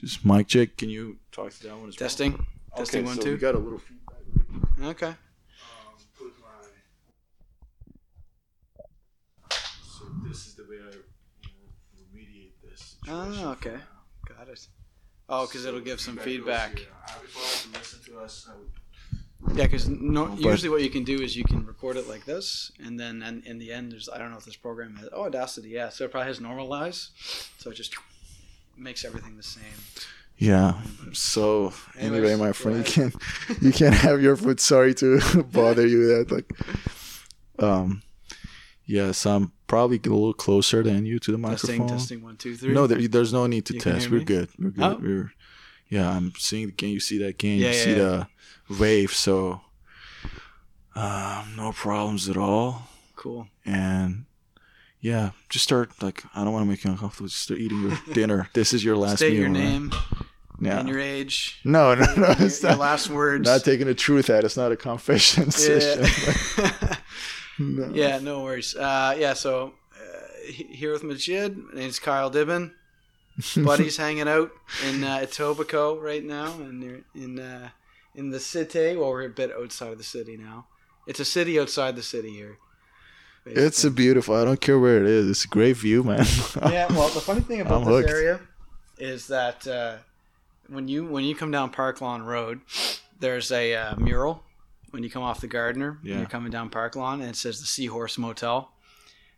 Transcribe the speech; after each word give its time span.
Just 0.00 0.24
mic 0.24 0.48
check. 0.48 0.78
Can 0.78 0.88
you 0.88 1.18
talk 1.30 1.52
to 1.52 1.62
that 1.64 1.76
one 1.76 1.88
as 1.90 1.94
well? 2.00 2.08
Testing. 2.08 2.46
Testing 2.74 3.00
Okay, 3.00 3.06
one 3.06 3.16
so 3.16 3.22
two. 3.22 3.32
We 3.32 3.36
got 3.36 3.54
a 3.54 3.58
little 3.58 3.78
feedback. 3.78 4.16
Okay. 4.82 5.06
Um, 5.06 5.14
my. 6.40 6.66
So 9.50 10.04
this 10.26 10.46
is 10.46 10.54
the 10.54 10.62
way 10.62 10.76
I 10.78 10.94
remediate 12.16 12.52
this. 12.62 12.96
Oh, 13.08 13.50
okay. 13.50 13.76
Got 14.26 14.48
it. 14.48 14.66
Oh, 15.28 15.46
because 15.46 15.66
it'll 15.66 15.80
give 15.80 16.00
some 16.00 16.16
feedback. 16.16 16.78
here. 16.78 16.88
If 17.22 17.74
I 17.74 17.78
was 17.78 18.04
to 18.06 18.18
us, 18.20 18.48
would. 18.58 18.70
Yeah, 19.56 19.64
because 19.64 19.88
no, 19.88 20.26
But- 20.26 20.40
usually 20.40 20.70
what 20.70 20.82
you 20.82 20.90
can 20.90 21.04
do 21.04 21.20
is 21.20 21.36
you 21.36 21.44
can 21.44 21.66
record 21.66 21.96
it 21.96 22.08
like 22.08 22.24
this, 22.24 22.70
and 22.78 22.98
then 22.98 23.22
and 23.22 23.44
in 23.44 23.58
the 23.58 23.72
end, 23.72 23.92
there's 23.92 24.08
I 24.08 24.18
don't 24.18 24.30
know 24.30 24.38
if 24.38 24.44
this 24.44 24.56
program 24.56 24.96
has 24.96 25.08
oh 25.12 25.24
Audacity, 25.24 25.70
yeah, 25.70 25.88
so 25.88 26.04
it 26.04 26.10
probably 26.10 26.28
has 26.28 26.40
normalize, 26.40 27.10
so 27.58 27.70
it 27.70 27.74
just 27.74 27.94
makes 28.76 29.04
everything 29.04 29.36
the 29.36 29.42
same. 29.42 29.62
Yeah. 30.38 30.80
So 31.12 31.72
Anyways, 31.98 32.30
anyway, 32.30 32.36
my 32.36 32.52
friend, 32.52 32.78
you 32.78 33.02
ahead. 33.04 33.12
can 33.48 33.56
you 33.60 33.72
can't 33.72 33.94
have 33.94 34.22
your 34.22 34.36
food. 34.36 34.58
Sorry 34.60 34.94
to 34.94 35.20
bother 35.52 35.86
you 35.86 36.06
that. 36.16 36.30
Like, 36.32 36.50
um, 37.58 38.02
yes, 38.86 39.26
I'm 39.26 39.52
probably 39.66 39.98
a 39.98 40.08
little 40.08 40.32
closer 40.32 40.82
than 40.82 41.04
you 41.04 41.18
to 41.18 41.32
the 41.36 41.38
Testing, 41.38 41.78
microphone. 41.80 41.98
testing, 41.98 42.22
one, 42.22 42.36
two, 42.36 42.56
three. 42.56 42.72
No, 42.72 42.86
there, 42.86 43.06
there's 43.06 43.32
no 43.32 43.46
need 43.46 43.66
to 43.66 43.74
You 43.74 43.80
test. 43.80 44.10
We're 44.10 44.24
good. 44.24 44.48
We're 44.58 44.70
good. 44.70 44.82
Oh. 44.82 44.98
We're 45.00 45.32
yeah. 45.90 46.08
I'm 46.10 46.32
seeing. 46.38 46.66
The 46.68 46.72
can 46.72 46.88
you 46.88 47.00
see 47.00 47.18
that? 47.18 47.38
Can 47.38 47.50
Yeah, 47.50 47.56
you 47.56 47.64
yeah, 47.66 47.72
see 47.84 47.90
yeah. 47.90 47.96
the 47.96 48.28
wave? 48.78 49.12
So, 49.12 49.60
um, 50.94 51.54
no 51.56 51.72
problems 51.72 52.28
at 52.28 52.36
all. 52.36 52.88
cool. 53.16 53.46
And 53.66 54.24
yeah, 55.00 55.30
just 55.48 55.64
start 55.64 55.90
like 56.02 56.24
I 56.34 56.44
don't 56.44 56.52
want 56.52 56.64
to 56.64 56.68
make 56.70 56.84
you 56.84 56.90
uncomfortable. 56.90 57.28
Just 57.28 57.42
start 57.42 57.60
eating 57.60 57.82
your 57.82 57.98
dinner. 58.12 58.48
This 58.54 58.72
is 58.72 58.84
your 58.84 58.96
last 58.96 59.16
State 59.18 59.32
meal. 59.32 59.40
your 59.42 59.50
right? 59.50 59.58
name 59.58 59.92
Yeah. 60.60 60.80
and 60.80 60.88
your 60.88 60.98
age. 61.00 61.60
no, 61.64 61.94
no, 61.94 62.04
no. 62.16 62.26
your, 62.28 62.36
It's 62.40 62.62
your 62.62 62.72
not, 62.72 62.80
last 62.80 63.08
words. 63.10 63.46
not 63.48 63.64
taking 63.64 63.86
the 63.86 63.94
truth 63.94 64.28
out. 64.30 64.44
It's 64.44 64.56
not 64.56 64.72
a 64.72 64.76
confession 64.76 65.50
session. 65.50 66.04
yeah. 66.58 66.96
no. 67.58 67.90
yeah, 67.94 68.18
no 68.18 68.42
worries. 68.42 68.74
Uh, 68.76 69.16
yeah, 69.18 69.32
so 69.34 69.72
uh, 69.96 70.52
here 70.52 70.92
with 70.92 71.02
Majid. 71.04 71.56
My 71.56 71.80
name's 71.80 71.98
Kyle 71.98 72.30
Dibben. 72.30 72.72
Buddy's 73.56 73.96
hanging 73.96 74.28
out 74.28 74.50
in 74.86 75.02
uh, 75.02 75.18
Etobicoke 75.18 76.02
right 76.02 76.22
now, 76.24 76.52
and 76.58 76.82
they're 76.82 77.00
in 77.14 77.38
uh, 77.38 77.70
in 78.14 78.28
the 78.30 78.40
city. 78.40 78.96
Well, 78.96 79.10
we're 79.10 79.26
a 79.26 79.30
bit 79.30 79.50
outside 79.52 79.92
of 79.92 79.98
the 79.98 80.04
city 80.04 80.36
now. 80.36 80.66
It's 81.06 81.20
a 81.20 81.24
city 81.24 81.58
outside 81.58 81.96
the 81.96 82.02
city 82.02 82.30
here. 82.30 82.58
It's 83.46 83.84
a 83.84 83.90
beautiful. 83.90 84.34
I 84.34 84.44
don't 84.44 84.60
care 84.60 84.78
where 84.78 84.98
it 84.98 85.06
is. 85.06 85.28
It's 85.28 85.44
a 85.44 85.48
great 85.48 85.76
view, 85.76 86.02
man. 86.02 86.24
yeah. 86.70 86.86
Well, 86.92 87.08
the 87.08 87.20
funny 87.20 87.40
thing 87.40 87.60
about 87.62 87.82
I'm 87.82 87.84
this 87.88 87.96
hooked. 88.02 88.10
area 88.10 88.40
is 88.98 89.26
that 89.28 89.66
uh, 89.66 89.96
when 90.68 90.88
you 90.88 91.06
when 91.06 91.24
you 91.24 91.34
come 91.34 91.50
down 91.50 91.70
Park 91.70 92.00
Lawn 92.00 92.22
Road, 92.22 92.60
there's 93.18 93.50
a 93.50 93.74
uh, 93.74 93.96
mural 93.96 94.42
when 94.90 95.02
you 95.02 95.10
come 95.10 95.22
off 95.22 95.40
the 95.40 95.46
Gardiner. 95.48 95.98
Yeah. 96.02 96.18
You're 96.18 96.26
coming 96.26 96.52
down 96.52 96.70
Park 96.70 96.96
Lawn, 96.96 97.20
and 97.20 97.30
it 97.30 97.36
says 97.36 97.60
the 97.60 97.66
Seahorse 97.66 98.18
Motel. 98.18 98.70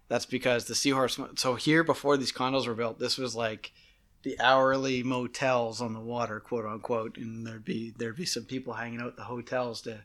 That's 0.08 0.26
because 0.26 0.66
the 0.66 0.74
Seahorse. 0.74 1.18
So 1.36 1.54
here, 1.54 1.84
before 1.84 2.16
these 2.16 2.32
condos 2.32 2.66
were 2.66 2.74
built, 2.74 2.98
this 2.98 3.16
was 3.16 3.34
like 3.34 3.72
the 4.24 4.38
hourly 4.40 5.02
motels 5.02 5.80
on 5.80 5.94
the 5.94 6.00
water, 6.00 6.38
quote 6.40 6.66
unquote, 6.66 7.16
and 7.16 7.46
there'd 7.46 7.64
be 7.64 7.94
there'd 7.96 8.16
be 8.16 8.26
some 8.26 8.44
people 8.44 8.74
hanging 8.74 9.00
out 9.00 9.06
at 9.08 9.16
the 9.16 9.24
hotels 9.24 9.80
to 9.82 10.00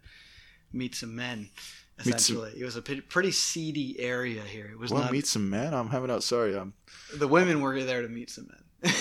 meet 0.71 0.95
some 0.95 1.15
men. 1.15 1.49
Meet 1.97 2.03
some- 2.05 2.13
Essentially, 2.37 2.61
it 2.61 2.63
was 2.63 2.75
a 2.75 2.81
pretty, 2.81 3.31
seedy 3.31 3.99
area 3.99 4.41
here. 4.43 4.69
It 4.71 4.77
was 4.77 4.91
Well, 4.91 5.03
not. 5.03 5.11
meet 5.11 5.25
some 5.25 5.49
men. 5.49 5.73
I'm 5.73 5.89
having 5.89 6.11
out. 6.11 6.23
Sorry, 6.23 6.55
I'm. 6.55 6.73
the 7.13 7.27
women 7.27 7.61
were 7.61 7.83
there 7.83 8.01
to 8.03 8.07
meet 8.07 8.29
some 8.29 8.47
men. 8.83 8.93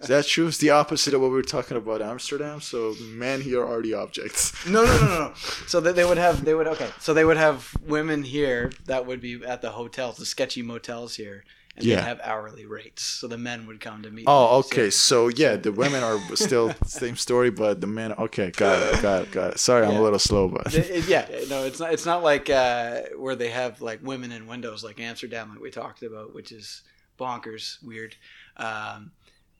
Is 0.00 0.08
that 0.08 0.24
true? 0.26 0.46
It's 0.46 0.56
the 0.56 0.70
opposite 0.70 1.12
of 1.12 1.20
what 1.20 1.28
we 1.28 1.36
were 1.36 1.42
talking 1.42 1.76
about 1.76 2.00
Amsterdam. 2.00 2.62
So 2.62 2.94
men 3.02 3.42
here 3.42 3.62
are 3.62 3.82
the 3.82 3.92
objects. 3.92 4.54
No, 4.66 4.84
no, 4.86 4.98
no, 4.98 5.06
no, 5.06 5.18
no. 5.28 5.32
So 5.66 5.80
that 5.80 5.96
they 5.96 6.04
would 6.06 6.16
have, 6.16 6.46
they 6.46 6.54
would 6.54 6.66
okay. 6.68 6.88
So 6.98 7.12
they 7.12 7.26
would 7.26 7.36
have 7.36 7.70
women 7.86 8.22
here 8.22 8.72
that 8.86 9.04
would 9.04 9.20
be 9.20 9.44
at 9.44 9.60
the 9.60 9.70
hotels, 9.72 10.16
the 10.16 10.24
sketchy 10.24 10.62
motels 10.62 11.16
here, 11.16 11.44
and 11.80 11.88
Yeah. 11.88 11.96
they'd 11.96 12.02
have 12.08 12.20
hourly 12.22 12.66
rates. 12.66 13.02
So 13.02 13.26
the 13.28 13.38
men 13.38 13.66
would 13.66 13.80
come 13.80 14.02
to 14.02 14.10
meet. 14.10 14.24
Oh, 14.26 14.58
okay. 14.60 14.90
So 14.90 15.28
yeah, 15.28 15.56
the 15.56 15.72
women 15.72 16.02
are 16.02 16.18
still 16.36 16.72
same 16.86 17.16
story, 17.16 17.50
but 17.50 17.80
the 17.80 17.86
men. 17.86 18.12
Okay, 18.12 18.50
got 18.52 18.80
it, 18.82 19.02
got 19.02 19.22
it, 19.22 19.30
got 19.32 19.52
it. 19.54 19.58
Sorry, 19.58 19.84
I'm 19.86 19.96
a 19.96 20.02
little 20.02 20.18
slow, 20.18 20.48
but 20.48 20.74
It- 20.74 20.90
it- 20.90 21.08
yeah, 21.08 21.26
no, 21.48 21.64
it's 21.64 21.80
not. 21.80 21.92
It's 21.92 22.06
not 22.06 22.22
like 22.22 22.48
uh, 22.50 23.02
where 23.16 23.36
they 23.36 23.50
have 23.50 23.80
like 23.80 24.00
women 24.02 24.32
in 24.32 24.46
windows, 24.46 24.82
like 24.84 25.00
Amsterdam, 25.00 25.50
like 25.50 25.60
we 25.60 25.70
talked 25.70 26.02
about, 26.02 26.34
which 26.34 26.52
is 26.52 26.82
bonkers, 27.18 27.82
weird. 27.82 28.16
Um, 28.56 29.12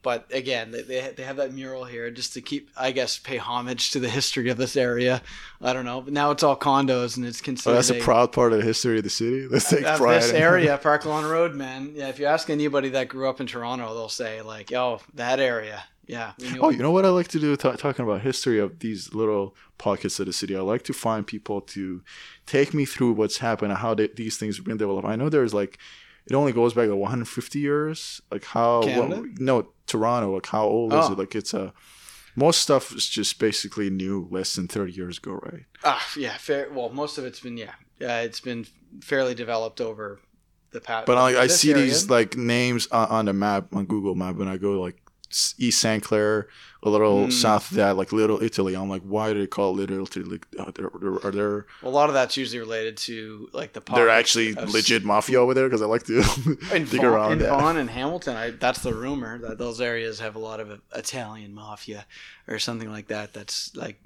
but 0.03 0.25
again, 0.33 0.71
they, 0.71 0.81
they 0.81 1.13
they 1.15 1.23
have 1.23 1.37
that 1.37 1.53
mural 1.53 1.85
here 1.85 2.09
just 2.09 2.33
to 2.33 2.41
keep, 2.41 2.69
I 2.75 2.91
guess, 2.91 3.17
pay 3.19 3.37
homage 3.37 3.91
to 3.91 3.99
the 3.99 4.09
history 4.09 4.49
of 4.49 4.57
this 4.57 4.75
area. 4.75 5.21
I 5.61 5.73
don't 5.73 5.85
know, 5.85 6.01
but 6.01 6.13
now 6.13 6.31
it's 6.31 6.43
all 6.43 6.57
condos 6.57 7.17
and 7.17 7.25
it's 7.25 7.41
oh, 7.67 7.73
that's 7.73 7.89
a 7.89 7.97
a- 7.97 8.01
proud 8.01 8.31
part 8.31 8.53
of 8.53 8.59
the 8.59 8.65
history 8.65 8.97
of 8.97 9.03
the 9.03 9.09
city. 9.09 9.47
Let's 9.51 9.69
take 9.69 9.85
of 9.85 9.97
pride. 9.97 10.21
this 10.21 10.31
in- 10.31 10.37
area, 10.37 10.77
Park 10.81 11.05
Lawn 11.05 11.25
Road, 11.25 11.53
man. 11.55 11.93
Yeah, 11.95 12.09
if 12.09 12.19
you 12.19 12.25
ask 12.25 12.49
anybody 12.49 12.89
that 12.89 13.09
grew 13.09 13.29
up 13.29 13.39
in 13.39 13.47
Toronto, 13.47 13.93
they'll 13.93 14.09
say 14.09 14.41
like, 14.41 14.73
"Oh, 14.73 15.01
that 15.13 15.39
area." 15.39 15.83
Yeah. 16.07 16.33
Oh, 16.59 16.69
it. 16.69 16.75
you 16.75 16.81
know 16.81 16.91
what 16.91 17.05
I 17.05 17.09
like 17.09 17.29
to 17.29 17.39
do? 17.39 17.55
ta 17.55 17.73
talking 17.73 18.03
about 18.03 18.21
history 18.21 18.59
of 18.59 18.79
these 18.79 19.13
little 19.13 19.55
pockets 19.77 20.19
of 20.19 20.25
the 20.25 20.33
city. 20.33 20.57
I 20.57 20.59
like 20.59 20.83
to 20.83 20.93
find 20.93 21.25
people 21.25 21.61
to 21.61 22.01
take 22.45 22.73
me 22.73 22.83
through 22.85 23.13
what's 23.13 23.37
happened 23.37 23.71
and 23.71 23.79
how 23.79 23.93
they, 23.93 24.07
these 24.07 24.35
things 24.37 24.57
have 24.57 24.65
been 24.65 24.77
developed. 24.77 25.07
I 25.07 25.15
know 25.15 25.29
there's 25.29 25.53
like, 25.53 25.77
it 26.25 26.33
only 26.33 26.51
goes 26.51 26.73
back 26.73 26.89
like 26.89 26.99
150 26.99 27.59
years. 27.59 28.21
Like 28.29 28.43
how? 28.43 28.81
Canada? 28.83 29.21
What, 29.21 29.39
no, 29.39 29.67
Toronto. 29.91 30.33
Like 30.33 30.47
how 30.47 30.63
old 30.65 30.93
is 30.93 31.05
Oh. 31.05 31.11
it? 31.13 31.17
Like 31.19 31.35
it's 31.35 31.53
a. 31.53 31.73
Most 32.35 32.61
stuff 32.61 32.95
is 32.95 33.09
just 33.09 33.39
basically 33.39 33.89
new, 33.89 34.25
less 34.31 34.55
than 34.55 34.67
30 34.69 34.93
years 34.93 35.17
ago, 35.17 35.33
right? 35.43 35.65
Ah, 35.83 36.01
yeah, 36.17 36.37
fair. 36.37 36.69
Well, 36.71 36.87
most 36.89 37.17
of 37.17 37.25
it's 37.25 37.41
been 37.41 37.57
yeah, 37.57 37.73
yeah, 37.99 38.21
it's 38.21 38.39
been 38.39 38.65
fairly 39.01 39.35
developed 39.35 39.81
over 39.81 40.21
the 40.71 40.79
past. 40.79 41.07
But 41.07 41.17
I, 41.17 41.41
I 41.41 41.47
see 41.47 41.71
area- 41.71 41.83
these 41.83 42.09
like 42.09 42.37
names 42.37 42.87
on, 42.91 43.07
on 43.09 43.25
the 43.25 43.33
map 43.33 43.75
on 43.75 43.85
Google 43.85 44.15
Map 44.15 44.35
when 44.37 44.47
I 44.47 44.55
go 44.55 44.79
like 44.79 44.95
East 45.57 45.79
St. 45.81 46.03
Clair, 46.03 46.47
a 46.83 46.89
little 46.89 47.27
Mm. 47.27 47.31
south 47.33 47.71
of 47.71 47.77
that, 47.77 47.95
like 47.97 48.11
Little 48.11 48.41
Italy. 48.41 48.75
I'm 48.75 48.89
like, 48.89 49.03
why 49.03 49.33
do 49.33 49.39
they 49.39 49.47
call 49.47 49.71
it 49.71 49.77
Little 49.89 50.03
Italy? 50.05 50.25
Like, 50.25 50.47
are 50.59 50.71
there, 50.71 50.89
are 51.27 51.31
there 51.31 51.65
a 51.83 51.89
lot 51.89 52.09
of 52.09 52.13
that's 52.13 52.35
usually 52.37 52.59
related 52.59 52.97
to 52.97 53.49
like 53.53 53.73
the. 53.73 53.81
they're 53.93 54.09
actually 54.09 54.53
legit 54.53 55.03
mafia 55.05 55.39
over 55.39 55.53
there? 55.53 55.67
Because 55.67 55.81
I 55.81 55.85
like 55.85 56.03
to 56.07 56.21
dig 56.71 56.87
Vaughan, 56.87 57.05
around 57.05 57.31
in 57.33 57.39
that. 57.39 57.49
Vaughan 57.49 57.77
and 57.77 57.89
Hamilton, 57.99 58.35
I, 58.35 58.49
that's 58.51 58.79
the 58.81 58.93
rumor 58.93 59.37
that 59.39 59.57
those 59.57 59.79
areas 59.79 60.19
have 60.19 60.35
a 60.35 60.39
lot 60.39 60.59
of 60.59 60.81
Italian 60.95 61.53
mafia 61.53 62.05
or 62.47 62.57
something 62.59 62.89
like 62.89 63.07
that. 63.07 63.33
That's 63.33 63.75
like 63.75 64.01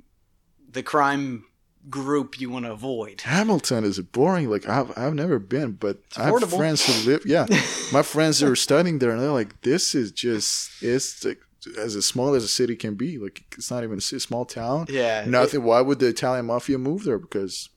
the 0.72 0.84
crime 0.84 1.46
group 1.90 2.40
you 2.40 2.50
want 2.50 2.66
to 2.66 2.72
avoid. 2.72 3.22
Hamilton 3.22 3.84
is 3.84 4.00
boring. 4.00 4.50
Like 4.50 4.68
I've 4.68 4.98
I've 4.98 5.14
never 5.14 5.40
been, 5.40 5.74
but 5.74 6.00
I 6.18 6.26
have 6.26 6.50
friends 6.50 6.86
who 6.86 7.10
live. 7.10 7.26
Yeah, 7.26 7.46
my 7.94 8.02
friends 8.02 8.40
who 8.40 8.52
are 8.52 8.56
studying 8.56 9.00
there, 9.00 9.12
and 9.12 9.22
they're 9.22 9.32
like, 9.32 9.62
this 9.62 9.96
is 9.96 10.12
just 10.12 10.84
it's 10.84 11.24
like, 11.24 11.40
as 11.78 11.96
as 11.96 12.06
small 12.06 12.34
as 12.36 12.44
a 12.44 12.48
city 12.48 12.76
can 12.76 12.96
be. 12.96 13.18
Like 13.18 13.44
it's 13.58 13.72
not 13.72 13.84
even 13.84 13.98
a 13.98 14.02
ci- 14.02 14.20
small 14.20 14.46
town. 14.46 14.88
Yeah, 14.90 15.26
Nothing. 15.28 15.64
Why 15.64 15.82
would 15.82 16.00
the 16.00 16.08
Italian 16.08 16.46
mafia 16.48 16.78
move 16.78 17.04
there? 17.04 17.20
Because 17.20 17.70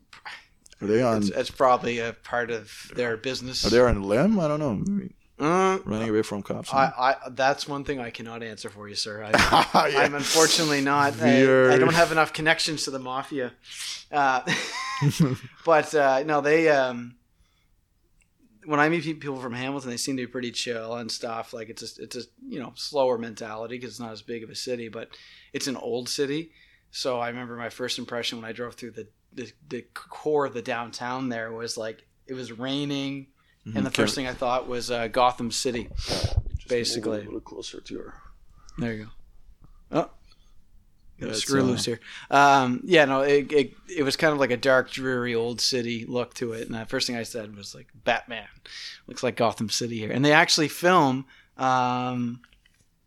are 0.80 0.86
they 0.86 1.02
on? 1.02 1.18
It's, 1.18 1.30
it's 1.30 1.50
probably 1.50 1.98
a 1.98 2.12
part 2.12 2.50
of 2.50 2.90
their 2.94 3.16
business. 3.16 3.66
Are 3.66 3.70
they 3.70 3.80
on 3.80 4.02
limb? 4.02 4.38
I 4.38 4.48
don't 4.48 4.60
know. 4.60 5.08
Uh, 5.38 5.78
running 5.84 6.08
away 6.08 6.22
from 6.22 6.42
cops. 6.42 6.74
I, 6.74 6.92
I, 6.98 7.16
that's 7.30 7.68
one 7.68 7.84
thing 7.84 8.00
I 8.00 8.10
cannot 8.10 8.42
answer 8.42 8.68
for 8.68 8.88
you, 8.88 8.96
sir. 8.96 9.22
I, 9.22 9.30
Yeah. 9.92 10.00
I'm 10.00 10.14
unfortunately 10.14 10.80
not. 10.80 11.20
I, 11.22 11.74
I 11.74 11.78
don't 11.78 11.94
have 11.94 12.10
enough 12.10 12.32
connections 12.32 12.84
to 12.84 12.90
the 12.90 12.98
mafia. 12.98 13.52
Uh, 14.10 14.40
but 15.64 15.94
uh, 15.94 16.24
no, 16.24 16.40
they. 16.40 16.68
Um, 16.68 17.14
when 18.64 18.80
I 18.80 18.88
meet 18.88 19.02
people 19.20 19.40
from 19.40 19.54
Hamilton, 19.54 19.90
they 19.90 19.96
seem 19.96 20.16
to 20.16 20.22
be 20.24 20.26
pretty 20.26 20.50
chill 20.50 20.96
and 20.96 21.10
stuff. 21.10 21.54
Like 21.54 21.70
it's 21.70 21.82
a, 21.98 22.02
it's 22.02 22.16
a 22.16 22.22
you 22.46 22.58
know 22.58 22.72
slower 22.74 23.16
mentality 23.16 23.76
because 23.76 23.92
it's 23.92 24.00
not 24.00 24.12
as 24.12 24.22
big 24.22 24.42
of 24.42 24.50
a 24.50 24.54
city, 24.54 24.88
but 24.88 25.08
it's 25.52 25.68
an 25.68 25.76
old 25.76 26.08
city. 26.08 26.50
So 26.90 27.18
I 27.20 27.28
remember 27.28 27.56
my 27.56 27.70
first 27.70 27.98
impression 27.98 28.38
when 28.40 28.48
I 28.48 28.52
drove 28.52 28.74
through 28.74 28.90
the 28.90 29.08
the, 29.32 29.52
the 29.68 29.86
core 29.94 30.46
of 30.46 30.54
the 30.54 30.62
downtown. 30.62 31.28
There 31.28 31.52
was 31.52 31.76
like 31.76 32.06
it 32.26 32.34
was 32.34 32.52
raining, 32.52 33.28
and 33.76 33.84
the 33.84 33.88
Okay. 33.90 34.02
first 34.02 34.14
thing 34.14 34.26
I 34.26 34.34
thought 34.34 34.68
was 34.68 34.90
uh, 34.90 35.08
Gotham 35.08 35.50
City. 35.50 35.88
Just 35.96 36.68
basically. 36.68 37.18
move 37.18 37.22
a 37.22 37.24
little 37.26 37.40
closer 37.40 37.80
to 37.80 37.98
her. 37.98 38.14
There 38.78 38.92
you 38.92 39.04
go. 39.04 39.10
Oh, 39.90 40.10
got 41.20 41.30
a 41.30 41.34
screw 41.34 41.62
uh, 41.62 41.64
loose 41.64 41.84
here. 41.84 41.98
Um, 42.30 42.80
yeah, 42.84 43.04
no, 43.06 43.22
it, 43.22 43.50
it 43.52 43.72
it 43.96 44.02
was 44.02 44.16
kind 44.16 44.32
of 44.32 44.38
like 44.38 44.50
a 44.50 44.56
dark, 44.56 44.90
dreary 44.90 45.34
old 45.34 45.60
city 45.60 46.04
look 46.06 46.34
to 46.34 46.52
it. 46.52 46.66
And 46.68 46.74
the 46.74 46.86
first 46.86 47.06
thing 47.06 47.16
I 47.16 47.22
said 47.24 47.56
was 47.56 47.74
like 47.74 47.88
Batman, 48.04 48.46
looks 49.06 49.22
like 49.22 49.36
Gotham 49.36 49.68
City 49.70 49.98
here. 49.98 50.10
And 50.12 50.24
they 50.24 50.32
actually 50.32 50.68
film, 50.68 51.26
um, 51.56 52.40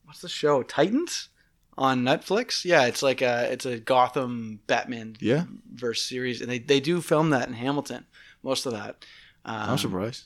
what's 0.06 0.22
the 0.22 0.28
show? 0.30 0.63
Titans 0.63 1.30
on 1.78 2.04
Netflix. 2.04 2.66
Yeah, 2.66 2.86
it's 2.86 3.02
like 3.04 3.22
a 3.22 3.52
it's 3.52 3.66
a 3.66 3.80
Gotham 3.80 4.60
Batman 4.68 5.16
Yeah, 5.19 5.46
verse 5.74 6.02
series, 6.02 6.42
and 6.42 6.50
they 6.50 6.60
they 6.60 6.80
do 6.80 7.00
film 7.02 7.30
that 7.30 7.48
in 7.48 7.54
Hamilton. 7.54 8.06
Most 8.44 8.66
of 8.66 8.74
that. 8.74 9.06
Um, 9.46 9.69
I'm 9.72 9.78
surprised. 9.78 10.25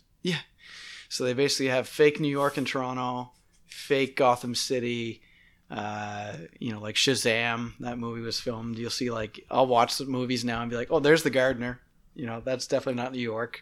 So 1.10 1.24
they 1.24 1.34
basically 1.34 1.68
have 1.68 1.88
fake 1.88 2.20
New 2.20 2.28
York 2.30 2.58
and 2.58 2.66
Toronto, 2.68 3.32
fake 3.68 4.16
Gotham 4.18 4.56
City, 4.56 5.22
uh, 5.72 6.34
you 6.60 6.72
know, 6.74 6.80
like 6.80 6.96
Shazam, 6.96 7.74
that 7.80 7.98
movie 7.98 8.22
was 8.22 8.40
filmed. 8.40 8.78
You'll 8.78 8.90
see 8.90 9.10
like 9.12 9.40
I'll 9.50 9.68
watch 9.68 9.98
the 9.98 10.06
movies 10.06 10.44
now 10.44 10.62
and 10.62 10.70
be 10.70 10.76
like, 10.78 10.90
oh, 10.92 11.00
there's 11.00 11.24
the 11.24 11.30
Gardiner. 11.30 11.80
You 12.16 12.26
know, 12.26 12.42
that's 12.44 12.68
definitely 12.68 13.02
not 13.02 13.12
New 13.14 13.20
York. 13.20 13.62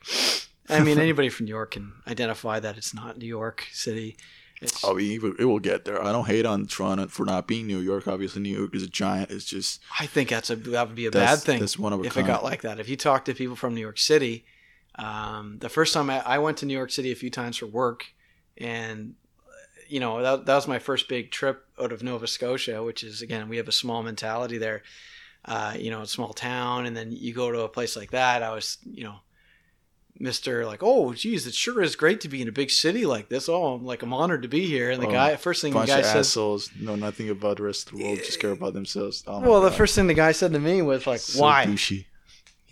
I 0.70 0.80
mean, 0.84 1.00
anybody 1.08 1.30
from 1.30 1.46
New 1.46 1.52
York 1.54 1.72
can 1.72 1.94
identify 2.08 2.60
that 2.60 2.78
it's 2.78 2.94
not 2.94 3.18
New 3.18 3.26
York 3.28 3.66
City. 3.72 4.16
It's, 4.62 4.84
Oh, 4.84 4.98
it 4.98 5.20
will- 5.22 5.60
get 5.60 5.84
there. 5.86 6.02
I 6.02 6.12
don't 6.12 6.28
hate 6.28 6.46
on 6.46 6.68
Toronto 6.68 7.08
for 7.08 7.26
not 7.26 7.48
being 7.48 7.68
New 7.68 7.80
York. 7.80 8.08
Obviously, 8.08 8.42
New 8.42 8.58
York 8.58 8.74
is 8.76 8.84
a 8.84 8.88
giant. 8.88 9.32
It's 9.32 9.46
just 9.46 9.82
I 10.00 10.06
think 10.06 10.30
that's 10.30 10.50
a 10.50 10.56
that 10.56 10.88
would 10.88 10.96
be 10.96 11.06
a 11.08 11.12
bad 11.12 11.40
thing 11.40 11.60
that's 11.60 11.78
one 11.78 11.92
of 11.94 12.06
if 12.06 12.14
kind. 12.14 12.26
it 12.26 12.30
got 12.30 12.44
like 12.44 12.62
that. 12.62 12.80
If 12.80 12.88
you 12.88 12.96
talk 12.96 13.26
to 13.26 13.34
people 13.34 13.56
from 13.56 13.76
New 13.76 13.82
York 13.82 13.98
City, 13.98 14.46
um, 14.96 15.58
the 15.60 15.70
first 15.70 15.94
time 15.94 16.10
I, 16.10 16.20
I 16.22 16.38
went 16.40 16.58
to 16.58 16.66
New 16.66 16.78
York 16.78 16.92
City 16.92 17.12
a 17.12 17.16
few 17.16 17.30
times 17.30 17.58
for 17.58 17.66
work, 17.66 18.06
and 18.58 19.16
you 19.88 20.00
know 20.00 20.22
that 20.22 20.46
that 20.46 20.56
was 20.56 20.68
my 20.68 20.80
first 20.80 21.08
big 21.08 21.32
trip 21.32 21.66
out 21.82 21.92
of 21.92 22.04
Nova 22.04 22.28
Scotia, 22.28 22.84
which 22.84 23.04
is 23.04 23.22
again 23.22 23.50
we 23.50 23.58
have 23.58 23.68
a 23.68 23.72
small 23.74 24.04
mentality 24.04 24.58
there. 24.58 24.84
Uh, 25.46 25.74
you 25.78 25.92
know, 25.92 26.02
a 26.02 26.08
small 26.08 26.32
town, 26.32 26.86
and 26.86 26.96
then 26.96 27.12
you 27.12 27.34
go 27.34 27.52
to 27.52 27.62
a 27.62 27.68
place 27.68 27.98
like 27.98 28.12
that. 28.12 28.42
I 28.42 28.54
was, 28.56 28.78
you 28.86 29.04
know, 29.04 29.16
Mister 30.18 30.66
like, 30.66 30.82
oh, 30.82 31.12
geez, 31.14 31.46
it 31.48 31.54
sure 31.54 31.82
is 31.82 31.98
great 31.98 32.22
to 32.22 32.30
be 32.30 32.42
in 32.42 32.48
a 32.48 32.52
big 32.52 32.70
city 32.70 33.06
like 33.06 33.28
this. 33.28 33.50
Oh, 33.50 33.74
I'm 33.74 33.86
like 33.86 34.04
I'm 34.04 34.14
honored 34.14 34.44
to 34.44 34.48
be 34.48 34.66
here. 34.68 34.90
And 34.90 35.02
the 35.02 35.08
Oh, 35.08 35.12
guy, 35.12 35.36
first 35.36 35.62
thing 35.62 35.74
the 35.74 35.80
guy 35.86 36.00
of 36.00 36.06
says, 36.06 36.28
assholes. 36.28 36.70
Know 36.80 36.96
nothing 36.96 37.30
about 37.30 37.58
the 37.58 37.64
rest 37.64 37.92
of 37.92 37.98
the 37.98 38.06
world. 38.06 38.20
Just 38.20 38.40
care 38.40 38.52
about 38.52 38.74
themselves. 38.74 39.24
Oh 39.28 39.42
well, 39.42 39.60
the 39.60 39.72
first 39.72 39.96
thing 39.96 40.08
the 40.08 40.14
guy 40.14 40.32
said 40.32 40.54
to 40.54 40.60
me 40.60 40.82
was 40.82 41.06
like, 41.06 41.20
So 41.20 41.42
why? 41.42 41.66
douchey. 41.66 42.06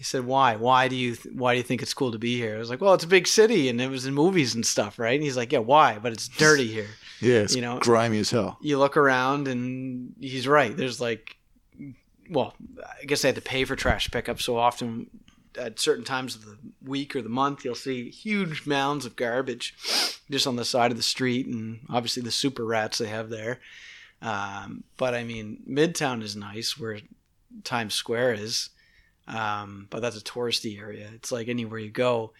He 0.01 0.05
said, 0.05 0.25
"Why? 0.25 0.55
Why 0.55 0.87
do 0.87 0.95
you 0.95 1.15
th- 1.15 1.35
why 1.35 1.53
do 1.53 1.57
you 1.57 1.63
think 1.63 1.83
it's 1.83 1.93
cool 1.93 2.11
to 2.11 2.17
be 2.17 2.35
here?" 2.35 2.55
I 2.55 2.57
was 2.57 2.71
like, 2.71 2.81
"Well, 2.81 2.95
it's 2.95 3.03
a 3.03 3.07
big 3.07 3.27
city, 3.27 3.69
and 3.69 3.79
it 3.79 3.87
was 3.87 4.07
in 4.07 4.15
movies 4.15 4.55
and 4.55 4.65
stuff, 4.65 4.97
right?" 4.97 5.13
And 5.13 5.21
he's 5.21 5.37
like, 5.37 5.51
"Yeah, 5.51 5.59
why? 5.59 5.99
But 5.99 6.11
it's 6.11 6.27
dirty 6.27 6.65
here." 6.77 6.87
Yeah, 7.19 7.41
it's 7.41 7.55
You 7.55 7.61
know- 7.61 7.77
grimy 7.77 8.17
as 8.17 8.31
hell. 8.31 8.57
You 8.63 8.79
look 8.79 8.97
around, 8.97 9.47
and 9.47 10.15
he's 10.19 10.47
right. 10.47 10.75
There's 10.75 10.99
like, 10.99 11.35
well, 12.31 12.55
I 12.99 13.05
guess 13.05 13.21
they 13.21 13.27
had 13.27 13.35
to 13.35 13.41
pay 13.43 13.63
for 13.63 13.75
trash 13.75 14.09
pickup, 14.09 14.41
so 14.41 14.57
often 14.57 15.07
at 15.55 15.79
certain 15.79 16.03
times 16.03 16.33
of 16.35 16.45
the 16.45 16.57
week 16.83 17.15
or 17.15 17.21
the 17.21 17.29
month, 17.29 17.63
you'll 17.63 17.75
see 17.75 18.09
huge 18.09 18.65
mounds 18.65 19.05
of 19.05 19.15
garbage 19.15 19.75
just 20.31 20.47
on 20.47 20.55
the 20.55 20.65
side 20.65 20.89
of 20.89 20.97
the 20.97 21.03
street, 21.03 21.45
and 21.45 21.81
obviously 21.89 22.23
the 22.23 22.31
super 22.31 22.65
rats 22.65 22.97
they 22.97 23.07
have 23.09 23.29
there. 23.29 23.59
Um, 24.23 24.83
but 24.97 25.13
I 25.13 25.23
mean, 25.23 25.61
Midtown 25.69 26.23
is 26.23 26.35
nice, 26.35 26.75
where 26.75 26.97
Times 27.63 27.93
Square 27.93 28.33
is, 28.33 28.69
um, 29.31 29.87
but 29.89 30.01
that's 30.01 30.17
a 30.17 30.21
touristy 30.23 30.79
area. 30.79 31.09
It's 31.15 31.31
like 31.31 31.47
anywhere 31.47 31.79
you 31.79 31.89
go. 31.89 32.33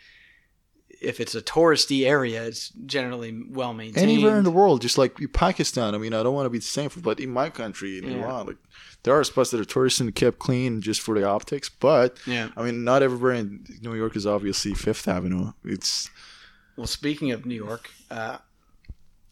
If 1.02 1.20
it's 1.20 1.34
a 1.34 1.42
touristy 1.42 2.06
area, 2.06 2.44
it's 2.44 2.70
generally 2.86 3.42
well 3.50 3.74
maintained. 3.74 3.98
Anywhere 4.10 4.38
in 4.38 4.44
the 4.44 4.52
world, 4.52 4.82
just 4.82 4.98
like 4.98 5.18
Pakistan. 5.34 5.96
I 5.96 5.98
mean, 5.98 6.14
I 6.14 6.22
don't 6.22 6.36
want 6.36 6.46
to 6.46 6.50
be 6.50 6.60
the 6.60 6.64
same, 6.66 6.90
but 6.98 7.20
in 7.20 7.32
my 7.32 7.50
country, 7.50 7.98
in 7.98 8.04
Yeah. 8.04 8.18
Iran, 8.18 8.48
like 8.48 8.58
there 9.04 9.16
are 9.18 9.24
spots 9.24 9.50
that 9.52 9.60
are 9.60 9.66
tourist 9.66 10.00
and 10.02 10.14
kept 10.14 10.38
clean 10.38 10.82
just 10.82 11.02
for 11.02 11.18
the 11.18 11.26
optics. 11.26 11.70
But 11.70 12.18
yeah. 12.28 12.50
I 12.58 12.64
mean, 12.64 12.84
not 12.84 13.02
everywhere 13.02 13.34
in 13.34 13.66
New 13.82 13.96
York 13.96 14.16
is 14.16 14.28
obviously 14.28 14.74
Fifth 14.74 15.08
Avenue. 15.08 15.54
It's 15.64 16.10
Well, 16.76 16.88
speaking 16.88 17.32
of 17.32 17.46
New 17.46 17.56
York, 17.56 17.90
uh, 18.12 18.40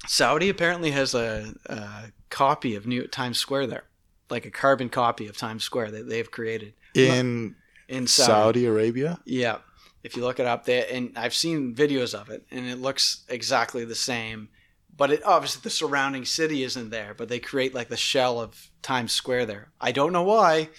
Saudi 0.07 0.49
apparently 0.49 0.91
has 0.91 1.13
a, 1.13 1.53
a 1.65 2.11
copy 2.29 2.73
of 2.73 2.87
New 2.87 3.05
Times 3.07 3.37
Square 3.37 3.67
there, 3.67 3.83
like 4.29 4.45
a 4.45 4.51
carbon 4.51 4.89
copy 4.89 5.27
of 5.27 5.37
Times 5.37 5.63
Square 5.65 5.91
that 5.91 6.07
they've 6.09 6.31
created 6.31 6.73
in 6.93 7.55
in 7.87 8.07
Saudi. 8.07 8.27
Saudi 8.27 8.65
Arabia. 8.65 9.19
Yeah, 9.25 9.57
if 10.03 10.15
you 10.15 10.23
look 10.23 10.39
it 10.39 10.45
up 10.45 10.65
there, 10.65 10.85
and 10.91 11.11
I've 11.17 11.33
seen 11.33 11.73
videos 11.75 12.13
of 12.13 12.29
it, 12.29 12.45
and 12.51 12.67
it 12.67 12.79
looks 12.79 13.23
exactly 13.29 13.85
the 13.85 13.95
same. 13.95 14.49
But 14.95 15.11
it 15.11 15.23
obviously 15.25 15.61
the 15.63 15.69
surrounding 15.69 16.25
city 16.25 16.63
isn't 16.63 16.89
there, 16.89 17.13
but 17.13 17.29
they 17.29 17.39
create 17.39 17.73
like 17.73 17.87
the 17.87 17.97
shell 17.97 18.39
of 18.41 18.69
Times 18.81 19.11
Square 19.13 19.45
there. 19.45 19.69
I 19.79 19.91
don't 19.91 20.11
know 20.13 20.23
why. 20.23 20.69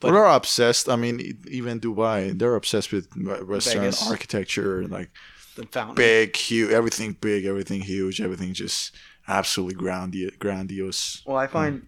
But- 0.00 0.12
they're 0.12 0.24
obsessed. 0.26 0.88
I 0.88 0.96
mean, 0.96 1.38
even 1.48 1.80
Dubai, 1.80 2.38
they're 2.38 2.54
obsessed 2.56 2.90
with 2.92 3.08
Western 3.16 3.80
Vegas. 3.82 4.08
architecture, 4.10 4.86
like 4.88 5.10
The 5.56 5.66
fountain. 5.66 5.94
big, 5.94 6.36
huge, 6.36 6.70
everything 6.72 7.16
big, 7.20 7.44
everything 7.44 7.82
huge, 7.82 8.20
everything 8.20 8.52
just 8.54 8.94
absolutely 9.28 9.74
grandi- 9.74 10.30
grandiose. 10.38 11.22
Well, 11.26 11.36
I 11.36 11.46
find 11.46 11.86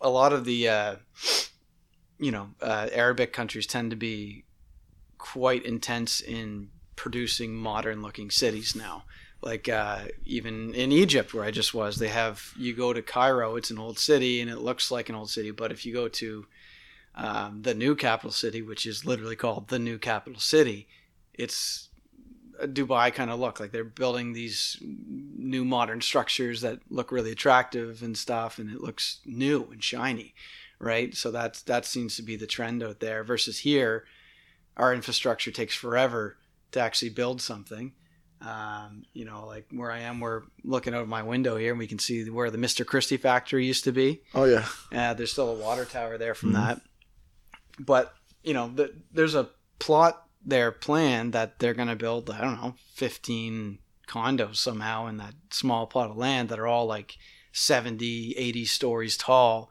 a 0.00 0.08
lot 0.08 0.32
of 0.32 0.44
the, 0.46 0.68
uh, 0.68 0.96
you 2.20 2.30
know, 2.30 2.50
uh, 2.60 2.88
Arabic 2.92 3.32
countries 3.32 3.66
tend 3.66 3.90
to 3.90 3.96
be 3.96 4.44
quite 5.18 5.64
intense 5.64 6.20
in 6.20 6.70
producing 6.94 7.54
modern-looking 7.54 8.30
cities 8.30 8.76
now. 8.76 9.04
Like 9.42 9.70
uh, 9.70 10.00
even 10.26 10.74
in 10.74 10.92
Egypt, 10.92 11.32
where 11.32 11.44
I 11.44 11.50
just 11.50 11.72
was, 11.72 11.96
they 11.96 12.08
have 12.08 12.52
you 12.58 12.74
go 12.74 12.92
to 12.92 13.00
Cairo, 13.00 13.56
it's 13.56 13.70
an 13.70 13.78
old 13.78 13.98
city 13.98 14.40
and 14.42 14.50
it 14.50 14.58
looks 14.58 14.90
like 14.90 15.08
an 15.08 15.14
old 15.14 15.30
city. 15.30 15.50
But 15.50 15.72
if 15.72 15.86
you 15.86 15.94
go 15.94 16.08
to 16.08 16.46
um, 17.14 17.62
the 17.62 17.74
new 17.74 17.96
capital 17.96 18.32
city, 18.32 18.60
which 18.60 18.84
is 18.84 19.06
literally 19.06 19.36
called 19.36 19.68
the 19.68 19.78
new 19.78 19.98
capital 19.98 20.40
city, 20.40 20.88
it's 21.32 21.88
a 22.60 22.68
Dubai 22.68 23.14
kind 23.14 23.30
of 23.30 23.40
look. 23.40 23.60
Like 23.60 23.72
they're 23.72 23.82
building 23.82 24.34
these 24.34 24.76
new 24.82 25.64
modern 25.64 26.02
structures 26.02 26.60
that 26.60 26.80
look 26.90 27.10
really 27.10 27.32
attractive 27.32 28.02
and 28.02 28.18
stuff, 28.18 28.58
and 28.58 28.70
it 28.70 28.82
looks 28.82 29.20
new 29.24 29.68
and 29.72 29.82
shiny, 29.82 30.34
right? 30.80 31.14
So 31.14 31.30
that's 31.30 31.62
that 31.62 31.84
seems 31.84 32.16
to 32.16 32.22
be 32.22 32.36
the 32.36 32.46
trend 32.46 32.82
out 32.82 33.00
there. 33.00 33.22
Versus 33.22 33.60
here, 33.60 34.04
our 34.76 34.92
infrastructure 34.94 35.50
takes 35.50 35.74
forever 35.76 36.36
to 36.72 36.80
actually 36.80 37.10
build 37.10 37.40
something. 37.40 37.92
Um, 38.40 39.02
you 39.12 39.26
know, 39.26 39.44
like 39.46 39.66
where 39.70 39.90
I 39.92 39.98
am, 40.00 40.18
we're 40.18 40.44
looking 40.64 40.94
out 40.94 41.02
of 41.02 41.08
my 41.08 41.22
window 41.22 41.56
here, 41.56 41.70
and 41.72 41.78
we 41.78 41.86
can 41.86 41.98
see 41.98 42.28
where 42.30 42.50
the 42.50 42.56
Mr. 42.56 42.86
Christie 42.86 43.18
factory 43.18 43.66
used 43.66 43.84
to 43.84 43.92
be. 43.92 44.22
Oh 44.34 44.44
yeah, 44.44 44.66
Uh, 44.90 45.12
there's 45.14 45.30
still 45.32 45.50
a 45.50 45.54
water 45.54 45.84
tower 45.84 46.16
there 46.16 46.34
from 46.34 46.50
Mhm. 46.52 46.54
that. 46.54 46.80
But, 47.78 48.14
you 48.42 48.54
know, 48.54 48.68
the, 48.74 48.94
there's 49.12 49.34
a 49.34 49.50
plot 49.78 50.26
there 50.44 50.72
planned 50.72 51.34
that 51.34 51.58
they're 51.58 51.74
going 51.74 51.88
to 51.88 51.96
build, 51.96 52.30
I 52.30 52.40
don't 52.40 52.56
know, 52.60 52.74
15 52.94 53.78
condos 54.08 54.56
somehow 54.56 55.06
in 55.06 55.18
that 55.18 55.34
small 55.50 55.86
plot 55.86 56.10
of 56.10 56.16
land 56.16 56.48
that 56.48 56.58
are 56.58 56.66
all 56.66 56.86
like 56.86 57.16
70, 57.52 58.34
80 58.38 58.64
stories 58.64 59.16
tall. 59.18 59.70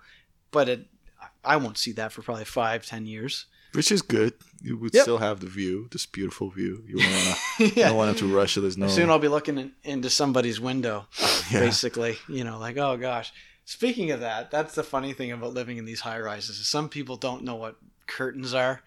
But 0.51 0.69
it, 0.69 0.87
I 1.43 1.57
won't 1.57 1.77
see 1.77 1.91
that 1.93 2.11
for 2.11 2.21
probably 2.21 2.45
five, 2.45 2.85
ten 2.85 3.05
years. 3.05 3.45
which 3.73 3.91
is 3.91 4.01
good. 4.01 4.33
You 4.61 4.77
would 4.77 4.93
Yep. 4.93 5.03
still 5.03 5.17
have 5.19 5.39
the 5.39 5.47
view, 5.47 5.87
this 5.91 6.05
beautiful 6.05 6.49
view. 6.49 6.83
You 6.87 6.97
don't 6.99 7.11
want 7.25 7.37
to, 7.57 7.67
yeah. 7.79 7.87
don't 7.89 7.97
want 7.97 8.09
him 8.11 8.27
to 8.29 8.35
rush 8.35 8.57
it. 8.57 8.61
There's 8.61 8.77
no. 8.77 8.87
Soon 8.87 9.09
I'll 9.09 9.19
be 9.19 9.27
looking 9.27 9.57
in, 9.57 9.71
into 9.83 10.09
somebody's 10.09 10.59
window, 10.59 11.05
yeah. 11.51 11.59
basically. 11.59 12.17
You 12.27 12.43
know, 12.43 12.57
like, 12.59 12.77
oh 12.77 12.97
gosh. 12.97 13.31
Speaking 13.65 14.09
of 14.11 14.21
that, 14.21 14.49
that's 14.49 14.73
the 14.73 14.81
funny 14.83 15.13
thing 15.13 15.31
about 15.31 15.53
living 15.53 15.77
in 15.77 15.85
these 15.85 15.99
high 16.01 16.19
rises. 16.19 16.57
Is 16.59 16.67
some 16.67 16.89
people 16.89 17.17
don't 17.17 17.43
know 17.43 17.55
what 17.55 17.75
curtains 18.07 18.53
are. 18.55 18.81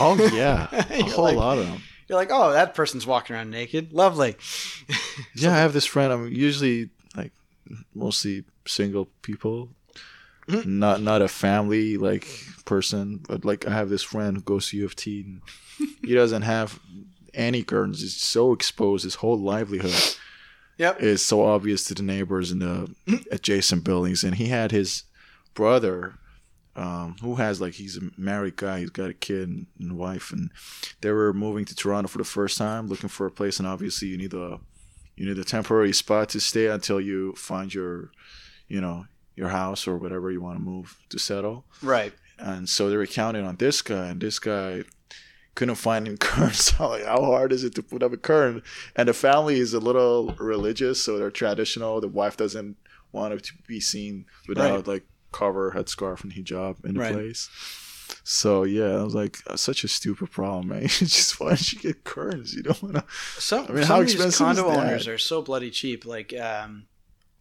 Oh 0.00 0.16
yeah, 0.34 0.66
a 0.90 1.02
whole 1.04 1.24
like- 1.26 1.36
lot 1.36 1.58
of 1.58 1.66
them. 1.66 1.82
You're 2.08 2.18
like, 2.18 2.30
oh, 2.32 2.50
that 2.50 2.74
person's 2.74 3.06
walking 3.06 3.36
around 3.36 3.50
naked. 3.50 3.92
Lovely. 3.92 4.34
Yeah, 5.36 5.52
I 5.54 5.58
have 5.58 5.72
this 5.72 5.86
friend. 5.86 6.12
I'm 6.12 6.26
usually 6.32 6.90
like 7.16 7.30
mostly 7.94 8.42
single 8.66 9.06
people, 9.22 9.68
Mhm. 10.48 10.66
not 10.66 11.00
not 11.02 11.22
a 11.22 11.28
family 11.28 11.96
like 11.96 12.26
person. 12.64 13.20
But 13.28 13.44
like 13.44 13.66
I 13.66 13.70
have 13.72 13.88
this 13.88 14.02
friend 14.02 14.36
who 14.36 14.42
goes 14.42 14.68
to 14.70 14.76
U 14.78 14.84
of 14.84 14.96
T. 14.96 15.20
And 15.22 15.42
he 16.04 16.14
doesn't 16.14 16.42
have 16.42 16.78
any 17.34 17.62
curtains. 17.62 18.00
He's 18.00 18.16
so 18.16 18.52
exposed. 18.52 19.04
His 19.04 19.16
whole 19.16 19.38
livelihood 19.38 19.94
Yep. 20.78 21.00
is 21.02 21.24
so 21.24 21.44
obvious 21.44 21.84
to 21.84 21.94
the 21.94 22.02
neighbors 22.02 22.50
in 22.50 22.58
the 22.60 22.94
adjacent 23.30 23.84
buildings. 23.84 24.24
And 24.24 24.34
he 24.36 24.46
had 24.46 24.70
his 24.72 25.04
brother. 25.54 26.14
Um, 26.76 27.16
who 27.20 27.34
has 27.34 27.60
like 27.60 27.74
he's 27.74 27.96
a 27.98 28.10
married 28.16 28.54
guy 28.56 28.78
he's 28.78 28.90
got 28.90 29.10
a 29.10 29.12
kid 29.12 29.48
and, 29.48 29.66
and 29.80 29.98
wife 29.98 30.30
and 30.32 30.50
they 31.00 31.10
were 31.10 31.32
moving 31.34 31.64
to 31.64 31.74
toronto 31.74 32.06
for 32.08 32.18
the 32.18 32.24
first 32.24 32.56
time 32.56 32.86
looking 32.86 33.08
for 33.08 33.26
a 33.26 33.30
place 33.30 33.58
and 33.58 33.66
obviously 33.66 34.06
you 34.06 34.16
need 34.16 34.32
a 34.32 34.60
you 35.16 35.26
need 35.26 35.36
a 35.36 35.44
temporary 35.44 35.92
spot 35.92 36.28
to 36.28 36.40
stay 36.40 36.68
until 36.68 37.00
you 37.00 37.34
find 37.34 37.74
your 37.74 38.12
you 38.68 38.80
know 38.80 39.04
your 39.36 39.48
house 39.48 39.86
or 39.86 39.96
whatever 39.96 40.30
you 40.30 40.40
want 40.40 40.56
to 40.58 40.62
move 40.62 40.96
to 41.08 41.18
settle 41.18 41.64
Right. 41.82 42.12
and 42.38 42.68
so 42.68 42.90
they 42.90 42.96
were 42.96 43.06
counting 43.06 43.44
on 43.44 43.56
this 43.56 43.80
guy 43.82 44.08
and 44.08 44.20
this 44.20 44.38
guy 44.38 44.84
couldn't 45.54 45.74
find 45.76 46.06
any 46.06 46.16
curtains 46.28 46.64
so 46.64 46.88
like 46.88 47.04
how 47.04 47.22
hard 47.24 47.52
is 47.52 47.64
it 47.64 47.74
to 47.74 47.82
put 47.82 48.02
up 48.02 48.12
a 48.12 48.16
curtain 48.16 48.62
and 48.96 49.08
the 49.08 49.12
family 49.14 49.58
is 49.58 49.74
a 49.74 49.80
little 49.80 50.34
religious 50.38 51.02
so 51.02 51.18
they're 51.18 51.30
traditional 51.30 52.00
the 52.00 52.08
wife 52.08 52.36
doesn't 52.36 52.76
want 53.12 53.34
it 53.34 53.42
to 53.44 53.52
be 53.66 53.80
seen 53.80 54.24
without 54.48 54.74
Right. 54.76 54.86
like 54.86 55.04
cover 55.32 55.72
headscarf 55.72 56.22
and 56.22 56.32
hijab 56.32 56.84
in 56.84 56.94
the 56.94 57.00
Right. 57.00 57.12
place 57.12 57.48
so 58.24 58.64
yeah 58.64 58.96
i 58.98 59.02
was 59.02 59.14
like 59.14 59.38
such 59.56 59.84
a 59.84 59.88
stupid 59.88 60.30
problem 60.30 60.68
man 60.68 60.82
just 60.88 61.38
why 61.40 61.48
don't 61.50 61.72
you 61.72 61.78
get 61.80 62.04
curtains 62.04 62.52
you 62.54 62.62
don't 62.62 62.82
want 62.82 62.96
to 62.96 63.04
Some, 63.38 63.66
I 63.68 63.72
mean, 63.72 63.84
how 63.84 64.00
of 64.00 64.06
these 64.06 64.14
expensive 64.16 64.46
condo 64.46 64.66
owners 64.68 65.06
are 65.08 65.18
so 65.18 65.42
bloody 65.42 65.70
cheap. 65.70 66.04
Like, 66.04 66.32
um, 66.38 66.86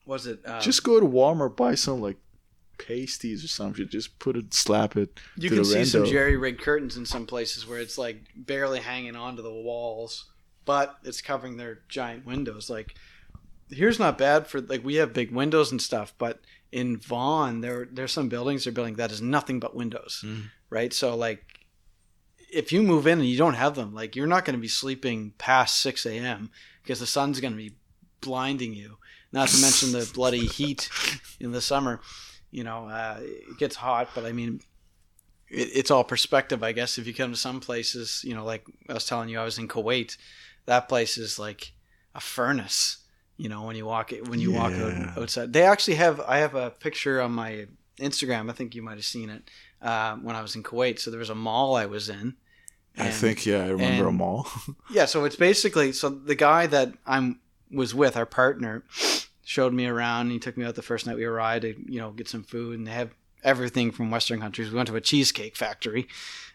was 0.10 0.28
it? 0.28 0.39
Um, 0.46 0.60
just 0.62 0.84
go 0.84 1.00
to 1.00 1.06
walmart 1.06 1.56
buy 1.56 1.75
some 1.75 2.01
like 2.01 2.18
pasties 2.78 3.44
or 3.44 3.48
something 3.50 3.88
just 3.89 4.18
put 4.20 4.38
it 4.38 4.54
slap 4.54 4.96
it 4.96 5.20
you 5.36 5.50
can 5.50 5.66
see 5.66 5.84
some 5.84 6.06
jerry 6.06 6.38
rig 6.38 6.58
curtains 6.60 6.96
in 6.96 7.06
some 7.06 7.25
places 7.25 7.68
where 7.68 7.80
it's 7.80 7.98
like 7.98 8.22
barely 8.36 8.80
hanging 8.80 9.16
onto 9.18 9.42
the 9.42 9.51
walls, 9.51 10.25
but 10.66 10.98
it's 11.04 11.22
covering 11.22 11.58
their 11.58 11.80
giant 11.89 12.25
windows. 12.25 12.70
Like, 12.70 12.96
here's 13.70 14.00
not 14.00 14.18
bad 14.18 14.48
for 14.48 14.62
like 14.62 14.84
we 14.84 14.96
have 14.96 15.12
big 15.13 15.32
windows 15.32 15.72
and 15.72 15.82
stuff, 15.82 16.13
but 16.18 16.39
in 16.72 16.96
Vaughan, 16.98 17.60
there 17.62 17.88
there's 17.92 18.13
some 18.13 18.30
buildings 18.30 18.63
they're 18.63 18.72
building 18.74 18.96
that 18.96 19.12
is 19.12 19.22
nothing 19.22 19.60
but 19.60 19.75
windows, 19.75 20.24
Mm. 20.25 20.44
right? 20.70 20.94
So 20.94 21.16
like, 21.18 21.44
if 22.51 22.72
you 22.72 22.82
move 22.82 23.08
in 23.08 23.20
and 23.20 23.28
you 23.28 23.38
don't 23.38 23.56
have 23.56 23.75
them, 23.75 23.94
like 23.94 24.16
you're 24.16 24.28
not 24.28 24.46
going 24.46 24.56
to 24.56 24.62
be 24.62 24.68
sleeping 24.70 25.34
past 25.38 25.80
six 25.82 26.06
a.m. 26.06 26.50
because 26.82 27.00
the 27.01 27.08
sun's 27.08 27.42
going 27.42 27.54
to 27.54 27.58
be 27.58 27.75
blinding 28.22 28.74
you. 28.74 28.98
Not 29.31 29.50
to 29.50 29.62
mention 29.62 29.91
the 29.91 30.09
bloody 30.13 30.45
heat 30.45 30.89
in 31.39 31.51
the 31.51 31.62
summer. 31.62 32.01
You 32.51 32.63
know, 32.63 32.88
uh, 32.88 33.17
it 33.21 33.57
gets 33.59 33.75
hot, 33.75 34.09
but 34.15 34.25
I 34.25 34.31
mean, 34.31 34.62
it, 35.50 35.69
it's 35.74 35.91
all 35.91 36.03
perspective, 36.03 36.63
I 36.63 36.71
guess. 36.71 36.98
If 36.98 37.05
you 37.05 37.13
come 37.13 37.31
to 37.31 37.38
some 37.38 37.59
places, 37.59 38.21
you 38.24 38.33
know, 38.33 38.43
like 38.43 38.65
I 38.88 38.93
was 38.93 39.05
telling 39.05 39.29
you, 39.29 39.39
I 39.39 39.43
was 39.43 39.57
in 39.57 39.67
Kuwait. 39.67 40.17
That 40.65 40.89
place 40.89 41.17
is 41.17 41.38
like 41.38 41.74
a 42.15 42.19
furnace. 42.19 42.98
You 43.38 43.50
know, 43.50 43.63
when 43.63 43.75
you 43.75 43.86
walk 43.86 44.12
it, 44.12 44.27
when 44.27 44.39
you 44.39 44.51
walk 44.51 44.74
out, 44.74 45.17
outside, 45.17 45.53
they 45.53 45.63
actually 45.63 45.95
have. 45.95 46.19
I 46.21 46.39
have 46.39 46.55
a 46.55 46.71
picture 46.71 47.21
on 47.21 47.31
my 47.31 47.67
Instagram. 48.00 48.50
I 48.50 48.53
think 48.53 48.75
you 48.75 48.81
might 48.81 48.98
have 48.98 49.05
seen 49.05 49.29
it 49.29 49.50
uh, 49.81 50.17
when 50.17 50.36
I 50.36 50.41
was 50.41 50.55
in 50.55 50.63
Kuwait. 50.63 51.00
So 51.00 51.09
there 51.09 51.19
was 51.19 51.29
a 51.29 51.36
mall 51.36 51.75
I 51.75 51.86
was 51.86 52.09
in. 52.09 52.36
I 52.98 53.12
think 53.12 53.45
yeah, 53.45 53.63
I 53.63 53.69
remember 53.69 54.07
and- 54.07 54.07
them 54.07 54.21
all. 54.21 54.48
yeah, 54.91 55.05
so 55.05 55.24
it's 55.24 55.36
basically 55.36 55.93
so 55.93 56.09
the 56.09 56.36
guy 56.36 56.67
that 56.67 56.93
I'm 57.05 57.39
was 57.72 57.94
with, 57.94 58.18
our 58.18 58.26
partner, 58.26 58.84
showed 59.44 59.74
me 59.74 59.86
around. 59.86 60.32
He 60.32 60.40
took 60.40 60.58
me 60.58 60.66
out 60.66 60.76
the 60.76 60.82
first 60.82 61.08
night 61.08 61.16
we 61.18 61.26
arrived 61.26 61.64
to 61.64 61.76
you 61.88 62.00
know 62.00 62.12
get 62.12 62.28
some 62.28 62.44
food, 62.44 62.78
and 62.78 62.88
they 62.88 62.92
have 62.92 63.12
everything 63.44 63.92
from 63.92 64.12
Western 64.12 64.40
countries. 64.40 64.70
We 64.70 64.78
went 64.78 64.88
to 64.90 64.96
a 64.96 65.02
cheesecake 65.02 65.56
factory, 65.56 66.08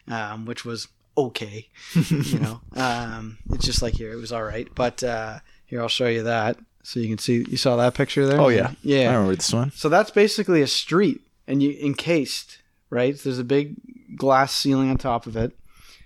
um, 0.07 0.45
which 0.45 0.65
was 0.65 0.87
okay. 1.17 1.69
You 1.95 2.39
know, 2.39 2.61
um, 2.75 3.37
it's 3.51 3.65
just 3.65 3.81
like 3.81 3.93
here. 3.95 4.11
It 4.11 4.17
was 4.17 4.31
all 4.31 4.43
right, 4.43 4.67
but 4.75 5.03
uh, 5.03 5.39
here 5.65 5.81
I'll 5.81 5.87
show 5.87 6.07
you 6.07 6.23
that 6.23 6.57
so 6.83 6.99
you 6.99 7.07
can 7.07 7.17
see. 7.17 7.45
You 7.49 7.57
saw 7.57 7.75
that 7.77 7.95
picture 7.95 8.25
there? 8.27 8.39
Oh, 8.39 8.49
yeah. 8.49 8.71
Yeah. 8.83 9.09
I 9.09 9.13
remember 9.13 9.35
this 9.35 9.51
one. 9.51 9.71
So 9.71 9.89
that's 9.89 10.11
basically 10.11 10.61
a 10.61 10.67
street, 10.67 11.21
and 11.47 11.61
you 11.61 11.77
encased. 11.81 12.59
Right, 12.91 13.17
there's 13.17 13.39
a 13.39 13.43
big 13.43 13.75
glass 14.15 14.53
ceiling 14.53 14.91
on 14.91 14.97
top 14.97 15.25
of 15.25 15.35
it 15.35 15.51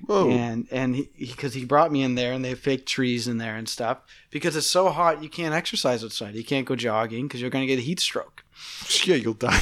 Whoa. 0.05 0.29
and 0.29 0.67
and 0.71 1.07
because 1.17 1.53
he, 1.53 1.65
brought 1.65 1.91
me 1.91 2.03
in 2.03 2.15
there 2.15 2.31
and 2.31 2.43
they 2.43 2.49
have 2.49 2.59
fake 2.59 2.85
trees 2.85 3.27
in 3.27 3.37
there 3.37 3.55
and 3.55 3.67
stuff 3.67 3.99
because 4.29 4.55
it's 4.55 4.67
so 4.67 4.89
hot 4.89 5.21
you 5.21 5.29
can't 5.29 5.53
exercise 5.53 6.03
outside 6.03 6.35
you 6.35 6.43
can't 6.43 6.65
go 6.65 6.75
jogging 6.75 7.27
because 7.27 7.41
you're 7.41 7.49
going 7.49 7.67
to 7.67 7.73
get 7.73 7.79
a 7.79 7.85
heat 7.85 7.99
stroke 7.99 8.43
Yeah, 9.05 9.15
you'll 9.15 9.33
die. 9.33 9.61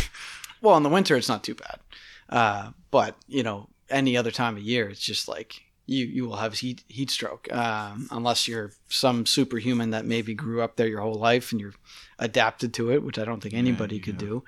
well 0.61 0.77
in 0.77 0.83
the 0.83 0.89
winter 0.89 1.15
it's 1.17 1.29
not 1.29 1.43
too 1.43 1.55
bad 1.55 1.79
uh, 2.29 2.71
but 2.91 3.15
you 3.27 3.43
know 3.43 3.69
any 3.89 4.15
other 4.15 4.31
time 4.31 4.57
of 4.57 4.63
year 4.63 4.89
it's 4.89 5.01
just 5.01 5.27
like 5.27 5.63
you 5.87 6.05
you 6.05 6.27
will 6.27 6.35
have 6.35 6.53
heat 6.53 6.83
heat 6.87 7.09
stroke 7.09 7.51
um, 7.51 8.07
unless 8.11 8.47
you're 8.47 8.71
some 8.89 9.25
superhuman 9.25 9.91
that 9.91 10.05
maybe 10.05 10.33
grew 10.33 10.61
up 10.61 10.75
there 10.75 10.87
your 10.87 11.01
whole 11.01 11.15
life 11.15 11.51
and 11.51 11.59
you're 11.59 11.73
adapted 12.19 12.73
to 12.75 12.91
it 12.91 13.03
which 13.03 13.17
I 13.17 13.25
don't 13.25 13.41
think 13.41 13.55
anybody 13.55 13.99
could 13.99 14.21
yeah. 14.21 14.27
do 14.27 14.43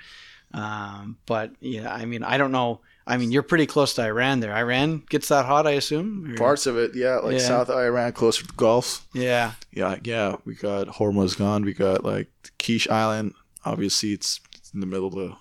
um, 0.53 1.17
but 1.25 1.51
yeah 1.61 1.91
I 1.91 2.05
mean 2.05 2.23
I 2.23 2.37
don't 2.37 2.51
know 2.51 2.81
I 3.09 3.17
mean 3.17 3.31
you're 3.31 3.43
pretty 3.43 3.65
close 3.65 3.93
to 3.95 4.03
Iran 4.03 4.39
there 4.39 4.53
Iran 4.55 5.03
gets 5.09 5.27
that 5.29 5.45
hot 5.45 5.65
I 5.67 5.71
assume 5.71 6.31
Or- 6.31 6.37
Parts 6.37 6.65
of 6.67 6.77
it, 6.77 6.91
yeah, 6.95 7.17
like 7.17 7.33
Yeah. 7.33 7.39
South 7.39 7.69
Iran, 7.69 8.11
closer 8.13 8.41
to 8.43 8.47
the 8.47 8.53
Gulf. 8.53 9.05
yeah 9.13 9.53
Yeah, 9.73 9.97
yeah. 10.03 10.35
We 10.45 10.53
got 10.55 10.87
Hormuzgan. 10.87 11.65
We 11.65 11.73
got 11.73 12.05
like 12.05 12.29
Kish 12.57 12.87
Island. 12.89 13.33
Obviously, 13.65 14.13
it's 14.13 14.39
in 14.73 14.79
the 14.79 14.85
middle 14.85 15.07
of 15.07 15.15
the 15.15 15.35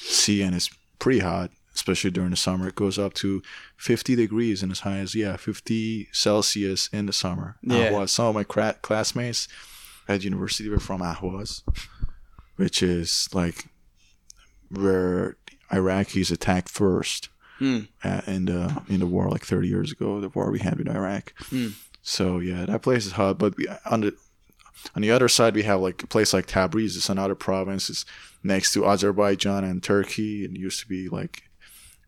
sea 0.00 0.42
and 0.42 0.54
it's 0.54 0.68
pretty 0.98 1.20
hot, 1.20 1.50
especially 1.74 2.10
during 2.10 2.30
the 2.30 2.36
summer. 2.36 2.68
It 2.68 2.74
goes 2.74 2.98
up 2.98 3.14
to 3.14 3.42
50 3.76 4.14
degrees 4.16 4.62
and 4.62 4.70
as 4.72 4.80
high 4.80 4.98
as 4.98 5.14
yeah, 5.14 5.36
50 5.36 6.08
Celsius 6.12 6.88
in 6.92 7.06
the 7.06 7.12
summer. 7.12 7.56
Yeah. 7.62 7.90
Ahwaz. 7.90 8.10
Some 8.10 8.26
of 8.26 8.34
my 8.34 8.44
cra- 8.44 8.76
classmates 8.82 9.46
at 10.08 10.24
university 10.24 10.68
were 10.68 10.80
from 10.80 11.00
Ahwaz, 11.02 11.62
which 12.56 12.82
is 12.82 13.28
like 13.32 13.66
where 14.70 15.36
Iraqis 15.70 16.30
attacked 16.30 16.68
first 16.68 17.28
Hmm. 17.58 17.78
uh, 18.04 18.20
in 18.26 18.44
the 18.44 18.82
in 18.86 19.00
the 19.00 19.06
war 19.06 19.30
like 19.30 19.42
30 19.46 19.66
years 19.66 19.90
ago, 19.90 20.20
the 20.20 20.28
war 20.28 20.50
we 20.50 20.58
had 20.58 20.76
with 20.76 20.88
Iraq. 20.88 21.32
Hmm. 21.48 21.68
So 22.02 22.38
yeah, 22.38 22.66
that 22.66 22.82
place 22.82 23.06
is 23.06 23.12
hot. 23.12 23.38
But 23.38 23.56
we, 23.56 23.66
on 23.90 24.02
the 24.02 24.14
on 24.94 25.00
the 25.02 25.10
other 25.10 25.26
side, 25.28 25.54
we 25.54 25.62
have 25.62 25.80
like 25.80 26.02
a 26.02 26.06
place 26.06 26.34
like 26.34 26.46
Tabriz. 26.46 26.96
It's 26.96 27.08
another 27.08 27.34
province. 27.34 27.88
It's 27.88 28.04
next 28.42 28.74
to 28.74 28.84
Azerbaijan 28.86 29.64
and 29.64 29.82
Turkey. 29.82 30.44
It 30.44 30.50
used 30.52 30.80
to 30.80 30.86
be 30.86 31.08
like 31.08 31.44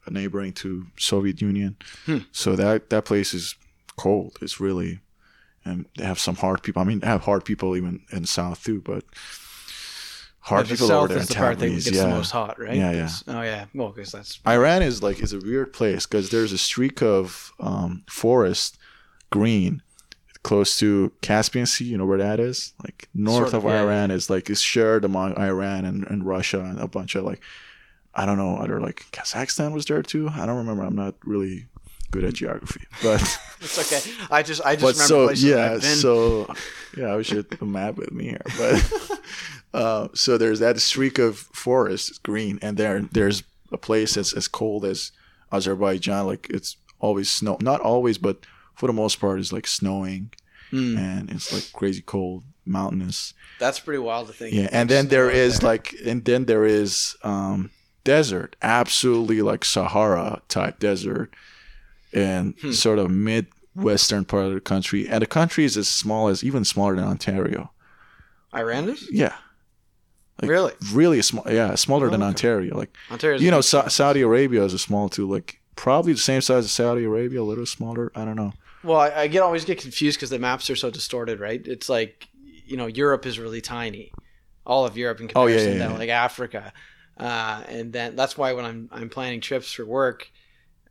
a 0.04 0.10
neighboring 0.10 0.52
to 0.52 0.86
Soviet 0.98 1.40
Union. 1.40 1.76
Hmm. 2.04 2.18
So 2.30 2.54
that 2.54 2.90
that 2.90 3.06
place 3.06 3.32
is 3.32 3.54
cold. 3.96 4.36
It's 4.42 4.60
really 4.60 5.00
and 5.64 5.86
they 5.96 6.04
have 6.04 6.18
some 6.20 6.36
hard 6.36 6.62
people. 6.62 6.82
I 6.82 6.84
mean, 6.84 7.00
they 7.00 7.06
have 7.06 7.22
hard 7.22 7.46
people 7.46 7.74
even 7.74 8.02
in 8.12 8.20
the 8.22 8.28
south 8.28 8.62
too, 8.64 8.82
but 8.82 9.04
hard 10.48 10.66
Yeah, 10.66 10.70
the 10.70 10.74
people 10.76 10.88
south 10.88 11.10
in 11.10 11.18
is 11.18 11.28
the 11.28 11.34
part 11.34 11.58
that 11.58 11.68
gets 11.68 11.90
Yeah. 11.90 12.02
the 12.02 12.08
most 12.08 12.30
hot, 12.30 12.58
right? 12.58 12.76
Yeah, 12.76 12.92
yeah. 12.92 13.08
Oh 13.28 13.42
yeah. 13.42 13.66
Well, 13.74 13.90
because 13.90 14.12
that's 14.12 14.40
Iran 14.46 14.82
is 14.82 15.02
like 15.02 15.20
is 15.20 15.32
a 15.32 15.38
weird 15.38 15.72
place 15.72 16.06
because 16.06 16.30
there's 16.30 16.52
a 16.52 16.58
streak 16.58 17.02
of 17.02 17.52
um, 17.60 18.04
forest 18.08 18.78
green 19.30 19.82
close 20.42 20.78
to 20.78 21.12
Caspian 21.20 21.66
Sea. 21.66 21.84
You 21.84 21.98
know 21.98 22.06
where 22.06 22.18
that 22.18 22.40
is? 22.40 22.72
Like 22.82 23.08
north 23.14 23.50
Sort 23.50 23.54
of, 23.54 23.64
of 23.66 23.70
yeah, 23.70 23.82
Iran 23.82 24.10
is 24.10 24.30
like 24.30 24.48
is 24.50 24.60
shared 24.60 25.04
among 25.04 25.36
Iran 25.38 25.84
and, 25.84 26.06
and 26.06 26.24
Russia 26.24 26.60
and 26.60 26.80
a 26.80 26.88
bunch 26.88 27.14
of 27.14 27.24
like 27.24 27.40
I 28.14 28.26
don't 28.26 28.38
know 28.38 28.56
other 28.56 28.80
like 28.80 29.04
Kazakhstan 29.12 29.72
was 29.72 29.84
there 29.86 30.02
too. 30.02 30.28
I 30.32 30.46
don't 30.46 30.56
remember. 30.56 30.82
I'm 30.82 30.96
not 30.96 31.14
really 31.24 31.66
good 32.10 32.24
at 32.24 32.34
geography, 32.34 32.84
but 33.02 33.20
it's 33.60 33.78
okay. 33.78 34.00
I 34.30 34.42
just 34.42 34.62
I 34.64 34.76
just 34.76 34.82
remember 34.82 35.02
so 35.04 35.26
places 35.26 35.44
yeah, 35.44 35.72
I've 35.72 35.82
been. 35.82 35.96
so 35.96 36.54
yeah, 36.96 37.06
I 37.06 37.16
wish 37.16 37.30
you 37.30 37.38
had 37.38 37.46
a 37.60 37.64
map 37.64 37.96
with 37.96 38.12
me 38.12 38.24
here. 38.24 38.42
But 38.56 39.20
uh, 39.74 40.08
so 40.14 40.38
there's 40.38 40.60
that 40.60 40.80
streak 40.80 41.18
of 41.18 41.38
forest, 41.38 42.22
green, 42.22 42.58
and 42.62 42.76
there 42.76 43.00
there's 43.12 43.42
a 43.72 43.76
place 43.78 44.14
that's 44.14 44.32
as 44.32 44.48
cold 44.48 44.84
as 44.84 45.12
Azerbaijan. 45.52 46.26
Like 46.26 46.46
it's 46.50 46.76
always 47.00 47.30
snow, 47.30 47.58
not 47.60 47.80
always, 47.80 48.18
but 48.18 48.44
for 48.74 48.86
the 48.86 48.92
most 48.92 49.20
part, 49.20 49.38
it's 49.40 49.52
like 49.52 49.66
snowing, 49.66 50.30
Hmm. 50.70 50.96
and 50.98 51.30
it's 51.30 51.52
like 51.52 51.72
crazy 51.72 52.02
cold, 52.02 52.44
mountainous. 52.64 53.34
That's 53.58 53.80
pretty 53.80 53.98
wild 53.98 54.26
to 54.28 54.32
think. 54.32 54.54
Yeah, 54.54 54.68
and 54.72 54.88
then 54.88 55.08
there 55.08 55.30
is 55.30 55.62
like, 55.62 55.94
and 56.04 56.24
then 56.24 56.44
there 56.46 56.64
is 56.64 57.16
um, 57.22 57.70
desert, 58.04 58.54
absolutely 58.62 59.42
like 59.42 59.64
Sahara 59.64 60.42
type 60.48 60.78
desert, 60.78 61.34
in 62.12 62.54
Hmm. 62.60 62.72
sort 62.72 62.98
of 62.98 63.10
midwestern 63.10 64.24
part 64.24 64.46
of 64.46 64.54
the 64.54 64.60
country, 64.60 65.08
and 65.08 65.20
the 65.22 65.26
country 65.26 65.64
is 65.64 65.76
as 65.76 65.88
small 65.88 66.28
as 66.28 66.42
even 66.44 66.64
smaller 66.64 66.96
than 66.96 67.04
Ontario. 67.04 67.70
Iran 68.54 68.88
is 68.88 69.08
Yeah, 69.10 69.34
Like, 70.40 70.50
really 70.50 70.72
really 70.92 71.22
small. 71.22 71.44
Yeah, 71.50 71.74
smaller 71.74 72.08
than 72.10 72.22
Oh, 72.22 72.26
okay. 72.26 72.28
Ontario. 72.30 72.76
Like 72.76 72.96
Ontario's 73.10 73.42
you 73.42 73.50
know, 73.50 73.60
Sa- 73.60 73.88
Saudi 73.88 74.20
Arabia 74.22 74.62
is 74.64 74.72
a 74.72 74.78
small 74.78 75.08
too. 75.08 75.28
Like 75.28 75.60
probably 75.76 76.12
the 76.12 76.18
same 76.18 76.40
size 76.40 76.64
as 76.64 76.72
Saudi 76.72 77.04
Arabia, 77.04 77.40
a 77.40 77.42
little 77.42 77.66
smaller. 77.66 78.12
I 78.14 78.24
don't 78.24 78.36
know. 78.36 78.52
Well, 78.84 78.98
I, 79.00 79.10
I 79.22 79.26
get 79.26 79.42
always 79.42 79.64
get 79.64 79.80
confused 79.80 80.18
because 80.18 80.30
the 80.30 80.38
maps 80.38 80.70
are 80.70 80.76
so 80.76 80.90
distorted, 80.90 81.40
right? 81.40 81.60
It's 81.66 81.88
like 81.88 82.28
you 82.66 82.76
know 82.76 82.86
Europe 82.86 83.26
is 83.26 83.38
really 83.38 83.60
tiny, 83.60 84.12
all 84.64 84.86
of 84.86 84.96
Europe 84.96 85.20
in 85.20 85.30
Oh, 85.34 85.46
yeah, 85.46 85.56
comparison 85.56 85.78
yeah, 85.78 85.86
to 85.86 85.92
yeah. 85.92 85.98
like 85.98 86.10
Africa, 86.10 86.72
uh, 87.18 87.62
and 87.68 87.92
then 87.92 88.14
that's 88.14 88.38
why 88.38 88.52
when 88.52 88.64
I'm 88.64 88.88
I'm 88.92 89.08
planning 89.08 89.40
trips 89.40 89.72
for 89.72 89.84
work, 89.84 90.30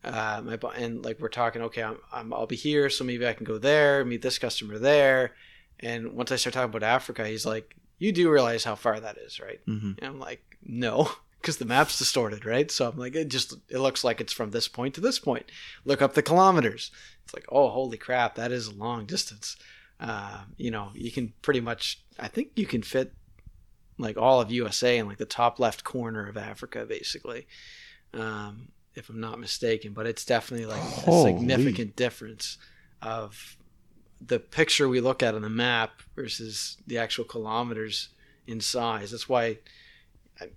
uh, 0.04 0.42
my 0.44 0.58
and 0.76 1.04
like 1.06 1.20
we're 1.20 1.30
talking, 1.30 1.62
okay, 1.64 1.84
I'm, 1.84 1.98
I'm 2.12 2.34
I'll 2.34 2.48
be 2.48 2.56
here, 2.58 2.90
so 2.90 3.04
maybe 3.06 3.26
I 3.26 3.34
can 3.34 3.46
go 3.46 3.58
there, 3.58 4.04
meet 4.04 4.22
this 4.22 4.38
customer 4.38 4.78
there, 4.78 5.36
and 5.80 6.14
once 6.14 6.32
I 6.32 6.36
start 6.36 6.54
talking 6.54 6.70
about 6.70 6.84
Africa, 6.84 7.26
he's 7.28 7.46
like, 7.46 7.76
you 8.00 8.12
do 8.12 8.32
realize 8.32 8.64
how 8.64 8.76
far 8.76 9.00
that 9.00 9.18
is, 9.18 9.40
right? 9.40 9.60
hmm 9.66 9.94
And 9.98 10.04
I'm 10.04 10.20
like, 10.20 10.44
no, 10.64 11.12
because 11.42 11.58
the 11.58 11.66
map's 11.66 11.98
distorted, 11.98 12.46
right? 12.46 12.70
So 12.72 12.90
I'm 12.90 12.98
like, 12.98 13.16
it 13.16 13.30
just 13.30 13.54
it 13.70 13.80
looks 13.80 14.04
like 14.04 14.22
it's 14.22 14.34
from 14.34 14.52
this 14.52 14.68
point 14.68 14.94
to 14.96 15.02
this 15.02 15.20
point. 15.20 15.46
Look 15.86 16.02
up 16.02 16.14
the 16.14 16.22
kilometers. 16.22 16.92
It's 17.24 17.34
like, 17.34 17.46
oh, 17.50 17.70
holy 17.70 17.98
crap, 17.98 18.36
that 18.36 18.52
is 18.52 18.68
a 18.68 18.74
long 18.74 19.06
distance. 19.06 19.58
Uh, 20.00 20.42
you 20.58 20.72
know, 20.72 20.92
you 20.94 21.12
can 21.12 21.34
pretty 21.42 21.60
much, 21.60 22.02
I 22.20 22.28
think 22.28 22.52
you 22.56 22.66
can 22.66 22.84
fit 22.84 23.14
like 23.98 24.16
all 24.16 24.40
of 24.40 24.52
USA 24.52 24.98
in 24.98 25.08
like 25.08 25.18
the 25.18 25.26
top 25.26 25.60
left 25.60 25.84
corner 25.84 26.28
of 26.28 26.38
Africa, 26.38 26.86
basically, 26.88 27.48
um, 28.14 28.68
if 28.96 29.10
I'm 29.10 29.20
not 29.20 29.40
mistaken. 29.40 29.94
But 29.94 30.06
it's 30.06 30.24
definitely 30.24 30.68
like 30.68 30.84
a 31.08 31.12
significant 31.24 31.96
difference 31.96 32.58
of 33.02 33.58
the 34.20 34.40
picture 34.40 34.88
we 34.90 35.00
look 35.00 35.22
at 35.22 35.36
on 35.36 35.42
the 35.42 35.50
map 35.50 36.02
versus 36.16 36.78
the 36.88 36.98
actual 36.98 37.24
kilometers 37.24 38.10
in 38.48 38.62
size. 38.62 39.12
That's 39.12 39.30
why, 39.30 39.58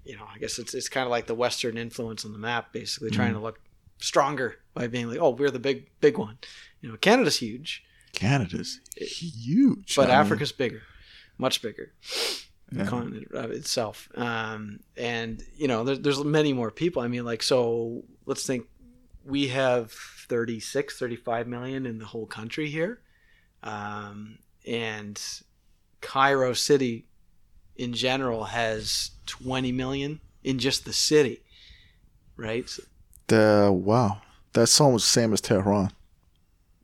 you 0.05 0.17
know, 0.17 0.25
I 0.33 0.39
guess 0.39 0.59
it's 0.59 0.75
it's 0.75 0.89
kind 0.89 1.05
of 1.05 1.11
like 1.11 1.27
the 1.27 1.35
Western 1.35 1.77
influence 1.77 2.25
on 2.25 2.33
the 2.33 2.39
map, 2.39 2.73
basically 2.73 3.11
trying 3.11 3.35
to 3.35 3.41
look 3.41 3.61
stronger 3.99 4.57
by 4.75 4.87
being 4.87 5.09
like, 5.09 5.19
oh, 5.21 5.31
we're 5.31 5.51
the 5.51 5.59
big 5.59 5.89
big 6.01 6.19
one. 6.19 6.39
You 6.81 6.91
know, 6.91 6.97
Canada's 6.97 7.39
huge, 7.39 7.85
Canada's 8.13 8.81
huge, 8.97 9.95
but 9.97 10.09
I 10.09 10.13
mean, 10.13 10.17
Africa's 10.17 10.53
bigger, 10.53 10.83
much 11.39 11.63
bigger. 11.63 11.93
The 12.73 12.85
yeah. 12.85 12.87
continent 12.87 13.27
itself, 13.33 14.09
um, 14.15 14.79
and 14.97 15.43
you 15.57 15.67
know, 15.67 15.83
there's 15.83 15.99
there's 16.01 16.25
many 16.25 16.53
more 16.53 16.71
people. 16.71 17.03
I 17.03 17.09
mean, 17.09 17.25
like, 17.25 17.43
so 17.43 18.05
let's 18.27 18.47
think, 18.47 18.69
we 19.25 19.49
have 19.49 19.91
36, 19.91 20.97
35 20.97 21.49
million 21.49 21.85
in 21.85 21.99
the 21.99 22.05
whole 22.05 22.27
country 22.27 22.69
here, 22.69 23.01
um, 23.63 24.39
and 24.67 25.21
Cairo 26.01 26.53
City, 26.53 27.07
in 27.77 27.93
general, 27.93 28.45
has 28.45 29.11
20 29.27 29.73
million 29.73 30.21
in 30.43 30.59
just 30.59 30.85
the 30.85 30.93
city, 30.93 31.43
right? 32.37 32.69
The 33.29 33.71
wow, 33.73 34.23
that's 34.53 34.81
almost 34.81 35.07
the 35.07 35.21
same 35.21 35.33
as 35.33 35.41
Tehran. 35.41 35.93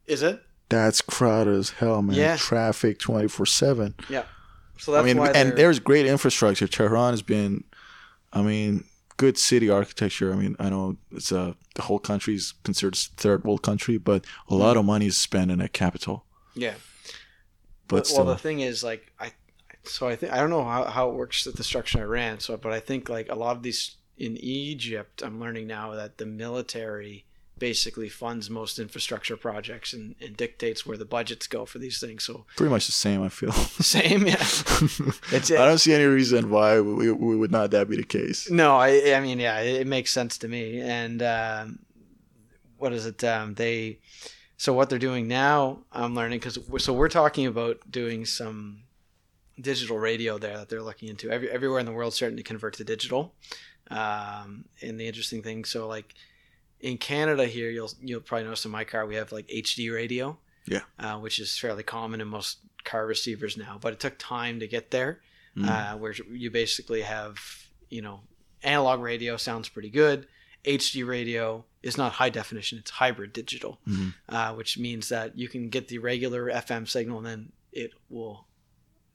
Is 0.06 0.22
it? 0.22 0.42
That's 0.68 1.00
crowded 1.00 1.54
as 1.54 1.70
hell, 1.70 2.02
man. 2.02 2.16
Yeah. 2.16 2.36
Traffic 2.36 2.98
twenty 2.98 3.28
four 3.28 3.46
seven. 3.46 3.94
Yeah. 4.08 4.24
So 4.78 4.92
that's 4.92 5.02
I 5.02 5.06
mean, 5.06 5.18
why 5.18 5.30
and 5.30 5.56
there's 5.56 5.78
great 5.78 6.06
infrastructure. 6.06 6.66
Tehran 6.66 7.12
has 7.12 7.22
been, 7.22 7.64
I 8.32 8.42
mean, 8.42 8.84
good 9.16 9.38
city 9.38 9.70
architecture. 9.70 10.32
I 10.32 10.36
mean, 10.36 10.56
I 10.58 10.68
know 10.68 10.96
it's 11.12 11.32
a 11.32 11.56
the 11.74 11.82
whole 11.82 11.98
country 11.98 12.34
is 12.34 12.54
considered 12.64 12.96
third 12.96 13.44
world 13.44 13.62
country, 13.62 13.98
but 13.98 14.24
a 14.48 14.54
lot 14.54 14.76
of 14.76 14.84
money 14.84 15.06
is 15.06 15.16
spent 15.16 15.50
in 15.50 15.60
a 15.60 15.68
capital. 15.68 16.25
Yeah. 16.56 16.74
But 17.88 17.94
well, 17.94 18.04
still, 18.04 18.24
the 18.24 18.36
thing 18.36 18.60
is, 18.60 18.82
like, 18.82 19.12
I 19.20 19.30
so 19.84 20.08
I 20.08 20.16
think 20.16 20.32
I 20.32 20.38
don't 20.38 20.50
know 20.50 20.64
how, 20.64 20.84
how 20.84 21.08
it 21.10 21.14
works 21.14 21.46
at 21.46 21.56
the 21.56 21.64
structure 21.64 21.98
in 21.98 22.04
Iran. 22.04 22.40
So, 22.40 22.56
but 22.56 22.72
I 22.72 22.80
think 22.80 23.08
like 23.08 23.28
a 23.30 23.34
lot 23.34 23.56
of 23.56 23.62
these 23.62 23.96
in 24.18 24.36
Egypt, 24.38 25.22
I'm 25.22 25.38
learning 25.40 25.66
now 25.66 25.92
that 25.92 26.18
the 26.18 26.26
military 26.26 27.24
basically 27.58 28.08
funds 28.08 28.50
most 28.50 28.78
infrastructure 28.78 29.36
projects 29.36 29.94
and, 29.94 30.14
and 30.20 30.36
dictates 30.36 30.84
where 30.84 30.98
the 30.98 31.06
budgets 31.06 31.46
go 31.46 31.64
for 31.64 31.78
these 31.78 31.98
things. 32.00 32.24
So 32.24 32.44
pretty 32.56 32.70
much 32.70 32.86
the 32.86 32.92
same. 32.92 33.22
I 33.22 33.28
feel. 33.28 33.52
same, 33.80 34.26
yeah. 34.26 34.36
It's 35.32 35.50
I 35.50 35.66
don't 35.66 35.78
see 35.78 35.94
any 35.94 36.04
reason 36.04 36.50
why 36.50 36.80
we, 36.80 37.10
we 37.10 37.36
would 37.36 37.50
not 37.50 37.70
that 37.70 37.88
be 37.88 37.96
the 37.96 38.04
case. 38.04 38.50
No, 38.50 38.76
I, 38.76 39.14
I 39.14 39.20
mean, 39.20 39.38
yeah, 39.40 39.60
it, 39.60 39.82
it 39.82 39.86
makes 39.86 40.12
sense 40.12 40.38
to 40.38 40.48
me. 40.48 40.80
And 40.80 41.22
um, 41.22 41.78
what 42.78 42.92
is 42.92 43.06
it? 43.06 43.22
Um, 43.24 43.54
they 43.54 43.98
so 44.56 44.72
what 44.72 44.88
they're 44.90 44.98
doing 44.98 45.28
now, 45.28 45.80
I'm 45.92 46.14
learning 46.14 46.38
because 46.38 46.58
so 46.78 46.92
we're 46.92 47.08
talking 47.08 47.46
about 47.46 47.90
doing 47.90 48.24
some 48.24 48.82
digital 49.60 49.98
radio 49.98 50.38
there 50.38 50.56
that 50.56 50.68
they're 50.68 50.82
looking 50.82 51.08
into. 51.08 51.30
Every, 51.30 51.50
everywhere 51.50 51.78
in 51.80 51.86
the 51.86 51.92
world 51.92 52.14
starting 52.14 52.36
to 52.36 52.42
convert 52.42 52.74
to 52.74 52.84
digital. 52.84 53.34
Um, 53.90 54.64
and 54.82 54.98
the 54.98 55.06
interesting 55.06 55.42
thing, 55.42 55.64
so 55.64 55.86
like 55.86 56.14
in 56.80 56.98
Canada 56.98 57.46
here, 57.46 57.70
you'll 57.70 57.90
you'll 58.02 58.20
probably 58.20 58.44
notice 58.44 58.64
in 58.64 58.70
my 58.70 58.84
car 58.84 59.06
we 59.06 59.14
have 59.16 59.32
like 59.32 59.46
HD 59.48 59.92
radio, 59.92 60.36
Yeah. 60.66 60.80
uh, 60.98 61.18
which 61.18 61.38
is 61.38 61.56
fairly 61.58 61.82
common 61.82 62.20
in 62.20 62.28
most 62.28 62.58
car 62.84 63.06
receivers 63.06 63.56
now. 63.56 63.78
But 63.80 63.92
it 63.94 64.00
took 64.00 64.18
time 64.18 64.60
to 64.60 64.66
get 64.66 64.90
there 64.90 65.20
Mm. 65.56 65.68
uh, 65.70 65.96
where 65.96 66.12
you 66.30 66.50
basically 66.50 67.00
have 67.00 67.36
you 67.88 68.02
know 68.02 68.20
analog 68.62 69.00
radio 69.00 69.38
sounds 69.38 69.70
pretty 69.70 69.88
good 69.88 70.26
hd 70.66 71.06
radio 71.06 71.64
is 71.82 71.96
not 71.96 72.12
high 72.14 72.28
definition 72.30 72.78
it's 72.78 72.90
hybrid 72.90 73.32
digital 73.32 73.78
Mhm. 73.86 74.14
uh, 74.28 74.52
which 74.54 74.76
means 74.78 75.08
that 75.08 75.38
you 75.38 75.48
can 75.48 75.68
get 75.68 75.88
the 75.88 75.98
regular 75.98 76.50
fm 76.50 76.88
signal 76.88 77.18
and 77.18 77.26
then 77.26 77.52
it 77.72 77.92
will 78.08 78.46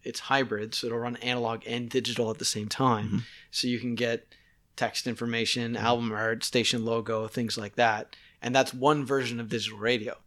it's 0.04 0.22
hybrid 0.22 0.74
so 0.74 0.88
it'll 0.88 1.00
run 1.00 1.16
analog 1.18 1.62
and 1.68 1.90
digital 1.90 2.32
at 2.32 2.38
the 2.40 2.46
same 2.46 2.70
time 2.70 3.10
Mhm. 3.10 3.24
so 3.52 3.68
you 3.68 3.80
can 3.80 3.96
get 3.96 4.28
text 4.76 5.06
information 5.06 5.76
album 5.76 6.12
art 6.12 6.44
station 6.44 6.86
logo 6.86 7.28
things 7.28 7.58
like 7.58 7.76
that 7.76 8.16
and 8.42 8.56
that's 8.56 8.74
one 8.74 9.06
version 9.06 9.40
of 9.40 9.50
digital 9.50 9.78
radio 9.78 10.18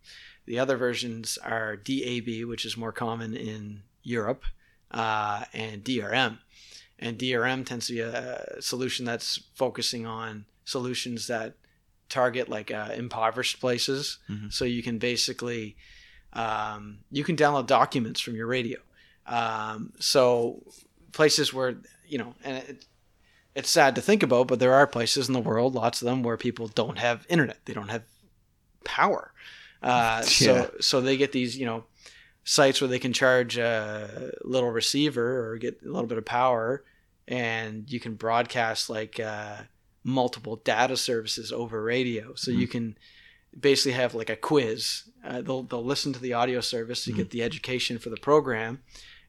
the 0.46 0.58
other 0.58 0.76
versions 0.76 1.38
are 1.38 1.74
dab 1.76 2.28
which 2.46 2.64
is 2.66 2.76
more 2.76 2.92
common 2.92 3.34
in 3.34 3.82
europe 4.02 4.44
uh, 4.90 5.44
and 5.52 5.82
DRM. 5.82 6.38
And 7.00 7.18
DRM 7.18 7.64
tends 7.66 7.88
to 7.88 7.94
be 7.94 8.00
a 8.00 8.56
solution 8.60 9.04
that's 9.04 9.40
focusing 9.54 10.06
on 10.06 10.44
solutions 10.64 11.26
that 11.28 11.54
target 12.08 12.48
like 12.48 12.70
uh, 12.70 12.90
impoverished 12.94 13.60
places. 13.60 14.18
Mhm. 14.30 14.52
So 14.52 14.64
you 14.64 14.82
can 14.82 14.98
basically 14.98 15.76
um, 16.32 16.98
you 17.10 17.22
can 17.24 17.36
download 17.36 17.66
documents 17.66 18.20
from 18.20 18.34
your 18.34 18.46
radio. 18.46 18.78
Um, 19.26 19.92
so 20.00 20.62
places 21.12 21.52
where 21.54 21.76
you 22.06 22.18
know, 22.18 22.34
and 22.44 22.58
it, 22.58 22.86
it's 23.54 23.70
sad 23.70 23.94
to 23.94 24.02
think 24.02 24.22
about, 24.22 24.48
but 24.48 24.58
there 24.58 24.74
are 24.74 24.86
places 24.86 25.28
in 25.28 25.32
the 25.32 25.40
world, 25.40 25.74
lots 25.74 26.02
of 26.02 26.06
them, 26.06 26.22
where 26.22 26.36
people 26.36 26.66
don't 26.68 26.98
have 26.98 27.24
internet. 27.28 27.58
They 27.64 27.72
don't 27.72 27.88
have 27.90 28.02
power. 28.84 29.32
Uh, 29.82 30.18
Yeah. 30.22 30.26
So 30.26 30.70
so 30.80 31.00
they 31.00 31.16
get 31.16 31.32
these 31.32 31.56
you 31.56 31.66
know 31.66 31.84
sites 32.44 32.80
where 32.80 32.88
they 32.88 32.98
can 32.98 33.12
charge 33.12 33.56
a 33.56 34.32
little 34.42 34.70
receiver 34.70 35.46
or 35.48 35.56
get 35.56 35.80
a 35.82 35.86
little 35.86 36.06
bit 36.06 36.18
of 36.18 36.26
power 36.26 36.84
and 37.26 37.90
you 37.90 37.98
can 37.98 38.16
broadcast 38.16 38.90
like 38.90 39.18
uh, 39.18 39.56
multiple 40.04 40.56
data 40.56 40.96
services 40.96 41.50
over 41.50 41.82
radio 41.82 42.34
so 42.34 42.50
you 42.50 42.68
can 42.68 42.96
basically 43.58 43.92
have 43.92 44.14
like 44.14 44.28
a 44.30 44.36
quiz 44.36 45.04
uh, 45.24 45.40
they'll, 45.40 45.62
they'll 45.62 45.84
listen 45.84 46.12
to 46.12 46.20
the 46.20 46.32
audio 46.34 46.60
service 46.60 47.04
to 47.04 47.12
get 47.12 47.30
the 47.30 47.42
education 47.42 47.98
for 47.98 48.10
the 48.10 48.16
program 48.18 48.80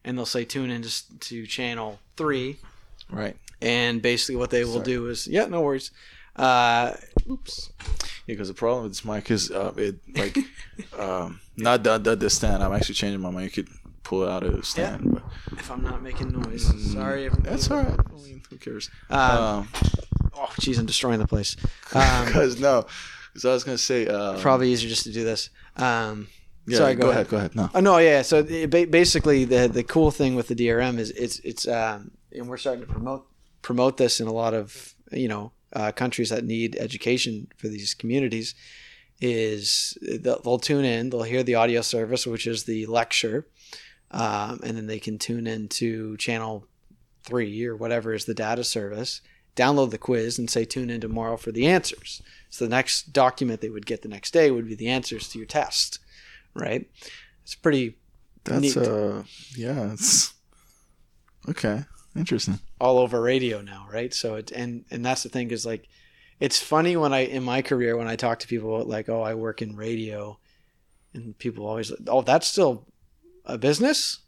and 0.04 0.18
they'll 0.18 0.26
say 0.26 0.44
tune 0.44 0.70
in 0.70 0.82
to, 0.82 1.18
to 1.18 1.46
channel 1.46 1.98
3 2.16 2.56
Right. 3.10 3.36
and 3.62 4.02
basically 4.02 4.36
what 4.36 4.50
they 4.50 4.64
will 4.64 4.72
Sorry. 4.74 4.84
do 4.84 5.08
is 5.08 5.26
yeah 5.26 5.46
no 5.46 5.62
worries 5.62 5.90
uh, 6.36 6.92
Oops. 7.30 7.70
Yeah, 7.80 7.94
because 8.34 8.48
the 8.48 8.54
problem 8.54 8.82
with 8.82 8.92
this 8.92 9.04
mic 9.06 9.30
is 9.30 9.50
uh, 9.50 9.72
it 9.78 9.96
like 10.14 10.36
um, 10.98 11.40
not 11.56 11.82
that 11.84 12.04
that 12.04 12.20
the 12.20 12.28
stand. 12.28 12.62
I'm 12.62 12.74
actually 12.74 12.96
changing 12.96 13.22
my 13.22 13.30
mic. 13.30 13.56
You 13.56 13.62
could 13.64 13.72
pull 14.02 14.22
it 14.24 14.28
out 14.28 14.42
of 14.42 14.54
the 14.54 14.62
stand. 14.62 15.14
But 15.14 15.22
if 15.58 15.70
i'm 15.70 15.82
not 15.82 16.02
making 16.02 16.32
noise 16.32 16.66
sorry 16.92 17.24
everybody. 17.24 17.48
that's 17.48 17.70
all 17.70 17.78
right. 17.82 17.98
Who 18.50 18.56
cares? 18.58 18.90
um, 19.08 19.18
Um, 19.20 19.68
oh 20.36 20.52
jeez 20.60 20.78
i'm 20.78 20.86
destroying 20.86 21.18
the 21.18 21.26
place 21.26 21.56
um, 21.94 22.26
because 22.26 22.60
no, 22.60 22.86
because 23.36 23.44
I 23.44 23.52
was 23.52 23.64
gonna 23.64 23.78
say 23.78 24.06
um, 24.06 24.40
probably 24.40 24.72
easier 24.72 24.88
just 24.88 25.04
to 25.04 25.12
do 25.12 25.22
this. 25.24 25.50
Um, 25.76 26.28
Yeah, 26.66 26.78
sorry, 26.78 26.94
go, 26.94 27.02
go 27.02 27.10
ahead. 27.10 27.28
Go 27.28 27.36
ahead. 27.36 27.54
No. 27.54 27.70
oh 27.74 27.80
no, 27.80 27.98
yeah. 27.98 28.22
So 28.22 28.38
it, 28.38 28.70
basically, 28.90 29.44
the 29.44 29.68
the 29.68 29.84
cool 29.84 30.10
thing 30.10 30.34
with 30.34 30.48
the 30.48 30.54
DRM 30.54 30.98
is 30.98 31.10
it's 31.10 31.38
it's 31.40 31.68
um, 31.68 32.12
and 32.32 32.48
we're 32.48 32.56
starting 32.56 32.84
to 32.86 32.90
promote 32.90 33.26
promote 33.62 33.98
this 33.98 34.20
in 34.20 34.26
a 34.26 34.32
lot 34.32 34.54
of 34.54 34.94
you 35.12 35.28
know 35.28 35.52
uh, 35.74 35.92
countries 35.92 36.30
that 36.30 36.44
need 36.44 36.76
education 36.76 37.48
for 37.56 37.68
these 37.68 37.94
communities. 37.94 38.54
Is 39.20 39.96
they'll, 40.02 40.40
they'll 40.42 40.58
tune 40.58 40.84
in, 40.84 41.10
they'll 41.10 41.22
hear 41.22 41.42
the 41.42 41.54
audio 41.54 41.80
service, 41.82 42.26
which 42.26 42.46
is 42.46 42.64
the 42.64 42.86
lecture, 42.86 43.46
um, 44.10 44.60
and 44.62 44.76
then 44.76 44.86
they 44.86 44.98
can 44.98 45.18
tune 45.18 45.46
into 45.46 46.16
channel 46.18 46.66
three 47.22 47.64
or 47.66 47.76
whatever 47.76 48.12
is 48.12 48.24
the 48.24 48.34
data 48.34 48.62
service, 48.64 49.20
download 49.56 49.90
the 49.90 49.98
quiz, 49.98 50.38
and 50.38 50.48
say 50.50 50.64
tune 50.64 50.90
in 50.90 51.00
tomorrow 51.00 51.36
for 51.36 51.50
the 51.50 51.66
answers. 51.66 52.22
So 52.50 52.64
the 52.64 52.70
next 52.70 53.12
document 53.12 53.60
they 53.60 53.70
would 53.70 53.86
get 53.86 54.02
the 54.02 54.08
next 54.08 54.32
day 54.32 54.50
would 54.50 54.68
be 54.68 54.74
the 54.74 54.88
answers 54.88 55.28
to 55.30 55.38
your 55.38 55.46
test, 55.46 55.98
right? 56.54 56.88
It's 57.42 57.54
pretty 57.54 57.96
That's 58.44 58.60
neat. 58.60 58.76
uh, 58.76 59.22
yeah. 59.56 59.92
It's 59.92 60.34
okay. 61.48 61.84
Interesting. 62.14 62.60
all 62.80 62.98
over 62.98 63.20
radio 63.20 63.60
now, 63.60 63.86
right? 63.92 64.14
So 64.14 64.36
it 64.36 64.50
and 64.52 64.84
and 64.90 65.04
that's 65.04 65.22
the 65.22 65.28
thing 65.28 65.50
is 65.50 65.66
like, 65.66 65.86
it's 66.40 66.60
funny 66.60 66.96
when 66.96 67.12
I 67.12 67.20
in 67.20 67.42
my 67.42 67.62
career 67.62 67.96
when 67.96 68.08
I 68.08 68.16
talk 68.16 68.38
to 68.40 68.46
people 68.46 68.82
like, 68.84 69.08
oh, 69.08 69.22
I 69.22 69.34
work 69.34 69.60
in 69.62 69.76
radio, 69.76 70.38
and 71.12 71.36
people 71.38 71.66
always, 71.66 71.92
oh, 72.06 72.22
that's 72.22 72.46
still 72.46 72.86
a 73.44 73.58
business, 73.58 74.20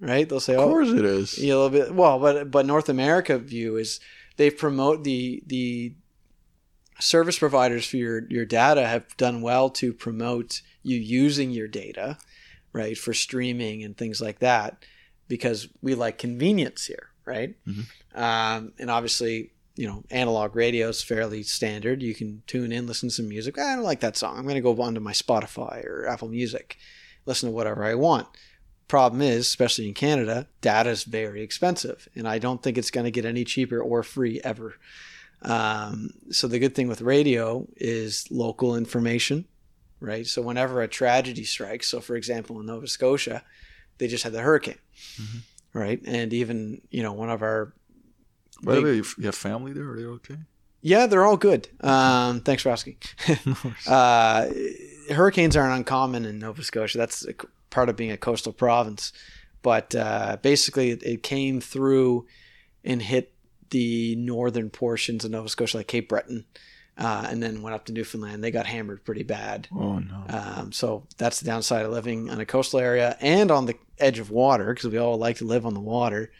right? 0.00 0.26
They'll 0.28 0.40
say, 0.40 0.54
Of 0.54 0.60
oh, 0.60 0.68
course 0.68 0.88
it 0.88 1.04
is. 1.04 1.38
Yeah, 1.38 1.54
a 1.54 1.56
little 1.56 1.70
bit. 1.70 1.94
Well, 1.94 2.18
but 2.18 2.50
but 2.50 2.64
North 2.66 2.88
America 2.88 3.38
view 3.38 3.76
is 3.76 4.00
they 4.36 4.50
promote 4.50 5.04
the 5.04 5.42
the 5.46 5.94
service 7.00 7.38
providers 7.38 7.86
for 7.86 7.96
your 7.96 8.22
your 8.30 8.44
data 8.44 8.86
have 8.86 9.16
done 9.16 9.42
well 9.42 9.68
to 9.70 9.92
promote 9.92 10.62
you 10.82 10.96
using 10.96 11.50
your 11.50 11.68
data, 11.68 12.18
right, 12.72 12.96
for 12.96 13.12
streaming 13.14 13.82
and 13.82 13.96
things 13.96 14.20
like 14.20 14.38
that, 14.40 14.84
because 15.28 15.68
we 15.82 15.94
like 15.94 16.18
convenience 16.18 16.86
here, 16.86 17.08
right? 17.24 17.54
Mhm. 17.66 17.84
Um, 18.14 18.72
and 18.78 18.90
obviously. 18.90 19.50
You 19.76 19.88
know, 19.88 20.04
analog 20.12 20.54
radio 20.54 20.88
is 20.90 21.02
fairly 21.02 21.42
standard. 21.42 22.00
You 22.00 22.14
can 22.14 22.44
tune 22.46 22.70
in, 22.70 22.86
listen 22.86 23.08
to 23.08 23.14
some 23.16 23.28
music. 23.28 23.58
I 23.58 23.74
don't 23.74 23.82
like 23.82 23.98
that 24.02 24.16
song. 24.16 24.38
I'm 24.38 24.44
going 24.44 24.54
to 24.54 24.60
go 24.60 24.80
onto 24.80 25.00
my 25.00 25.10
Spotify 25.10 25.84
or 25.84 26.06
Apple 26.06 26.28
Music, 26.28 26.76
listen 27.26 27.48
to 27.48 27.52
whatever 27.52 27.82
I 27.82 27.96
want 27.96 28.28
problem 28.94 29.20
is, 29.22 29.40
especially 29.46 29.88
in 29.88 29.94
Canada, 29.94 30.46
data 30.60 30.90
is 30.90 31.02
very 31.04 31.42
expensive, 31.42 32.08
and 32.14 32.26
I 32.28 32.38
don't 32.38 32.62
think 32.62 32.78
it's 32.78 32.90
going 32.92 33.04
to 33.04 33.10
get 33.10 33.24
any 33.24 33.44
cheaper 33.44 33.80
or 33.80 34.02
free 34.02 34.40
ever. 34.44 34.74
Um, 35.42 36.10
so 36.30 36.46
the 36.48 36.58
good 36.58 36.74
thing 36.74 36.88
with 36.88 37.00
radio 37.02 37.66
is 37.76 38.24
local 38.30 38.76
information, 38.76 39.44
right? 40.00 40.26
So 40.26 40.40
whenever 40.42 40.80
a 40.80 40.88
tragedy 40.88 41.44
strikes, 41.44 41.88
so 41.88 42.00
for 42.00 42.14
example 42.16 42.60
in 42.60 42.66
Nova 42.66 42.86
Scotia, 42.86 43.42
they 43.98 44.06
just 44.06 44.24
had 44.24 44.32
the 44.32 44.40
hurricane, 44.42 44.78
Mhm. 45.20 45.40
right? 45.72 46.00
And 46.06 46.32
even 46.32 46.80
you 46.90 47.02
know 47.02 47.12
one 47.12 47.30
of 47.30 47.42
our 47.42 47.72
By 48.62 48.76
the 48.76 48.82
way, 48.82 48.94
you 48.96 49.04
have 49.24 49.34
family 49.34 49.72
there? 49.72 49.90
Are 49.90 49.96
they 49.96 50.04
okay? 50.18 50.38
yeah, 50.82 51.06
they're 51.08 51.24
all 51.26 51.36
good. 51.36 51.68
Um, 51.80 52.40
thanks 52.40 52.62
for 52.62 52.70
asking. 52.70 52.96
uh, 53.86 54.46
hurricanes 55.10 55.56
aren't 55.56 55.76
uncommon 55.78 56.24
in 56.24 56.38
Nova 56.38 56.62
Scotia. 56.62 56.96
That's 56.98 57.26
part 57.74 57.88
of 57.88 57.96
being 57.96 58.12
a 58.12 58.16
coastal 58.16 58.52
province. 58.52 59.12
But 59.62 59.94
uh, 59.94 60.36
basically, 60.42 60.90
it, 60.90 61.02
it 61.02 61.22
came 61.22 61.60
through 61.60 62.26
and 62.84 63.02
hit 63.02 63.32
the 63.70 64.14
northern 64.16 64.70
portions 64.70 65.24
of 65.24 65.30
Nova 65.30 65.48
Scotia, 65.48 65.78
like 65.78 65.88
Cape 65.88 66.08
Breton, 66.08 66.44
uh, 66.98 67.26
and 67.30 67.42
then 67.42 67.62
went 67.62 67.74
up 67.74 67.86
to 67.86 67.92
Newfoundland. 67.92 68.44
They 68.44 68.50
got 68.50 68.66
hammered 68.66 69.04
pretty 69.04 69.22
bad. 69.24 69.68
oh 69.74 69.98
no. 69.98 70.24
Um, 70.28 70.70
so 70.72 71.04
that's 71.18 71.40
the 71.40 71.46
downside 71.46 71.84
of 71.84 71.90
living 71.92 72.30
on 72.30 72.38
a 72.40 72.46
coastal 72.46 72.78
area 72.78 73.16
and 73.20 73.50
on 73.50 73.66
the 73.66 73.74
edge 73.98 74.18
of 74.18 74.30
water, 74.30 74.72
because 74.72 74.90
we 74.90 74.98
all 74.98 75.16
like 75.18 75.38
to 75.38 75.44
live 75.44 75.66
on 75.66 75.74
the 75.74 75.80
water. 75.80 76.30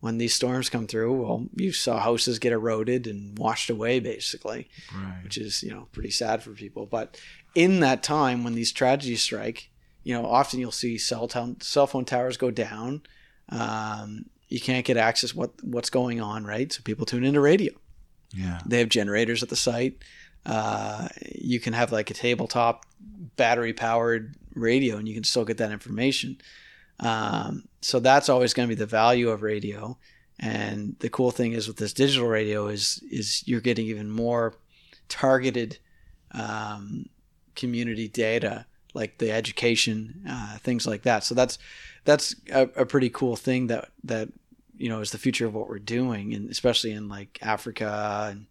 when 0.00 0.16
these 0.16 0.34
storms 0.34 0.70
come 0.70 0.86
through, 0.86 1.12
well, 1.12 1.46
you 1.54 1.72
saw 1.72 2.00
houses 2.00 2.38
get 2.38 2.52
eroded 2.54 3.06
and 3.06 3.36
washed 3.38 3.68
away, 3.68 4.00
basically, 4.00 4.70
Right. 4.94 5.22
which 5.22 5.36
is 5.36 5.62
you 5.62 5.70
know 5.70 5.86
pretty 5.92 6.10
sad 6.10 6.42
for 6.42 6.52
people. 6.52 6.86
But 6.86 7.20
in 7.54 7.80
that 7.80 8.02
time, 8.02 8.42
when 8.42 8.54
these 8.54 8.72
tragedies 8.72 9.22
strike, 9.22 9.69
you 10.02 10.14
know, 10.14 10.26
often 10.26 10.60
you'll 10.60 10.72
see 10.72 10.98
cell 10.98 11.28
town 11.28 11.56
cell 11.60 11.86
phone 11.86 12.04
towers 12.04 12.36
go 12.36 12.50
down. 12.50 13.02
Um, 13.48 14.26
you 14.48 14.60
can't 14.60 14.84
get 14.84 14.96
access 14.96 15.34
what 15.34 15.52
what's 15.62 15.90
going 15.90 16.20
on, 16.20 16.44
right? 16.44 16.72
So 16.72 16.82
people 16.82 17.06
tune 17.06 17.24
into 17.24 17.40
radio. 17.40 17.72
Yeah. 18.34 18.60
They 18.66 18.78
have 18.78 18.88
generators 18.88 19.42
at 19.42 19.48
the 19.48 19.56
site. 19.56 19.98
Uh, 20.46 21.08
you 21.34 21.60
can 21.60 21.72
have 21.72 21.92
like 21.92 22.10
a 22.10 22.14
tabletop 22.14 22.86
battery 23.36 23.72
powered 23.72 24.34
radio 24.54 24.96
and 24.96 25.08
you 25.08 25.14
can 25.14 25.24
still 25.24 25.44
get 25.44 25.58
that 25.58 25.72
information. 25.72 26.40
Um, 27.00 27.64
so 27.80 28.00
that's 28.00 28.28
always 28.28 28.54
going 28.54 28.68
to 28.68 28.74
be 28.74 28.78
the 28.78 28.86
value 28.86 29.30
of 29.30 29.42
radio. 29.42 29.98
And 30.38 30.96
the 31.00 31.10
cool 31.10 31.30
thing 31.30 31.52
is 31.52 31.68
with 31.68 31.76
this 31.76 31.92
digital 31.92 32.28
radio 32.28 32.68
is 32.68 33.02
is 33.10 33.46
you're 33.46 33.60
getting 33.60 33.86
even 33.86 34.10
more 34.10 34.54
targeted 35.08 35.78
um, 36.32 37.06
community 37.54 38.08
data, 38.08 38.64
like 38.94 39.18
the 39.18 39.30
education, 39.30 40.24
uh, 40.28 40.58
things 40.58 40.86
like 40.86 41.02
that. 41.02 41.24
So 41.24 41.34
that's 41.34 41.58
that's 42.04 42.34
a, 42.50 42.62
a 42.76 42.86
pretty 42.86 43.10
cool 43.10 43.36
thing 43.36 43.68
that 43.68 43.90
that 44.04 44.28
you 44.76 44.88
know 44.88 45.00
is 45.00 45.10
the 45.10 45.18
future 45.18 45.46
of 45.46 45.54
what 45.54 45.68
we're 45.68 45.78
doing, 45.78 46.34
and 46.34 46.50
especially 46.50 46.92
in 46.92 47.08
like 47.08 47.38
Africa 47.42 48.28
and 48.30 48.46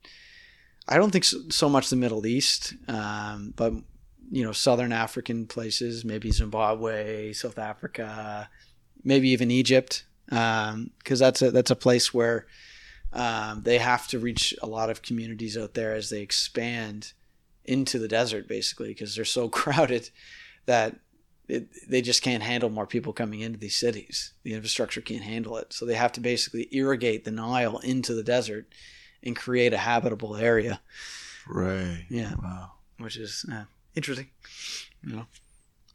I 0.90 0.98
don't 0.98 1.12
think 1.12 1.24
so, 1.24 1.38
so 1.50 1.70
much 1.70 1.90
the 1.90 1.96
Middle 1.96 2.26
East, 2.26 2.74
um, 2.88 3.54
but 3.56 3.74
you 4.32 4.44
know 4.44 4.52
southern 4.52 4.92
African 4.92 5.46
places, 5.46 6.04
maybe 6.04 6.32
Zimbabwe, 6.32 7.32
South 7.34 7.60
Africa, 7.60 8.50
maybe 9.04 9.30
even 9.30 9.52
Egypt, 9.52 10.04
because 10.26 10.74
um, 10.74 10.92
that's 11.08 11.42
a 11.44 11.52
that's 11.52 11.72
a 11.72 11.76
place 11.76 12.12
where 12.12 12.48
um, 13.14 13.62
they 13.64 13.78
have 13.78 14.08
to 14.08 14.20
reach 14.20 14.56
a 14.62 14.68
lot 14.68 14.90
of 14.90 15.04
communities 15.04 15.58
out 15.58 15.76
there 15.76 15.94
as 15.94 16.10
they 16.10 16.22
expand 16.22 17.14
into 17.70 18.00
the 18.00 18.08
desert, 18.08 18.48
basically, 18.48 18.90
because 18.90 19.16
they're 19.16 19.26
so 19.26 19.48
crowded 19.62 20.10
that 20.66 20.96
it, 21.48 21.68
they 21.90 22.02
just 22.02 22.22
can't 22.22 22.44
handle 22.44 22.70
more 22.70 22.86
people 22.86 23.14
coming 23.14 23.40
into 23.42 23.58
these 23.60 23.76
cities. 23.76 24.34
The 24.44 24.54
infrastructure 24.54 25.02
can't 25.02 25.24
handle 25.24 25.58
it, 25.58 25.74
so 25.74 25.86
they 25.86 25.96
have 25.96 26.12
to 26.14 26.22
basically 26.22 26.68
irrigate 26.72 27.26
the 27.26 27.32
Nile 27.32 27.78
into 27.80 28.14
the 28.14 28.24
desert 28.24 28.68
and 29.24 29.36
create 29.36 29.74
a 29.74 29.78
habitable 29.78 30.36
area. 30.36 30.82
Right. 31.48 32.06
Yeah, 32.10 32.34
Wow. 32.42 32.74
which 33.00 33.18
is 33.18 33.46
uh, 33.52 33.64
interesting. 33.96 34.28
You 35.04 35.16
know. 35.16 35.26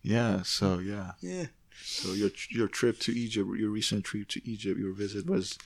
Yeah. 0.03 0.43
So 0.43 0.79
yeah. 0.81 1.13
Yeah. 1.21 1.47
So 1.85 2.13
your 2.13 2.31
your 2.51 2.69
trip 2.69 2.99
to 3.01 3.13
Egypt, 3.13 3.49
your 3.59 3.71
recent 3.71 4.05
trip 4.05 4.29
to 4.31 4.41
Egypt, 4.51 4.79
your 4.81 4.93
visit 4.93 5.27
was 5.27 5.57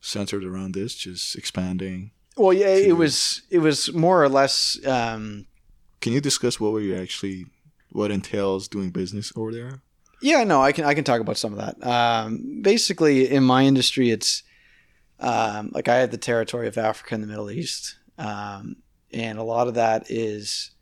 centered 0.00 0.44
around 0.44 0.74
this, 0.74 0.94
just 0.94 1.36
expanding. 1.36 2.10
Well, 2.36 2.52
yeah, 2.52 2.74
it 2.74 2.96
was 2.96 3.42
it 3.50 3.58
was 3.60 3.92
more 3.92 4.22
or 4.22 4.28
less. 4.28 4.78
Um, 4.86 5.46
Can 6.00 6.12
you 6.12 6.20
discuss 6.20 6.58
what 6.58 6.72
were 6.72 6.80
you 6.80 6.96
actually, 6.96 7.46
what 7.90 8.10
entails 8.10 8.66
doing 8.68 8.90
business 8.90 9.32
over 9.36 9.52
there? 9.52 9.82
Yeah, 10.20 10.42
no, 10.44 10.60
I 10.62 10.72
can 10.72 10.84
I 10.84 10.94
can 10.94 11.04
talk 11.04 11.20
about 11.20 11.36
some 11.36 11.56
of 11.56 11.58
that. 11.58 11.86
Um, 11.86 12.60
basically, 12.62 13.30
in 13.30 13.44
my 13.44 13.64
industry, 13.64 14.10
it's 14.10 14.42
um, 15.20 15.70
like 15.72 15.88
I 15.88 15.96
had 15.96 16.10
the 16.10 16.18
territory 16.18 16.66
of 16.66 16.78
Africa 16.78 17.14
and 17.14 17.22
the 17.22 17.28
Middle 17.28 17.50
East, 17.50 17.96
um, 18.18 18.76
and 19.12 19.38
a 19.38 19.42
lot 19.42 19.68
of 19.68 19.74
that 19.74 20.10
is, 20.10 20.72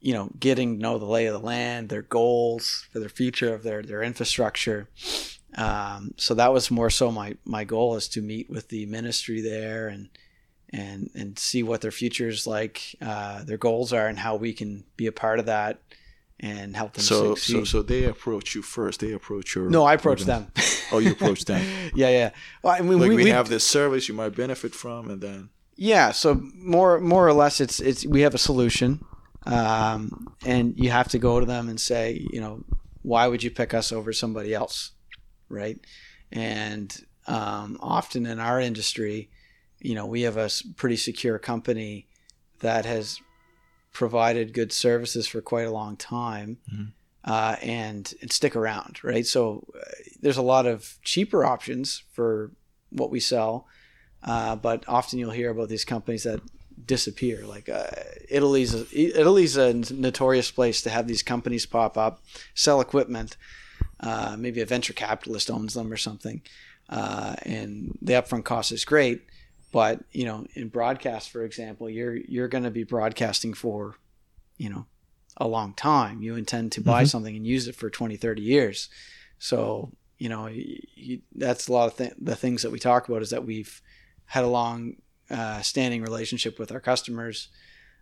you 0.00 0.12
know, 0.12 0.30
getting 0.38 0.76
to 0.76 0.82
know 0.82 0.98
the 0.98 1.04
lay 1.04 1.26
of 1.26 1.34
the 1.34 1.46
land, 1.46 1.88
their 1.88 2.02
goals 2.02 2.86
for 2.90 2.98
their 2.98 3.08
future 3.08 3.54
of 3.54 3.62
their 3.62 3.82
their 3.82 4.02
infrastructure. 4.02 4.88
Um, 5.56 6.14
so 6.16 6.34
that 6.34 6.52
was 6.52 6.70
more 6.70 6.90
so 6.90 7.10
my 7.10 7.36
my 7.44 7.64
goal 7.64 7.96
is 7.96 8.08
to 8.08 8.20
meet 8.22 8.50
with 8.50 8.68
the 8.68 8.86
ministry 8.86 9.40
there 9.40 9.88
and 9.88 10.08
and 10.70 11.10
and 11.14 11.38
see 11.38 11.62
what 11.62 11.80
their 11.80 11.92
future 11.92 12.28
is 12.28 12.46
like, 12.46 12.96
uh, 13.00 13.44
their 13.44 13.58
goals 13.58 13.92
are, 13.92 14.06
and 14.08 14.18
how 14.18 14.34
we 14.36 14.52
can 14.52 14.84
be 14.96 15.06
a 15.06 15.12
part 15.12 15.38
of 15.38 15.46
that 15.46 15.80
and 16.40 16.74
help 16.76 16.94
them 16.94 17.02
So 17.04 17.34
succeed. 17.34 17.52
so 17.52 17.64
so 17.64 17.82
they 17.82 18.04
approach 18.04 18.54
you 18.54 18.62
first. 18.62 19.00
They 19.00 19.12
approach 19.12 19.54
your. 19.54 19.70
No, 19.70 19.84
I 19.84 19.94
approach 19.94 20.22
them. 20.22 20.48
Oh, 20.92 20.98
you 20.98 21.12
approached 21.12 21.46
them. 21.46 21.64
yeah, 21.94 22.10
yeah. 22.10 22.30
Well, 22.62 22.74
I 22.74 22.80
mean, 22.80 23.00
Like 23.00 23.08
we, 23.08 23.16
we, 23.16 23.24
we 23.24 23.30
have 23.30 23.48
this 23.48 23.66
service 23.66 24.06
you 24.06 24.14
might 24.14 24.36
benefit 24.36 24.74
from, 24.74 25.10
and 25.10 25.20
then 25.20 25.48
yeah. 25.76 26.12
So 26.12 26.34
more, 26.54 27.00
more 27.00 27.26
or 27.26 27.32
less, 27.32 27.58
it's 27.60 27.80
it's 27.80 28.04
we 28.06 28.20
have 28.20 28.34
a 28.34 28.38
solution, 28.38 29.02
um, 29.46 30.26
and 30.44 30.78
you 30.78 30.90
have 30.90 31.08
to 31.08 31.18
go 31.18 31.40
to 31.40 31.46
them 31.46 31.68
and 31.68 31.80
say, 31.80 32.26
you 32.32 32.40
know, 32.40 32.64
why 33.02 33.26
would 33.26 33.42
you 33.42 33.50
pick 33.50 33.72
us 33.74 33.92
over 33.92 34.12
somebody 34.12 34.52
else, 34.54 34.92
right? 35.48 35.78
And 36.32 36.94
um, 37.26 37.78
often 37.80 38.26
in 38.26 38.38
our 38.40 38.60
industry, 38.60 39.30
you 39.80 39.94
know, 39.94 40.06
we 40.06 40.22
have 40.22 40.36
a 40.36 40.50
pretty 40.76 40.96
secure 40.96 41.38
company 41.38 42.06
that 42.60 42.84
has 42.86 43.20
provided 43.92 44.52
good 44.52 44.72
services 44.72 45.26
for 45.26 45.40
quite 45.40 45.66
a 45.66 45.70
long 45.70 45.96
time. 45.96 46.58
Mhm. 46.72 46.92
Uh, 47.26 47.56
and, 47.62 48.12
and 48.20 48.30
stick 48.30 48.54
around, 48.54 49.02
right? 49.02 49.26
So 49.26 49.66
uh, 49.74 49.80
there's 50.20 50.36
a 50.36 50.42
lot 50.42 50.66
of 50.66 50.98
cheaper 51.02 51.42
options 51.42 52.02
for 52.12 52.50
what 52.90 53.10
we 53.10 53.18
sell, 53.18 53.66
uh, 54.22 54.56
but 54.56 54.84
often 54.86 55.18
you'll 55.18 55.30
hear 55.30 55.48
about 55.50 55.70
these 55.70 55.86
companies 55.86 56.24
that 56.24 56.42
disappear. 56.84 57.46
Like 57.46 57.70
uh, 57.70 57.86
Italy's 58.28 58.74
a, 58.74 58.84
Italy's 58.92 59.56
a 59.56 59.72
notorious 59.94 60.50
place 60.50 60.82
to 60.82 60.90
have 60.90 61.06
these 61.06 61.22
companies 61.22 61.64
pop 61.64 61.96
up, 61.96 62.22
sell 62.54 62.82
equipment. 62.82 63.38
Uh, 64.04 64.36
maybe 64.38 64.60
a 64.60 64.66
venture 64.66 64.92
capitalist 64.92 65.50
owns 65.50 65.72
them 65.74 65.90
or 65.90 65.96
something, 65.96 66.42
uh, 66.90 67.34
and 67.42 67.96
the 68.02 68.12
upfront 68.12 68.44
cost 68.44 68.70
is 68.72 68.84
great. 68.84 69.22
But 69.72 70.04
you 70.12 70.24
know, 70.24 70.46
in 70.54 70.68
broadcast, 70.68 71.30
for 71.30 71.42
example, 71.44 71.88
you're 71.88 72.14
you're 72.16 72.48
going 72.48 72.64
to 72.64 72.70
be 72.70 72.84
broadcasting 72.84 73.54
for, 73.54 73.96
you 74.58 74.68
know, 74.70 74.86
a 75.38 75.48
long 75.48 75.72
time. 75.74 76.22
You 76.22 76.36
intend 76.36 76.72
to 76.72 76.80
buy 76.80 77.02
Mhm. 77.04 77.08
something 77.08 77.36
and 77.36 77.46
use 77.46 77.66
it 77.66 77.74
for 77.74 77.88
20, 77.90 78.16
30 78.16 78.42
years. 78.42 78.88
So, 79.38 79.90
you 80.18 80.28
know, 80.28 80.46
you, 80.46 80.78
you, 80.94 81.20
that's 81.34 81.66
a 81.68 81.72
lot 81.72 81.86
of 81.90 81.96
th- 81.96 82.12
the 82.20 82.36
things 82.36 82.62
that 82.62 82.70
we 82.70 82.78
talk 82.78 83.08
about 83.08 83.22
is 83.22 83.30
that 83.30 83.44
we've 83.46 83.80
had 84.26 84.44
a 84.44 84.48
long 84.48 84.96
uh, 85.30 85.60
standing 85.62 86.02
relationship 86.02 86.58
with 86.58 86.70
our 86.70 86.80
customers. 86.80 87.48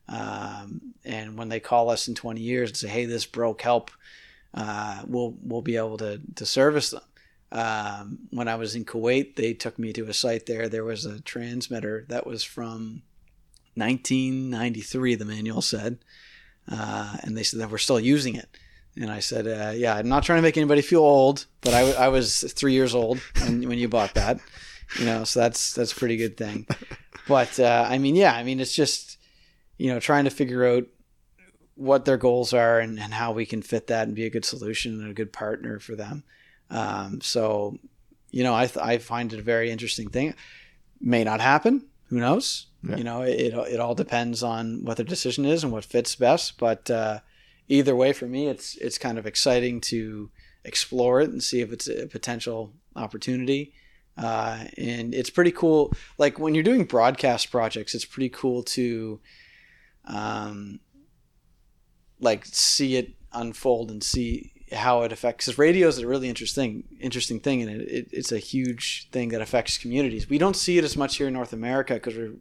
Um, 0.09 0.95
and 1.05 1.39
when 1.39 1.49
they 1.49 1.61
call 1.61 1.89
us 1.91 2.09
in 2.09 2.15
20 2.15 2.41
years 2.41 2.71
and 2.71 2.77
say, 2.77 2.89
Hey, 2.89 3.05
this 3.07 3.25
broke, 3.25 3.63
help, 3.63 3.91
uh, 4.55 5.03
we'll, 5.07 5.35
we'll 5.43 5.63
be 5.63 5.77
able 5.77 5.99
to, 5.99 6.21
to 6.37 6.47
service 6.47 6.91
them. 6.91 7.03
Um, 7.53 8.19
when 8.31 8.49
I 8.49 8.55
was 8.55 8.75
in 8.75 8.85
Kuwait, 8.85 9.37
they 9.37 9.53
took 9.53 9.79
me 9.79 9.93
to 9.93 10.09
a 10.09 10.15
site 10.15 10.47
there. 10.47 10.69
There 10.69 10.85
was 10.85 11.05
a 11.05 11.21
transmitter 11.21 12.07
that 12.09 12.27
was 12.27 12.43
from 12.43 13.03
1993, 13.75 15.15
the 15.17 15.25
manual 15.25 15.61
said. 15.61 15.99
Uh, 16.71 17.17
and 17.23 17.37
they 17.37 17.43
said 17.43 17.61
that 17.61 17.71
we're 17.71 17.79
still 17.79 18.01
using 18.01 18.37
it. 18.37 18.49
And 18.97 19.11
I 19.11 19.21
said, 19.21 19.47
uh, 19.47 19.73
"Yeah, 19.75 19.95
I'm 19.95 20.09
not 20.09 20.23
trying 20.23 20.39
to 20.39 20.43
make 20.43 20.59
anybody 20.59 20.83
feel 20.83 21.01
old, 21.01 21.47
but 21.63 21.73
I, 21.73 21.93
I 21.93 22.09
was 22.09 22.43
three 22.53 22.75
years 22.75 22.95
old 22.95 23.19
when, 23.41 23.67
when 23.69 23.79
you 23.79 23.89
bought 23.89 24.15
that, 24.15 24.39
you 24.99 25.07
know. 25.07 25.25
So 25.25 25.41
that's 25.41 25.73
that's 25.73 25.93
a 25.93 25.97
pretty 25.97 26.19
good 26.19 26.37
thing. 26.37 26.67
But 27.27 27.59
uh, 27.59 27.87
I 27.89 27.99
mean, 27.99 28.17
yeah, 28.17 28.35
I 28.35 28.43
mean, 28.43 28.61
it's 28.61 28.75
just 28.75 29.17
you 29.79 29.93
know 29.93 29.99
trying 29.99 30.25
to 30.25 30.31
figure 30.31 30.67
out 30.67 30.85
what 31.75 32.05
their 32.05 32.19
goals 32.19 32.53
are 32.53 32.81
and, 32.81 32.99
and 32.99 33.15
how 33.15 33.33
we 33.33 33.47
can 33.47 33.63
fit 33.63 33.87
that 33.87 34.07
and 34.07 34.15
be 34.15 34.27
a 34.27 34.31
good 34.31 34.45
solution 34.45 35.01
and 35.01 35.11
a 35.11 35.15
good 35.15 35.33
partner 35.33 35.79
for 35.79 35.97
them. 35.97 36.25
Um, 36.71 37.21
so, 37.21 37.79
you 38.31 38.43
know, 38.43 38.55
I 38.55 38.67
th- 38.67 38.85
I 38.85 38.99
find 38.99 39.33
it 39.33 39.41
a 39.41 39.43
very 39.43 39.71
interesting 39.71 40.11
thing. 40.11 40.35
May 41.01 41.25
not 41.25 41.41
happen. 41.41 41.87
Who 42.09 42.19
knows? 42.19 42.67
Yeah. 42.83 42.97
You 42.97 43.05
know, 43.05 43.23
it 43.23 43.55
it 43.55 43.81
all 43.81 43.95
depends 43.95 44.43
on 44.43 44.85
what 44.85 44.97
their 44.97 45.07
decision 45.07 45.45
is 45.45 45.65
and 45.65 45.73
what 45.73 45.85
fits 45.85 46.17
best. 46.17 46.59
But 46.59 46.91
uh, 46.91 47.21
either 47.69 47.95
way, 47.95 48.13
for 48.13 48.27
me, 48.27 48.49
it's 48.49 48.77
it's 48.77 48.99
kind 48.99 49.19
of 49.19 49.27
exciting 49.27 49.81
to 49.83 50.31
explore 50.65 51.21
it 51.21 51.31
and 51.31 51.43
see 51.43 51.61
if 51.61 51.73
it's 51.73 51.89
a 51.89 52.07
potential 52.07 52.73
opportunity. 52.95 53.73
Uh, 54.17 54.65
and 54.77 55.15
it's 55.15 55.31
pretty 55.31 55.53
cool. 55.53 55.93
Like 56.19 56.39
when 56.39 56.55
you're 56.55 56.65
doing 56.65 56.85
broadcast 56.85 57.51
projects, 57.51 57.95
it's 57.95 58.05
pretty 58.05 58.29
cool 58.29 58.63
to, 58.65 59.21
um, 60.05 60.81
like 62.23 62.47
see 62.47 62.97
it 62.97 63.15
unfold 63.33 63.91
and 63.91 64.03
see 64.03 64.53
how 64.73 65.03
it 65.03 65.13
affects. 65.13 65.45
Because 65.45 65.59
radio 65.59 65.89
is 65.89 65.99
a 65.99 66.07
really 66.07 66.29
interesting, 66.29 66.85
interesting 67.01 67.41
thing, 67.41 67.63
and 67.63 67.71
it, 67.71 67.89
it, 67.89 68.09
it's 68.13 68.33
a 68.33 68.39
huge 68.39 69.09
thing 69.11 69.29
that 69.31 69.43
affects 69.43 69.77
communities. 69.77 70.31
We 70.31 70.39
don't 70.39 70.57
see 70.57 70.79
it 70.79 70.85
as 70.85 70.97
much 70.97 71.17
here 71.17 71.27
in 71.29 71.35
North 71.35 71.53
America 71.53 71.95
because 71.95 72.17
we're 72.17 72.37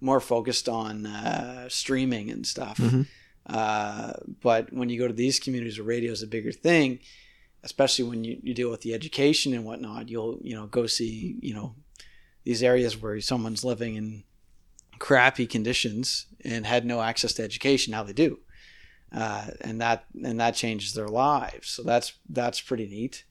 more 0.00 0.20
focused 0.20 0.68
on 0.68 1.06
uh, 1.06 1.68
streaming 1.68 2.30
and 2.30 2.46
stuff. 2.46 2.76
Mhm. 2.78 3.06
Uh, 3.46 4.12
but 4.40 4.72
when 4.72 4.88
you 4.88 4.98
go 4.98 5.08
to 5.08 5.14
these 5.14 5.40
communities 5.40 5.78
where 5.78 5.86
radio 5.86 6.12
is 6.12 6.22
a 6.22 6.26
bigger 6.26 6.52
thing, 6.52 6.98
especially 7.64 8.04
when 8.04 8.24
you, 8.24 8.38
you 8.42 8.54
deal 8.54 8.70
with 8.70 8.82
the 8.82 8.94
education 8.94 9.54
and 9.54 9.64
whatnot, 9.64 10.08
you'll 10.08 10.38
you 10.42 10.54
know 10.54 10.66
go 10.66 10.86
see 10.86 11.36
you 11.40 11.54
know 11.54 11.74
these 12.44 12.62
areas 12.62 13.00
where 13.00 13.20
someone's 13.20 13.64
living 13.64 13.94
in 13.96 14.24
crappy 14.98 15.46
conditions 15.46 16.26
and 16.44 16.66
had 16.66 16.84
no 16.84 17.00
access 17.00 17.32
to 17.34 17.42
education. 17.42 17.90
Now 17.92 18.02
they 18.04 18.12
do, 18.12 18.38
uh, 19.14 19.46
and 19.60 19.80
that 19.80 20.04
and 20.24 20.40
that 20.40 20.54
changes 20.54 20.94
their 20.94 21.08
lives. 21.08 21.68
So 21.70 21.82
that's 21.82 22.14
that's 22.28 22.60
pretty 22.60 22.86
neat. 22.86 23.24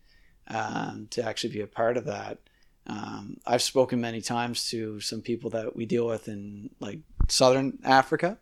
um, 0.47 1.07
to 1.11 1.23
actually 1.23 1.53
be 1.53 1.61
a 1.61 1.67
part 1.67 1.97
of 1.97 2.05
that. 2.05 2.39
Um, 2.87 3.37
I've 3.45 3.61
spoken 3.61 4.01
many 4.01 4.21
times 4.21 4.69
to 4.69 4.99
some 4.99 5.21
people 5.21 5.49
that 5.51 5.75
we 5.75 5.85
deal 5.85 6.07
with 6.07 6.27
in 6.27 6.71
like 6.79 6.99
Southern 7.27 7.79
Africa, 7.83 8.37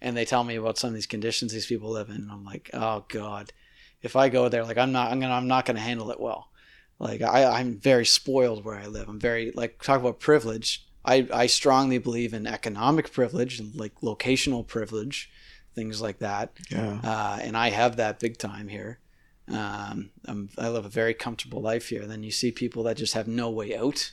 and 0.00 0.16
they 0.16 0.24
tell 0.24 0.44
me 0.44 0.56
about 0.56 0.78
some 0.78 0.88
of 0.88 0.94
these 0.94 1.06
conditions 1.06 1.52
these 1.52 1.66
people 1.66 1.90
live 1.90 2.08
in. 2.08 2.16
And 2.16 2.30
I'm 2.32 2.44
like, 2.44 2.70
oh 2.74 3.04
God, 3.08 3.52
if 4.02 4.16
I 4.16 4.28
go 4.28 4.48
there, 4.48 4.64
like 4.64 4.78
I'm 4.78 4.92
not, 4.92 5.10
I'm 5.12 5.20
gonna, 5.20 5.34
I'm 5.34 5.48
not 5.48 5.66
gonna 5.66 5.80
handle 5.80 6.10
it 6.10 6.20
well. 6.20 6.48
Like 6.98 7.22
I, 7.22 7.44
I'm 7.44 7.78
very 7.78 8.06
spoiled 8.06 8.64
where 8.64 8.76
I 8.76 8.86
live. 8.86 9.08
I'm 9.08 9.20
very 9.20 9.52
like 9.54 9.82
talk 9.82 10.00
about 10.00 10.20
privilege. 10.20 10.86
I, 11.04 11.28
I 11.32 11.46
strongly 11.46 11.98
believe 11.98 12.34
in 12.34 12.46
economic 12.46 13.12
privilege 13.12 13.60
and 13.60 13.74
like 13.76 13.94
locational 14.00 14.66
privilege, 14.66 15.30
things 15.76 16.00
like 16.00 16.18
that. 16.18 16.50
Yeah. 16.70 16.98
Uh, 17.04 17.38
and 17.40 17.56
I 17.56 17.70
have 17.70 17.96
that 17.96 18.18
big 18.18 18.38
time 18.38 18.66
here. 18.66 18.98
Um, 19.48 20.10
I'm, 20.24 20.48
I 20.58 20.68
live 20.70 20.84
a 20.84 20.88
very 20.88 21.14
comfortable 21.14 21.60
life 21.60 21.88
here. 21.88 22.02
And 22.02 22.10
then 22.10 22.24
you 22.24 22.32
see 22.32 22.50
people 22.50 22.82
that 22.84 22.96
just 22.96 23.14
have 23.14 23.28
no 23.28 23.50
way 23.50 23.76
out. 23.76 24.10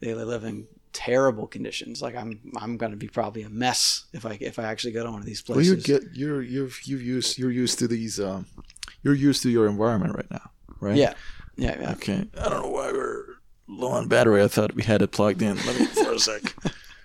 They 0.00 0.12
live 0.12 0.44
in 0.44 0.66
terrible 0.92 1.46
conditions. 1.46 2.02
Like 2.02 2.14
I'm, 2.14 2.52
I'm 2.58 2.76
going 2.76 2.90
to 2.90 2.98
be 2.98 3.08
probably 3.08 3.42
a 3.42 3.48
mess 3.48 4.04
if 4.12 4.26
I 4.26 4.36
if 4.40 4.58
I 4.58 4.64
actually 4.64 4.92
go 4.92 5.04
to 5.04 5.10
one 5.10 5.20
of 5.20 5.26
these 5.26 5.40
places. 5.40 5.70
Well, 5.70 5.76
you 5.78 5.82
get 5.82 6.14
you're 6.14 6.42
you've 6.42 6.78
you've 6.84 7.02
used 7.02 7.38
you're 7.38 7.50
used 7.50 7.78
to 7.78 7.88
these 7.88 8.20
um, 8.20 8.46
you're 9.02 9.14
used 9.14 9.42
to 9.44 9.50
your 9.50 9.66
environment 9.66 10.14
right 10.14 10.30
now, 10.30 10.50
right? 10.80 10.96
yeah, 10.96 11.14
yeah, 11.56 11.80
yeah. 11.80 11.92
Okay. 11.92 12.26
I 12.38 12.48
don't 12.50 12.62
know 12.62 12.70
why 12.70 12.92
we're 12.92 13.24
low 13.68 13.92
on 13.92 14.08
battery. 14.08 14.42
I 14.42 14.48
thought 14.48 14.74
we 14.74 14.82
had 14.82 15.00
it 15.00 15.12
plugged 15.12 15.40
in. 15.40 15.56
Let 15.56 15.80
me 15.80 15.86
for 15.86 16.12
a 16.12 16.18
sec. 16.18 16.42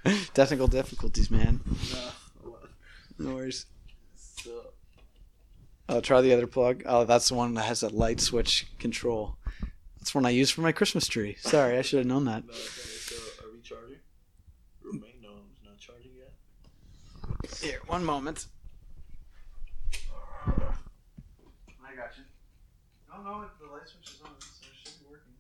Technical 0.34 0.68
difficulties, 0.68 1.32
man. 1.32 1.62
No 3.20 3.36
worries. 3.36 3.68
Oh, 5.92 6.00
try 6.00 6.22
the 6.22 6.32
other 6.32 6.48
plug. 6.48 6.84
Oh, 6.86 7.04
that's 7.04 7.28
the 7.28 7.36
one 7.36 7.54
that 7.56 7.64
has 7.64 7.84
a 7.84 7.90
light 7.90 8.22
switch 8.22 8.66
control. 8.80 9.36
That's 10.00 10.16
one 10.16 10.26
I 10.26 10.30
use 10.30 10.50
for 10.50 10.62
my 10.62 10.72
Christmas 10.72 11.06
tree. 11.06 11.36
Sorry, 11.42 11.78
I 11.78 11.82
should 11.82 11.98
have 11.98 12.08
known 12.08 12.24
that. 12.26 12.44
Are 12.44 13.52
we 13.52 13.60
charging? 13.62 13.98
Remain 14.82 15.16
no, 15.22 15.32
it's 15.52 15.62
not 15.66 15.78
charging 15.80 16.12
yet. 16.16 16.32
Here, 17.62 17.82
one 17.88 18.06
moment. 18.06 18.46
I 20.48 21.94
got 21.94 22.16
you. 22.18 22.24
Oh 23.14 23.22
no, 23.22 23.46
the 23.60 23.70
light 23.70 23.86
switch 23.86 24.16
is 24.16 24.22
on, 24.24 24.32
so 24.40 24.68
it 24.72 24.78
should 24.82 24.98
be 24.98 25.06
working. 25.12 25.36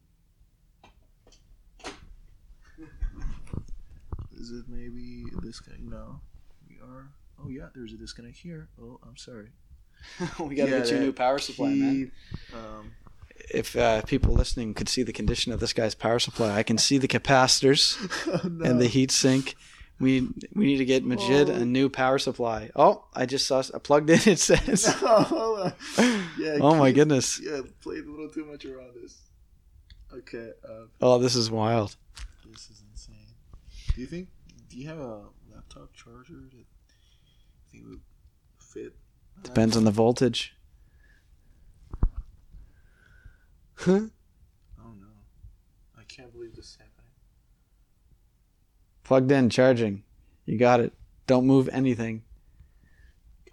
Is 4.37 4.51
it 4.51 4.65
maybe 4.67 5.23
this 5.43 5.61
guy? 5.61 5.75
No, 5.79 6.19
we 6.67 6.75
are. 6.83 7.09
Oh 7.41 7.47
yeah, 7.47 7.69
there's 7.73 7.93
a 7.93 7.97
disconnect 7.97 8.35
here. 8.35 8.67
Oh, 8.81 8.99
I'm 9.07 9.15
sorry. 9.15 9.51
we 10.39 10.55
gotta 10.55 10.71
Yeah, 10.71 10.77
get 10.79 10.91
you 10.91 10.97
a 10.97 10.99
new 11.01 11.13
power 11.13 11.39
supply, 11.39 11.69
man. 11.69 12.11
Um, 12.53 12.91
If 13.53 13.75
uh, 13.75 14.01
people 14.03 14.33
listening 14.33 14.73
could 14.73 14.87
see 14.89 15.03
the 15.03 15.13
condition 15.13 15.51
of 15.51 15.59
this 15.59 15.73
guy's 15.73 15.95
power 15.95 16.19
supply, 16.19 16.55
I 16.57 16.63
can 16.63 16.77
see 16.77 16.97
the 16.97 17.07
capacitors 17.07 17.97
oh, 18.27 18.47
no. 18.47 18.69
and 18.69 18.79
the 18.81 18.87
heat 18.87 19.11
sink. 19.11 19.55
We 19.99 20.21
we 20.55 20.65
need 20.65 20.77
to 20.77 20.85
get 20.85 21.03
Majid 21.05 21.49
Oh. 21.49 21.53
a 21.53 21.65
new 21.65 21.87
power 21.89 22.17
supply. 22.17 22.71
Oh, 22.75 23.05
I 23.13 23.25
just 23.27 23.45
saw 23.45 23.61
I 23.73 23.77
plugged 23.77 24.09
in. 24.09 24.19
It 24.25 24.39
says. 24.39 24.85
hold 24.87 25.59
on. 25.59 25.73
Yeah. 26.39 26.57
Oh 26.59 26.75
my 26.75 26.91
goodness. 26.91 27.39
Yeah, 27.39 27.61
played 27.83 28.05
a 28.05 28.09
little 28.09 28.29
too 28.29 28.45
much 28.45 28.65
around 28.65 28.95
this. 29.01 29.21
Okay. 30.11 30.51
Uh, 30.67 30.85
Oh, 31.01 31.19
this 31.19 31.35
is 31.35 31.51
wild. 31.51 31.95
this 32.51 32.69
is 32.69 32.81
insane. 32.91 33.35
Do 33.93 34.01
you 34.01 34.07
think? 34.07 34.29
Do 34.69 34.77
you 34.77 34.87
have 34.87 34.97
a 34.99 35.25
laptop 35.53 35.93
charger 35.93 36.33
that 36.49 36.57
you 36.57 36.65
think 37.71 37.83
would 37.89 38.01
fit? 38.59 38.93
Depends 39.43 39.75
on 39.75 39.83
the 39.83 39.91
voltage. 39.91 40.55
Huh? 43.75 43.99
Oh 44.79 44.93
no! 44.99 45.07
I 45.97 46.03
can't 46.07 46.31
believe 46.31 46.55
this 46.55 46.65
is 46.65 46.75
happening. 46.77 47.11
Plugged 49.03 49.31
in, 49.31 49.49
charging. 49.49 50.03
You 50.45 50.57
got 50.57 50.79
it. 50.79 50.93
Don't 51.27 51.45
move 51.47 51.69
anything. 51.71 52.23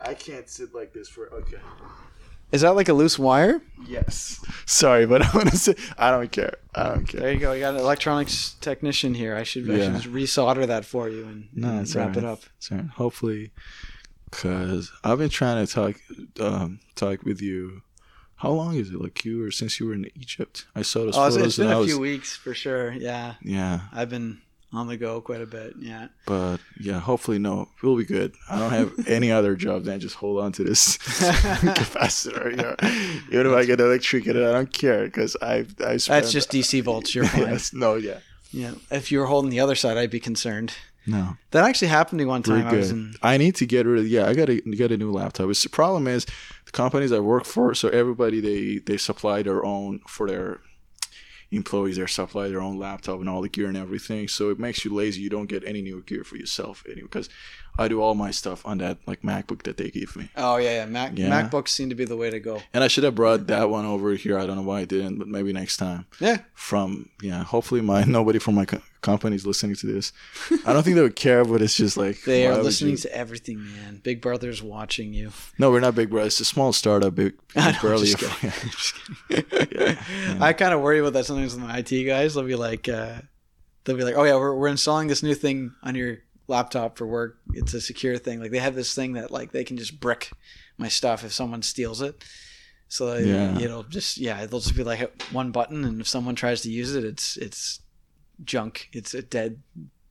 I 0.01 0.14
can't 0.14 0.48
sit 0.48 0.74
like 0.74 0.92
this 0.92 1.09
for. 1.09 1.33
Okay. 1.33 1.57
Is 2.53 2.62
that 2.62 2.77
like 2.77 2.88
a 2.88 2.92
loose 2.94 3.18
wire? 3.18 3.61
Yes. 3.87 4.40
Sorry, 4.66 5.05
but 5.07 5.22
I 5.22 5.31
want 5.37 5.51
to 5.51 5.57
say 5.59 5.74
I 5.98 6.11
don't 6.11 6.31
care. 6.33 6.55
I 6.74 6.85
don't 6.90 7.07
care. 7.07 7.20
There 7.20 7.33
you 7.33 7.38
go. 7.40 7.53
You 7.53 7.61
got 7.61 7.74
an 7.74 7.81
electronics 7.81 8.57
technician 8.61 9.14
here. 9.14 9.35
I 9.37 9.42
should, 9.42 9.68
I 9.70 9.74
Yeah. 9.77 9.98
should 10.01 10.12
resolder 10.12 10.66
that 10.66 10.85
for 10.87 11.09
you 11.11 11.24
and, 11.27 11.48
No, 11.55 11.68
and 11.70 11.81
it's 11.81 11.94
wrap 11.94 12.16
it 12.16 12.24
up. 12.24 12.40
So 12.59 12.77
hopefully, 12.94 13.51
because 14.30 14.92
I've 15.04 15.18
been 15.18 15.28
trying 15.30 15.66
to 15.66 15.72
talk 15.72 15.96
um, 16.40 16.80
talk 16.94 17.22
with 17.24 17.40
you. 17.40 17.82
How 18.36 18.50
long 18.50 18.76
is 18.76 18.90
it? 18.90 19.00
Like 19.00 19.24
you 19.24 19.40
were 19.40 19.50
since 19.50 19.80
you 19.80 19.86
were 19.86 19.94
in 19.94 20.06
Egypt. 20.14 20.66
I 20.74 20.82
saw 20.82 21.00
those 21.00 21.16
Oh, 21.16 21.28
photos 21.30 21.46
it's 21.46 21.56
been 21.56 21.72
a 21.72 21.78
was 21.78 21.88
few 21.88 21.98
weeks 21.98 22.36
for 22.36 22.54
sure. 22.54 22.92
Yeah, 22.92 23.34
yeah. 23.42 23.80
I've 23.92 24.10
been 24.10 24.40
on 24.72 24.86
the 24.86 24.96
go 24.96 25.20
quite 25.20 25.40
a 25.40 25.46
bit. 25.46 25.74
Yeah. 25.80 26.08
But 26.26 26.58
yeah, 26.78 27.00
hopefully 27.00 27.38
no, 27.38 27.68
we'll 27.82 27.96
be 27.96 28.04
good. 28.04 28.34
I 28.48 28.58
don't 28.58 28.70
have 28.70 28.92
any 29.08 29.32
other 29.32 29.56
job 29.56 29.84
than 29.84 29.98
just 29.98 30.14
hold 30.16 30.40
on 30.40 30.52
to 30.52 30.62
this 30.62 30.98
capacitor. 31.72 32.50
You 32.50 32.56
know? 32.58 32.76
Even 33.32 33.46
if 33.52 33.56
I 33.58 33.64
get 33.64 33.80
electrocuted, 33.80 34.44
I 34.46 34.52
don't 34.52 34.72
care 34.72 35.04
because 35.04 35.36
I 35.42 35.66
I 35.84 35.96
spent, 35.96 36.22
That's 36.22 36.32
just 36.32 36.50
DC 36.52 36.82
volts. 36.82 37.14
You're 37.14 37.26
fine. 37.26 37.42
yes, 37.42 37.72
no, 37.72 37.94
yeah, 37.96 38.18
Yeah. 38.52 38.72
If 38.90 39.10
you 39.10 39.18
were 39.18 39.26
holding 39.26 39.50
the 39.50 39.60
other 39.60 39.74
side, 39.74 39.96
I'd 39.96 40.10
be 40.10 40.20
concerned. 40.20 40.74
No. 41.09 41.37
That 41.53 41.64
actually 41.64 41.88
happened 41.88 42.18
to 42.18 42.25
me 42.25 42.29
one 42.29 42.42
time. 42.42 42.66
I 42.66 42.75
was 42.75 42.90
in. 42.90 43.14
I 43.23 43.37
need 43.38 43.57
to 43.57 43.66
get 43.66 43.87
rid 43.87 44.01
of. 44.01 44.09
Yeah, 44.09 44.27
I 44.27 44.35
gotta 44.35 44.61
get 44.61 44.92
a 44.92 44.97
new 44.97 45.11
laptop. 45.11 45.49
It's 45.51 45.62
the 45.62 45.71
problem 45.71 46.07
is 46.07 46.27
the 46.66 46.73
companies 46.73 47.12
I 47.12 47.18
work 47.21 47.44
for. 47.44 47.75
So 47.75 47.88
everybody 47.88 48.40
they 48.40 48.79
they 48.79 48.99
supply 48.99 49.42
their 49.42 49.64
own 49.64 50.01
for 50.07 50.29
their 50.29 50.61
employees. 51.51 51.97
They 51.97 52.07
supply 52.07 52.49
their 52.49 52.61
own 52.61 52.79
laptop 52.79 53.21
and 53.21 53.29
all 53.29 53.40
the 53.40 53.49
gear 53.49 53.68
and 53.68 53.77
everything. 53.77 54.29
So 54.29 54.51
it 54.51 54.59
makes 54.59 54.85
you 54.85 54.94
lazy. 54.94 55.23
You 55.23 55.31
don't 55.31 55.49
get 55.49 55.64
any 55.64 55.83
new 55.83 56.03
gear 56.03 56.25
for 56.25 56.37
yourself 56.37 56.85
anyway. 56.87 57.03
Because 57.03 57.29
I 57.78 57.88
do 57.88 58.02
all 58.02 58.14
my 58.14 58.30
stuff 58.32 58.66
on 58.66 58.78
that 58.78 58.98
like 59.06 59.22
MacBook 59.22 59.62
that 59.62 59.76
they 59.76 59.88
gave 59.90 60.16
me. 60.16 60.30
Oh 60.36 60.56
yeah, 60.56 60.72
yeah. 60.80 60.86
Mac 60.86 61.12
Yeah. 61.16 61.28
MacBooks 61.30 61.68
seem 61.68 61.88
to 61.90 61.94
be 61.94 62.04
the 62.04 62.16
way 62.16 62.28
to 62.30 62.40
go. 62.40 62.60
And 62.74 62.82
I 62.82 62.88
should 62.88 63.04
have 63.04 63.14
brought 63.14 63.46
that 63.46 63.70
one 63.70 63.86
over 63.86 64.12
here. 64.14 64.38
I 64.38 64.46
don't 64.46 64.56
know 64.56 64.62
why 64.62 64.80
I 64.80 64.84
didn't, 64.84 65.18
but 65.18 65.28
maybe 65.28 65.52
next 65.52 65.76
time. 65.76 66.06
Yeah. 66.20 66.38
From 66.54 67.08
yeah, 67.22 67.44
hopefully 67.44 67.80
my 67.80 68.04
nobody 68.18 68.38
from 68.40 68.56
my 68.56 68.64
co- 68.64 68.82
company 69.00 69.36
is 69.36 69.46
listening 69.46 69.76
to 69.76 69.86
this. 69.86 70.12
I 70.66 70.72
don't 70.72 70.82
think 70.82 70.96
they 70.96 71.02
would 71.02 71.14
care, 71.16 71.44
but 71.44 71.62
it's 71.62 71.76
just 71.76 71.96
like 71.96 72.22
They 72.24 72.46
are 72.48 72.60
listening 72.62 72.92
you- 72.92 72.96
to 72.98 73.16
everything, 73.16 73.58
man. 73.64 74.00
Big 74.02 74.20
Brother's 74.20 74.60
watching 74.62 75.12
you. 75.14 75.30
No, 75.58 75.70
we're 75.70 75.78
not 75.80 75.94
big, 75.94 76.10
Brother. 76.10 76.26
It's 76.26 76.40
a 76.40 76.44
small 76.44 76.72
startup. 76.72 77.14
Big, 77.14 77.34
I 77.56 77.70
know, 77.72 77.78
barely. 77.80 78.06
just 78.06 78.18
kidding. 78.18 78.50
Just 78.70 78.94
kidding. 79.28 80.42
I 80.42 80.52
kind 80.52 80.74
of 80.74 80.80
worry 80.80 80.98
about 80.98 81.12
that 81.12 81.26
sometimes 81.26 81.54
with 81.54 81.62
my 81.64 81.78
IT 81.78 82.04
guys. 82.04 82.34
They'll 82.34 82.44
be 82.44 82.54
like, 82.56 82.88
uh, 82.88 83.20
they'll 83.84 83.96
be 83.96 84.04
like, 84.04 84.16
"Oh 84.16 84.24
yeah, 84.24 84.34
we're 84.36 84.54
we're 84.54 84.68
installing 84.68 85.08
this 85.08 85.22
new 85.22 85.34
thing 85.34 85.74
on 85.82 85.94
your 85.94 86.18
laptop 86.48 86.98
for 86.98 87.06
work. 87.06 87.38
It's 87.52 87.74
a 87.74 87.80
secure 87.80 88.18
thing. 88.18 88.40
Like 88.40 88.50
they 88.50 88.58
have 88.58 88.74
this 88.74 88.94
thing 88.94 89.12
that 89.12 89.30
like 89.30 89.52
they 89.52 89.64
can 89.64 89.76
just 89.76 90.00
brick 90.00 90.30
my 90.76 90.88
stuff 90.88 91.24
if 91.24 91.32
someone 91.32 91.62
steals 91.62 92.02
it. 92.02 92.24
So 92.88 93.16
Yeah. 93.16 93.58
it'll 93.61 93.82
just 93.84 94.16
yeah, 94.18 94.42
it'll 94.42 94.61
just 94.61 94.74
be 94.76 94.82
like 94.82 95.22
one 95.30 95.52
button, 95.52 95.84
and 95.84 96.00
if 96.00 96.08
someone 96.08 96.34
tries 96.34 96.62
to 96.62 96.70
use 96.70 96.94
it, 96.94 97.04
it's 97.04 97.37
it's 97.37 97.80
junk. 98.44 98.88
It's 98.92 99.14
a 99.14 99.22
dead 99.22 99.62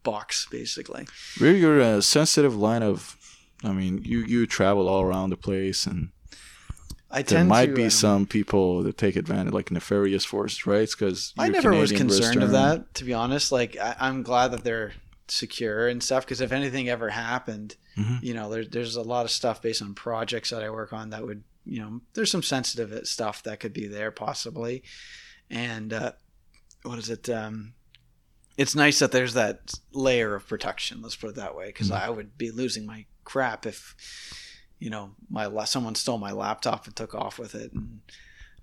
box 0.04 0.48
basically. 0.50 1.08
We're 1.42 1.56
your 1.56 1.82
uh, 1.82 2.02
sensitive 2.02 2.56
line 2.56 2.84
of. 2.84 3.18
I 3.64 3.72
mean, 3.72 4.04
you 4.04 4.20
you 4.20 4.46
travel 4.46 4.88
all 4.88 5.02
around 5.02 5.32
the 5.32 5.38
place, 5.38 5.88
and 5.88 6.10
I 7.10 7.24
there 7.24 7.44
might 7.44 7.68
to, 7.68 7.74
be 7.74 7.86
um, 7.86 7.90
some 7.90 8.26
people 8.28 8.84
that 8.84 8.98
take 9.00 9.16
advantage, 9.16 9.52
like 9.52 9.72
nefarious 9.72 10.26
forces, 10.26 10.68
right? 10.68 10.88
Because 10.88 11.34
I 11.40 11.50
never 11.50 11.74
was 11.74 11.92
concerned 11.92 12.44
of 12.44 12.52
that, 12.52 12.94
to 12.96 13.04
be 13.04 13.16
honest. 13.16 13.52
Like, 13.52 13.76
I, 13.78 13.96
I'm 14.00 14.22
glad 14.22 14.52
that 14.52 14.64
they're 14.64 14.94
secure 15.28 15.88
and 15.88 16.02
stuff 16.04 16.26
because 16.26 16.42
if 16.42 16.52
anything 16.52 16.90
ever 16.90 17.10
happened, 17.10 17.76
Mhm. 17.98 18.22
you 18.24 18.34
know, 18.34 18.50
there, 18.50 18.66
there's 18.66 18.96
a 18.96 19.02
lot 19.02 19.26
of 19.26 19.32
stuff 19.32 19.62
based 19.62 19.82
on 19.82 19.94
projects 19.94 20.50
that 20.52 20.64
I 20.64 20.70
work 20.70 20.94
on 20.94 21.10
that 21.10 21.26
would, 21.26 21.44
you 21.66 21.80
know, 21.80 22.02
there's 22.14 22.32
some 22.32 22.44
sensitive 22.44 23.06
stuff 23.08 23.44
that 23.44 23.60
could 23.60 23.74
be 23.74 23.88
there 23.88 24.12
possibly. 24.12 24.84
And 25.50 25.92
uh, 25.94 26.12
what 26.84 26.98
is 27.00 27.10
it? 27.10 27.30
Um, 27.30 27.74
it's 28.58 28.76
nice 28.76 29.00
that 29.00 29.12
there's 29.12 29.34
that 29.34 29.74
layer 29.94 30.34
of 30.36 30.48
protection. 30.48 31.02
Let's 31.02 31.16
put 31.16 31.32
it 31.32 31.36
that 31.36 31.56
way, 31.56 31.68
because 31.68 31.90
Mhm. 31.90 32.02
I 32.02 32.10
would 32.10 32.38
be 32.38 32.52
losing 32.52 32.86
my 32.86 33.06
crap 33.24 33.66
if, 33.66 33.96
you 34.80 34.90
know, 34.90 35.16
my 35.30 35.46
la- 35.48 35.66
someone 35.66 35.96
stole 35.96 36.18
my 36.18 36.32
laptop 36.32 36.86
and 36.88 36.96
took 36.96 37.14
off 37.14 37.38
with 37.40 37.54
it, 37.56 37.74
and 37.74 38.02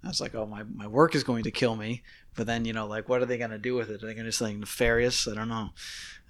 I 0.02 0.08
was 0.08 0.20
like, 0.20 0.34
oh, 0.34 0.46
my 0.46 0.62
my 0.64 0.86
work 0.86 1.14
is 1.14 1.24
going 1.24 1.44
to 1.44 1.50
kill 1.50 1.76
me. 1.76 2.02
But 2.36 2.46
then, 2.46 2.64
you 2.64 2.72
know, 2.72 2.86
like, 2.86 3.08
what 3.08 3.22
are 3.22 3.26
they 3.26 3.38
going 3.38 3.50
to 3.50 3.58
do 3.58 3.74
with 3.74 3.90
it? 3.90 4.02
Are 4.02 4.06
they 4.06 4.14
going 4.14 4.24
to 4.24 4.24
do 4.24 4.30
something 4.32 4.60
nefarious? 4.60 5.28
I 5.28 5.34
don't 5.34 5.48
know. 5.48 5.70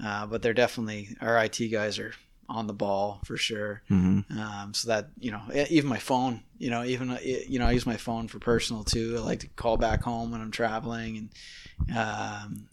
Uh, 0.05 0.27
but 0.27 0.43
they're 0.43 0.53
definitely 0.55 1.17
our 1.21 1.43
IT 1.45 1.59
guys 1.71 1.99
are 1.99 2.13
on 2.49 2.67
the 2.67 2.75
ball 2.75 3.21
for 3.25 3.37
sure. 3.39 3.83
hmm 3.89 4.21
Um, 4.39 4.75
so 4.75 4.89
that 4.89 5.09
you 5.19 5.31
know, 5.31 5.41
even 5.71 5.89
my 5.89 5.99
phone, 5.99 6.43
you 6.59 6.69
know, 6.71 6.85
even 6.85 7.11
uh, 7.11 7.19
you 7.23 7.59
know, 7.59 7.67
I 7.67 7.71
use 7.73 7.87
my 7.87 7.97
phone 7.97 8.29
for 8.29 8.39
personal 8.39 8.85
too. 8.85 9.15
I 9.17 9.21
like 9.21 9.41
to 9.41 9.49
call 9.49 9.77
back 9.79 10.03
home 10.03 10.31
when 10.31 10.41
I'm 10.43 10.51
traveling, 10.51 11.31
and 11.89 11.97
um, 11.97 12.69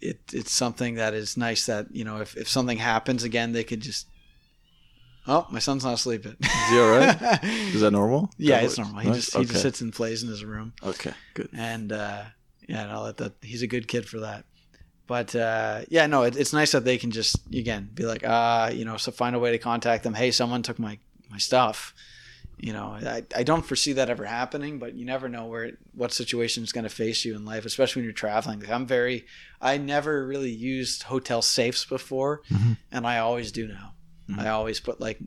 it 0.00 0.20
it's 0.32 0.52
something 0.52 0.96
that 0.96 1.14
is 1.14 1.36
nice 1.36 1.64
that 1.66 1.86
you 1.94 2.04
know, 2.04 2.20
if 2.20 2.36
if 2.36 2.48
something 2.48 2.76
happens 2.78 3.22
again, 3.24 3.52
they 3.52 3.64
could 3.64 3.80
just 3.80 4.06
Oh, 5.26 5.46
my 5.50 5.58
son's 5.58 5.84
not 5.84 5.98
sleeping. 5.98 6.36
Is 6.40 6.68
he 6.70 6.78
all 6.78 6.88
right? 6.90 7.38
Is 7.74 7.82
that 7.82 7.90
normal? 7.90 8.30
yeah, 8.38 8.56
That 8.56 8.64
it's 8.64 8.78
was- 8.78 8.86
normal. 8.86 9.00
He 9.02 9.08
nice? 9.08 9.16
just 9.26 9.36
he 9.36 9.44
just 9.44 9.62
sits 9.62 9.80
and 9.80 9.92
plays 9.92 10.22
in 10.22 10.28
his 10.28 10.44
room, 10.44 10.72
Okay, 10.82 11.12
good. 11.34 11.50
and 11.52 11.92
uh, 11.92 12.22
yeah, 12.68 12.86
no, 12.86 13.06
that, 13.06 13.16
that 13.16 13.32
he's 13.42 13.62
a 13.62 13.66
good 13.66 13.88
kid 13.88 14.08
for 14.08 14.20
that. 14.20 14.44
But 15.08 15.34
uh, 15.34 15.82
yeah, 15.88 16.06
no, 16.06 16.22
it, 16.22 16.36
it's 16.36 16.52
nice 16.52 16.72
that 16.72 16.84
they 16.84 16.98
can 16.98 17.10
just 17.10 17.36
again 17.52 17.90
be 17.94 18.04
like, 18.04 18.22
uh, 18.24 18.70
you 18.72 18.84
know, 18.84 18.96
so 18.98 19.10
find 19.10 19.34
a 19.34 19.38
way 19.38 19.50
to 19.52 19.58
contact 19.58 20.04
them. 20.04 20.14
Hey, 20.14 20.30
someone 20.30 20.62
took 20.62 20.78
my 20.78 20.98
my 21.30 21.38
stuff. 21.38 21.94
You 22.60 22.72
know, 22.72 22.98
I, 23.00 23.22
I 23.36 23.44
don't 23.44 23.64
foresee 23.64 23.92
that 23.92 24.10
ever 24.10 24.24
happening, 24.24 24.80
but 24.80 24.94
you 24.94 25.04
never 25.04 25.28
know 25.28 25.46
where 25.46 25.72
what 25.94 26.12
situation 26.12 26.64
is 26.64 26.72
going 26.72 26.82
to 26.82 26.90
face 26.90 27.24
you 27.24 27.36
in 27.36 27.44
life, 27.44 27.64
especially 27.64 28.00
when 28.00 28.04
you're 28.04 28.12
traveling. 28.12 28.58
Like, 28.58 28.70
I'm 28.70 28.84
very, 28.84 29.26
I 29.60 29.78
never 29.78 30.26
really 30.26 30.50
used 30.50 31.04
hotel 31.04 31.40
safes 31.40 31.84
before, 31.84 32.42
Mhm. 32.50 32.76
and 32.90 33.06
I 33.06 33.18
always 33.18 33.52
do 33.52 33.68
now. 33.68 33.94
Mhm. 34.28 34.40
I 34.40 34.48
always 34.48 34.80
put 34.80 35.00
like 35.00 35.20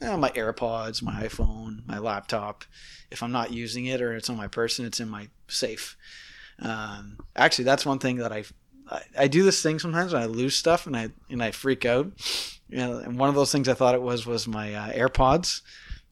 my 0.00 0.30
AirPods, 0.30 1.02
my 1.02 1.24
iPhone, 1.24 1.84
my 1.88 1.98
laptop. 1.98 2.64
If 3.10 3.20
I'm 3.22 3.32
not 3.32 3.52
using 3.52 3.86
it 3.86 4.00
or 4.00 4.14
it's 4.14 4.30
on 4.30 4.36
my 4.36 4.46
person, 4.46 4.86
it's 4.86 5.00
in 5.00 5.08
my 5.08 5.28
safe. 5.48 5.96
Um, 6.60 7.18
actually, 7.34 7.64
that's 7.64 7.84
one 7.86 7.98
thing 7.98 8.16
that 8.16 8.32
I, 8.32 8.44
I 8.90 9.02
I 9.18 9.28
do 9.28 9.42
this 9.42 9.62
thing 9.62 9.78
sometimes 9.78 10.12
when 10.12 10.22
I 10.22 10.26
lose 10.26 10.56
stuff 10.56 10.86
and 10.86 10.96
I 10.96 11.10
and 11.30 11.42
I 11.42 11.50
freak 11.50 11.84
out. 11.84 12.10
You 12.68 12.78
know, 12.78 12.98
and 12.98 13.18
one 13.18 13.28
of 13.28 13.34
those 13.34 13.52
things 13.52 13.68
I 13.68 13.74
thought 13.74 13.94
it 13.94 14.02
was 14.02 14.26
was 14.26 14.48
my 14.48 14.74
uh, 14.74 14.92
AirPods. 14.92 15.60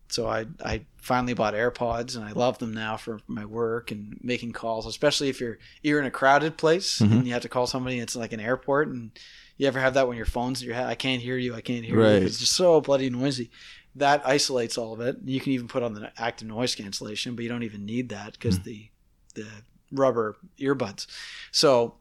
So 0.09 0.27
I 0.29 0.47
I 0.65 0.83
finally 0.97 1.35
bought 1.35 1.55
AirPods 1.55 2.15
and 2.17 2.25
I 2.25 2.33
love 2.33 2.59
them 2.59 2.73
now 2.73 2.97
for 2.97 3.21
my 3.27 3.45
work 3.45 3.91
and 3.91 4.19
making 4.23 4.53
calls, 4.53 4.87
especially 4.87 5.29
if 5.29 5.41
you're 5.41 5.59
you're 5.83 5.99
in 6.01 6.07
a 6.07 6.11
crowded 6.11 6.57
place 6.57 6.99
Mhm. 7.01 7.13
and 7.13 7.27
you 7.27 7.33
have 7.33 7.43
to 7.43 7.49
call 7.49 7.67
somebody. 7.67 7.99
It's 7.99 8.15
like 8.17 8.33
an 8.33 8.41
airport 8.41 8.89
and 8.89 9.11
you 9.57 9.67
ever 9.67 9.81
have 9.81 9.95
that 9.95 10.07
when 10.09 10.17
your 10.17 10.27
phone's 10.27 10.61
in 10.61 10.67
your 10.67 10.75
head? 10.77 10.87
I 10.87 10.95
can't 10.97 11.23
hear 11.23 11.37
you. 11.37 11.55
I 11.55 11.61
can't 11.61 11.85
hear 11.85 11.97
you. 12.21 12.27
It's 12.27 12.39
just 12.39 12.55
so 12.55 12.81
bloody 12.81 13.09
noisy. 13.09 13.51
That 13.97 14.27
isolates 14.27 14.77
all 14.77 14.93
of 14.93 15.01
it. 15.01 15.17
You 15.25 15.41
can 15.41 15.53
even 15.53 15.69
put 15.69 15.85
on 15.85 15.95
the 15.95 16.11
active 16.19 16.49
noise 16.49 16.75
cancellation, 16.75 17.35
but 17.37 17.43
you 17.45 17.49
don't 17.49 17.63
even 17.63 17.85
need 17.87 18.09
that 18.11 18.33
because 18.33 18.61
the 18.61 18.89
the 19.35 19.47
rubber 19.95 20.37
earbuds. 20.59 21.07
So, 21.53 21.95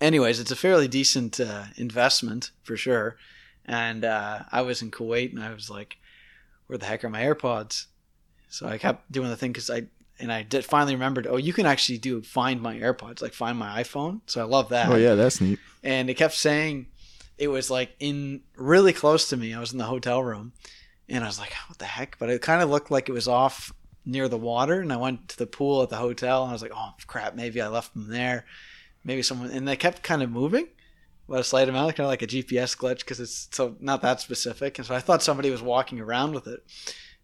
anyways, 0.00 0.40
it's 0.40 0.50
a 0.50 0.56
fairly 0.56 0.88
decent 0.88 1.40
uh, 1.40 1.64
investment 1.76 2.50
for 2.62 2.76
sure. 2.76 3.16
And 3.64 4.04
uh, 4.04 4.40
I 4.50 4.62
was 4.62 4.82
in 4.82 4.90
Kuwait, 4.90 5.30
and 5.32 5.42
I 5.42 5.52
was 5.54 5.70
like, 5.70 5.98
"Where 6.66 6.78
the 6.78 6.86
heck 6.86 7.04
are 7.04 7.08
my 7.08 7.22
AirPods?" 7.22 7.86
So 8.48 8.66
I 8.66 8.76
kept 8.78 9.10
doing 9.10 9.28
the 9.30 9.36
thing 9.36 9.52
because 9.52 9.70
I 9.70 9.84
and 10.18 10.32
I 10.32 10.42
did 10.42 10.64
finally 10.64 10.94
remembered. 10.94 11.26
Oh, 11.28 11.36
you 11.36 11.52
can 11.52 11.66
actually 11.66 11.98
do 11.98 12.22
find 12.22 12.60
my 12.60 12.76
AirPods, 12.76 13.22
like 13.22 13.32
find 13.34 13.56
my 13.58 13.82
iPhone. 13.82 14.20
So 14.26 14.40
I 14.40 14.44
love 14.44 14.68
that 14.70 14.88
Oh 14.90 14.96
yeah, 14.96 15.14
that's 15.14 15.40
neat. 15.40 15.58
and 15.82 16.10
it 16.10 16.14
kept 16.14 16.34
saying 16.34 16.86
it 17.38 17.48
was 17.48 17.70
like 17.70 17.94
in 17.98 18.42
really 18.56 18.92
close 18.92 19.28
to 19.30 19.36
me. 19.36 19.54
I 19.54 19.60
was 19.60 19.72
in 19.72 19.78
the 19.78 19.84
hotel 19.84 20.22
room, 20.22 20.52
and 21.08 21.22
I 21.22 21.26
was 21.28 21.38
like, 21.38 21.52
"What 21.68 21.78
the 21.78 21.84
heck?" 21.86 22.18
But 22.18 22.28
it 22.30 22.42
kind 22.42 22.62
of 22.62 22.68
looked 22.68 22.90
like 22.90 23.08
it 23.08 23.12
was 23.12 23.28
off 23.28 23.72
near 24.04 24.28
the 24.28 24.36
water, 24.38 24.80
and 24.80 24.92
I 24.92 24.96
went 24.96 25.28
to 25.30 25.38
the 25.38 25.46
pool 25.46 25.82
at 25.82 25.88
the 25.90 25.96
hotel, 25.96 26.42
and 26.42 26.50
I 26.50 26.52
was 26.52 26.62
like, 26.62 26.72
"Oh 26.74 26.90
crap, 27.06 27.34
maybe 27.34 27.60
I 27.60 27.68
left 27.68 27.92
them 27.94 28.08
there." 28.08 28.44
Maybe 29.04 29.22
someone, 29.22 29.50
and 29.50 29.66
they 29.66 29.76
kept 29.76 30.02
kind 30.02 30.22
of 30.22 30.30
moving, 30.30 30.68
but 31.28 31.40
a 31.40 31.44
slight 31.44 31.68
amount, 31.68 31.96
kind 31.96 32.06
of 32.06 32.10
like 32.10 32.22
a 32.22 32.26
GPS 32.26 32.76
glitch, 32.76 33.00
because 33.00 33.18
it's 33.20 33.48
so 33.52 33.76
not 33.80 34.02
that 34.02 34.20
specific. 34.20 34.78
And 34.78 34.86
so 34.86 34.94
I 34.94 35.00
thought 35.00 35.22
somebody 35.22 35.50
was 35.50 35.62
walking 35.62 36.00
around 36.00 36.34
with 36.34 36.46
it. 36.46 36.64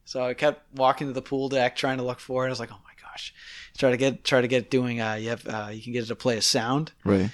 So 0.05 0.25
I 0.25 0.35
kept 0.35 0.75
walking 0.75 1.07
to 1.09 1.13
the 1.13 1.23
pool 1.23 1.49
deck, 1.49 1.77
trying 1.77 1.99
to 1.99 2.05
look 2.05 2.19
for 2.21 2.45
it. 2.45 2.49
I 2.49 2.51
was 2.51 2.61
like, 2.61 2.73
"Oh 2.73 2.81
my 2.85 2.93
gosh!" 3.03 3.33
Try 3.77 3.91
to 3.93 3.97
get, 3.97 4.25
try 4.25 4.41
to 4.41 4.49
get 4.49 4.71
doing. 4.71 5.01
Uh, 5.01 5.15
you 5.15 5.29
have, 5.31 5.47
uh, 5.47 5.69
you 5.73 5.81
can 5.83 5.93
get 5.93 6.03
it 6.03 6.07
to 6.07 6.17
play 6.17 6.37
a 6.37 6.43
sound 6.43 6.93
Right. 7.05 7.31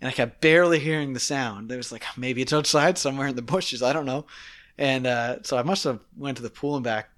and 0.00 0.08
I 0.08 0.12
kept 0.12 0.40
barely 0.40 0.78
hearing 0.78 1.14
the 1.14 1.20
sound. 1.20 1.72
It 1.72 1.76
was 1.76 1.90
like 1.90 2.04
maybe 2.16 2.42
it's 2.42 2.52
outside 2.52 2.96
somewhere 2.98 3.28
in 3.28 3.34
the 3.36 3.42
bushes. 3.42 3.82
I 3.82 3.92
don't 3.92 4.06
know. 4.06 4.26
And 4.78 5.06
uh, 5.06 5.42
so 5.42 5.56
I 5.58 5.62
must 5.62 5.82
have 5.84 5.98
went 6.16 6.36
to 6.36 6.42
the 6.44 6.50
pool 6.50 6.76
and 6.76 6.84
back, 6.84 7.10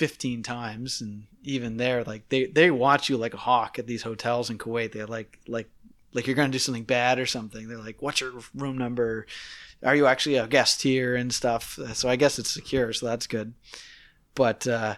you 0.00 0.04
know, 0.04 0.08
fifteen 0.08 0.42
times. 0.42 1.00
And 1.00 1.24
even 1.44 1.76
there, 1.76 2.04
like 2.04 2.28
they 2.28 2.46
they 2.46 2.70
watch 2.70 3.08
you 3.08 3.16
like 3.16 3.34
a 3.34 3.38
hawk 3.38 3.78
at 3.78 3.86
these 3.86 4.02
hotels 4.02 4.50
in 4.50 4.58
Kuwait. 4.58 4.92
They're 4.92 5.06
like 5.06 5.38
like 5.46 5.70
like 6.12 6.26
you're 6.26 6.36
gonna 6.36 6.48
do 6.52 6.58
something 6.58 6.84
bad 6.84 7.18
or 7.18 7.26
something. 7.26 7.68
They're 7.68 7.78
like, 7.78 8.00
what's 8.02 8.20
your 8.20 8.32
room 8.54 8.78
number? 8.78 9.26
Are 9.82 9.96
you 9.96 10.06
actually 10.06 10.36
a 10.36 10.46
guest 10.46 10.82
here 10.82 11.16
and 11.16 11.32
stuff? 11.32 11.78
So 11.94 12.08
I 12.08 12.16
guess 12.16 12.38
it's 12.38 12.50
secure, 12.50 12.92
so 12.92 13.06
that's 13.06 13.26
good. 13.26 13.54
But 14.34 14.66
uh, 14.66 14.96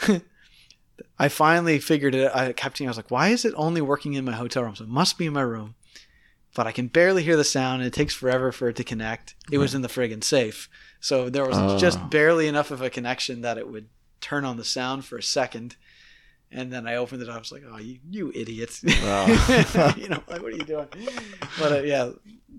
I 1.18 1.28
finally 1.28 1.78
figured 1.78 2.14
it. 2.14 2.26
Out 2.26 2.36
I 2.36 2.52
kept 2.52 2.78
thinking, 2.78 2.88
I 2.88 2.90
was 2.90 2.96
like, 2.96 3.10
why 3.10 3.28
is 3.28 3.44
it 3.44 3.54
only 3.56 3.80
working 3.82 4.14
in 4.14 4.24
my 4.24 4.32
hotel 4.32 4.62
room? 4.62 4.74
So 4.76 4.84
it 4.84 4.90
must 4.90 5.18
be 5.18 5.26
in 5.26 5.32
my 5.32 5.42
room 5.42 5.74
but 6.54 6.66
I 6.66 6.72
can 6.72 6.86
barely 6.86 7.22
hear 7.22 7.36
the 7.36 7.44
sound 7.44 7.82
and 7.82 7.86
it 7.86 7.92
takes 7.92 8.14
forever 8.14 8.50
for 8.50 8.70
it 8.70 8.76
to 8.76 8.82
connect. 8.84 9.34
It 9.52 9.58
was 9.58 9.74
in 9.74 9.82
the 9.82 9.88
friggin' 9.88 10.24
safe. 10.24 10.70
So 11.00 11.28
there 11.28 11.44
was 11.44 11.58
Oh. 11.58 11.76
just 11.78 12.08
barely 12.08 12.48
enough 12.48 12.70
of 12.70 12.80
a 12.80 12.88
connection 12.88 13.42
that 13.42 13.58
it 13.58 13.68
would 13.68 13.88
turn 14.20 14.44
on 14.44 14.56
the 14.56 14.64
sound 14.64 15.04
for 15.04 15.16
a 15.18 15.22
second. 15.22 15.76
And 16.52 16.72
then 16.72 16.86
I 16.86 16.94
opened 16.96 17.22
it. 17.22 17.28
up. 17.28 17.34
I 17.34 17.38
was 17.38 17.50
like, 17.50 17.64
"Oh, 17.68 17.78
you, 17.78 17.98
you 18.08 18.32
idiots! 18.34 18.84
Wow. 19.02 19.26
you 19.96 20.08
know, 20.08 20.22
like, 20.28 20.40
what 20.42 20.52
are 20.52 20.56
you 20.56 20.64
doing?" 20.64 20.86
But 21.58 21.72
uh, 21.72 21.82
yeah, 21.82 22.10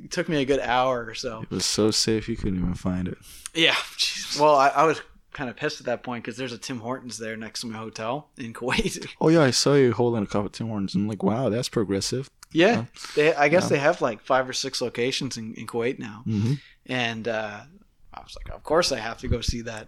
it 0.03 0.11
took 0.11 0.27
me 0.27 0.41
a 0.41 0.45
good 0.45 0.59
hour 0.59 1.05
or 1.05 1.13
so. 1.15 1.43
It 1.43 1.51
was 1.51 1.65
so 1.65 1.89
safe 1.91 2.27
you 2.27 2.35
couldn't 2.35 2.59
even 2.59 2.73
find 2.73 3.07
it. 3.07 3.17
Yeah. 3.55 3.73
jeez. 3.97 4.37
Well, 4.39 4.55
I, 4.55 4.67
I 4.69 4.83
was 4.83 5.01
kind 5.31 5.49
of 5.49 5.55
pissed 5.55 5.79
at 5.79 5.85
that 5.85 6.03
point 6.03 6.23
because 6.25 6.35
there's 6.35 6.51
a 6.51 6.57
Tim 6.57 6.79
Hortons 6.81 7.17
there 7.17 7.37
next 7.37 7.61
to 7.61 7.67
my 7.67 7.77
hotel 7.77 8.27
in 8.37 8.53
Kuwait. 8.59 9.07
Oh 9.21 9.29
yeah, 9.29 9.41
I 9.43 9.51
saw 9.51 9.73
you 9.75 9.93
holding 9.93 10.23
a 10.23 10.27
cup 10.27 10.45
of 10.45 10.51
Tim 10.51 10.67
Hortons. 10.67 10.93
I'm 10.93 11.07
like, 11.07 11.23
wow, 11.23 11.47
that's 11.47 11.69
progressive. 11.69 12.29
yeah, 12.51 12.85
they, 13.15 13.33
I 13.35 13.47
guess 13.47 13.63
Yeah. 13.63 13.69
they 13.69 13.77
have 13.79 14.01
like 14.01 14.19
five 14.21 14.49
or 14.49 14.53
six 14.53 14.81
locations 14.81 15.37
in, 15.37 15.53
in 15.55 15.65
Kuwait 15.65 15.97
now. 15.97 16.23
Mm-hmm. 16.27 16.53
and 16.87 17.27
uh, 17.27 17.61
I 18.17 18.23
was 18.23 18.35
like, 18.35 18.53
of 18.55 18.63
course 18.63 18.91
I 18.91 18.99
have 18.99 19.17
to 19.19 19.27
go 19.27 19.41
see 19.41 19.61
that. 19.61 19.87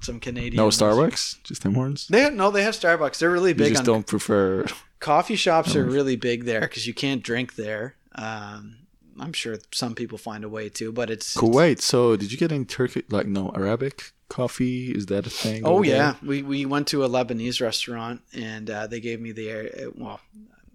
Some 0.00 0.20
Canadian. 0.20 0.56
No 0.56 0.68
Starbucks, 0.68 1.42
just 1.42 1.62
Tim 1.62 1.74
Hortons. 1.74 2.08
They 2.08 2.30
no, 2.30 2.50
they 2.50 2.62
have 2.62 2.74
Starbucks. 2.74 3.18
They're 3.18 3.30
really 3.30 3.50
You 3.50 3.54
big 3.56 3.68
just 3.70 3.80
on 3.80 3.86
don't 3.86 4.06
prefer. 4.06 4.66
coffee 4.98 5.36
shops. 5.36 5.74
Are 5.76 5.84
really 5.84 6.16
big 6.16 6.44
there 6.44 6.60
because 6.60 6.86
you 6.86 6.94
can't 6.94 7.22
drink 7.22 7.54
there. 7.56 7.96
Um, 8.14 8.76
I'm 9.18 9.32
sure 9.32 9.58
some 9.72 9.94
people 9.94 10.18
find 10.18 10.44
a 10.44 10.48
way 10.48 10.68
to, 10.70 10.92
but 10.92 11.10
it's 11.10 11.36
Kuwait. 11.36 11.80
So 11.80 12.16
did 12.16 12.32
you 12.32 12.38
get 12.38 12.52
any 12.52 12.64
Turkish, 12.64 13.04
like 13.10 13.26
no 13.26 13.50
Arabic 13.54 14.12
coffee? 14.28 14.90
Is 14.92 15.06
that 15.06 15.26
a 15.26 15.30
thing? 15.30 15.62
Oh 15.64 15.82
there? 15.82 15.96
yeah, 15.96 16.14
we 16.24 16.42
we 16.42 16.64
went 16.66 16.86
to 16.88 17.04
a 17.04 17.08
Lebanese 17.08 17.60
restaurant 17.60 18.22
and 18.32 18.70
uh, 18.70 18.86
they 18.86 19.00
gave 19.00 19.20
me 19.20 19.32
the 19.32 19.86
uh, 19.86 19.90
well, 19.94 20.20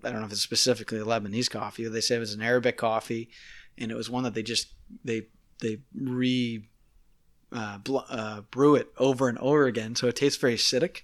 I 0.04 0.12
don't 0.12 0.20
know 0.20 0.26
if 0.28 0.32
it's 0.32 0.42
specifically 0.42 1.00
a 1.00 1.06
Lebanese 1.06 1.50
coffee. 1.50 1.88
They 1.88 2.02
said 2.02 2.18
it 2.18 2.20
was 2.20 2.34
an 2.34 2.42
Arabic 2.44 2.78
coffee, 2.78 3.30
and 3.78 3.92
it 3.92 3.96
was 3.96 4.10
one 4.10 4.24
that 4.24 4.34
they 4.36 4.44
just 4.44 4.68
they 5.04 5.28
they 5.62 5.80
re 6.00 6.68
uh, 7.56 7.78
bl- 7.80 8.00
uh, 8.10 8.42
brew 8.52 8.76
it 8.76 8.90
over 8.98 9.30
and 9.30 9.38
over 9.40 9.66
again, 9.66 9.96
so 9.96 10.08
it 10.08 10.16
tastes 10.16 10.40
very 10.40 10.56
acidic. 10.56 11.02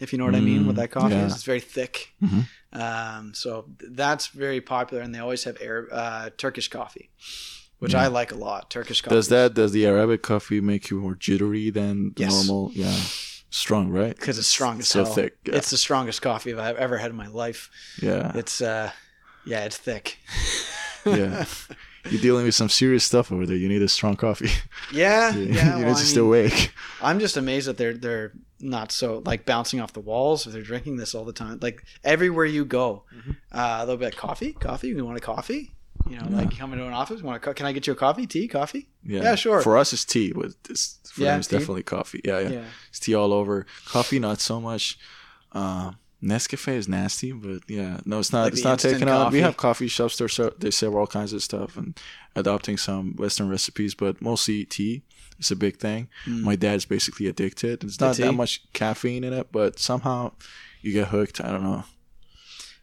If 0.00 0.12
you 0.12 0.18
know 0.18 0.24
what 0.24 0.34
I 0.34 0.40
mean, 0.40 0.66
with 0.66 0.76
Mm, 0.76 0.80
that 0.80 0.90
coffee 0.90 1.14
yeah. 1.14 1.26
is, 1.26 1.34
it's 1.34 1.44
very 1.44 1.60
thick. 1.60 2.12
Mhm. 2.22 2.46
Um, 2.72 3.34
so 3.34 3.66
th- 3.78 3.92
that's 3.94 4.28
very 4.28 4.60
popular, 4.60 5.02
and 5.02 5.14
they 5.14 5.18
always 5.18 5.44
have 5.44 5.58
Arab, 5.60 5.88
uh, 5.92 6.30
Turkish 6.38 6.68
coffee, 6.68 7.10
which 7.78 7.92
Yeah. 7.92 8.02
I 8.04 8.06
like 8.06 8.32
a 8.32 8.36
lot. 8.36 8.70
Turkish 8.70 9.00
coffee 9.02 9.14
Does 9.16 9.28
that 9.28 9.54
does 9.54 9.72
the 9.72 9.86
Arabic 9.86 10.22
coffee 10.22 10.60
make 10.60 10.88
you 10.90 11.00
more 11.00 11.14
jittery 11.14 11.68
than 11.70 12.12
Yes. 12.16 12.32
normal? 12.32 12.70
Yeah, 12.74 12.96
strong, 13.50 13.90
right? 13.90 14.16
because 14.16 14.38
it's 14.38 14.48
strong 14.48 14.78
as 14.80 14.88
so 14.88 15.04
hell. 15.04 15.14
thick. 15.14 15.36
Yeah. 15.44 15.56
It's 15.56 15.68
the 15.70 15.76
strongest 15.76 16.22
coffee 16.22 16.54
I've 16.54 16.76
ever 16.76 16.96
had 16.98 17.10
in 17.10 17.16
my 17.16 17.26
life. 17.28 17.68
yeah, 18.00 18.32
It's 18.34 18.60
uh, 18.62 18.90
yeah, 19.44 19.64
it's 19.66 19.76
thick. 19.76 20.18
Yeah. 21.04 21.44
You're 22.10 22.20
dealing 22.20 22.44
with 22.44 22.54
some 22.54 22.68
serious 22.68 23.04
stuff 23.04 23.30
over 23.30 23.46
there. 23.46 23.56
You 23.56 23.68
need 23.68 23.82
a 23.82 23.88
strong 23.88 24.16
coffee. 24.16 24.50
yeah, 24.92 25.32
you 25.34 25.44
yeah. 25.54 25.76
need 25.76 25.84
well, 25.84 25.94
to 25.94 26.00
I 26.00 26.04
stay 26.04 26.20
mean, 26.20 26.26
awake. 26.28 26.72
I'm 27.00 27.20
just 27.20 27.36
amazed 27.36 27.68
that 27.68 27.76
they're 27.76 27.94
they're 27.94 28.32
not 28.60 28.92
so 28.92 29.22
like 29.24 29.44
bouncing 29.46 29.80
off 29.80 29.92
the 29.92 30.00
walls. 30.00 30.46
If 30.46 30.52
they're 30.52 30.62
drinking 30.62 30.96
this 30.96 31.14
all 31.14 31.24
the 31.24 31.32
time, 31.32 31.58
like 31.62 31.84
everywhere 32.04 32.44
you 32.44 32.64
go, 32.64 33.04
Mhm. 33.16 33.36
uh, 33.52 33.84
they'll 33.84 33.96
be 33.96 34.04
like, 34.06 34.16
"Coffee, 34.16 34.52
coffee. 34.52 34.88
You 34.88 35.04
want 35.04 35.16
a 35.18 35.20
coffee?" 35.20 35.72
You 36.10 36.16
know, 36.18 36.26
Yeah. 36.30 36.36
like 36.38 36.50
you 36.52 36.58
come 36.58 36.72
into 36.72 36.84
an 36.86 36.92
office, 36.92 37.22
want 37.22 37.36
a 37.36 37.40
co- 37.40 37.54
can 37.54 37.64
I 37.66 37.72
get 37.72 37.86
you 37.86 37.92
a 37.92 37.96
coffee, 37.96 38.26
tea, 38.26 38.48
coffee? 38.48 38.88
Yeah. 39.04 39.22
Yeah, 39.22 39.34
sure. 39.36 39.60
For 39.62 39.78
us, 39.78 39.92
it's 39.92 40.04
tea. 40.04 40.32
But 40.32 40.52
this, 40.64 40.98
for 41.12 41.20
Yeah, 41.22 41.30
them, 41.30 41.38
it's 41.40 41.48
tea. 41.48 41.58
definitely 41.58 41.84
coffee. 41.84 42.20
Yeah, 42.24 42.40
yeah, 42.40 42.64
It's 42.90 42.98
tea 42.98 43.14
all 43.14 43.32
over. 43.32 43.66
Coffee, 43.86 44.18
not 44.18 44.40
so 44.40 44.60
much. 44.60 44.98
Uh, 45.52 45.92
Nescafe 46.22 46.68
is 46.68 46.88
nasty, 46.88 47.32
but 47.32 47.62
yeah, 47.68 47.98
no, 48.04 48.20
it's 48.20 48.32
not. 48.32 48.44
Like 48.44 48.52
it's 48.52 48.64
not 48.64 48.78
taken 48.78 49.08
out. 49.08 49.32
We 49.32 49.40
have 49.40 49.56
coffee 49.56 49.88
shops. 49.88 50.16
They 50.16 50.28
serve, 50.28 50.58
they 50.58 50.70
serve 50.70 50.94
all 50.94 51.06
kinds 51.06 51.32
of 51.32 51.42
stuff 51.42 51.76
and 51.76 51.98
adopting 52.36 52.76
some 52.76 53.16
Western 53.16 53.48
recipes, 53.48 53.94
but 53.94 54.22
mostly 54.22 54.64
tea. 54.64 55.02
It's 55.38 55.50
a 55.50 55.56
big 55.56 55.78
thing. 55.78 56.08
Mm. 56.24 56.42
My 56.42 56.54
dad's 56.54 56.84
basically 56.84 57.26
addicted. 57.26 57.82
It's 57.82 57.98
not 57.98 58.16
that 58.16 58.32
much 58.32 58.62
caffeine 58.72 59.24
in 59.24 59.32
it, 59.32 59.50
but 59.50 59.80
somehow 59.80 60.32
you 60.80 60.92
get 60.92 61.08
hooked. 61.08 61.40
I 61.40 61.50
don't 61.50 61.64
know. 61.64 61.84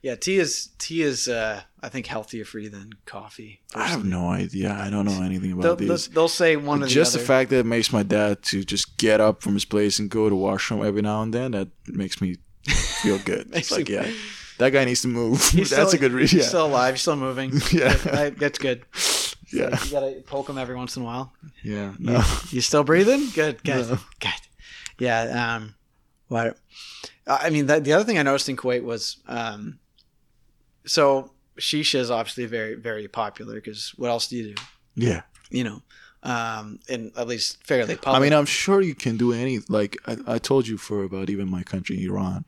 Yeah, 0.01 0.15
tea 0.15 0.37
is 0.37 0.69
tea 0.77 1.01
is 1.01 1.27
uh, 1.27 1.61
I 1.81 1.89
think 1.89 2.07
healthier 2.07 2.45
for 2.45 2.59
you 2.59 2.69
than 2.69 2.93
coffee. 3.05 3.61
I 3.75 3.87
have 3.87 4.05
no 4.05 4.29
idea. 4.29 4.73
I 4.73 4.89
don't 4.89 5.05
know 5.05 5.21
anything 5.21 5.51
about 5.51 5.63
they'll, 5.63 5.75
these. 5.75 6.07
they'll 6.09 6.27
say 6.27 6.55
one 6.55 6.79
the 6.79 6.87
just 6.87 7.15
other. 7.15 7.21
the 7.21 7.27
fact 7.27 7.49
that 7.49 7.59
it 7.59 7.65
makes 7.65 7.91
my 7.91 8.03
dad 8.03 8.41
to 8.43 8.63
just 8.63 8.97
get 8.97 9.19
up 9.19 9.41
from 9.41 9.53
his 9.53 9.65
place 9.65 9.99
and 9.99 10.09
go 10.09 10.29
to 10.29 10.35
washroom 10.35 10.85
every 10.85 11.01
now 11.01 11.21
and 11.21 11.33
then 11.33 11.51
that 11.51 11.67
makes 11.87 12.21
me 12.21 12.37
feel 12.67 13.17
good. 13.19 13.49
It's 13.53 13.71
like 13.71 13.89
yeah, 13.89 14.09
that 14.57 14.69
guy 14.71 14.85
needs 14.85 15.01
to 15.03 15.07
move. 15.07 15.39
That's 15.53 15.69
still- 15.71 15.89
a 15.89 15.97
good 15.97 16.11
reason. 16.11 16.37
He's 16.39 16.45
Yeah. 16.45 16.49
still 16.49 16.65
alive. 16.67 16.95
He's 16.95 17.01
still 17.01 17.15
moving. 17.15 17.51
Yeah. 17.71 17.93
That- 17.95 18.37
that's 18.37 18.59
good. 18.59 18.83
Yeah. 19.51 19.69
Like, 19.69 19.85
you 19.85 19.91
gotta 19.91 20.11
poke 20.27 20.47
him 20.49 20.57
every 20.57 20.75
once 20.75 20.95
in 20.95 21.01
a 21.01 21.05
while. 21.05 21.33
Yeah. 21.63 21.93
No. 21.97 22.23
you 22.51 22.61
still 22.61 22.83
breathing? 22.83 23.29
Good, 23.33 23.63
good, 23.63 23.89
No. 23.89 23.97
good. 24.19 24.31
Yeah. 24.99 25.55
Um, 25.55 25.75
what? 26.27 26.57
I 27.25 27.49
mean, 27.49 27.65
the, 27.67 27.79
the 27.79 27.93
other 27.93 28.03
thing 28.03 28.17
I 28.19 28.23
noticed 28.23 28.49
in 28.49 28.57
Kuwait 28.57 28.83
was, 28.83 29.17
um, 29.27 29.79
so 30.85 31.31
shisha 31.59 31.99
is 31.99 32.11
obviously 32.11 32.45
very, 32.45 32.75
very 32.75 33.07
popular 33.07 33.55
because 33.55 33.93
what 33.97 34.09
else 34.09 34.27
do 34.27 34.37
you 34.37 34.55
do? 34.55 34.61
Yeah. 34.95 35.21
You 35.49 35.63
know, 35.63 35.81
um, 36.23 36.79
and 36.89 37.11
at 37.15 37.27
least 37.27 37.65
fairly 37.65 37.95
public. 37.95 38.17
I 38.17 38.19
mean, 38.21 38.33
I'm 38.33 38.45
sure 38.45 38.81
you 38.81 38.93
can 38.95 39.15
do 39.15 39.31
any. 39.31 39.59
Like 39.69 39.95
I, 40.05 40.17
I 40.27 40.37
told 40.37 40.67
you 40.67 40.77
for 40.77 41.03
about 41.03 41.29
even 41.29 41.49
my 41.49 41.63
country, 41.63 42.03
Iran, 42.03 42.45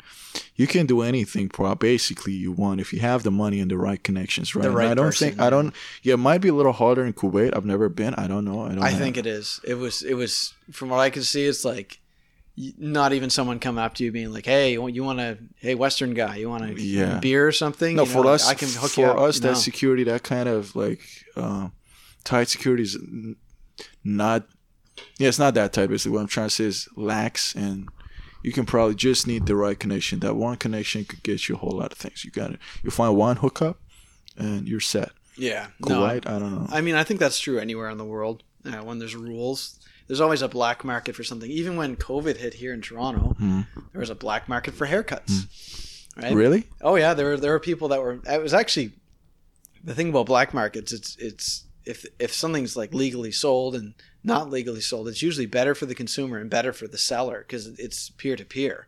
you 0.55 0.67
can 0.67 0.85
do 0.85 1.01
anything. 1.01 1.47
Pro 1.49 1.73
basically 1.75 2.33
you 2.33 2.51
want 2.51 2.81
if 2.81 2.91
you 2.91 2.99
have 2.99 3.23
the 3.23 3.31
money 3.31 3.59
and 3.61 3.71
the 3.71 3.77
right 3.77 4.03
connections, 4.03 4.53
right? 4.55 4.63
The 4.63 4.67
And 4.69 4.77
right 4.77 4.91
I 4.91 4.93
don't 4.93 5.05
person, 5.07 5.29
think 5.29 5.41
I 5.41 5.49
don't. 5.49 5.73
Yeah, 6.03 6.15
it 6.15 6.17
might 6.17 6.39
be 6.41 6.49
a 6.49 6.53
little 6.53 6.73
harder 6.73 7.05
in 7.05 7.13
Kuwait. 7.13 7.55
I've 7.55 7.65
never 7.65 7.87
been. 7.87 8.13
I 8.15 8.27
don't 8.27 8.43
know. 8.43 8.61
I 8.65 8.69
don't. 8.69 8.83
I 8.83 8.89
have- 8.89 8.99
think 8.99 9.15
it 9.17 9.25
is. 9.25 9.61
It 9.63 9.75
was. 9.75 10.01
It 10.01 10.15
was. 10.15 10.53
From 10.71 10.89
what 10.89 10.99
I 10.99 11.09
can 11.09 11.23
see, 11.23 11.45
it's 11.45 11.63
like 11.63 11.99
not 12.77 13.13
even 13.13 13.29
someone 13.29 13.59
coming 13.59 13.81
up 13.83 13.93
to 13.95 14.03
you 14.03 14.11
being 14.11 14.33
like, 14.33 14.45
"Hey, 14.45 14.73
you 14.73 15.03
want- 15.03 15.19
a 15.21 15.37
hey 15.59 15.75
Western 15.75 16.13
guy? 16.13 16.35
You 16.35 16.49
want 16.49 16.65
a 16.69 16.73
Yeah. 16.81 17.19
beer 17.19 17.47
or 17.47 17.53
something?" 17.53 17.95
No, 17.95 18.03
You 18.03 18.09
for 18.11 18.23
know, 18.25 18.31
us, 18.31 18.49
I 18.49 18.53
can 18.55 18.67
hook 18.67 18.91
for 18.91 19.01
you 19.01 19.07
up. 19.07 19.17
For 19.17 19.23
us, 19.29 19.39
that 19.39 19.55
security, 19.57 20.03
that 20.03 20.23
kind 20.23 20.49
of 20.49 20.75
like 20.75 20.99
uh, 21.37 21.69
tight 22.25 22.49
security 22.49 22.83
is 22.83 22.97
not. 24.03 24.47
Yeah, 25.17 25.29
it's 25.29 25.39
not 25.39 25.53
that 25.55 25.73
tight. 25.73 25.87
Basically, 25.87 26.11
what 26.15 26.21
I'm 26.21 26.27
trying 26.27 26.47
to 26.49 26.53
say 26.55 26.65
is 26.65 26.87
lax, 26.95 27.55
and 27.55 27.87
you 28.43 28.51
can 28.51 28.65
probably 28.65 28.95
just 28.95 29.27
need 29.27 29.45
the 29.45 29.55
right 29.55 29.79
connection. 29.79 30.19
That 30.19 30.35
one 30.35 30.57
connection 30.57 31.05
could 31.05 31.23
get 31.23 31.47
you 31.47 31.55
a 31.55 31.57
whole 31.57 31.77
lot 31.77 31.91
of 31.91 31.97
things. 31.97 32.23
You 32.25 32.31
got 32.31 32.51
it. 32.51 32.59
You 32.83 32.91
find 32.91 33.15
one 33.15 33.37
hookup, 33.37 33.79
and 34.37 34.67
you're 34.67 34.79
set. 34.79 35.11
yeah, 35.37 35.67
no, 35.87 36.03
I 36.05 36.19
don't 36.19 36.53
know. 36.55 36.67
I 36.69 36.81
mean, 36.81 36.95
I 36.95 37.03
think 37.03 37.19
that's 37.19 37.39
true 37.39 37.57
anywhere 37.59 37.89
in 37.89 37.97
the 37.97 38.05
world. 38.05 38.43
Uh, 38.65 38.83
when 38.83 38.99
there's 38.99 39.15
rules, 39.15 39.79
there's 40.07 40.21
always 40.21 40.41
a 40.43 40.47
black 40.47 40.83
market 40.83 41.15
for 41.15 41.23
something. 41.23 41.49
Even 41.49 41.77
when 41.77 41.95
COVID 41.95 42.37
hit 42.37 42.55
here 42.55 42.73
in 42.73 42.81
Toronto, 42.81 43.33
Hmm. 43.39 43.61
there 43.91 43.99
was 44.01 44.09
a 44.11 44.15
black 44.15 44.47
market 44.49 44.73
for 44.75 44.85
haircuts. 44.87 46.05
Right? 46.21 46.33
Really? 46.33 46.65
Oh 46.81 46.95
yeah, 46.95 47.13
there 47.15 47.27
were 47.27 47.37
there 47.37 47.51
were 47.53 47.59
people 47.59 47.87
that 47.87 48.01
were. 48.01 48.19
It 48.29 48.41
was 48.41 48.53
actually 48.53 48.91
the 49.83 49.95
thing 49.95 50.09
about 50.09 50.25
black 50.27 50.53
markets. 50.53 50.91
It's 50.91 51.15
it's 51.17 51.63
if 51.85 52.05
if 52.19 52.33
something's 52.33 52.75
like 52.75 52.93
legally 52.93 53.31
sold 53.31 53.75
and 53.75 53.93
not 54.23 54.49
legally 54.49 54.81
sold, 54.81 55.07
it's 55.07 55.21
usually 55.21 55.47
better 55.47 55.73
for 55.75 55.85
the 55.85 55.95
consumer 55.95 56.37
and 56.37 56.49
better 56.49 56.73
for 56.73 56.87
the 56.87 56.97
seller 56.97 57.43
because 57.47 57.67
it's 57.79 58.09
peer 58.11 58.35
to 58.35 58.45
peer. 58.45 58.87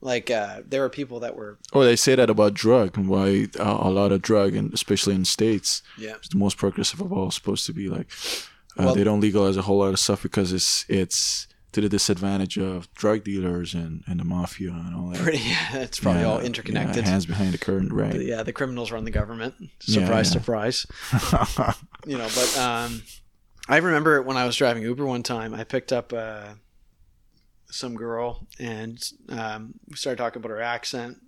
Like 0.00 0.30
uh, 0.30 0.60
there 0.68 0.82
were 0.82 0.90
people 0.90 1.20
that 1.20 1.34
were 1.36 1.56
Oh, 1.72 1.82
they 1.84 1.96
say 1.96 2.14
that 2.14 2.28
about 2.28 2.52
drug 2.52 2.96
and 2.98 3.08
why 3.08 3.46
uh, 3.58 3.78
a 3.80 3.90
lot 3.90 4.12
of 4.12 4.20
drug, 4.20 4.54
and 4.54 4.72
especially 4.74 5.14
in 5.14 5.24
states, 5.24 5.82
yeah 5.96 6.16
it's 6.16 6.28
the 6.28 6.36
most 6.36 6.58
progressive 6.58 7.00
of 7.00 7.12
all. 7.12 7.30
Supposed 7.30 7.64
to 7.66 7.72
be 7.72 7.88
like 7.88 8.08
uh, 8.78 8.84
Well- 8.84 8.94
they 8.94 9.04
don't 9.04 9.20
legalize 9.20 9.56
a 9.56 9.62
whole 9.62 9.78
lot 9.78 9.94
of 9.94 9.98
stuff 9.98 10.22
because 10.22 10.52
it's 10.52 10.84
it's 10.88 11.46
to 11.74 11.80
the 11.80 11.88
disadvantage 11.88 12.56
of 12.58 12.92
drug 12.94 13.22
dealers 13.24 13.74
and, 13.74 14.02
and 14.06 14.18
the 14.20 14.24
mafia 14.24 14.70
and 14.70 14.94
all 14.96 15.08
that. 15.10 15.20
pretty. 15.20 15.38
yeah, 15.44 15.76
it's 15.78 16.00
probably 16.00 16.22
Yeah, 16.22 16.28
all 16.28 16.40
yeah, 16.40 16.46
interconnected. 16.46 17.04
hands 17.04 17.26
behind 17.26 17.52
the 17.52 17.58
curtain, 17.58 17.92
right? 17.92 18.18
yeah, 18.20 18.42
the 18.42 18.52
criminals 18.52 18.90
run 18.92 19.04
the 19.04 19.10
government. 19.10 19.54
Surprise, 19.80 20.28
yeah. 20.34 20.40
surprise. 20.40 20.86
You 22.06 22.18
know, 22.18 22.28
but 22.34 22.58
um, 22.58 23.02
I 23.68 23.78
remember 23.78 24.20
when 24.22 24.36
I 24.36 24.44
was 24.46 24.56
driving 24.56 24.82
Uber 24.82 25.06
one 25.06 25.22
time, 25.22 25.54
I 25.54 25.64
picked 25.64 25.92
up 25.92 26.12
uh, 26.12 26.54
some 27.70 27.94
girl 27.94 28.46
and 28.58 29.02
um, 29.30 29.74
we 29.88 29.96
started 29.96 30.18
talking 30.18 30.40
about 30.40 30.50
her 30.50 30.60
accent 30.60 31.18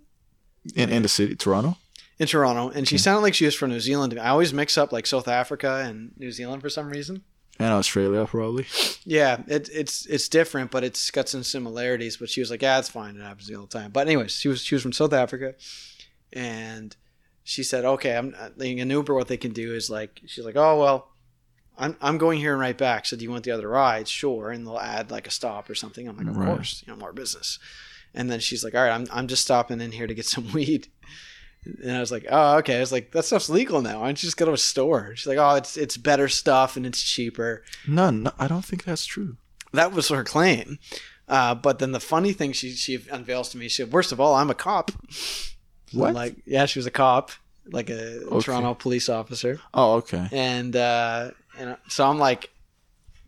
in 0.75 0.89
in 0.89 1.01
the 1.01 1.09
city, 1.09 1.35
Toronto. 1.35 1.77
in 2.19 2.27
Toronto, 2.27 2.69
and 2.69 2.87
she 2.87 2.97
sounded 2.97 3.21
like 3.21 3.33
she 3.33 3.45
was 3.45 3.55
from 3.55 3.69
New 3.71 3.79
Zealand. 3.79 4.17
I 4.19 4.29
always 4.29 4.53
mix 4.53 4.77
up 4.77 4.91
like 4.91 5.07
South 5.07 5.27
Africa 5.27 5.83
and 5.85 6.11
New 6.17 6.31
Zealand 6.31 6.61
for 6.61 6.69
some 6.69 6.89
reason. 6.89 7.23
And 7.59 7.73
Australia, 7.73 8.25
probably. 8.25 8.65
Yeah, 9.03 9.41
it, 9.47 9.69
it's 9.73 10.05
it's 10.05 10.29
different, 10.29 10.69
but 10.69 10.83
it's 10.83 11.09
got 11.11 11.27
some 11.27 11.43
similarities. 11.43 12.17
But 12.17 12.29
she 12.29 12.39
was 12.39 12.51
like, 12.51 12.61
"Yeah, 12.61 12.77
it's 12.79 12.89
fine. 12.89 13.15
It 13.15 13.21
happens 13.23 13.49
all 13.51 13.61
the 13.65 13.67
time." 13.79 13.91
But 13.91 14.07
anyways, 14.07 14.31
she 14.31 14.47
was 14.47 14.61
she 14.63 14.75
was 14.75 14.83
from 14.83 14.93
South 14.93 15.13
Africa, 15.13 15.55
and 16.33 16.95
she 17.43 17.63
said, 17.63 17.85
"Okay, 17.85 18.15
I'm 18.15 18.35
uh, 18.37 18.49
like 18.57 18.77
an 18.77 18.89
Uber. 18.89 19.13
What 19.13 19.27
they 19.27 19.37
can 19.37 19.53
do 19.53 19.73
is 19.73 19.89
like, 19.89 20.21
she's 20.25 20.45
like, 20.45 20.55
oh 20.55 20.79
well, 20.79 21.11
I'm 21.77 21.95
I'm 22.01 22.17
going 22.17 22.39
here 22.39 22.51
and 22.51 22.61
right 22.61 22.77
back. 22.77 23.05
So 23.05 23.17
do 23.17 23.23
you 23.23 23.31
want 23.31 23.43
the 23.43 23.51
other 23.51 23.69
ride? 23.69 24.07
Sure, 24.07 24.51
and 24.51 24.65
they'll 24.65 24.77
add 24.79 25.11
like 25.11 25.27
a 25.27 25.31
stop 25.31 25.69
or 25.69 25.75
something. 25.75 26.07
I'm 26.07 26.17
like, 26.17 26.27
of 26.27 26.37
Right. 26.37 26.47
course, 26.47 26.83
you 26.85 26.91
know, 26.93 26.99
more 26.99 27.13
business. 27.13 27.57
And 28.13 28.31
then 28.31 28.39
she's 28.39 28.63
like, 28.63 28.75
all 28.75 28.83
right, 28.83 28.91
I'm 28.93 29.07
I'm 29.11 29.27
just 29.27 29.43
stopping 29.43 29.81
in 29.81 29.91
here 29.93 30.07
to 30.07 30.13
get 30.15 30.25
some 30.35 30.51
weed. 30.53 30.89
And 31.65 31.91
I 31.97 31.99
was 31.99 32.11
like, 32.11 32.25
oh, 32.29 32.57
okay. 32.59 32.77
I 32.77 32.79
was 32.79 32.91
like, 32.93 33.11
that 33.11 33.25
stuff's 33.25 33.49
legal 33.49 33.81
now. 33.81 33.99
Why 33.99 34.05
don't 34.07 34.21
you 34.23 34.27
just 34.27 34.37
go 34.37 34.45
to 34.45 34.53
a 34.53 34.57
store? 34.57 35.13
She's 35.15 35.27
like, 35.27 35.37
oh, 35.37 35.55
it's 35.55 35.75
it's 35.77 35.97
better 35.97 36.27
stuff 36.29 36.77
and 36.77 36.85
it's 36.85 37.01
cheaper 37.03 37.63
No, 37.87 38.09
no, 38.09 38.31
I 38.39 38.47
don't 38.47 38.63
think 38.65 38.83
that's 38.85 39.05
true. 39.05 39.37
that 39.73 39.91
was 39.91 40.07
her 40.09 40.23
claim. 40.23 40.79
Uh, 41.27 41.53
but 41.53 41.79
then 41.79 41.91
the 41.91 41.99
funny 41.99 42.31
thing 42.31 42.53
she 42.53 42.71
she 42.71 42.97
unveils 43.11 43.49
to 43.49 43.57
me, 43.57 43.67
she 43.67 43.83
said, 43.83 43.91
"First 43.91 44.13
of 44.13 44.19
all, 44.21 44.33
I'm 44.35 44.49
a 44.49 44.55
cop." 44.55 44.91
What? 45.91 46.09
I'm 46.09 46.13
like, 46.13 46.35
yeah, 46.45 46.65
she 46.67 46.79
was 46.79 46.85
a 46.85 46.91
cop, 46.91 47.31
like 47.69 47.89
a 47.89 48.19
Okay. 48.21 48.39
Toronto 48.45 48.73
police 48.73 49.09
officer, 49.09 49.59
Oh, 49.73 49.95
okay. 49.95 50.27
and 50.31 50.73
uh, 50.73 51.31
and 51.59 51.75
so 51.89 52.09
I'm 52.09 52.17
like, 52.17 52.49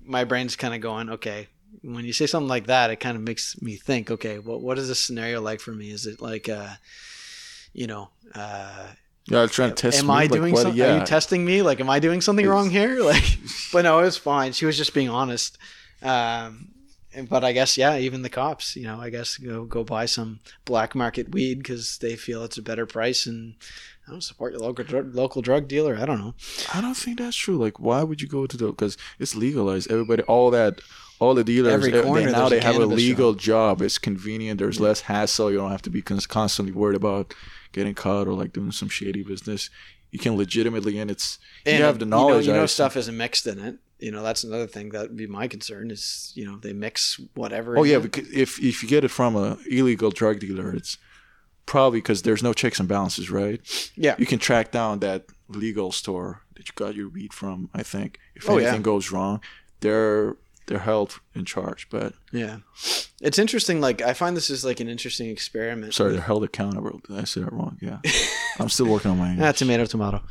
my 0.05 0.23
brain's 0.23 0.55
kind 0.55 0.73
of 0.73 0.79
going, 0.79 1.09
okay. 1.09 1.47
When 1.81 2.05
you 2.05 2.13
say 2.13 2.25
something 2.25 2.47
like 2.49 2.67
that, 2.67 2.89
it 2.89 2.97
kind 3.01 3.17
of 3.17 3.23
makes 3.23 3.61
me 3.61 3.75
think, 3.75 4.09
okay, 4.11 4.39
what 4.39 4.61
what 4.61 4.77
is 4.77 4.87
this 4.87 4.99
scenario 4.99 5.41
like 5.41 5.59
for 5.59 5.71
me? 5.71 5.91
Is 5.91 6.05
it 6.05 6.21
like, 6.21 6.47
uh, 6.47 6.75
you 7.73 7.87
know, 7.87 8.09
uh, 8.35 8.87
Yeah, 9.27 9.45
trying 9.47 9.69
to 9.69 9.75
test. 9.75 9.99
am 9.99 10.07
me, 10.07 10.13
I 10.13 10.15
like, 10.21 10.31
doing 10.31 10.55
something? 10.55 10.75
Yeah. 10.75 10.95
Are 10.95 10.99
you 10.99 11.05
testing 11.05 11.45
me? 11.45 11.61
Like, 11.61 11.79
am 11.79 11.89
I 11.89 11.99
doing 11.99 12.21
something 12.21 12.45
It's- 12.45 12.53
wrong 12.53 12.69
here? 12.69 13.01
Like, 13.11 13.23
but 13.71 13.83
no, 13.83 13.99
it 13.99 14.03
was 14.03 14.17
fine. 14.17 14.51
She 14.53 14.65
was 14.65 14.77
just 14.77 14.93
being 14.93 15.09
honest. 15.09 15.57
Um, 16.01 16.69
but 17.29 17.43
I 17.43 17.51
guess 17.53 17.77
yeah, 17.77 17.97
even 17.97 18.21
the 18.21 18.29
cops, 18.29 18.75
you 18.75 18.83
know, 18.83 18.99
I 19.01 19.09
guess 19.09 19.37
go 19.37 19.65
go 19.65 19.83
buy 19.83 20.05
some 20.05 20.39
black 20.65 20.93
market 20.95 21.31
weed 21.31 21.57
because 21.57 21.97
they 21.97 22.15
feel 22.15 22.43
it's 22.43 22.57
a 22.57 22.61
better 22.61 22.85
price 22.85 23.25
and 23.25 23.55
I 24.07 24.11
don't 24.11 24.21
support 24.23 24.53
your 24.53 24.61
local 24.61 24.85
dr- 24.85 25.13
local 25.13 25.41
drug 25.41 25.67
dealer. 25.67 25.97
I 25.99 26.05
don't 26.05 26.19
know. 26.19 26.33
I 26.73 26.81
don't 26.81 26.95
think 26.95 27.17
that's 27.19 27.35
true. 27.35 27.57
Like, 27.57 27.79
why 27.79 28.03
would 28.03 28.21
you 28.21 28.27
go 28.27 28.45
to 28.47 28.55
the? 28.57 28.67
Because 28.67 28.95
it's 29.19 29.35
legalized. 29.35 29.91
Everybody, 29.91 30.23
all 30.23 30.49
that, 30.51 30.81
all 31.19 31.33
the 31.35 31.43
dealers. 31.43 31.73
Every 31.73 31.91
corner 31.91 32.25
they, 32.25 32.31
now 32.31 32.47
they 32.49 32.59
have 32.61 32.77
a 32.77 32.85
legal 32.85 33.33
job. 33.33 33.81
It's 33.81 33.97
convenient. 33.97 34.59
There's 34.59 34.79
less 34.79 35.01
hassle. 35.01 35.51
You 35.51 35.57
don't 35.57 35.71
have 35.71 35.81
to 35.83 35.89
be 35.89 36.01
constantly 36.01 36.73
worried 36.73 36.95
about 36.95 37.33
getting 37.71 37.93
caught 37.95 38.27
or 38.27 38.33
like 38.33 38.53
doing 38.53 38.71
some 38.71 38.89
shady 38.89 39.23
business. 39.23 39.69
You 40.11 40.19
can 40.19 40.35
legitimately, 40.37 40.97
and 40.99 41.11
it's 41.11 41.37
you 41.65 41.73
have 41.83 41.99
the 41.99 42.05
know- 42.05 42.17
knowledge. 42.27 42.47
You 42.47 42.53
know, 42.53 42.63
I 42.63 42.65
stuff 42.67 42.97
isn't 42.97 43.15
mixed 43.15 43.45
in 43.47 43.59
it. 43.59 43.77
You 43.99 44.11
know, 44.11 44.23
that's 44.23 44.43
another 44.45 44.65
thing 44.65 44.89
that 44.89 45.01
would 45.01 45.17
be 45.17 45.27
my 45.27 45.47
concern 45.47 45.91
is 45.91 46.31
you 46.35 46.45
know 46.45 46.57
they 46.57 46.73
mix 46.73 47.19
whatever. 47.35 47.77
Oh 47.77 47.83
yeah, 47.83 47.97
it. 47.97 48.03
because 48.03 48.27
if 48.31 48.57
if 48.63 48.81
you 48.81 48.89
get 48.89 49.03
it 49.03 49.09
from 49.09 49.35
a 49.35 49.57
illegal 49.69 50.09
drug 50.09 50.39
dealer, 50.39 50.73
it's 50.73 50.97
probably 51.65 51.99
because 51.99 52.23
there's 52.23 52.41
no 52.41 52.53
checks 52.53 52.79
and 52.79 52.89
balances, 52.89 53.29
right? 53.29 53.61
yeah. 53.95 54.15
You 54.17 54.25
can 54.25 54.39
track 54.39 54.71
down 54.71 54.99
that 54.99 55.25
legal 55.47 55.91
store 55.91 56.41
that 56.55 56.67
you 56.67 56.73
got 56.75 56.95
your 56.95 57.09
weed 57.09 57.33
from. 57.33 57.69
I 57.73 57.83
think 57.83 58.19
if 58.35 58.49
Oh, 58.49 58.57
yeah. 58.57 58.67
anything 58.67 58.81
goes 58.81 59.11
wrong, 59.11 59.41
they're 59.81 60.37
they're 60.69 60.77
held 60.79 61.19
in 61.33 61.45
charge. 61.45 61.87
But 61.89 62.13
Yeah, 62.31 62.57
it's 63.21 63.39
interesting. 63.39 63.81
Like 63.81 64.01
I 64.03 64.13
find 64.13 64.37
this 64.37 64.49
is 64.51 64.63
like 64.63 64.79
an 64.79 64.87
interesting 64.87 65.29
experiment. 65.29 65.95
sorry, 65.95 66.13
they're 66.13 66.21
held 66.21 66.43
accountable. 66.43 67.01
Did 67.07 67.17
I 67.17 67.23
say 67.23 67.41
that 67.41 67.51
wrong? 67.51 67.77
Yeah, 67.81 67.97
I'm 68.59 68.69
still 68.69 68.85
working 68.85 69.11
on 69.11 69.17
my 69.17 69.31
English. 69.31 69.47
Ah, 69.47 69.51
tomato, 69.51 69.85
tomato. 69.85 70.21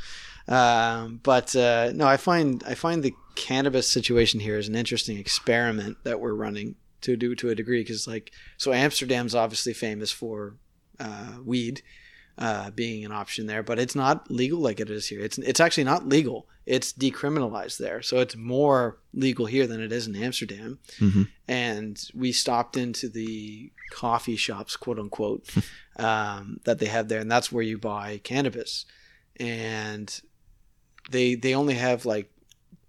Um, 0.47 1.21
but 1.23 1.55
uh, 1.57 1.91
no, 1.93 2.07
I 2.07 2.17
find 2.17 2.63
I 2.67 2.75
find 2.75 3.03
the 3.03 3.15
cannabis 3.35 3.91
situation 3.91 4.39
here 4.41 4.57
is 4.57 4.69
an 4.69 4.77
interesting 4.77 5.19
experiment 5.19 5.99
that 6.05 6.21
we're 6.21 6.35
running 6.35 6.77
to 7.01 7.17
do 7.17 7.35
to 7.35 7.51
a 7.51 7.55
degree 7.55 7.81
because 7.83 8.07
like 8.07 8.33
so 8.57 8.73
Amsterdam's 8.73 9.35
obviously 9.35 9.73
famous 9.75 10.11
for 10.13 10.55
uh, 11.01 11.39
weed 11.45 11.83
uh, 12.39 12.71
being 12.71 13.05
an 13.05 13.11
option 13.13 13.47
there, 13.47 13.63
but 13.65 13.79
it's 13.79 13.97
not 13.97 14.31
legal 14.31 14.61
like 14.61 14.79
it 14.81 14.89
is 14.91 15.09
here. 15.09 15.21
It's 15.21 15.39
it's 15.39 15.61
actually 15.61 15.85
not 15.85 16.09
legal. 16.09 16.47
It's 16.67 16.93
decriminalized 16.93 17.79
there, 17.79 18.01
so 18.03 18.19
it's 18.19 18.37
more 18.37 18.99
legal 19.13 19.47
here 19.47 19.67
than 19.67 19.81
it 19.81 19.91
is 19.91 20.07
in 20.07 20.15
Amsterdam. 20.15 20.79
Mhm. 21.01 21.29
And 21.49 22.01
we 22.15 22.31
stopped 22.33 22.77
into 22.77 23.09
the 23.09 23.73
coffee 23.91 24.37
shops, 24.37 24.77
quote 24.77 24.99
unquote, 24.99 25.49
um, 25.97 26.61
that 26.65 26.79
they 26.79 26.87
have 26.87 27.09
there, 27.09 27.21
and 27.21 27.31
that's 27.31 27.51
where 27.51 27.65
you 27.65 27.77
buy 27.79 28.21
cannabis. 28.23 28.85
And 29.41 30.21
they 31.11 31.35
they 31.35 31.55
only 31.55 31.75
have 31.75 32.07
like 32.07 32.31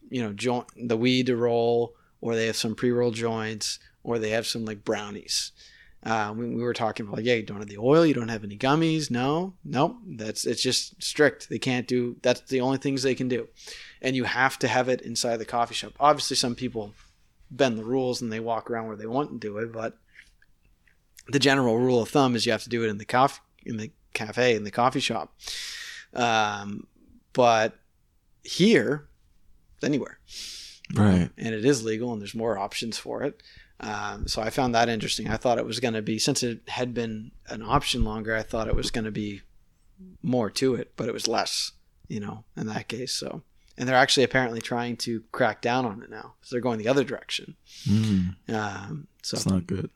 you 0.10 0.22
know 0.22 0.34
joint 0.34 0.68
the 0.78 0.98
weed 0.98 1.26
to 1.28 1.36
roll, 1.36 1.96
or 2.22 2.36
they 2.36 2.48
have 2.48 2.56
some 2.58 2.76
pre 2.76 2.92
roll 2.92 3.12
joints, 3.12 3.80
or 4.04 4.20
they 4.20 4.30
have 4.32 4.46
some 4.46 4.66
like 4.66 4.84
brownies. 4.84 5.52
Uh, 6.04 6.34
we, 6.36 6.48
we 6.48 6.64
were 6.64 6.74
talking 6.74 7.06
about 7.06 7.18
like, 7.18 7.26
yeah, 7.26 7.34
you 7.34 7.44
don't 7.44 7.60
have 7.60 7.68
the 7.68 7.78
oil, 7.78 8.06
you 8.06 8.14
don't 8.14 8.30
have 8.30 8.44
any 8.44 8.58
gummies. 8.58 9.12
No, 9.12 9.54
nope. 9.66 9.98
That's 10.08 10.46
it's 10.46 10.62
just 10.62 11.02
strict. 11.04 11.50
They 11.50 11.60
can't 11.60 11.88
do. 11.88 12.16
That's 12.22 12.42
the 12.42 12.62
only 12.62 12.78
things 12.78 13.04
they 13.04 13.16
can 13.16 13.28
do, 13.28 13.48
and 14.02 14.16
you 14.16 14.24
have 14.24 14.58
to 14.60 14.68
have 14.68 14.88
it 14.88 15.02
inside 15.02 15.38
the 15.38 15.46
coffee 15.46 15.76
shop. 15.76 15.94
Obviously, 16.00 16.38
some 16.38 16.56
people 16.56 16.94
bend 17.52 17.78
the 17.78 17.84
rules 17.84 18.22
and 18.22 18.32
they 18.32 18.40
walk 18.40 18.70
around 18.70 18.88
where 18.88 18.96
they 18.96 19.08
want 19.08 19.32
to 19.32 19.38
do 19.38 19.58
it, 19.58 19.74
but 19.74 19.98
the 21.28 21.40
general 21.40 21.78
rule 21.78 22.02
of 22.02 22.10
thumb 22.10 22.36
is 22.36 22.46
you 22.46 22.52
have 22.52 22.64
to 22.64 22.70
do 22.70 22.84
it 22.84 22.90
in 22.90 22.98
the 22.98 23.06
coffee 23.06 23.42
in 23.66 23.78
the 23.78 23.92
cafe 24.14 24.56
in 24.56 24.64
the 24.64 24.72
coffee 24.72 25.00
shop. 25.00 25.36
Um, 26.14 26.88
but 27.34 27.78
here, 28.44 29.08
anywhere. 29.84 30.20
Right. 30.96 31.30
and 31.38 31.54
it 31.54 31.66
is 31.66 31.84
legal 31.84 32.12
and 32.14 32.20
there's 32.20 32.34
more 32.34 32.58
options 32.58 32.98
for 32.98 33.22
it. 33.22 33.44
Um, 33.82 34.28
so 34.28 34.42
I 34.42 34.50
found 34.50 34.76
that 34.76 34.90
interesting. 34.90 35.30
I 35.30 35.38
thought 35.38 35.58
it 35.58 35.66
was 35.66 35.80
going 35.80 35.94
to 35.94 36.02
be 36.02 36.20
since 36.20 36.44
it 36.44 36.62
had 36.68 36.94
been 36.94 37.32
an 37.48 37.62
option 37.64 38.04
longer. 38.04 38.36
I 38.36 38.44
thought 38.44 38.68
it 38.68 38.76
was 38.76 38.92
going 38.92 39.06
to 39.06 39.12
be 39.12 39.42
more 40.22 40.50
to 40.52 40.76
it, 40.76 40.94
but 40.98 41.08
it 41.08 41.14
was 41.14 41.28
less. 41.28 41.72
You 42.08 42.20
know, 42.20 42.44
in 42.58 42.66
that 42.68 42.88
case. 42.88 43.14
So, 43.14 43.44
and 43.78 43.88
they're 43.88 43.96
actually 43.96 44.24
apparently 44.24 44.62
trying 44.62 44.98
to 44.98 45.22
crack 45.32 45.62
down 45.62 45.86
on 45.86 46.02
it 46.02 46.10
now. 46.10 46.34
So 46.42 46.56
they're 46.56 46.62
going 46.62 46.80
the 46.80 46.88
other 46.88 47.04
direction. 47.04 47.56
Mm, 47.88 48.36
Um, 48.52 49.08
so 49.22 49.36
it's 49.36 49.46
not 49.46 49.68
good. 49.68 49.92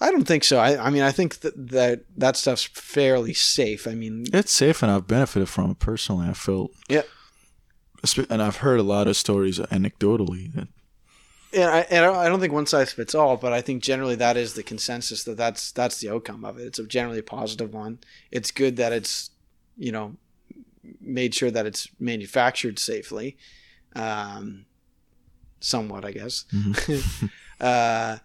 I 0.00 0.10
don't 0.12 0.26
think 0.26 0.44
so. 0.44 0.58
I, 0.58 0.86
I 0.86 0.90
mean, 0.90 1.02
I 1.02 1.10
think 1.10 1.40
that, 1.40 1.70
that 1.70 2.04
that 2.16 2.36
stuff's 2.36 2.62
fairly 2.62 3.34
safe. 3.34 3.88
I 3.88 3.94
mean, 3.94 4.26
It's 4.32 4.52
safe, 4.52 4.82
and 4.84 4.92
I've 4.92 5.08
benefited 5.08 5.48
from 5.48 5.72
it 5.72 5.78
personally. 5.80 6.28
I 6.28 6.32
felt. 6.32 6.70
Yeah. 6.88 7.02
And 8.30 8.40
I've 8.40 8.56
heard 8.58 8.78
a 8.78 8.84
lot 8.84 9.08
of 9.08 9.16
stories 9.16 9.58
anecdotally 9.58 10.52
that 10.54 10.68
and 11.52 11.70
I, 11.70 11.80
and 11.90 12.04
I 12.04 12.28
don't 12.28 12.40
think 12.40 12.52
one 12.52 12.66
size 12.66 12.92
fits 12.92 13.14
all, 13.14 13.36
but 13.36 13.52
I 13.52 13.60
think 13.60 13.82
generally 13.82 14.16
that 14.16 14.36
is 14.36 14.54
the 14.54 14.62
consensus 14.62 15.24
that 15.24 15.36
that's 15.36 15.72
that's 15.72 16.00
the 16.00 16.10
outcome 16.10 16.44
of 16.44 16.58
it. 16.58 16.66
It's 16.66 16.78
a 16.78 16.86
generally 16.86 17.22
positive 17.22 17.72
one. 17.72 17.98
It's 18.30 18.50
good 18.50 18.76
that 18.76 18.92
it's 18.92 19.30
you 19.76 19.92
know 19.92 20.16
made 21.00 21.34
sure 21.34 21.50
that 21.50 21.66
it's 21.66 21.88
manufactured 21.98 22.78
safely, 22.78 23.36
um, 23.94 24.66
somewhat, 25.60 26.04
I 26.04 26.12
guess. 26.12 26.44
uh, 27.60 28.18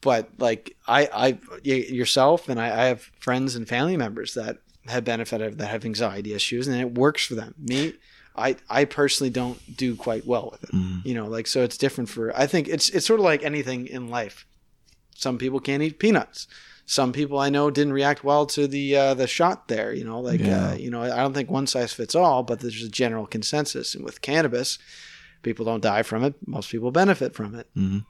but 0.00 0.30
like 0.38 0.76
I, 0.86 1.08
I 1.12 1.38
yourself 1.62 2.48
and 2.48 2.60
I, 2.60 2.66
I 2.66 2.84
have 2.86 3.10
friends 3.18 3.56
and 3.56 3.66
family 3.66 3.96
members 3.96 4.34
that 4.34 4.58
have 4.86 5.04
benefited 5.04 5.58
that 5.58 5.68
have 5.68 5.84
anxiety 5.84 6.34
issues, 6.34 6.68
and 6.68 6.78
it 6.78 6.94
works 6.94 7.24
for 7.24 7.34
them. 7.34 7.54
Me, 7.58 7.94
I, 8.36 8.56
I 8.68 8.84
personally 8.84 9.30
don't 9.30 9.58
do 9.76 9.94
quite 9.96 10.26
well 10.26 10.48
with 10.50 10.64
it 10.64 10.70
Mm, 10.72 11.04
you 11.06 11.14
know 11.14 11.26
like 11.26 11.46
so 11.46 11.62
it's 11.62 11.78
different 11.78 12.08
for 12.10 12.36
i 12.36 12.46
think 12.46 12.68
it's 12.68 12.88
it's 12.90 13.06
sort 13.06 13.20
of 13.20 13.24
like 13.24 13.42
anything 13.44 13.86
in 13.86 14.08
life 14.08 14.46
some 15.14 15.38
people 15.38 15.60
can't 15.60 15.82
eat 15.82 15.98
peanuts 15.98 16.48
some 16.86 17.12
people 17.12 17.38
i 17.38 17.48
know 17.48 17.70
didn't 17.70 17.92
react 17.92 18.24
well 18.24 18.44
to 18.46 18.66
the 18.66 18.96
uh, 18.96 19.14
the 19.14 19.26
shot 19.26 19.68
there 19.68 19.92
you 19.92 20.04
know 20.04 20.20
like 20.20 20.40
Yeah. 20.40 20.70
uh, 20.70 20.74
you 20.74 20.90
know 20.90 21.02
i 21.02 21.16
don't 21.22 21.32
think 21.34 21.50
one 21.50 21.66
size 21.66 21.92
fits 21.92 22.14
all 22.14 22.42
but 22.42 22.60
there's 22.60 22.82
a 22.82 22.88
general 22.88 23.26
consensus 23.26 23.94
and 23.94 24.04
with 24.04 24.20
cannabis 24.20 24.78
people 25.42 25.64
don't 25.64 25.82
die 25.82 26.02
from 26.02 26.24
it 26.24 26.34
most 26.46 26.70
people 26.70 26.90
benefit 26.90 27.34
from 27.34 27.54
it 27.54 27.68
mhm. 27.76 28.04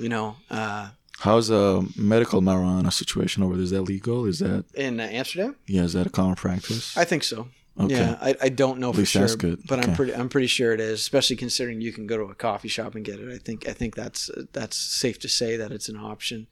you 0.00 0.08
know 0.08 0.36
uh, 0.50 0.88
How's 1.20 1.48
a 1.48 1.84
medical 1.96 2.42
marijuana 2.42 2.92
situation 2.92 3.44
over 3.44 3.54
there? 3.54 3.62
Is 3.62 3.70
that 3.70 3.82
legal? 3.82 4.26
Is 4.26 4.40
that 4.40 4.64
in 4.74 4.98
uh, 5.00 5.04
amsterdam 5.04 5.56
yeah? 5.66 5.82
Is 5.82 5.92
that 5.94 6.06
a 6.06 6.10
common 6.10 6.34
practice? 6.36 6.96
i 6.96 7.04
think 7.04 7.24
so 7.24 7.48
Okay. 7.78 7.94
Yeah, 7.94 8.16
I, 8.20 8.36
I 8.42 8.48
don't 8.50 8.78
know 8.78 8.92
for 8.92 9.04
sure, 9.04 9.26
but 9.66 9.80
I'm 9.84 9.94
pretty 9.94 10.14
I'm 10.14 10.28
pretty 10.28 10.46
sure 10.46 10.72
it 10.72 10.80
is. 10.80 11.00
Especially 11.00 11.34
considering 11.36 11.80
you 11.80 11.92
can 11.92 12.06
go 12.06 12.16
to 12.16 12.24
a 12.24 12.34
coffee 12.34 12.68
shop 12.68 12.94
and 12.94 13.04
get 13.04 13.18
it. 13.18 13.34
I 13.34 13.38
think 13.38 13.68
I 13.68 13.72
think 13.72 13.96
that's 13.96 14.30
that's 14.52 14.76
safe 14.76 15.18
to 15.20 15.28
say 15.28 15.56
that 15.56 15.72
it's 15.72 15.88
an 15.88 15.96
option. 15.96 16.46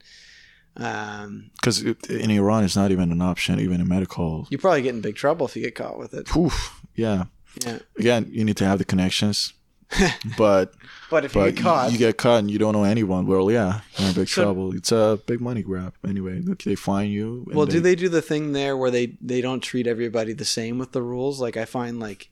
Um, 0.75 1.51
Because 1.61 1.81
in 1.81 2.31
Iran, 2.31 2.63
it's 2.63 2.75
not 2.75 2.91
even 2.91 3.11
an 3.11 3.21
option, 3.21 3.59
even 3.59 3.79
in 3.79 3.87
medical. 3.87 4.47
you 4.49 4.57
probably 4.57 4.81
get 4.81 4.95
in 4.95 5.01
big 5.01 5.15
trouble 5.15 5.45
if 5.45 5.55
you 5.55 5.61
get 5.61 5.75
caught 5.75 5.97
with 5.97 6.13
it. 6.13 6.25
Poof. 6.25 6.81
Yeah. 6.95 7.25
Yeah, 7.63 7.77
Again, 7.99 8.27
you 8.31 8.43
need 8.43 8.57
to 8.57 8.65
have 8.65 8.79
the 8.79 8.85
connections, 8.85 9.53
but 10.37 10.73
but 11.09 11.25
if 11.25 11.35
you 11.35 11.51
get 11.51 11.61
caught, 11.61 11.91
you 11.91 11.97
get 11.97 12.17
caught 12.17 12.39
and 12.39 12.51
you 12.51 12.57
don't 12.59 12.73
know 12.73 12.83
anyone. 12.83 13.25
Well, 13.27 13.51
yeah, 13.51 13.81
you're 13.97 14.09
in 14.09 14.13
big 14.15 14.27
So- 14.29 14.43
trouble. 14.43 14.75
It's 14.75 14.91
a 14.91 15.19
big 15.25 15.41
money 15.41 15.61
grab. 15.61 15.93
Anyway, 16.07 16.41
they 16.63 16.75
fine 16.75 17.09
you. 17.11 17.45
well, 17.53 17.65
do 17.65 17.79
they 17.79 17.95
do 17.95 18.09
the 18.09 18.21
thing 18.21 18.53
there 18.53 18.75
where 18.77 18.91
they 18.91 19.17
they 19.21 19.41
don't 19.41 19.61
treat 19.61 19.87
everybody 19.87 20.33
the 20.33 20.45
same 20.45 20.77
with 20.79 20.91
the 20.91 21.01
rules? 21.01 21.39
Like 21.39 21.57
I 21.57 21.65
find 21.65 21.99
like 21.99 22.29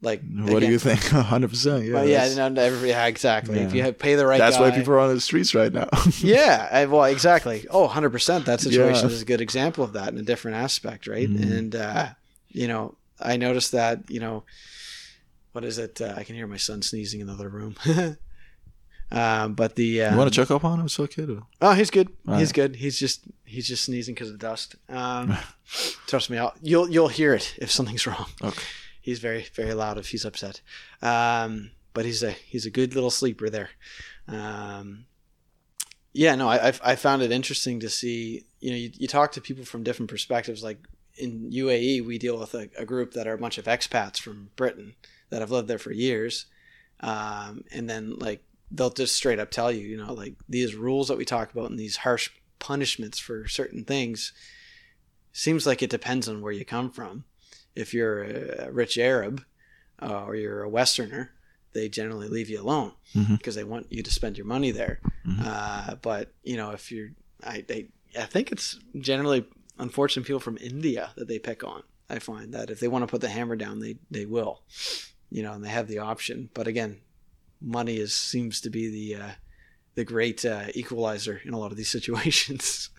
like 0.00 0.20
What 0.34 0.60
do 0.60 0.66
you 0.66 0.78
think? 0.80 1.00
Hundred 1.10 1.50
percent. 1.50 1.84
Yeah. 1.84 1.94
Well, 1.94 2.08
yeah, 2.08 2.48
no, 2.48 2.60
every, 2.60 2.88
yeah, 2.88 3.06
exactly. 3.06 3.60
If 3.60 3.72
you 3.72 3.82
have, 3.84 3.98
pay 4.00 4.16
the 4.16 4.26
right 4.26 4.38
That's 4.38 4.56
guy, 4.56 4.62
why 4.62 4.70
people 4.72 4.94
are 4.94 4.98
on 4.98 5.14
the 5.14 5.20
streets 5.20 5.54
right 5.54 5.72
now. 5.72 5.88
yeah, 6.18 6.68
I, 6.72 6.86
well, 6.86 7.04
exactly. 7.04 7.66
Oh, 7.70 7.86
100%. 7.86 8.44
That 8.46 8.60
situation 8.60 9.08
Yeah. 9.08 9.14
is 9.14 9.22
a 9.22 9.24
good 9.24 9.40
example 9.40 9.84
of 9.84 9.92
that 9.92 10.08
in 10.08 10.18
a 10.18 10.22
different 10.22 10.56
aspect, 10.56 11.06
right? 11.06 11.28
Mhm. 11.28 11.56
And, 11.56 11.76
uh, 11.76 12.08
you 12.48 12.66
know, 12.66 12.96
I 13.20 13.36
noticed 13.36 13.70
that, 13.72 14.10
you 14.10 14.18
know, 14.18 14.42
what 15.52 15.64
is 15.64 15.78
it? 15.78 16.00
Uh, 16.00 16.14
I 16.16 16.24
can 16.24 16.34
hear 16.34 16.46
my 16.46 16.56
son 16.56 16.82
sneezing 16.82 17.20
in 17.20 17.26
the 17.26 17.34
other 17.34 17.48
room. 17.48 17.76
um, 19.10 19.54
but 19.54 19.76
the. 19.76 20.02
Um, 20.02 20.12
you 20.12 20.18
want 20.18 20.32
to 20.32 20.40
check 20.40 20.50
up 20.50 20.64
on 20.64 20.80
him? 20.80 20.86
It's 20.86 20.98
okay 20.98 21.26
to. 21.26 21.46
Oh, 21.60 21.72
he's 21.72 21.90
good. 21.90 22.08
All 22.26 22.36
he's 22.36 22.48
right. 22.48 22.54
good. 22.54 22.76
He's 22.76 22.98
just 22.98 23.24
he's 23.44 23.68
just 23.68 23.84
sneezing 23.84 24.14
because 24.14 24.30
of 24.30 24.38
dust. 24.38 24.76
Um, 24.88 25.36
trust 26.06 26.30
me, 26.30 26.38
I'll, 26.38 26.54
you'll 26.62 26.90
you'll 26.90 27.08
hear 27.08 27.34
it 27.34 27.54
if 27.58 27.70
something's 27.70 28.06
wrong. 28.06 28.26
Okay. 28.42 28.62
He's 29.00 29.18
very 29.18 29.46
very 29.54 29.74
loud 29.74 29.98
if 29.98 30.08
he's 30.08 30.24
upset. 30.24 30.60
Um, 31.02 31.70
but 31.94 32.04
he's 32.04 32.22
a 32.22 32.30
he's 32.30 32.66
a 32.66 32.70
good 32.70 32.94
little 32.94 33.10
sleeper 33.10 33.50
there. 33.50 33.70
Um, 34.26 35.04
yeah, 36.14 36.34
no, 36.34 36.48
I, 36.48 36.68
I 36.68 36.72
I 36.82 36.96
found 36.96 37.22
it 37.22 37.32
interesting 37.32 37.80
to 37.80 37.90
see. 37.90 38.44
You 38.60 38.70
know, 38.70 38.76
you, 38.76 38.90
you 38.94 39.08
talk 39.08 39.32
to 39.32 39.40
people 39.40 39.64
from 39.64 39.82
different 39.82 40.10
perspectives. 40.10 40.62
Like 40.62 40.78
in 41.16 41.50
UAE, 41.50 42.06
we 42.06 42.16
deal 42.16 42.38
with 42.38 42.54
a, 42.54 42.70
a 42.78 42.86
group 42.86 43.12
that 43.14 43.26
are 43.26 43.34
a 43.34 43.38
bunch 43.38 43.58
of 43.58 43.66
expats 43.66 44.18
from 44.18 44.50
Britain 44.56 44.94
that 45.32 45.40
I've 45.42 45.50
lived 45.50 45.66
there 45.68 45.78
for 45.78 45.92
years, 45.92 46.44
um, 47.00 47.64
and 47.72 47.88
then 47.90 48.16
like 48.18 48.44
they'll 48.70 48.90
just 48.90 49.16
straight 49.16 49.38
up 49.40 49.50
tell 49.50 49.72
you, 49.72 49.86
you 49.86 49.96
know, 49.96 50.12
like 50.12 50.34
these 50.48 50.74
rules 50.76 51.08
that 51.08 51.16
we 51.18 51.24
talk 51.24 51.50
about 51.52 51.70
and 51.70 51.78
these 51.78 51.96
harsh 51.96 52.30
punishments 52.58 53.18
for 53.18 53.48
certain 53.48 53.84
things. 53.84 54.32
Seems 55.32 55.66
like 55.66 55.82
it 55.82 55.90
depends 55.90 56.28
on 56.28 56.42
where 56.42 56.52
you 56.52 56.64
come 56.64 56.90
from. 56.90 57.24
If 57.74 57.94
you're 57.94 58.22
a 58.24 58.70
rich 58.70 58.98
Arab 58.98 59.42
uh, 60.00 60.24
or 60.24 60.36
you're 60.36 60.62
a 60.62 60.68
Westerner, 60.68 61.30
they 61.72 61.88
generally 61.88 62.28
leave 62.28 62.50
you 62.50 62.60
alone 62.60 62.92
Mhm. 63.14 63.38
because 63.38 63.54
they 63.54 63.64
want 63.64 63.86
you 63.90 64.02
to 64.02 64.10
spend 64.10 64.36
your 64.36 64.46
money 64.46 64.70
there. 64.72 65.00
Mhm. 65.26 65.40
Uh, 65.42 65.94
but 66.02 66.32
you 66.42 66.56
know, 66.58 66.70
if 66.72 66.92
you're, 66.92 67.12
I, 67.42 67.64
I, 67.70 67.86
I 68.18 68.26
think 68.26 68.52
it's 68.52 68.78
generally 69.00 69.46
unfortunate 69.78 70.26
people 70.26 70.40
from 70.40 70.58
India 70.60 71.12
that 71.16 71.28
they 71.28 71.38
pick 71.38 71.64
on. 71.64 71.82
I 72.10 72.18
find 72.18 72.52
that 72.52 72.68
if 72.68 72.78
they 72.78 72.88
want 72.88 73.02
to 73.04 73.06
put 73.10 73.22
the 73.22 73.30
hammer 73.30 73.56
down, 73.56 73.80
they 73.80 73.96
they 74.10 74.26
will, 74.26 74.62
you 75.32 75.42
know, 75.42 75.52
and 75.54 75.64
they 75.64 75.68
have 75.70 75.88
the 75.88 75.98
option. 75.98 76.50
But 76.54 76.66
again, 76.66 77.00
money 77.60 77.96
is 77.96 78.14
seems 78.14 78.60
to 78.60 78.70
be 78.70 78.88
the 78.88 79.22
uh, 79.22 79.30
the 79.94 80.04
great 80.04 80.44
uh, 80.44 80.66
equalizer 80.74 81.40
in 81.44 81.54
a 81.54 81.58
lot 81.58 81.70
of 81.72 81.76
these 81.76 81.90
situations. 81.98 82.90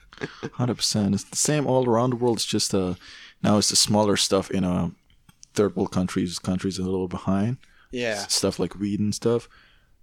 Hundred 0.53 0.75
percent. 0.75 1.15
It's 1.15 1.23
the 1.23 1.35
same 1.37 1.65
all 1.67 1.87
around 1.89 2.09
the 2.11 2.15
world. 2.17 2.37
It's 2.37 2.45
just 2.45 2.73
uh 2.73 2.93
now 3.41 3.57
it's 3.57 3.69
the 3.69 3.75
smaller 3.75 4.15
stuff 4.17 4.51
in 4.51 4.63
uh 4.63 4.89
third 5.53 5.75
world 5.75 5.91
countries. 5.91 6.37
Countries 6.39 6.77
a 6.77 6.83
little 6.83 7.07
behind. 7.07 7.57
yeah, 7.91 8.25
Stuff 8.27 8.59
like 8.59 8.79
weed 8.79 8.99
and 8.99 9.13
stuff. 9.15 9.49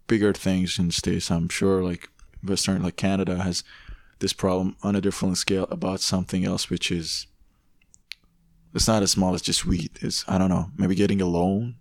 Bigger 0.09 0.33
things 0.33 0.79
in 0.79 0.89
the 0.89 0.93
states. 0.93 1.31
I'm 1.31 1.49
sure 1.49 1.83
like 1.85 2.09
Western 2.43 2.83
like 2.83 2.97
Canada 2.97 3.37
has 3.39 3.63
this 4.19 4.33
problem 4.33 4.77
on 4.83 4.97
a 4.97 5.01
different 5.01 5.39
scale 5.39 5.67
about 5.71 6.01
something 6.01 6.45
else, 6.45 6.69
which 6.69 6.91
is 6.91 7.27
it's 8.75 8.89
not 8.89 9.03
as 9.03 9.13
small 9.13 9.35
as 9.35 9.43
just 9.43 9.65
weed. 9.65 9.91
It's 10.03 10.25
I 10.29 10.39
don't 10.39 10.49
know. 10.51 10.71
Maybe 10.77 10.95
getting 10.97 11.21
a 11.21 11.27
loan. 11.27 11.77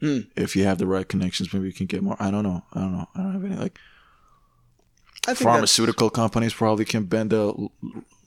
Hmm. 0.00 0.20
If 0.36 0.56
you 0.56 0.64
have 0.64 0.78
the 0.78 0.86
right 0.86 1.06
connections, 1.06 1.52
maybe 1.52 1.66
you 1.66 1.72
can 1.72 1.86
get 1.86 2.02
more. 2.02 2.16
I 2.18 2.30
don't 2.30 2.42
know. 2.42 2.62
I 2.72 2.80
don't 2.80 2.92
know. 2.92 3.08
I 3.14 3.18
don't 3.22 3.32
have 3.32 3.44
any 3.44 3.56
like 3.56 3.78
I 5.26 5.34
think 5.34 5.50
pharmaceutical 5.50 6.08
companies 6.10 6.54
probably 6.54 6.84
can 6.86 7.04
bend 7.04 7.30
the 7.30 7.48
l- 7.48 7.72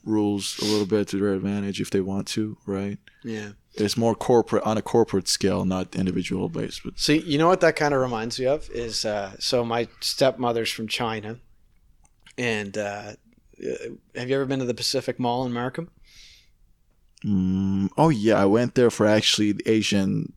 rules 0.04 0.58
a 0.60 0.64
little 0.64 0.86
bit 0.86 1.08
to 1.08 1.18
their 1.18 1.34
advantage 1.34 1.80
if 1.80 1.90
they 1.90 2.00
want 2.00 2.28
to, 2.28 2.56
right? 2.66 2.98
Yeah. 3.24 3.50
It's 3.74 3.96
more 3.96 4.14
corporate 4.14 4.62
on 4.62 4.78
a 4.78 4.82
corporate 4.82 5.26
scale, 5.26 5.64
not 5.64 5.96
individual 5.96 6.48
based. 6.48 6.82
But 6.84 6.98
See, 6.98 7.18
you 7.18 7.38
know 7.38 7.48
what 7.48 7.60
that 7.62 7.74
kind 7.74 7.92
of 7.92 8.00
reminds 8.00 8.38
me 8.38 8.46
of 8.46 8.70
is 8.70 9.04
uh, 9.04 9.32
so 9.40 9.64
my 9.64 9.88
stepmother's 10.00 10.70
from 10.70 10.86
China, 10.86 11.40
and 12.38 12.78
uh, 12.78 13.14
uh, 13.60 13.72
have 14.14 14.28
you 14.28 14.36
ever 14.36 14.44
been 14.44 14.60
to 14.60 14.64
the 14.64 14.74
Pacific 14.74 15.18
Mall 15.18 15.44
in 15.44 15.52
Markham? 15.52 15.90
mm, 17.24 17.88
oh 17.96 18.10
yeah, 18.10 18.40
I 18.40 18.44
went 18.44 18.76
there 18.76 18.90
for 18.90 19.06
actually 19.06 19.52
the 19.52 19.68
Asian 19.68 20.32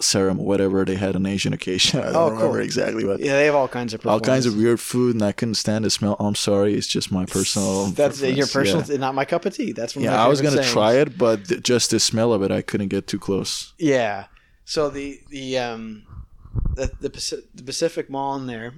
ceremony, 0.00 0.44
whatever 0.46 0.84
they 0.84 0.96
had 0.96 1.16
an 1.16 1.26
Asian 1.26 1.52
occasion. 1.52 2.00
I 2.04 2.04
don't 2.12 2.16
Oh, 2.16 2.30
remember 2.30 2.56
cool. 2.56 2.64
exactly, 2.64 3.04
but 3.04 3.20
Yeah, 3.20 3.32
they 3.34 3.46
have 3.46 3.54
all 3.54 3.68
kinds 3.68 3.94
of 3.94 4.06
all 4.06 4.20
kinds 4.20 4.46
of 4.46 4.56
weird 4.56 4.80
food, 4.80 5.14
and 5.14 5.22
I 5.22 5.32
couldn't 5.32 5.54
stand 5.54 5.84
the 5.84 5.90
smell. 5.90 6.16
I'm 6.18 6.34
sorry, 6.34 6.74
it's 6.74 6.86
just 6.86 7.10
my 7.12 7.24
personal. 7.26 7.86
That's 7.86 8.22
uh, 8.22 8.26
your 8.26 8.46
preference, 8.46 8.72
personal, 8.88 8.98
not 9.00 9.14
my 9.14 9.24
cup 9.24 9.44
of 9.46 9.54
tea. 9.54 9.72
That's 9.72 9.94
Yeah, 9.96 10.00
one 10.00 10.06
of 10.06 10.12
yeah 10.12 10.18
my 10.18 10.24
I 10.24 10.28
was 10.28 10.40
gonna 10.40 10.56
sayings. 10.56 10.72
try 10.72 10.92
it, 10.94 11.18
but 11.18 11.46
th- 11.48 11.62
just 11.62 11.90
the 11.90 12.00
smell 12.00 12.32
of 12.32 12.42
it, 12.42 12.50
I 12.50 12.62
couldn't 12.62 12.88
get 12.88 13.06
too 13.06 13.18
close. 13.18 13.72
Yeah. 13.78 14.26
So 14.64 14.88
the 14.90 15.20
the 15.30 15.58
um 15.58 16.04
the 16.74 16.90
the 17.00 17.10
Pacific, 17.10 17.44
the 17.54 17.62
Pacific 17.62 18.08
Mall 18.10 18.36
in 18.36 18.46
there, 18.46 18.74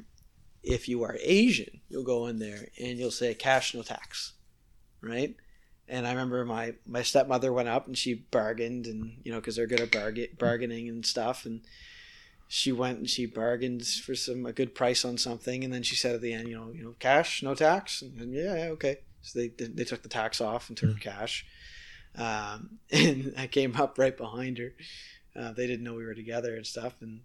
if 0.63 0.89
you 0.89 1.03
are 1.05 1.17
Asian, 1.23 1.81
you'll 1.89 2.05
go 2.05 2.27
in 2.27 2.39
there 2.39 2.67
and 2.81 2.99
you'll 2.99 3.11
say 3.11 3.35
cash 3.35 3.75
no 3.75 3.83
tax, 3.83 4.33
right? 5.01 5.37
And 5.89 6.07
I 6.07 6.11
remember 6.11 6.45
my 6.45 6.75
my 6.87 7.03
stepmother 7.03 7.53
went 7.53 7.69
up 7.69 7.87
and 7.87 7.97
she 7.97 8.15
bargained 8.15 8.87
and 8.87 9.19
you 9.23 9.33
know 9.33 9.39
because 9.39 9.57
they're 9.57 9.67
good 9.67 9.81
at 9.81 9.93
bargain, 9.93 10.29
bargaining 10.39 10.89
and 10.89 11.05
stuff. 11.05 11.47
And 11.47 11.61
she 12.49 12.73
went 12.73 12.99
and 12.99 13.11
she 13.11 13.27
bargained 13.27 13.87
for 13.87 14.15
some 14.15 14.47
a 14.47 14.53
good 14.53 14.75
price 14.75 15.05
on 15.05 15.19
something. 15.19 15.63
And 15.63 15.73
then 15.73 15.83
she 15.83 15.97
said 15.97 16.15
at 16.15 16.21
the 16.21 16.33
end 16.33 16.49
you 16.49 16.57
know 16.57 16.73
you 16.73 16.85
know 16.85 16.95
cash 16.99 17.43
no 17.43 17.55
tax? 17.55 18.03
And, 18.03 18.19
then, 18.19 18.33
yeah, 18.33 18.57
yeah 18.57 18.71
okay. 18.71 18.99
So 19.23 19.39
they 19.39 19.49
they 19.49 19.85
took 19.85 20.03
the 20.03 20.09
tax 20.09 20.41
off 20.41 20.69
and 20.69 20.77
took 20.77 20.91
her 20.91 20.99
cash. 20.99 21.47
Um, 22.17 22.79
and 22.91 23.35
I 23.37 23.47
came 23.47 23.77
up 23.77 23.99
right 23.99 24.17
behind 24.17 24.59
her. 24.59 24.73
Uh, 25.35 25.53
they 25.53 25.67
didn't 25.67 25.85
know 25.85 25.95
we 25.95 26.07
were 26.07 26.15
together 26.15 26.57
and 26.57 26.67
stuff. 26.67 26.95
And 27.01 27.21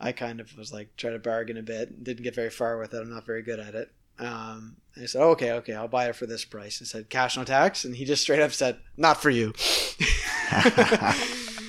I 0.00 0.12
kind 0.12 0.40
of 0.40 0.56
was 0.56 0.72
like 0.72 0.96
try 0.96 1.10
to 1.10 1.18
bargain 1.18 1.56
a 1.56 1.62
bit. 1.62 2.04
Didn't 2.04 2.22
get 2.22 2.34
very 2.34 2.50
far 2.50 2.78
with 2.78 2.94
it. 2.94 3.00
I'm 3.00 3.10
not 3.10 3.26
very 3.26 3.42
good 3.42 3.58
at 3.58 3.74
it. 3.74 3.90
Um, 4.18 4.76
and 4.94 5.04
I 5.04 5.06
said, 5.06 5.22
oh, 5.22 5.30
okay, 5.30 5.52
okay, 5.52 5.74
I'll 5.74 5.88
buy 5.88 6.08
it 6.08 6.16
for 6.16 6.26
this 6.26 6.44
price. 6.44 6.80
And 6.80 6.88
said, 6.88 7.08
cash 7.08 7.36
no 7.36 7.44
tax. 7.44 7.84
And 7.84 7.94
he 7.94 8.04
just 8.04 8.22
straight 8.22 8.40
up 8.40 8.52
said, 8.52 8.78
not 8.96 9.22
for 9.22 9.30
you. 9.30 9.52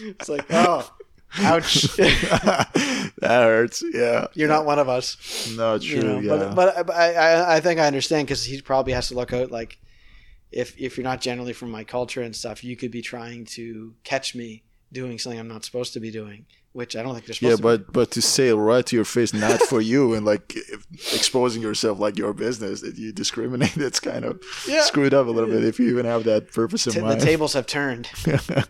it's 0.09 0.29
like, 0.29 0.45
oh, 0.49 0.91
ouch. 1.37 1.83
that 1.97 3.19
hurts. 3.21 3.83
Yeah. 3.93 4.27
You're 4.33 4.47
not 4.47 4.65
one 4.65 4.79
of 4.79 4.89
us. 4.89 5.53
No, 5.55 5.77
true. 5.77 5.97
You 5.97 6.03
know, 6.03 6.19
yeah. 6.19 6.53
But, 6.55 6.85
but 6.85 6.95
I, 6.95 7.13
I, 7.13 7.55
I 7.57 7.59
think 7.59 7.79
I 7.79 7.87
understand 7.87 8.27
because 8.27 8.43
he 8.45 8.61
probably 8.61 8.93
has 8.93 9.09
to 9.09 9.15
look 9.15 9.31
out 9.33 9.51
like, 9.51 9.77
if 10.51 10.75
if 10.79 10.97
you're 10.97 11.03
not 11.03 11.21
generally 11.21 11.53
from 11.53 11.69
my 11.69 11.83
culture 11.83 12.21
and 12.21 12.35
stuff, 12.35 12.63
you 12.63 12.75
could 12.75 12.91
be 12.91 13.01
trying 13.01 13.45
to 13.45 13.93
catch 14.03 14.33
me 14.33 14.63
doing 14.91 15.19
something 15.19 15.39
I'm 15.39 15.47
not 15.47 15.63
supposed 15.63 15.93
to 15.93 15.99
be 15.99 16.09
doing, 16.11 16.45
which 16.79 16.95
I 16.95 17.03
don't 17.03 17.13
think 17.13 17.25
they're 17.27 17.35
supposed 17.35 17.51
yeah, 17.63 17.71
to. 17.71 17.77
but 17.77 17.93
but 17.93 18.11
to 18.11 18.21
say 18.21 18.47
it 18.49 18.55
right 18.55 18.85
to 18.85 18.95
your 18.95 19.05
face, 19.05 19.33
not 19.33 19.59
for 19.61 19.81
you, 19.81 20.13
and 20.15 20.25
like 20.25 20.55
exposing 21.13 21.61
yourself 21.61 21.99
like 21.99 22.17
your 22.17 22.33
business 22.33 22.81
that 22.81 22.97
you 22.97 23.11
discriminate, 23.11 23.77
it's 23.89 23.99
kind 23.99 24.23
of 24.25 24.41
Yeah. 24.67 24.81
screwed 24.83 25.13
up 25.13 25.27
a 25.27 25.31
little 25.31 25.49
bit 25.49 25.63
if 25.63 25.79
you 25.79 25.89
even 25.89 26.05
have 26.05 26.23
that 26.23 26.51
purpose 26.53 26.87
in 26.87 26.93
T- 26.93 26.99
the 27.01 27.15
tables 27.17 27.53
have 27.53 27.67
turned. 27.67 28.09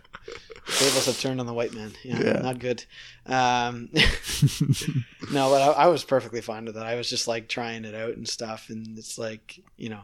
The 0.69 0.75
tables 0.85 1.05
have 1.07 1.19
turned 1.19 1.39
on 1.39 1.47
the 1.47 1.53
white 1.53 1.73
man. 1.73 1.93
Yeah, 2.03 2.21
Yeah. 2.21 2.33
not 2.41 2.59
good. 2.59 2.85
Um, 3.25 3.89
no, 5.31 5.49
but 5.49 5.61
I, 5.61 5.71
I 5.71 5.87
was 5.87 6.03
perfectly 6.03 6.41
fine 6.41 6.65
with 6.65 6.75
that. 6.75 6.85
I 6.85 6.93
was 6.95 7.09
just 7.09 7.27
like 7.27 7.47
trying 7.47 7.85
it 7.85 7.95
out 7.95 8.15
and 8.17 8.27
stuff, 8.27 8.69
and 8.69 8.95
it's 8.97 9.17
like 9.17 9.59
you 9.77 9.89
know, 9.89 10.01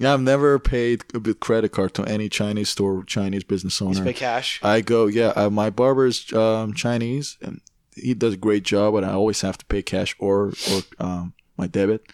yeah, 0.00 0.14
I've 0.14 0.22
never 0.22 0.58
paid 0.58 1.04
a 1.14 1.34
credit 1.34 1.72
card 1.72 1.92
to 1.94 2.04
any 2.04 2.30
Chinese 2.30 2.70
store, 2.70 3.04
Chinese 3.04 3.44
business 3.44 3.78
you 3.80 3.88
owner. 3.88 4.02
pay 4.02 4.14
cash. 4.14 4.58
I 4.62 4.80
go, 4.80 5.06
yeah, 5.06 5.34
uh, 5.36 5.50
my 5.50 5.68
barber's 5.68 6.32
um, 6.32 6.72
Chinese, 6.72 7.36
and 7.42 7.60
he 7.94 8.14
does 8.14 8.32
a 8.32 8.38
great 8.38 8.62
job, 8.62 8.94
but 8.94 9.04
I 9.04 9.12
always 9.12 9.42
have 9.42 9.58
to 9.58 9.66
pay 9.66 9.82
cash 9.82 10.16
or 10.18 10.54
or 10.72 10.82
um, 10.98 11.34
my 11.58 11.66
debit. 11.66 12.10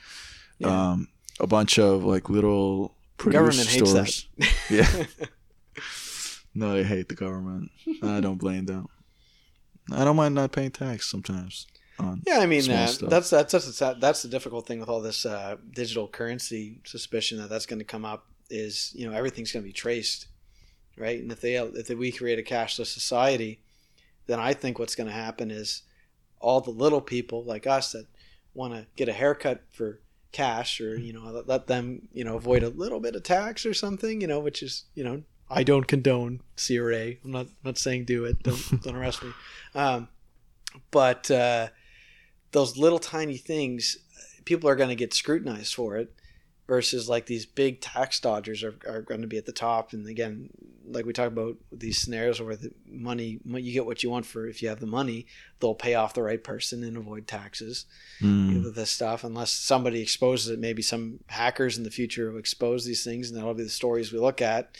Yeah. 0.59 0.91
Um, 0.91 1.09
a 1.39 1.47
bunch 1.47 1.78
of 1.78 2.03
like 2.03 2.28
little 2.28 2.97
government 3.18 3.55
stores. 3.68 4.26
yeah. 4.68 5.05
No, 6.59 6.72
they 6.72 6.84
hate 6.84 7.11
the 7.11 7.14
government. 7.14 7.70
I 8.03 8.20
don't 8.20 8.39
blame 8.39 8.64
them. 8.64 8.87
I 9.93 10.05
don't 10.07 10.16
mind 10.16 10.34
not 10.34 10.53
paying 10.53 10.70
tax 10.70 11.07
sometimes. 11.09 11.66
Yeah, 12.26 12.38
I 12.40 12.47
mean 12.47 12.61
uh, 12.70 12.86
that's 13.09 13.30
that's 13.30 13.53
that's 13.53 13.78
the- 13.78 13.97
that's 14.01 14.22
the 14.22 14.28
difficult 14.28 14.66
thing 14.66 14.80
with 14.80 14.88
all 14.88 15.01
this 15.01 15.24
uh, 15.26 15.57
digital 15.72 16.09
currency 16.09 16.80
suspicion 16.84 17.38
that 17.38 17.49
that's 17.49 17.66
going 17.66 17.78
to 17.78 17.84
come 17.84 18.05
up 18.05 18.26
is 18.51 18.92
you 18.94 19.09
know 19.09 19.16
everything's 19.16 19.53
going 19.53 19.62
to 19.62 19.66
be 19.68 19.72
traced, 19.72 20.26
right? 20.97 21.20
And 21.20 21.32
if 21.32 21.40
they 21.40 21.55
if 21.57 21.88
we 21.90 22.12
create 22.12 22.38
a 22.38 22.42
cashless 22.42 22.86
society, 22.86 23.61
then 24.26 24.38
I 24.38 24.53
think 24.55 24.78
what's 24.78 24.94
going 24.94 25.09
to 25.09 25.12
happen 25.12 25.51
is 25.51 25.82
all 26.38 26.61
the 26.61 26.70
little 26.70 27.01
people 27.01 27.44
like 27.44 27.66
us 27.66 27.92
that 27.92 28.07
want 28.55 28.74
to 28.74 28.86
get 28.97 29.09
a 29.09 29.12
haircut 29.12 29.62
for 29.72 30.01
cash 30.32 30.80
or 30.82 30.99
you 30.99 31.12
know 31.14 31.22
let, 31.30 31.49
let 31.49 31.66
them 31.66 32.09
you 32.12 32.22
know 32.24 32.36
avoid 32.36 32.62
a 32.62 32.68
little 32.68 33.01
bit 33.01 33.16
of 33.16 33.22
tax 33.22 33.64
or 33.64 33.72
something 33.72 34.20
you 34.20 34.26
know 34.26 34.38
which 34.38 34.62
is 34.62 34.84
you 34.94 35.03
know 35.03 35.22
I 35.49 35.62
don't 35.62 35.86
condone 35.86 36.40
CRA 36.57 37.12
I'm 37.24 37.30
not 37.30 37.47
not 37.64 37.78
saying 37.78 38.05
do 38.05 38.24
it. 38.26 38.42
Don't 38.42 38.82
don't 38.82 38.97
arrest 38.97 39.22
me. 39.22 39.30
Um, 39.74 40.09
but 40.90 41.30
uh, 41.30 41.68
those 42.57 42.76
little 42.78 42.98
tiny 42.98 43.36
things 43.36 43.98
people 44.46 44.70
are 44.70 44.76
going 44.76 44.88
to 44.88 44.94
get 45.04 45.12
scrutinized 45.12 45.74
for 45.74 45.96
it 45.96 46.14
versus 46.66 47.09
like 47.09 47.26
these 47.26 47.44
big 47.46 47.80
tax 47.80 48.18
dodgers 48.18 48.64
are, 48.64 48.74
are 48.88 49.02
going 49.02 49.20
to 49.20 49.26
be 49.26 49.36
at 49.36 49.44
the 49.46 49.52
top. 49.52 49.92
And 49.92 50.07
again 50.09 50.48
like 50.88 51.04
we 51.04 51.12
talk 51.12 51.26
about 51.28 51.57
these 51.72 51.98
scenarios 51.98 52.40
where 52.40 52.57
the 52.57 52.70
money 52.88 53.40
you 53.44 53.72
get 53.72 53.84
what 53.84 54.02
you 54.04 54.09
want 54.11 54.24
for 54.24 54.46
if 54.46 54.62
you 54.62 54.68
have 54.68 54.78
the 54.80 54.86
money 54.86 55.26
they'll 55.59 55.74
pay 55.74 55.94
off 55.94 56.14
the 56.14 56.22
right 56.22 56.42
person 56.44 56.84
and 56.84 56.96
avoid 56.96 57.26
taxes 57.26 57.86
Mm. 58.22 58.64
with 58.64 58.74
this 58.76 58.90
stuff 58.90 59.24
unless 59.24 59.50
somebody 59.50 60.00
exposes 60.00 60.48
it. 60.48 60.59
Maybe 60.59 60.82
some 60.82 61.20
hackers 61.26 61.76
in 61.76 61.84
the 61.84 61.90
future 61.90 62.30
will 62.30 62.38
expose 62.38 62.84
these 62.84 63.04
things 63.04 63.28
and 63.28 63.36
that'll 63.38 63.52
be 63.54 63.64
the 63.64 63.68
stories 63.68 64.12
we 64.12 64.18
look 64.18 64.40
at. 64.40 64.78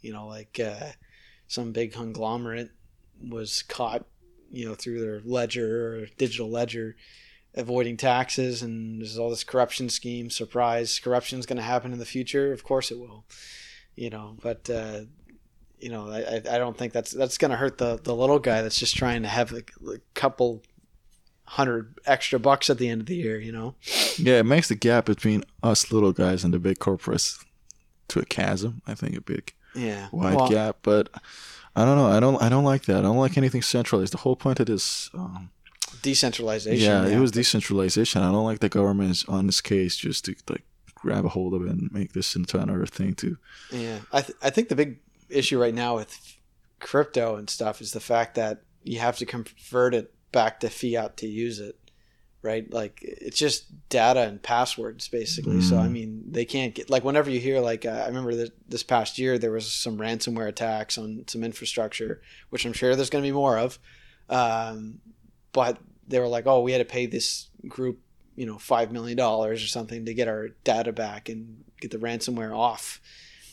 You 0.00 0.12
know 0.12 0.26
like 0.28 0.60
uh, 0.60 0.90
some 1.48 1.72
big 1.72 1.92
conglomerate 1.92 2.70
was 3.28 3.62
caught 3.62 4.04
you 4.50 4.66
know 4.66 4.74
through 4.74 5.00
their 5.00 5.20
ledger 5.24 5.96
or 5.96 6.06
digital 6.18 6.48
ledger 6.48 6.96
avoiding 7.54 7.96
taxes 7.96 8.62
and 8.62 9.00
there's 9.00 9.18
all 9.18 9.30
this 9.30 9.44
corruption 9.44 9.88
scheme 9.88 10.28
surprise 10.28 10.98
corruption 10.98 11.38
is 11.38 11.46
going 11.46 11.56
to 11.56 11.62
happen 11.62 11.92
in 11.92 11.98
the 11.98 12.04
future. 12.04 12.52
Of 12.52 12.64
course 12.64 12.90
it 12.90 12.98
will 12.98 13.24
you 13.94 14.10
know 14.10 14.36
but 14.42 14.68
uh, 14.68 15.00
you 15.78 15.88
know 15.88 16.08
I, 16.10 16.20
I 16.20 16.56
I 16.56 16.58
don't 16.58 16.76
think 16.76 16.92
that's 16.92 17.12
that's 17.12 17.38
going 17.38 17.50
to 17.50 17.56
hurt 17.56 17.78
the 17.78 17.98
the 18.02 18.14
little 18.14 18.38
guy 18.38 18.62
that's 18.62 18.78
just 18.78 18.96
trying 18.96 19.22
to 19.22 19.28
have 19.28 19.52
a, 19.52 19.62
a 19.90 19.98
couple 20.14 20.62
hundred 21.44 21.98
extra 22.06 22.38
bucks 22.40 22.68
at 22.68 22.78
the 22.78 22.88
end 22.88 23.00
of 23.02 23.06
the 23.06 23.14
year 23.14 23.38
you 23.38 23.52
know? 23.52 23.74
Yeah, 24.18 24.38
it 24.38 24.46
makes 24.46 24.68
the 24.68 24.74
gap 24.74 25.06
between 25.06 25.44
us 25.62 25.92
little 25.92 26.12
guys 26.12 26.44
and 26.44 26.52
the 26.52 26.58
big 26.58 26.78
corporates 26.78 27.44
to 28.08 28.20
a 28.20 28.24
chasm. 28.24 28.82
I 28.86 28.94
think 28.94 29.16
a 29.16 29.20
big 29.20 29.52
yeah. 29.74 30.08
wide 30.12 30.36
Well, 30.36 30.48
gap, 30.48 30.78
but 30.82 31.08
I 31.76 31.84
don't 31.84 31.96
know. 31.96 32.06
I 32.06 32.20
don't. 32.20 32.42
I 32.42 32.48
don't 32.48 32.64
like 32.64 32.86
that. 32.86 32.98
I 32.98 33.02
don't 33.02 33.18
like 33.18 33.36
anything 33.36 33.62
centralized. 33.62 34.14
The 34.14 34.18
whole 34.18 34.34
point 34.34 34.58
of 34.60 34.66
this, 34.66 35.10
um, 35.14 35.50
decentralization 36.02 36.84
yeah, 36.84 37.06
it 37.06 37.20
was 37.20 37.30
decentralization. 37.30 38.22
I 38.22 38.32
don't 38.32 38.44
like 38.46 38.60
the 38.60 38.68
government 38.68 39.10
is 39.10 39.24
on 39.26 39.46
this 39.46 39.60
case 39.60 39.96
just 39.96 40.24
to 40.24 40.34
like 40.48 40.64
grab 40.94 41.26
a 41.26 41.28
hold 41.28 41.52
of 41.54 41.62
it 41.62 41.70
and 41.70 41.92
make 41.92 42.14
this 42.14 42.34
into 42.34 42.58
another 42.58 42.86
thing 42.86 43.14
too. 43.14 43.36
Yeah, 43.70 43.98
I 44.10 44.22
th- 44.22 44.38
I 44.42 44.50
think 44.50 44.68
the 44.68 44.74
big 44.74 45.00
issue 45.28 45.60
right 45.60 45.74
now 45.74 45.96
with 45.96 46.38
crypto 46.80 47.36
and 47.36 47.50
stuff 47.50 47.80
is 47.80 47.92
the 47.92 48.00
fact 48.00 48.34
that 48.36 48.62
you 48.82 48.98
have 48.98 49.18
to 49.18 49.26
convert 49.26 49.94
it 49.94 50.14
back 50.32 50.60
to 50.60 50.70
fiat 50.70 51.16
to 51.18 51.26
use 51.26 51.60
it, 51.60 51.78
right? 52.46 52.72
Like 52.72 53.00
it's 53.02 53.38
just 53.38 53.88
data 53.88 54.20
and 54.20 54.42
passwords 54.42 55.08
basically. 55.08 55.60
So 55.60 55.76
I 55.78 55.88
Mm. 55.88 55.92
mean, 55.92 56.22
they 56.30 56.44
can't 56.44 56.74
get 56.74 56.88
like 56.88 57.04
whenever 57.04 57.28
you 57.28 57.40
hear 57.40 57.60
like 57.60 57.84
uh, 57.84 58.02
I 58.04 58.06
remember 58.06 58.34
that 58.36 58.52
this 58.70 58.82
past 58.82 59.18
year 59.18 59.36
there 59.38 59.50
was 59.52 59.70
some 59.70 59.98
ransomware 59.98 60.48
attacks 60.48 60.96
on 60.96 61.24
some 61.26 61.44
infrastructure, 61.44 62.22
which 62.50 62.64
I'm 62.64 62.72
sure 62.72 62.94
there's 62.96 63.10
going 63.10 63.24
to 63.24 63.28
be 63.28 63.32
more 63.34 63.58
of. 63.58 63.78
Um, 64.30 65.00
but 65.52 65.78
they 66.08 66.20
were 66.20 66.28
like, 66.28 66.46
oh, 66.46 66.60
we 66.62 66.72
had 66.72 66.78
to 66.78 66.84
pay 66.92 67.06
this 67.06 67.48
group, 67.66 67.98
you 68.36 68.46
know, 68.46 68.58
five 68.58 68.92
million 68.92 69.16
dollars 69.16 69.62
or 69.62 69.66
something 69.66 70.04
to 70.06 70.14
get 70.14 70.28
our 70.28 70.48
data 70.64 70.92
back 70.92 71.28
and 71.28 71.64
get 71.80 71.90
the 71.90 71.98
ransomware 71.98 72.56
off. 72.56 73.00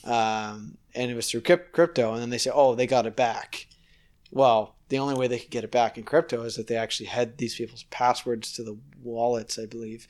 Um, 0.03 0.77
and 0.95 1.09
it 1.09 1.15
was 1.15 1.29
through 1.31 1.41
crypto. 1.41 2.13
And 2.13 2.21
then 2.21 2.29
they 2.29 2.37
say, 2.37 2.51
oh, 2.53 2.75
they 2.75 2.87
got 2.87 3.05
it 3.05 3.15
back. 3.15 3.67
Well, 4.33 4.75
the 4.89 4.97
only 4.99 5.15
way 5.15 5.27
they 5.27 5.39
could 5.39 5.51
get 5.51 5.63
it 5.63 5.71
back 5.71 5.97
in 5.97 6.03
crypto 6.03 6.43
is 6.43 6.55
that 6.55 6.67
they 6.67 6.75
actually 6.75 7.05
had 7.07 7.37
these 7.37 7.55
people's 7.55 7.83
passwords 7.83 8.51
to 8.53 8.63
the 8.63 8.77
wallets, 9.01 9.59
I 9.59 9.65
believe. 9.67 10.07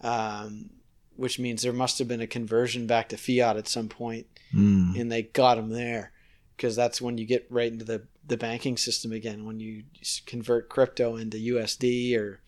Um, 0.00 0.70
which 1.16 1.38
means 1.38 1.62
there 1.62 1.72
must 1.72 1.98
have 2.00 2.08
been 2.08 2.20
a 2.20 2.26
conversion 2.26 2.86
back 2.86 3.08
to 3.08 3.16
fiat 3.16 3.56
at 3.56 3.68
some 3.68 3.88
point 3.88 4.26
Mm. 4.52 5.00
and 5.00 5.10
they 5.10 5.22
got 5.22 5.56
them 5.56 5.70
there 5.70 6.12
because 6.56 6.76
that's 6.76 7.00
when 7.00 7.18
you 7.18 7.24
get 7.26 7.46
right 7.50 7.72
into 7.72 7.84
the, 7.84 8.02
the 8.26 8.36
banking 8.36 8.76
system 8.76 9.10
again 9.12 9.44
when 9.46 9.58
you 9.58 9.82
convert 10.26 10.68
crypto 10.68 11.16
into 11.16 11.38
USD 11.38 12.16
or 12.16 12.40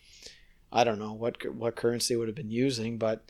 I 0.72 0.84
don't 0.84 0.98
know 1.00 1.14
what 1.14 1.44
what 1.54 1.74
currency 1.74 2.14
they 2.14 2.18
would 2.18 2.28
have 2.28 2.36
been 2.36 2.50
using 2.50 2.96
but 2.98 3.24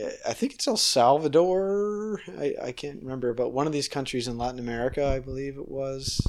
uh, 0.00 0.10
I 0.28 0.34
think 0.34 0.54
it's 0.54 0.68
El 0.68 0.76
Salvador 0.76 2.20
I, 2.38 2.54
I 2.62 2.72
can't 2.72 3.02
remember 3.02 3.32
but 3.34 3.50
one 3.50 3.66
of 3.66 3.72
these 3.72 3.88
countries 3.88 4.28
in 4.28 4.38
Latin 4.38 4.60
America 4.60 5.04
I 5.06 5.18
believe 5.18 5.56
it 5.56 5.68
was 5.68 6.20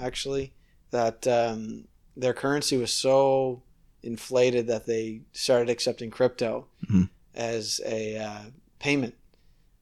actually 0.00 0.52
that 0.90 1.26
um, 1.26 1.86
their 2.16 2.34
currency 2.34 2.76
was 2.76 2.92
so 2.92 3.62
inflated 4.02 4.66
that 4.66 4.86
they 4.86 5.20
started 5.32 5.68
accepting 5.70 6.10
crypto 6.10 6.66
Mhm. 6.90 7.10
as 7.34 7.80
a 7.86 8.16
uh, 8.16 8.44
payment 8.78 9.14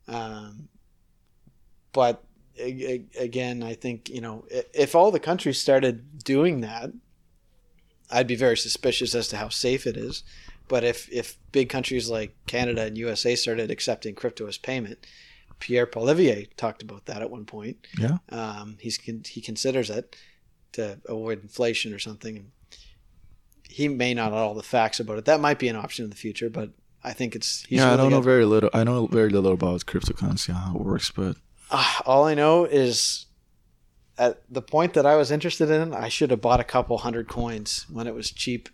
um, 0.08 0.68
but 1.92 2.24
a- 2.58 2.84
a- 3.16 3.22
again, 3.22 3.62
I 3.62 3.74
think 3.74 4.08
you 4.08 4.20
know 4.20 4.44
if 4.50 4.94
all 4.94 5.10
the 5.10 5.20
countries 5.20 5.60
started 5.60 6.24
doing 6.24 6.60
that, 6.62 6.90
I'd 8.10 8.26
be 8.26 8.34
very 8.36 8.56
suspicious 8.56 9.14
as 9.14 9.28
to 9.28 9.36
how 9.36 9.48
safe 9.48 9.86
it 9.86 9.96
is. 9.96 10.22
But 10.66 10.82
if 10.84 11.08
if 11.12 11.38
big 11.52 11.68
countries 11.68 12.08
like 12.10 12.34
Canada 12.46 12.82
and 12.82 12.98
USA 12.98 13.36
started 13.36 13.70
accepting 13.70 14.14
crypto 14.14 14.46
as 14.46 14.58
payment, 14.58 15.06
Pierre 15.58 15.86
Poilievre 15.86 16.48
talked 16.56 16.82
about 16.82 17.06
that 17.06 17.22
at 17.22 17.30
one 17.30 17.44
point. 17.44 17.86
Yeah. 17.98 18.18
um, 18.30 18.76
he's 18.80 18.96
he 19.26 19.40
considers 19.40 19.90
it 19.90 20.16
to 20.72 20.98
avoid 21.06 21.42
inflation 21.42 21.92
or 21.94 21.98
something. 21.98 22.52
He 23.68 23.88
may 23.88 24.14
not 24.14 24.32
know 24.32 24.38
all 24.38 24.54
the 24.54 24.62
facts 24.62 24.98
about 25.00 25.18
it. 25.18 25.24
That 25.26 25.40
might 25.40 25.58
be 25.58 25.68
an 25.68 25.76
option 25.76 26.04
in 26.04 26.10
the 26.10 26.16
future, 26.16 26.48
but 26.48 26.70
I 27.04 27.12
think 27.12 27.34
it's 27.36 27.64
he's 27.64 27.78
yeah, 27.78 27.92
I 27.92 27.96
don't 27.96 28.10
know 28.10 28.20
very 28.20 28.44
little. 28.44 28.70
I 28.72 28.82
know 28.84 29.06
very 29.06 29.30
little 29.30 29.52
about 29.52 29.84
cryptocurrency 29.86 30.52
how 30.52 30.74
it 30.74 30.80
works, 30.84 31.10
but 31.10 31.36
Ah, 31.70 32.02
all 32.06 32.24
I 32.24 32.34
know 32.34 32.64
is 32.64 33.26
at 34.16 34.42
the 34.50 34.62
point 34.62 34.94
that 34.94 35.04
I 35.06 35.16
was 35.16 35.30
interested 35.30 35.70
in, 35.70 35.92
I 35.94 36.08
should 36.08 36.30
have 36.30 36.40
bought 36.40 36.60
a 36.60 36.64
couple 36.64 36.98
hundred 36.98 37.28
coins 37.28 37.86
when 37.90 38.06
it 38.06 38.14
was 38.14 38.30
cheap, 38.30 38.68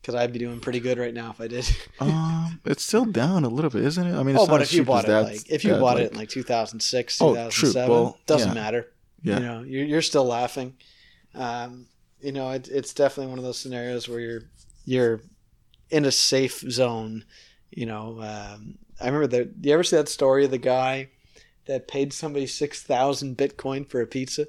because 0.00 0.14
I'd 0.14 0.32
be 0.32 0.38
doing 0.38 0.60
pretty 0.60 0.80
good 0.80 0.98
right 0.98 1.12
now 1.14 1.30
if 1.30 1.40
I 1.40 1.48
did. 1.48 1.68
um, 2.00 2.60
it's 2.64 2.84
still 2.84 3.04
down 3.04 3.44
a 3.44 3.48
little 3.48 3.70
bit, 3.70 3.84
isn't 3.84 4.06
it? 4.06 4.14
I 4.18 4.22
mean, 4.22 4.36
it's 4.36 4.44
oh, 4.44 4.46
but 4.46 4.62
if 4.62 4.72
you 4.72 4.84
bought 4.84 5.04
it 5.04 5.08
that- 5.08 5.24
like 5.24 5.50
if 5.50 5.64
you 5.64 5.72
that, 5.74 5.80
bought 5.80 5.96
like- 5.96 6.06
it 6.06 6.12
in 6.12 6.18
like 6.18 6.28
2006, 6.28 7.20
oh, 7.20 7.34
2007, 7.34 7.90
Well, 7.90 8.18
doesn't 8.26 8.48
yeah. 8.48 8.54
matter. 8.54 8.86
Yeah. 9.22 9.34
You 9.38 9.40
know, 9.46 9.62
you're, 9.62 9.84
you're 9.84 10.02
still 10.02 10.24
laughing. 10.24 10.74
Um, 11.34 11.86
you 12.20 12.32
know, 12.32 12.50
it, 12.50 12.68
it's 12.68 12.94
definitely 12.94 13.30
one 13.30 13.38
of 13.38 13.44
those 13.44 13.58
scenarios 13.58 14.08
where 14.08 14.20
you're 14.20 14.42
you're 14.84 15.20
in 15.90 16.04
a 16.04 16.12
safe 16.12 16.60
zone. 16.70 17.24
You 17.70 17.86
know, 17.86 18.20
um, 18.22 18.78
I 19.00 19.06
remember 19.06 19.26
the. 19.26 19.50
You 19.60 19.74
ever 19.74 19.84
see 19.84 19.96
that 19.96 20.08
story 20.08 20.44
of 20.44 20.50
the 20.50 20.58
guy 20.58 21.10
that 21.66 21.86
paid 21.88 22.12
somebody 22.12 22.46
six 22.46 22.82
thousand 22.82 23.36
Bitcoin 23.36 23.88
for 23.88 24.00
a 24.00 24.06
pizza? 24.06 24.46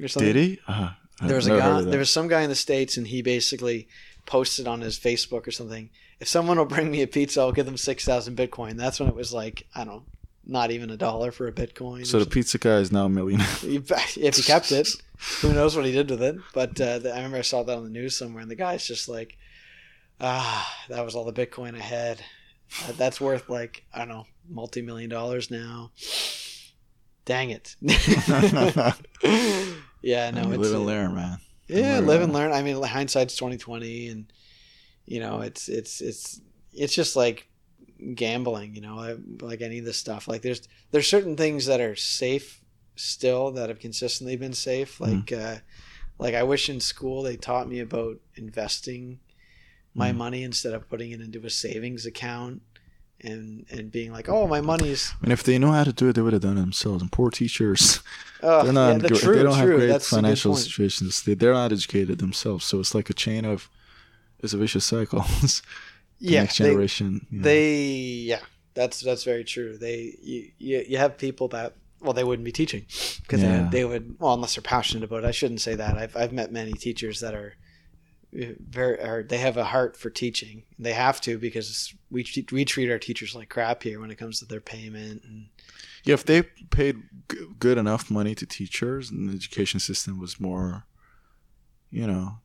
Or 0.00 0.08
something? 0.08 0.32
Did 0.32 0.36
he? 0.36 0.58
Uh, 0.68 0.90
There 1.22 1.36
was 1.36 1.46
a 1.46 1.56
guy. 1.56 1.80
There 1.82 1.98
was 1.98 2.12
some 2.12 2.28
guy 2.28 2.42
in 2.42 2.48
the 2.50 2.54
states, 2.54 2.96
and 2.96 3.06
he 3.06 3.22
basically 3.22 3.88
posted 4.28 4.68
on 4.68 4.82
his 4.82 4.98
Facebook 4.98 5.46
or 5.46 5.50
something. 5.50 5.90
If 6.20 6.28
someone 6.28 6.58
will 6.58 6.66
bring 6.66 6.90
me 6.90 7.02
a 7.02 7.06
pizza, 7.06 7.40
I'll 7.40 7.50
give 7.50 7.66
them 7.66 7.78
six 7.78 8.04
thousand 8.04 8.36
Bitcoin. 8.36 8.76
That's 8.76 9.00
when 9.00 9.08
it 9.08 9.14
was 9.14 9.32
like 9.32 9.66
I 9.74 9.84
don't 9.84 9.94
know, 9.94 10.02
not 10.46 10.70
even 10.70 10.90
a 10.90 10.96
dollar 10.96 11.32
for 11.32 11.48
a 11.48 11.52
Bitcoin. 11.52 12.06
So 12.06 12.20
the 12.20 12.26
pizza 12.26 12.58
guy 12.58 12.76
is 12.76 12.92
now 12.92 13.06
a 13.06 13.08
millionaire. 13.08 13.48
if 13.62 14.36
he 14.36 14.42
kept 14.42 14.70
it, 14.70 14.88
who 15.40 15.52
knows 15.52 15.74
what 15.74 15.86
he 15.86 15.92
did 15.92 16.10
with 16.10 16.22
it? 16.22 16.36
But 16.52 16.80
uh, 16.80 17.00
I 17.04 17.16
remember 17.16 17.38
I 17.38 17.42
saw 17.42 17.62
that 17.64 17.76
on 17.76 17.84
the 17.84 17.90
news 17.90 18.16
somewhere, 18.16 18.42
and 18.42 18.50
the 18.50 18.56
guy's 18.56 18.86
just 18.86 19.08
like, 19.08 19.38
ah, 20.20 20.76
that 20.90 21.04
was 21.04 21.16
all 21.16 21.24
the 21.24 21.32
Bitcoin 21.32 21.74
I 21.74 21.82
had. 21.82 22.22
That's 22.92 23.20
worth 23.20 23.48
like 23.48 23.84
I 23.94 24.00
don't 24.00 24.08
know, 24.08 24.26
multi 24.48 24.82
million 24.82 25.08
dollars 25.08 25.50
now. 25.50 25.90
Dang 27.24 27.50
it. 27.50 27.76
yeah, 30.02 30.30
no, 30.30 30.50
it's 30.50 30.58
live 30.58 30.74
and 30.74 30.86
learn, 30.86 31.14
man. 31.14 31.38
Yeah, 31.68 31.96
learn, 31.96 32.06
live 32.06 32.22
and 32.22 32.32
learn. 32.32 32.52
I 32.52 32.62
mean, 32.62 32.82
hindsight's 32.82 33.36
twenty 33.36 33.56
twenty, 33.58 34.08
and 34.08 34.32
you 35.06 35.20
know, 35.20 35.40
it's 35.40 35.68
it's 35.68 36.00
it's 36.00 36.40
it's 36.72 36.94
just 36.94 37.16
like 37.16 37.48
gambling. 38.14 38.74
You 38.74 38.80
know, 38.82 39.18
like 39.40 39.60
any 39.60 39.78
of 39.78 39.84
this 39.84 39.98
stuff. 39.98 40.28
Like 40.28 40.42
there's 40.42 40.66
there's 40.90 41.08
certain 41.08 41.36
things 41.36 41.66
that 41.66 41.80
are 41.80 41.96
safe 41.96 42.62
still 42.96 43.52
that 43.52 43.68
have 43.68 43.78
consistently 43.78 44.36
been 44.36 44.52
safe. 44.54 44.98
Mhm. 44.98 45.00
Like 45.18 45.32
uh, 45.32 45.56
like 46.18 46.34
I 46.34 46.42
wish 46.42 46.68
in 46.68 46.80
school 46.80 47.22
they 47.22 47.36
taught 47.36 47.68
me 47.68 47.80
about 47.80 48.18
investing 48.34 49.20
my 49.94 50.12
Mhm. 50.12 50.16
money 50.16 50.42
instead 50.42 50.74
of 50.74 50.88
putting 50.88 51.10
it 51.12 51.20
into 51.20 51.44
a 51.44 51.50
savings 51.50 52.06
account. 52.06 52.62
And, 53.20 53.66
and 53.70 53.90
being 53.90 54.12
like, 54.12 54.28
oh, 54.28 54.46
my 54.46 54.60
money's 54.60 55.12
And 55.22 55.32
if 55.32 55.42
they 55.42 55.58
know 55.58 55.72
how 55.72 55.82
to 55.82 55.92
do 55.92 56.08
it, 56.08 56.12
they 56.12 56.22
would 56.22 56.32
have 56.34 56.42
done 56.42 56.56
it 56.56 56.60
themselves. 56.60 57.02
And 57.02 57.10
poor 57.10 57.30
teachers, 57.30 58.00
oh, 58.44 58.62
they're 58.62 58.72
not. 58.72 59.02
yeah, 59.02 59.08
true, 59.08 59.34
they 59.34 59.42
don't 59.42 59.56
have 59.56 59.66
great 59.66 59.86
That's 59.88 60.08
financial 60.08 60.54
situations. 60.54 61.22
They, 61.24 61.34
they're 61.34 61.52
not 61.52 61.72
educated 61.72 62.18
themselves. 62.18 62.64
So 62.64 62.78
it's 62.78 62.94
like 62.94 63.10
a 63.10 63.14
chain 63.14 63.44
of. 63.44 63.68
It's 64.40 64.52
a 64.52 64.56
vicious 64.56 64.84
cycle. 64.84 65.20
the 65.42 65.62
Yeah, 66.20 66.42
next 66.42 66.58
they- 66.58 66.66
generation. 66.66 67.26
you 67.30 67.38
know. 67.38 67.42
They 67.44 67.74
yeah, 68.30 68.40
that's 68.74 69.00
that's 69.00 69.24
very 69.24 69.42
true. 69.42 69.76
They 69.76 70.14
you 70.22 70.50
you, 70.58 70.84
you 70.90 70.98
have 70.98 71.18
people 71.18 71.48
that 71.48 71.72
well 72.00 72.12
they 72.12 72.22
wouldn't 72.22 72.44
be 72.44 72.52
teaching 72.52 72.86
because 73.22 73.42
Yeah. 73.42 73.64
they, 73.64 73.78
they 73.78 73.84
would 73.84 74.14
well 74.20 74.34
unless 74.34 74.54
they're 74.54 74.62
passionate 74.62 75.02
about 75.02 75.24
it. 75.24 75.26
I 75.26 75.32
shouldn't 75.32 75.60
say 75.60 75.74
that. 75.74 75.98
I've 75.98 76.16
I've 76.16 76.32
met 76.32 76.52
many 76.52 76.72
teachers 76.72 77.18
that 77.18 77.34
are 77.34 77.54
uh, 77.56 77.67
very 78.32 79.00
or 79.00 79.22
they 79.22 79.38
have 79.38 79.56
a 79.56 79.64
heart 79.64 79.96
for 79.96 80.10
teaching. 80.10 80.64
They 80.78 80.92
have 80.92 81.20
to 81.22 81.38
because 81.38 81.94
we 82.10 82.22
treat- 82.24 82.52
we 82.52 82.64
treat 82.64 82.90
our 82.90 82.98
teachers 82.98 83.34
like 83.34 83.48
crap 83.48 83.82
here 83.82 84.00
when 84.00 84.10
it 84.10 84.18
comes 84.18 84.38
to 84.38 84.44
their 84.44 84.60
payment 84.60 85.22
and 85.24 85.48
Yeah, 86.04 86.14
if 86.14 86.24
they 86.24 86.42
paid 86.42 86.96
g- 87.30 87.38
good 87.58 87.78
enough 87.78 88.10
money 88.10 88.34
to 88.34 88.46
teachers 88.46 89.10
and 89.10 89.28
the 89.30 89.34
education 89.34 89.80
system 89.80 90.18
was 90.18 90.38
more, 90.38 90.84
you 91.90 92.06
know, 92.06 92.40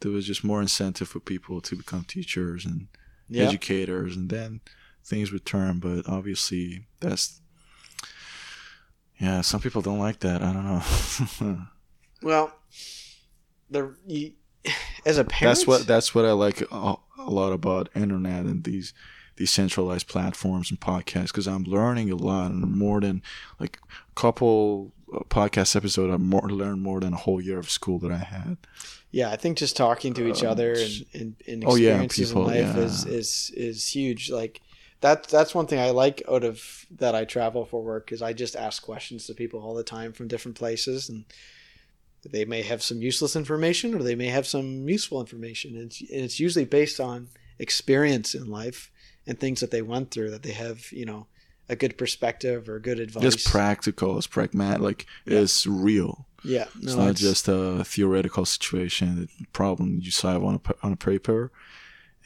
there 0.00 0.12
was 0.12 0.26
just 0.26 0.44
more 0.44 0.60
incentive 0.60 1.08
for 1.08 1.20
people 1.20 1.60
to 1.62 1.74
become 1.76 2.04
teachers 2.04 2.66
and 2.66 2.88
yeah. 3.28 3.44
educators, 3.48 4.16
and 4.16 4.28
then 4.28 4.60
things 5.02 5.32
would 5.32 5.46
turn. 5.46 5.78
But 5.78 6.06
obviously, 6.06 6.86
that's 7.00 7.40
yeah. 9.18 9.40
Some 9.40 9.60
people 9.60 9.80
don't 9.80 9.98
like 9.98 10.20
that. 10.20 10.42
I 10.42 10.52
don't 10.52 10.64
know. 11.40 11.66
Well, 12.22 12.54
the 13.70 13.94
you, 14.06 14.32
as 15.04 15.18
a 15.18 15.24
parent, 15.24 15.56
that's 15.56 15.66
what 15.66 15.86
that's 15.86 16.14
what 16.14 16.24
I 16.24 16.32
like 16.32 16.62
a, 16.70 16.96
a 17.18 17.30
lot 17.30 17.52
about 17.52 17.88
internet 17.94 18.44
and 18.44 18.64
these 18.64 18.92
these 19.36 19.50
centralized 19.50 20.06
platforms 20.06 20.70
and 20.70 20.80
podcasts 20.80 21.28
because 21.28 21.48
I'm 21.48 21.64
learning 21.64 22.10
a 22.10 22.16
lot 22.16 22.52
and 22.52 22.76
more 22.76 23.00
than 23.00 23.22
like 23.58 23.80
a 23.88 24.20
couple 24.20 24.92
uh, 25.12 25.20
podcast 25.28 25.74
episodes 25.74 26.12
I 26.12 26.16
more 26.18 26.48
learned 26.48 26.82
more 26.82 27.00
than 27.00 27.14
a 27.14 27.16
whole 27.16 27.40
year 27.40 27.58
of 27.58 27.68
school 27.68 27.98
that 28.00 28.12
I 28.12 28.18
had. 28.18 28.58
Yeah, 29.10 29.30
I 29.30 29.36
think 29.36 29.58
just 29.58 29.76
talking 29.76 30.14
to 30.14 30.26
each 30.26 30.42
Um, 30.42 30.50
other 30.50 30.72
and, 30.72 31.06
and, 31.14 31.34
and 31.46 31.64
oh, 31.66 31.76
yeah, 31.76 32.04
people, 32.08 32.48
in 32.48 32.64
life 32.64 32.76
yeah. 32.76 32.82
is, 32.82 33.04
is 33.06 33.52
is 33.56 33.88
huge. 33.88 34.30
Like 34.30 34.60
that 35.00 35.24
that's 35.24 35.54
one 35.54 35.66
thing 35.66 35.78
I 35.78 35.90
like 35.90 36.22
out 36.28 36.44
of 36.44 36.86
that 36.90 37.14
I 37.14 37.24
travel 37.24 37.64
for 37.64 37.82
work 37.82 38.12
is 38.12 38.22
I 38.22 38.32
just 38.32 38.56
ask 38.56 38.82
questions 38.82 39.26
to 39.26 39.34
people 39.34 39.60
all 39.60 39.74
the 39.74 39.84
time 39.84 40.12
from 40.12 40.28
different 40.28 40.56
places 40.56 41.08
and 41.08 41.24
they 42.32 42.44
may 42.44 42.62
have 42.62 42.82
some 42.82 43.00
useless 43.02 43.36
information 43.36 43.94
or 43.94 44.02
they 44.02 44.14
may 44.14 44.28
have 44.28 44.46
some 44.46 44.88
useful 44.88 45.20
information 45.20 45.74
and 45.76 45.84
it's, 45.86 46.00
and 46.00 46.20
it's 46.22 46.40
usually 46.40 46.64
based 46.64 46.98
on 47.00 47.28
experience 47.58 48.34
in 48.34 48.46
life 48.50 48.90
and 49.26 49.38
things 49.38 49.60
that 49.60 49.70
they 49.70 49.82
went 49.82 50.10
through 50.10 50.30
that 50.30 50.42
they 50.42 50.52
have 50.52 50.90
you 50.92 51.04
know 51.06 51.26
a 51.68 51.76
good 51.76 51.96
perspective 51.96 52.68
or 52.68 52.78
good 52.78 53.00
advice 53.00 53.24
It's 53.34 53.50
practical, 53.50 54.18
it's 54.18 54.26
pragmatic, 54.26 54.80
like 54.82 55.06
Yeah. 55.24 55.38
it's 55.40 55.66
real. 55.66 56.26
yeah 56.44 56.66
It's 56.82 56.94
no, 56.94 57.06
not 57.06 57.14
just 57.16 57.48
a 57.48 57.82
theoretical 57.84 58.44
situation, 58.44 59.28
a 59.40 59.46
problem 59.52 60.00
you 60.02 60.10
solve 60.10 60.44
on 60.44 60.56
a 60.56 60.74
on 60.82 60.92
a 60.92 60.96
paper, 60.96 61.50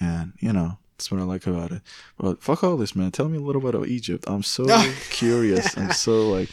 and 0.01 0.33
you 0.41 0.53
know 0.53 0.79
that's 0.97 1.13
what 1.13 1.21
I 1.21 1.25
like 1.25 1.47
about 1.47 1.71
it. 1.71 1.83
But 2.19 2.43
fuck 2.43 2.65
all 2.65 2.77
this, 2.77 2.97
man. 2.97 3.13
Tell 3.13 3.29
me 3.29 3.39
a 3.39 3.41
little 3.41 3.63
bit 3.63 3.77
about 3.77 3.87
Egypt. 3.87 4.25
I'm 4.27 4.43
so 4.43 4.65
curious. 5.11 5.77
I'm 5.79 5.93
so 5.93 6.29
like 6.29 6.51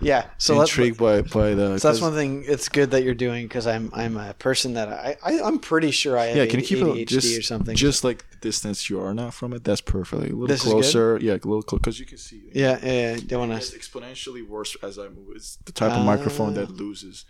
yeah 0.00 0.26
so 0.38 0.56
let- 0.56 0.68
intrigued 0.68 0.96
by 0.98 1.22
by 1.22 1.54
the. 1.54 1.78
So 1.78 1.88
that's 1.88 2.00
one 2.00 2.14
thing. 2.14 2.44
It's 2.46 2.68
good 2.68 2.90
that 2.92 3.02
you're 3.02 3.14
doing 3.14 3.46
because 3.46 3.66
I'm 3.66 3.90
I'm 3.92 4.16
a 4.16 4.32
person 4.34 4.74
that 4.74 4.88
I, 4.88 5.16
I 5.24 5.40
I'm 5.42 5.58
pretty 5.58 5.90
sure 5.90 6.16
I 6.18 6.26
have 6.26 6.36
Yeah, 6.36 6.46
can 6.46 6.60
you 6.60 6.66
keep 6.66 6.78
ADHD 6.78 7.02
it 7.02 7.08
just 7.08 7.38
or 7.38 7.42
something. 7.42 7.74
just 7.76 8.04
like 8.04 8.28
the 8.30 8.36
distance 8.36 8.88
you 8.88 9.00
are 9.00 9.12
now 9.14 9.30
from 9.30 9.52
it? 9.52 9.64
That's 9.64 9.80
perfectly 9.80 10.28
a 10.28 10.32
little 10.32 10.46
This 10.46 10.62
closer. 10.62 11.18
Yeah, 11.20 11.32
a 11.32 11.34
little 11.34 11.62
close 11.62 11.80
because 11.80 11.98
you 12.00 12.06
can 12.06 12.18
see. 12.18 12.36
it. 12.48 12.56
yeah, 12.56 12.78
yeah. 12.82 13.14
yeah. 13.14 13.20
Don't 13.26 13.48
want 13.48 13.60
to 13.62 13.78
exponentially 13.78 14.46
worse 14.46 14.76
as 14.82 14.98
I 14.98 15.08
move. 15.08 15.28
It's 15.34 15.56
the 15.64 15.72
type 15.72 15.92
of 15.92 16.04
microphone 16.04 16.50
Ah. 16.50 16.60
that 16.60 16.70
loses 16.70 17.24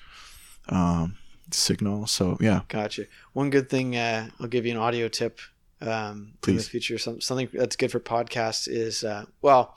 um, 0.68 1.16
signal. 1.50 2.06
So 2.06 2.36
yeah, 2.40 2.60
Gotcha. 2.68 3.06
One 3.32 3.50
good 3.50 3.70
thing. 3.70 3.96
Uh, 3.96 4.28
I'll 4.40 4.46
give 4.48 4.66
you 4.66 4.72
an 4.72 4.78
audio 4.78 5.08
tip. 5.08 5.40
Um, 5.80 5.88
in 5.88 6.56
the 6.56 6.62
Please. 6.62 6.68
future, 6.68 6.98
some, 6.98 7.20
something 7.20 7.48
that's 7.52 7.76
good 7.76 7.92
for 7.92 8.00
podcasts 8.00 8.66
is 8.68 9.04
uh, 9.04 9.26
well, 9.42 9.76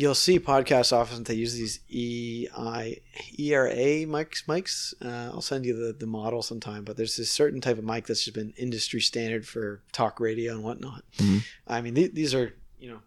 you'll 0.00 0.14
see 0.14 0.38
podcasts 0.38 0.92
often 0.92 1.24
they 1.24 1.34
use 1.34 1.54
these 1.54 1.80
E 1.88 2.46
I 2.56 2.98
ERA 3.36 4.06
mics. 4.06 4.44
Mics. 4.46 4.94
Uh, 5.04 5.32
I'll 5.32 5.40
send 5.42 5.66
you 5.66 5.74
the 5.74 5.92
the 5.92 6.06
model 6.06 6.40
sometime. 6.42 6.84
But 6.84 6.96
there's 6.96 7.16
this 7.16 7.30
certain 7.32 7.60
type 7.60 7.78
of 7.78 7.84
mic 7.84 8.06
that's 8.06 8.24
just 8.24 8.34
been 8.36 8.54
industry 8.56 9.00
standard 9.00 9.44
for 9.46 9.82
talk 9.90 10.20
radio 10.20 10.52
and 10.54 10.62
whatnot. 10.62 11.02
Mhm. 11.16 11.42
I 11.66 11.80
mean, 11.80 11.94
th- 11.96 12.12
these 12.14 12.32
are 12.34 12.54
you 12.78 12.90
know 12.90 13.00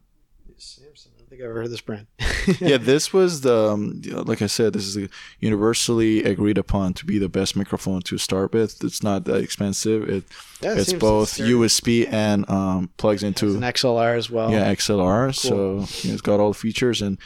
Samsung. 0.60 1.08
Think 1.32 1.44
I've 1.44 1.50
ever 1.52 1.62
heard 1.62 1.72
this 1.72 1.80
brand. 1.80 2.08
yeah. 2.60 2.76
This 2.76 3.14
was 3.14 3.40
the 3.40 3.70
um, 3.70 4.02
like 4.26 4.42
I 4.42 4.48
said. 4.48 4.74
This 4.74 4.86
is 4.86 5.08
universally 5.40 6.26
agreed 6.26 6.58
upon 6.58 6.94
to 6.96 7.06
be 7.06 7.20
the 7.20 7.30
best 7.30 7.56
microphone 7.56 8.02
to 8.02 8.18
start 8.18 8.52
with. 8.52 8.84
It's 8.84 9.02
not 9.02 9.24
that 9.26 9.38
expensive. 9.38 10.10
It 10.10 10.26
Yeah, 10.60 10.74
it 10.74 10.80
it's 10.80 10.92
both. 10.92 11.38
USB 11.38 12.06
and 12.12 12.50
um, 12.50 12.90
plugs 12.98 13.24
into 13.24 13.56
an 13.56 13.62
XLR 13.62 14.18
as 14.18 14.30
well. 14.30 14.52
yeah 14.52 14.74
XLR. 14.74 15.28
Cool. 15.28 15.32
So 15.32 16.04
you 16.04 16.10
know, 16.10 16.14
it's 16.16 16.22
got 16.22 16.42
all 16.42 16.52
the 16.52 16.60
features 16.60 17.02
and 17.02 17.18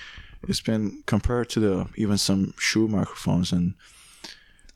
it's 0.48 0.62
been 0.62 1.02
compared 1.08 1.50
to 1.50 1.60
the 1.60 1.88
even 1.96 2.20
some 2.20 2.54
Shure 2.60 2.88
microphones 2.88 3.52
and 3.52 3.74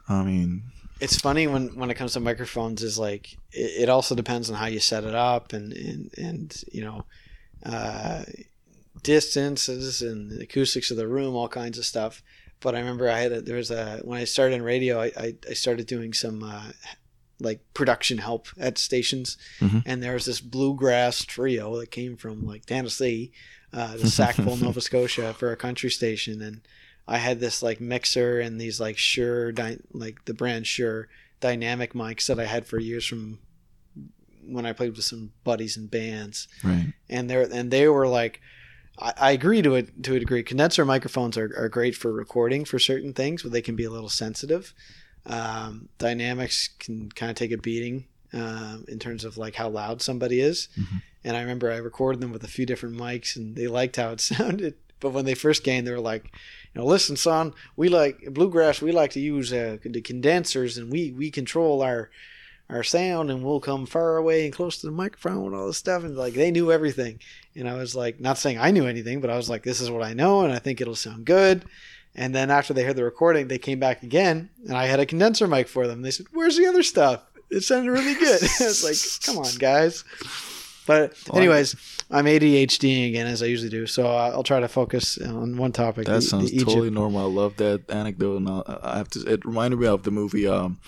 I 0.08 0.24
mean 0.24 0.64
it's 1.00 1.22
funny 1.22 1.46
when 1.46 1.76
when 1.76 1.92
it 1.92 1.94
comes 1.94 2.14
to 2.14 2.20
microphones 2.20 2.82
is 2.82 2.98
like 2.98 3.34
it, 3.52 3.84
it 3.84 3.90
also 3.90 4.16
depends 4.16 4.50
on 4.50 4.56
how 4.56 4.66
you 4.66 4.80
set 4.80 5.04
it 5.04 5.14
up 5.14 5.54
and 5.54 5.72
and, 5.72 6.12
and 6.18 6.64
you 6.72 6.84
know 6.84 7.06
uh, 7.64 8.24
distances 9.04 10.02
and 10.02 10.32
the 10.32 10.44
acoustics 10.44 10.92
of 10.92 10.98
the 10.98 11.08
room 11.08 11.36
all 11.36 11.48
kinds 11.50 11.78
of 11.78 11.86
stuff 11.86 12.22
but 12.60 12.76
i 12.76 12.80
remember 12.80 13.10
i 13.10 13.20
had 13.20 13.32
a, 13.32 13.42
there 13.42 13.56
was 13.58 13.72
a 13.72 14.00
when 14.04 14.20
i 14.20 14.24
started 14.26 14.56
in 14.56 14.62
radio 14.62 15.00
i, 15.02 15.12
I, 15.18 15.36
I 15.50 15.54
started 15.54 15.88
doing 15.88 16.14
some 16.14 16.44
uh, 16.44 16.72
like 17.40 17.62
production 17.74 18.18
help 18.18 18.48
at 18.60 18.78
stations 18.78 19.38
Mhm. 19.60 19.84
and 19.86 20.04
there 20.04 20.14
was 20.14 20.26
this 20.26 20.42
bluegrass 20.42 21.24
trio 21.26 21.78
that 21.80 21.92
came 21.92 22.18
from 22.18 22.46
like 22.46 22.66
tennessee 22.66 23.32
uh, 23.74 23.96
to 23.98 24.08
sackville 24.18 24.58
nova 24.58 24.82
scotia 24.82 25.34
for 25.34 25.52
a 25.52 25.58
country 25.58 25.90
station 25.90 26.42
and 26.42 26.62
I 27.08 27.18
had 27.18 27.40
this 27.40 27.64
like 27.64 27.82
mixer 27.82 28.40
and 28.40 28.62
these 28.62 28.80
like 28.80 28.96
Shure, 29.00 29.52
dy- 29.52 29.80
like 29.92 30.26
the 30.26 30.34
brand 30.36 30.68
Shure 30.68 31.08
dynamic 31.40 31.94
mics 31.94 32.28
that 32.28 32.40
I 32.40 32.46
had 32.46 32.68
for 32.68 32.78
years 32.80 33.04
from 33.04 33.40
when 34.46 34.68
I 34.68 34.74
played 34.74 34.96
with 34.96 35.04
some 35.06 35.32
buddies 35.44 35.76
and 35.76 35.90
bands. 35.90 36.48
right 36.64 36.94
And 37.10 37.28
they 37.28 37.42
and 37.52 37.72
they 37.72 37.88
were 37.88 38.08
like, 38.08 38.42
I, 39.00 39.14
I 39.18 39.32
agree 39.32 39.62
to 39.62 39.76
it 39.76 40.04
to 40.04 40.16
a 40.16 40.20
degree. 40.20 40.44
Condenser 40.44 40.86
microphones 40.86 41.38
are, 41.38 41.52
are 41.58 41.70
great 41.70 41.96
for 41.96 42.12
recording 42.12 42.66
for 42.66 42.80
certain 42.80 43.14
things, 43.14 43.44
but 43.44 43.52
they 43.52 43.62
can 43.62 43.76
be 43.76 43.86
a 43.86 43.90
little 43.90 44.10
sensitive. 44.10 44.74
Um, 45.26 45.90
dynamics 45.98 46.70
can 46.80 47.10
kind 47.12 47.30
of 47.30 47.36
take 47.36 47.52
a 47.52 47.58
beating 47.58 48.06
um, 48.34 48.86
in 48.88 49.00
terms 49.00 49.24
of 49.26 49.38
like 49.38 49.56
how 49.56 49.70
loud 49.70 50.02
somebody 50.02 50.40
is. 50.42 50.70
Mhm. 50.78 51.02
And 51.24 51.36
I 51.38 51.42
remember 51.42 51.72
I 51.72 51.78
recorded 51.78 52.22
them 52.22 52.32
with 52.32 52.44
a 52.44 52.48
few 52.48 52.66
different 52.66 52.96
mics, 52.96 53.36
and 53.36 53.56
they 53.56 53.68
liked 53.68 53.98
how 53.98 54.12
it 54.12 54.22
sounded. 54.22 54.76
but 55.00 55.12
when 55.12 55.26
they 55.26 55.36
first 55.36 55.64
came, 55.64 55.86
they 55.86 55.92
were 55.92 56.00
like, 56.00 56.26
you 56.74 56.82
know, 56.82 56.86
listen, 56.86 57.16
son, 57.16 57.54
we 57.76 57.90
like 57.90 58.34
bluegrass. 58.34 58.82
We 58.82 58.92
like 58.92 59.12
to 59.12 59.20
use 59.20 59.52
uh, 59.52 59.78
the 59.84 60.02
condensers, 60.02 60.78
and 60.78 60.92
we 60.92 61.12
we 61.12 61.32
control 61.32 61.82
our 61.82 62.10
our 62.70 62.84
sound, 62.84 63.32
and 63.32 63.44
we'll 63.44 63.60
come 63.60 63.86
far 63.86 64.18
away 64.18 64.46
and 64.46 64.54
close 64.54 64.78
to 64.78 64.86
the 64.86 64.92
microphone 64.92 65.48
and 65.48 65.56
all 65.56 65.68
this 65.68 65.78
stuff. 65.78 66.04
And 66.04 66.16
like 66.16 66.34
they 66.34 66.52
knew 66.52 66.72
everything, 66.72 67.20
and 67.56 67.68
I 67.68 67.76
was 67.76 67.96
like, 67.96 68.20
not 68.20 68.38
saying 68.38 68.60
I 68.60 68.72
knew 68.72 68.86
anything, 68.86 69.22
but 69.22 69.30
I 69.30 69.38
was 69.38 69.50
like, 69.50 69.64
this 69.64 69.82
is 69.82 69.90
what 69.90 70.04
I 70.04 70.14
know, 70.14 70.42
and 70.42 70.54
I 70.54 70.60
think 70.60 70.80
it'll 70.80 70.96
sound 70.96 71.26
good. 71.26 71.66
And 72.16 72.34
then 72.34 72.52
after 72.52 72.74
they 72.74 72.84
heard 72.84 72.96
the 72.96 73.04
recording, 73.04 73.48
they 73.48 73.58
came 73.60 73.80
back 73.80 74.04
again, 74.04 74.50
and 74.68 74.76
I 74.76 74.86
had 74.86 75.00
a 75.00 75.06
condenser 75.06 75.48
mic 75.48 75.68
for 75.68 75.88
them. 75.88 76.02
They 76.02 76.12
said, 76.12 76.28
"Where's 76.32 76.58
the 76.58 76.68
other 76.68 76.84
stuff?" 76.84 77.24
It 77.50 77.62
sounded 77.62 77.92
really 77.92 78.14
good. 78.16 78.42
I 78.62 78.66
was 78.66 78.84
like, 78.84 79.26
"Come 79.26 79.44
on, 79.44 79.56
guys." 79.58 80.04
But 80.86 81.14
anyways, 81.36 81.76
I'm 82.10 82.26
ADHD 82.26 83.10
again 83.10 83.28
as 83.28 83.44
I 83.44 83.46
usually 83.46 83.70
do, 83.70 83.86
so 83.86 84.08
I'll 84.08 84.42
try 84.42 84.60
to 84.60 84.68
focus 84.68 85.20
on 85.20 85.56
one 85.56 85.72
topic. 85.72 86.08
That 86.08 86.14
the- 86.14 86.22
sounds 86.24 86.50
the 86.50 86.58
totally 86.66 86.90
normal. 86.90 87.22
I 87.22 87.32
love 87.32 87.58
that 87.58 87.90
anecdote. 87.92 88.38
And 88.38 88.50
I 88.50 88.80
I 88.82 88.98
have 88.98 89.10
to. 89.10 89.20
It 89.32 89.46
reminded 89.46 89.80
me 89.80 89.86
of 89.86 90.02
the 90.02 90.10
movie. 90.12 90.48
Um, 90.48 90.80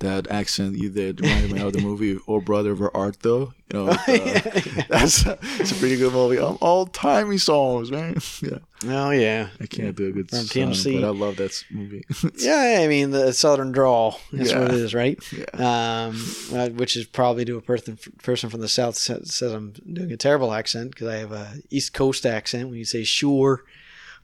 that 0.00 0.30
accent 0.30 0.76
you 0.76 0.90
did 0.90 1.20
reminded 1.20 1.52
me 1.52 1.60
of 1.60 1.72
the 1.72 1.80
movie 1.80 2.18
"Oh 2.28 2.40
Brother 2.40 2.74
Where 2.74 2.94
Art 2.96 3.20
Thou." 3.20 3.52
You 3.72 3.78
know, 3.78 3.84
with, 4.08 4.08
uh, 4.08 4.82
that's 4.88 5.24
it's 5.60 5.70
a 5.72 5.74
pretty 5.76 5.96
good 5.96 6.12
movie. 6.12 6.38
Um, 6.38 6.58
all 6.60 6.86
timey 6.86 7.38
songs, 7.38 7.90
man. 7.92 8.16
yeah, 8.42 8.58
Oh 8.86 9.10
yeah, 9.10 9.50
I 9.60 9.66
can't 9.66 9.94
do 9.96 10.08
a 10.08 10.12
good 10.12 10.28
From 10.28 10.40
song, 10.40 10.72
TMC. 10.72 11.00
but 11.00 11.06
I 11.06 11.10
love 11.10 11.36
that 11.36 11.64
movie. 11.70 12.04
yeah. 12.38 12.80
I 12.82 12.88
mean, 12.88 13.10
the 13.12 13.32
Southern 13.32 13.70
drawl 13.72 14.18
is 14.32 14.52
what 14.52 14.64
it 14.64 14.72
is 14.74 14.92
right? 14.94 15.18
yeah. 15.32 15.44
Um, 16.08 16.16
uh, 16.52 16.68
which 16.70 16.96
is 16.96 17.04
probably 17.06 17.44
to 17.44 17.56
a 17.58 17.62
person 17.62 17.96
person 18.22 18.50
from 18.50 18.60
the 18.60 18.68
South 18.68 18.96
says 18.96 19.40
I'm 19.42 19.72
doing 19.92 20.10
a 20.10 20.16
terrible 20.16 20.52
accent 20.52 20.90
because 20.90 21.06
I 21.08 21.16
have 21.18 21.32
a 21.32 21.52
East 21.70 21.92
Coast 21.94 22.26
accent. 22.26 22.68
When 22.70 22.78
you 22.78 22.84
say 22.84 23.04
sure, 23.04 23.62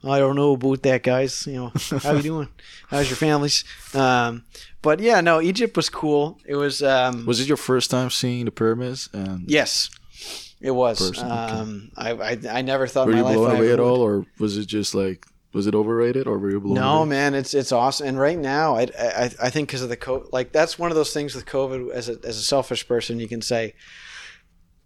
I 0.09 0.19
don't 0.19 0.37
know 0.37 0.53
about 0.53 0.83
that, 0.83 1.03
guys. 1.03 1.47
You 1.47 1.55
know, 1.55 1.73
how 2.01 2.13
you 2.15 2.23
doing? 2.23 2.49
How's 2.89 3.09
your 3.09 3.17
families? 3.17 3.65
Um, 3.95 4.45
but 4.83 5.01
yeah, 5.01 5.21
no, 5.21 5.41
Egypt 5.41 5.77
was 5.77 5.89
cool. 5.89 6.39
It 6.47 6.57
was. 6.57 6.83
Um, 6.83 7.27
Was 7.27 7.41
it 7.41 7.49
your 7.49 7.57
first 7.57 7.91
time 7.91 8.11
seeing 8.11 8.45
the 8.45 8.51
pyramids? 8.53 9.09
And 9.13 9.51
yes, 9.51 9.91
it 10.61 10.71
was. 10.71 11.01
Okay. 11.19 11.21
Um, 11.21 11.91
I, 11.97 12.11
I 12.13 12.39
I 12.51 12.63
never 12.63 12.87
thought 12.87 13.07
were 13.07 13.13
in 13.13 13.19
you 13.19 13.25
life 13.25 13.35
blown 13.37 13.57
away 13.57 13.73
at 13.73 13.79
would. 13.79 13.85
all, 13.89 14.01
or 14.01 14.25
was 14.39 14.57
it 14.59 14.67
just 14.67 14.95
like 14.95 15.27
was 15.53 15.67
it 15.67 15.75
overrated, 15.75 16.27
or 16.27 16.39
were 16.39 16.51
you 16.51 16.61
blown 16.61 16.75
No, 16.75 16.99
away? 17.01 17.09
man, 17.09 17.35
it's 17.35 17.55
it's 17.55 17.73
awesome. 17.73 18.07
And 18.07 18.19
right 18.21 18.39
now, 18.39 18.77
I 18.77 18.83
I, 18.99 19.31
I 19.43 19.51
think 19.51 19.69
because 19.69 19.83
of 19.83 19.89
the 19.89 19.97
co 19.97 20.29
like 20.33 20.53
that's 20.53 20.79
one 20.79 20.91
of 20.91 20.97
those 20.97 21.13
things 21.13 21.35
with 21.35 21.47
COVID. 21.47 21.91
As 21.91 22.09
a 22.09 22.19
as 22.25 22.37
a 22.37 22.43
selfish 22.43 22.87
person, 22.87 23.19
you 23.19 23.27
can 23.29 23.43
say 23.43 23.75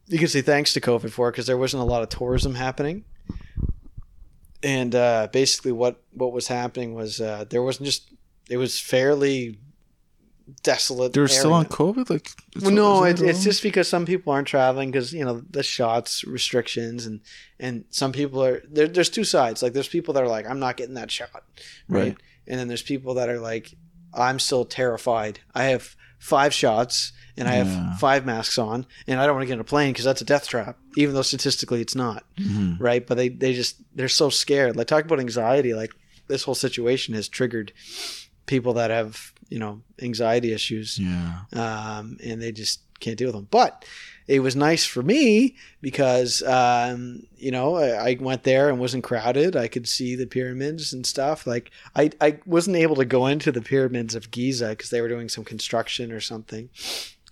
you 0.07 0.19
can 0.19 0.29
say 0.29 0.41
thanks 0.43 0.73
to 0.75 0.81
COVID 0.81 1.11
for 1.11 1.31
because 1.31 1.47
there 1.47 1.59
wasn't 1.59 1.83
a 1.83 1.87
lot 1.87 2.03
of 2.03 2.09
tourism 2.09 2.55
happening. 2.55 3.05
And 4.63 4.95
uh, 4.95 5.29
basically, 5.33 5.73
what 5.73 6.03
what 6.13 6.33
was 6.33 6.49
happening 6.49 6.95
was 6.95 7.21
uh, 7.21 7.45
there 7.49 7.63
wasn't 7.63 7.87
just 7.87 8.11
it 8.51 8.59
was 8.59 8.79
fairly 8.79 9.59
desolate. 10.63 11.13
They're 11.13 11.29
still 11.29 11.53
on 11.53 11.67
COVID. 11.67 12.11
Like 12.11 12.31
Well, 12.61 12.71
no, 12.71 13.05
it, 13.05 13.21
it 13.21 13.29
it's 13.31 13.45
just 13.45 13.63
because 13.63 13.89
some 13.89 14.05
people 14.07 14.33
aren't 14.33 14.49
traveling 14.49 14.91
because 14.91 15.13
you 15.13 15.25
know 15.25 15.43
the 15.51 15.63
shots 15.63 16.25
restrictions 16.25 17.07
and 17.07 17.21
and 17.59 17.85
some 17.91 18.13
people 18.13 18.45
are 18.45 18.63
there. 18.69 18.89
There's 18.89 19.11
two 19.11 19.25
sides. 19.25 19.63
Like 19.63 19.73
there's 19.73 19.89
people 19.89 20.15
that 20.15 20.23
are 20.23 20.29
like, 20.29 20.47
I'm 20.47 20.61
not 20.61 20.77
getting 20.77 20.95
that 20.95 21.11
shot, 21.11 21.31
right? 21.89 22.01
Right. 22.03 22.17
And 22.47 22.59
then 22.59 22.69
there's 22.69 22.83
people 22.83 23.15
that 23.15 23.29
are 23.29 23.39
like, 23.39 23.75
I'm 24.13 24.39
still 24.39 24.65
terrified. 24.65 25.41
I 25.55 25.65
have 25.65 25.95
five 26.19 26.53
shots 26.53 27.13
and 27.41 27.49
I 27.49 27.57
Yeah. 27.57 27.65
have 27.65 27.99
five 27.99 28.25
masks 28.25 28.59
on, 28.59 28.87
and 29.09 29.19
I 29.19 29.27
don't 29.27 29.35
want 29.35 29.43
to 29.43 29.47
get 29.49 29.55
in 29.55 29.61
a 29.61 29.65
plane 29.65 29.93
because 29.93 30.05
that's 30.05 30.21
a 30.21 30.25
death 30.25 30.47
trap, 30.47 30.79
even 30.97 31.15
though 31.15 31.23
statistically 31.23 31.81
it's 31.81 31.97
not, 31.97 32.25
Mhm. 32.39 32.77
right? 32.79 33.05
But 33.05 33.17
they 33.17 33.29
they 33.31 33.53
just 33.55 33.77
they're 33.97 34.09
so 34.09 34.31
scared. 34.31 34.77
Like 34.77 34.87
talk 34.87 35.05
about 35.05 35.19
anxiety. 35.19 35.75
Like 35.75 35.91
this 36.29 36.45
whole 36.45 36.55
situation 36.55 37.15
has 37.15 37.29
triggered 37.29 37.73
people 38.47 38.75
that 38.75 38.91
have 38.91 39.33
you 39.49 39.59
know 39.59 39.83
anxiety 40.01 40.53
issues 40.53 40.97
Yeah. 40.99 41.41
um, 41.53 42.19
and 42.23 42.41
they 42.41 42.53
just 42.53 42.81
can't 43.01 43.17
deal 43.17 43.29
with 43.29 43.35
them. 43.35 43.49
But 43.51 43.85
it 44.29 44.41
was 44.41 44.55
nice 44.55 44.85
for 44.85 45.03
me 45.03 45.57
because 45.81 46.41
um, 46.45 47.23
you 47.37 47.51
know 47.51 47.75
I, 47.77 48.11
I 48.11 48.17
went 48.21 48.45
there 48.45 48.69
and 48.69 48.79
wasn't 48.79 49.03
crowded. 49.03 49.57
I 49.57 49.67
could 49.67 49.89
see 49.89 50.15
the 50.15 50.27
pyramids 50.27 50.93
and 50.93 51.05
stuff. 51.05 51.47
Like 51.49 51.71
I, 51.97 52.11
I 52.21 52.39
wasn't 52.47 52.77
able 52.77 52.95
to 52.97 53.05
go 53.05 53.27
into 53.27 53.51
the 53.51 53.63
pyramids 53.63 54.15
of 54.15 54.31
Giza 54.31 54.69
because 54.71 54.91
they 54.91 55.01
were 55.01 55.09
doing 55.09 55.29
some 55.29 55.43
construction 55.45 56.13
or 56.13 56.21
something. 56.21 56.69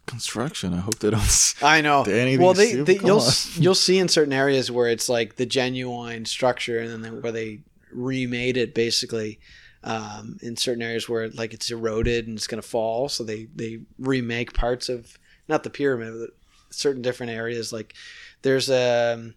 Construction. 0.08 0.74
I 0.74 0.78
hope 0.78 0.98
they 0.98 1.10
don't. 1.10 1.54
I 1.62 1.80
know. 1.80 2.02
Anything 2.02 2.44
Well, 2.44 2.54
they, 2.54 2.74
they 2.74 2.98
you'll 2.98 3.20
on. 3.20 3.32
you'll 3.56 3.74
see 3.74 3.98
in 3.98 4.08
certain 4.08 4.32
areas 4.32 4.70
where 4.70 4.88
it's 4.88 5.08
like 5.08 5.36
the 5.36 5.46
genuine 5.46 6.24
structure, 6.24 6.80
and 6.80 6.90
then 6.90 7.02
they, 7.02 7.10
where 7.10 7.32
they 7.32 7.60
remade 7.92 8.56
it 8.56 8.74
basically. 8.74 9.38
Um, 9.84 10.38
in 10.42 10.56
certain 10.56 10.82
areas 10.82 11.08
where 11.08 11.28
like 11.28 11.54
it's 11.54 11.70
eroded 11.70 12.26
and 12.26 12.36
it's 12.36 12.48
going 12.48 12.60
to 12.60 12.66
fall, 12.68 13.08
so 13.08 13.22
they 13.22 13.46
they 13.54 13.78
remake 13.96 14.52
parts 14.52 14.88
of 14.88 15.16
not 15.46 15.62
the 15.62 15.70
pyramid, 15.70 16.14
but 16.18 16.30
certain 16.74 17.00
different 17.00 17.30
areas. 17.30 17.72
Like 17.72 17.94
there's 18.42 18.68
a, 18.68 19.32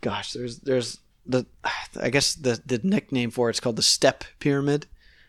gosh, 0.00 0.32
there's 0.32 0.58
there's 0.58 0.98
the 1.24 1.46
I 2.00 2.10
guess 2.10 2.34
the 2.34 2.60
the 2.66 2.80
nickname 2.82 3.30
for 3.30 3.50
it's 3.50 3.60
called 3.60 3.76
the 3.76 3.82
Step 3.82 4.24
Pyramid. 4.40 4.86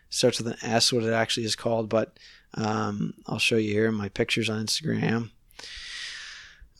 Starts 0.08 0.38
with 0.42 0.48
an 0.52 0.58
S, 0.62 0.92
what 0.92 1.04
it 1.04 1.12
actually 1.12 1.46
is 1.46 1.54
called, 1.54 1.88
but 1.88 2.18
um, 2.54 3.14
I'll 3.26 3.38
show 3.38 3.56
you 3.56 3.72
here 3.72 3.90
my 3.92 4.08
pictures 4.08 4.48
on 4.50 4.64
Instagram. 4.64 5.30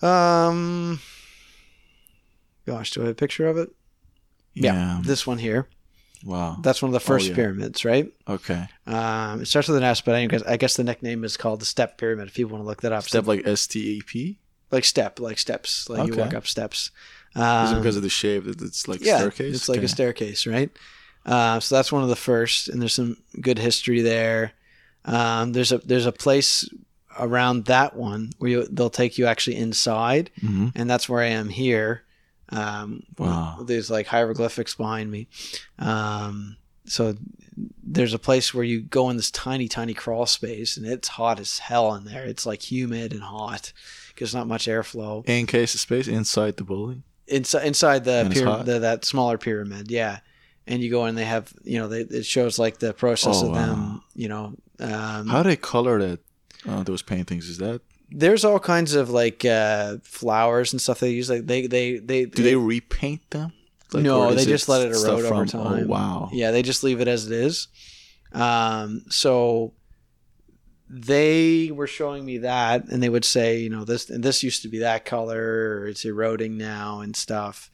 Um, 0.03 1.01
gosh, 2.67 2.91
do 2.93 3.01
I 3.03 3.05
have 3.05 3.13
a 3.13 3.15
picture 3.15 3.47
of 3.47 3.57
it? 3.57 3.71
Yeah. 4.55 5.01
This 5.05 5.27
one 5.27 5.39
here. 5.39 5.69
Wow. 6.25 6.59
That's 6.61 6.83
one 6.83 6.91
of 6.91 6.93
the 6.93 7.01
first 7.01 7.29
yeah. 7.29 7.35
pyramids, 7.35 7.85
right? 7.85 8.13
Okay. 8.29 8.67
Um, 8.87 9.41
it 9.43 9.47
starts 9.47 9.69
with 9.69 9.77
an 9.79 9.83
S, 9.85 10.01
but 10.01 10.15
I 10.15 10.27
guess, 10.27 10.43
I 10.43 10.57
guess 10.57 10.77
the 10.77 10.85
nickname 10.85 11.25
is 11.25 11.37
called 11.37 11.61
the 11.61 11.67
Step 11.67 11.97
Pyramid. 11.99 12.29
If 12.29 12.35
people 12.35 12.53
want 12.53 12.65
to 12.65 12.69
look 12.69 12.83
that 12.83 12.93
up, 12.93 13.05
Step 13.05 13.27
like 13.27 13.47
S 13.47 13.67
T 13.67 13.99
A 13.99 14.03
P. 14.05 14.39
like 14.71 14.85
step, 14.85 15.19
like 15.19 15.39
steps, 15.39 15.89
like 15.89 16.07
you 16.09 16.17
walk 16.17 16.35
up 16.35 16.47
steps. 16.47 16.91
Is 17.35 17.41
it 17.41 17.43
Um, 17.43 17.77
because 17.77 17.97
of 17.97 18.03
the 18.03 18.11
shape 18.11 18.45
that 18.45 18.61
it's 18.61 18.87
like 18.89 19.01
yeah, 19.03 19.17
staircase? 19.19 19.55
it's 19.55 19.69
like 19.69 19.79
Okay. 19.79 19.87
a 19.87 19.89
staircase, 19.89 20.47
right? 20.47 20.71
Uh, 21.25 21.61
so 21.61 21.75
that's 21.75 21.93
one 21.93 22.03
of 22.03 22.09
the 22.09 22.17
first, 22.17 22.69
and 22.69 22.81
there's 22.81 22.95
some 22.95 23.17
good 23.41 23.59
history 23.59 24.01
there. 24.03 24.53
Um, 25.05 25.53
there's 25.53 25.73
a 25.73 25.79
there's 25.79 26.07
a 26.07 26.13
place 26.13 26.69
around 27.19 27.65
that 27.67 27.97
one 27.97 28.31
where 28.39 28.51
you, 28.51 28.67
they'll 28.71 28.89
take 28.91 29.19
you 29.19 29.27
actually 29.27 29.57
inside, 29.57 30.31
Mhm. 30.43 30.73
and 30.75 30.89
that's 30.89 31.09
where 31.09 31.23
I 31.23 31.27
am 31.29 31.49
here. 31.49 32.03
Um, 32.51 33.03
Wow. 33.19 33.63
There's 33.67 33.91
like 33.91 34.07
hieroglyphics 34.07 34.75
behind 34.75 35.11
me. 35.11 35.29
Um, 35.79 36.57
so 36.87 37.17
there's 37.83 38.15
a 38.15 38.19
place 38.19 38.55
where 38.55 38.65
you 38.65 38.81
go 38.81 39.11
in 39.11 39.17
this 39.17 39.31
tiny, 39.31 39.69
tiny 39.69 39.95
crawl 39.95 40.27
space, 40.27 40.77
and 40.77 40.87
it's 40.87 41.09
hot 41.09 41.39
as 41.41 41.59
hell 41.59 41.95
in 41.95 42.05
there. 42.05 42.25
It's 42.25 42.47
like 42.47 42.71
humid 42.71 43.13
and 43.13 43.23
hot 43.23 43.73
because 44.09 44.35
not 44.35 44.47
much 44.47 44.67
airflow 44.67 45.27
In 45.29 45.47
case 45.47 45.75
of 45.75 45.81
space 45.81 46.09
inside 46.09 46.57
the 46.57 46.65
building. 46.65 47.03
inside 47.27 47.67
inside 47.67 48.05
the, 48.05 48.13
And 48.25 48.33
it's 48.33 48.41
pyra- 48.41 48.65
the 48.65 48.79
that 48.81 49.05
smaller 49.05 49.39
pyramid. 49.39 49.91
Yeah, 49.91 50.21
and 50.71 50.83
you 50.83 50.91
go 50.91 51.05
in, 51.07 51.15
they 51.17 51.25
have 51.27 51.53
you 51.65 51.79
know 51.79 51.89
they, 51.89 52.01
it 52.01 52.25
shows 52.25 52.59
like 52.59 52.79
the 52.79 52.93
process 52.95 53.43
Oh, 53.43 53.49
of 53.49 53.55
them. 53.55 53.79
wow. 53.95 54.01
You 54.15 54.29
know, 54.29 54.55
um, 54.79 55.27
How 55.29 55.43
do 55.43 55.51
they 55.51 55.57
color 55.57 55.99
that? 56.01 56.21
Uh, 56.69 56.83
those 56.83 57.03
paintings 57.03 57.49
is 57.49 57.59
that? 57.59 57.81
there's 58.13 58.45
all 58.45 58.59
kinds 58.59 58.95
of 58.95 59.09
like 59.09 59.45
uh, 59.45 59.97
flowers 60.03 60.73
and 60.73 60.81
stuff 60.83 60.99
they 60.99 61.11
use. 61.11 61.31
Like 61.31 61.47
they 61.47 61.67
they 61.69 61.99
they 61.99 62.25
Do 62.25 62.43
they 62.43 62.57
repaint 62.57 63.31
them? 63.31 63.53
Like, 63.93 64.03
no, 64.03 64.35
they 64.35 64.45
just 64.45 64.69
let 64.69 64.83
it 64.87 64.93
erode 64.97 65.25
over 65.25 65.29
from- 65.29 65.47
time. 65.47 65.85
Oh 65.85 65.87
wow. 65.87 66.29
Yeah, 66.33 66.51
they 66.51 66.63
just 66.63 66.83
leave 66.83 67.01
it 67.01 67.09
as 67.09 67.27
it 67.27 67.33
is. 67.33 67.69
Um, 68.33 69.05
so 69.11 69.75
they 70.89 71.71
were 71.73 71.87
showing 71.87 72.25
me 72.25 72.39
that, 72.39 72.89
and 72.89 73.03
they 73.03 73.09
would 73.09 73.25
say, 73.25 73.59
you 73.61 73.71
know, 73.71 73.85
this 73.85 74.11
and 74.11 74.23
this 74.25 74.43
used 74.43 74.63
to 74.63 74.69
be 74.69 74.79
that 74.81 75.05
color, 75.05 75.81
or 75.81 75.87
it's 75.87 76.05
eroding 76.05 76.59
now 76.59 77.01
and 77.01 77.15
stuff. 77.15 77.71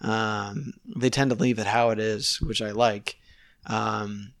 Um, 0.00 0.74
they 0.96 1.10
tend 1.10 1.30
to 1.30 1.36
leave 1.36 1.58
it 1.58 1.66
how 1.66 1.90
it 1.90 1.98
is, 1.98 2.40
which 2.40 2.62
I 2.62 2.70
like. 2.70 3.16
Um, 3.66 4.32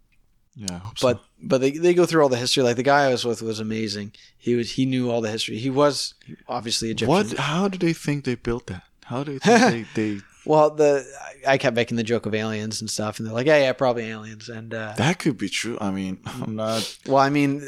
Yeah. 0.56 0.76
I 0.76 0.78
hope 0.78 0.94
but 1.00 1.16
so. 1.18 1.22
but 1.42 1.60
they, 1.60 1.70
they 1.72 1.94
go 1.94 2.06
through 2.06 2.22
all 2.22 2.28
the 2.28 2.36
history. 2.36 2.62
Like 2.62 2.76
the 2.76 2.82
guy 2.82 3.04
I 3.04 3.10
was 3.10 3.24
with 3.24 3.42
was 3.42 3.60
amazing. 3.60 4.12
He 4.38 4.54
was 4.54 4.72
he 4.72 4.86
knew 4.86 5.10
all 5.10 5.20
the 5.20 5.30
history. 5.30 5.58
He 5.58 5.70
was 5.70 6.14
obviously 6.48 6.90
Egyptian. 6.90 7.08
what? 7.08 7.32
How 7.38 7.68
do 7.68 7.78
they 7.78 7.92
think 7.92 8.24
they 8.24 8.34
built 8.36 8.66
that? 8.66 8.84
How 9.04 9.22
do 9.24 9.38
they 9.38 9.38
think 9.70 9.88
they, 9.94 10.14
they? 10.14 10.20
Well, 10.50 10.70
the 10.70 11.06
I 11.46 11.58
kept 11.58 11.76
making 11.76 11.96
the 11.96 12.02
joke 12.02 12.26
of 12.26 12.34
aliens 12.34 12.80
and 12.80 12.90
stuff, 12.90 13.20
and 13.20 13.26
they're 13.28 13.32
like, 13.32 13.46
yeah, 13.46 13.58
yeah, 13.58 13.72
probably 13.72 14.06
aliens. 14.06 14.48
And 14.48 14.74
uh, 14.74 14.94
That 14.96 15.20
could 15.20 15.38
be 15.38 15.48
true. 15.48 15.78
I 15.80 15.92
mean, 15.92 16.18
I'm 16.26 16.56
not. 16.56 16.98
Well, 17.06 17.18
I 17.18 17.30
mean, 17.30 17.64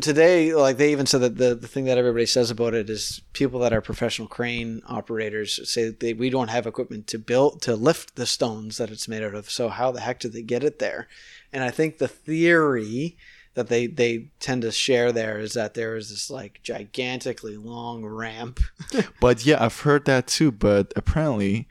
today, 0.00 0.54
like 0.54 0.78
they 0.78 0.92
even 0.92 1.04
said 1.04 1.20
that 1.20 1.36
the, 1.36 1.54
the 1.54 1.68
thing 1.68 1.84
that 1.84 1.98
everybody 1.98 2.24
says 2.24 2.50
about 2.50 2.72
it 2.72 2.88
is 2.88 3.20
people 3.34 3.60
that 3.60 3.74
are 3.74 3.82
professional 3.82 4.28
crane 4.28 4.80
operators 4.86 5.60
say 5.70 5.84
that 5.84 6.00
they, 6.00 6.14
we 6.14 6.30
don't 6.30 6.48
have 6.48 6.66
equipment 6.66 7.06
to 7.08 7.18
build 7.18 7.60
to 7.62 7.76
lift 7.76 8.16
the 8.16 8.24
stones 8.24 8.78
that 8.78 8.90
it's 8.90 9.06
made 9.06 9.22
out 9.22 9.34
of. 9.34 9.50
So 9.50 9.68
how 9.68 9.90
the 9.92 10.00
heck 10.00 10.18
did 10.18 10.32
they 10.32 10.40
get 10.40 10.64
it 10.64 10.78
there? 10.78 11.08
And 11.52 11.62
I 11.62 11.70
think 11.70 11.98
the 11.98 12.08
theory 12.08 13.18
that 13.52 13.68
they 13.68 13.86
they 13.86 14.28
tend 14.40 14.62
to 14.62 14.72
share 14.72 15.12
there 15.12 15.38
is 15.38 15.52
that 15.52 15.74
there 15.74 15.96
is 15.96 16.08
this 16.08 16.30
like 16.30 16.60
gigantically 16.62 17.58
long 17.58 18.06
ramp. 18.06 18.58
But 19.20 19.44
yeah, 19.44 19.62
I've 19.62 19.80
heard 19.80 20.06
that 20.06 20.26
too. 20.26 20.50
But 20.50 20.94
apparently, 20.96 21.68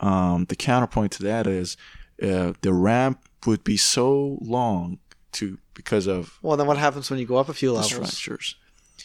um, 0.00 0.44
the 0.48 0.56
counterpoint 0.56 1.12
to 1.12 1.22
that 1.24 1.46
is 1.46 1.76
uh, 2.22 2.52
the 2.62 2.72
ramp 2.72 3.20
would 3.46 3.64
be 3.64 3.76
so 3.76 4.38
long 4.40 4.98
to 5.32 5.58
because 5.74 6.06
of 6.06 6.38
Well, 6.42 6.56
then 6.56 6.66
what 6.66 6.76
happens 6.78 7.10
when 7.10 7.18
you 7.20 7.26
go 7.26 7.36
up 7.36 7.48
a 7.48 7.54
few 7.54 7.72
levels? 7.72 7.92
structures. 8.12 8.56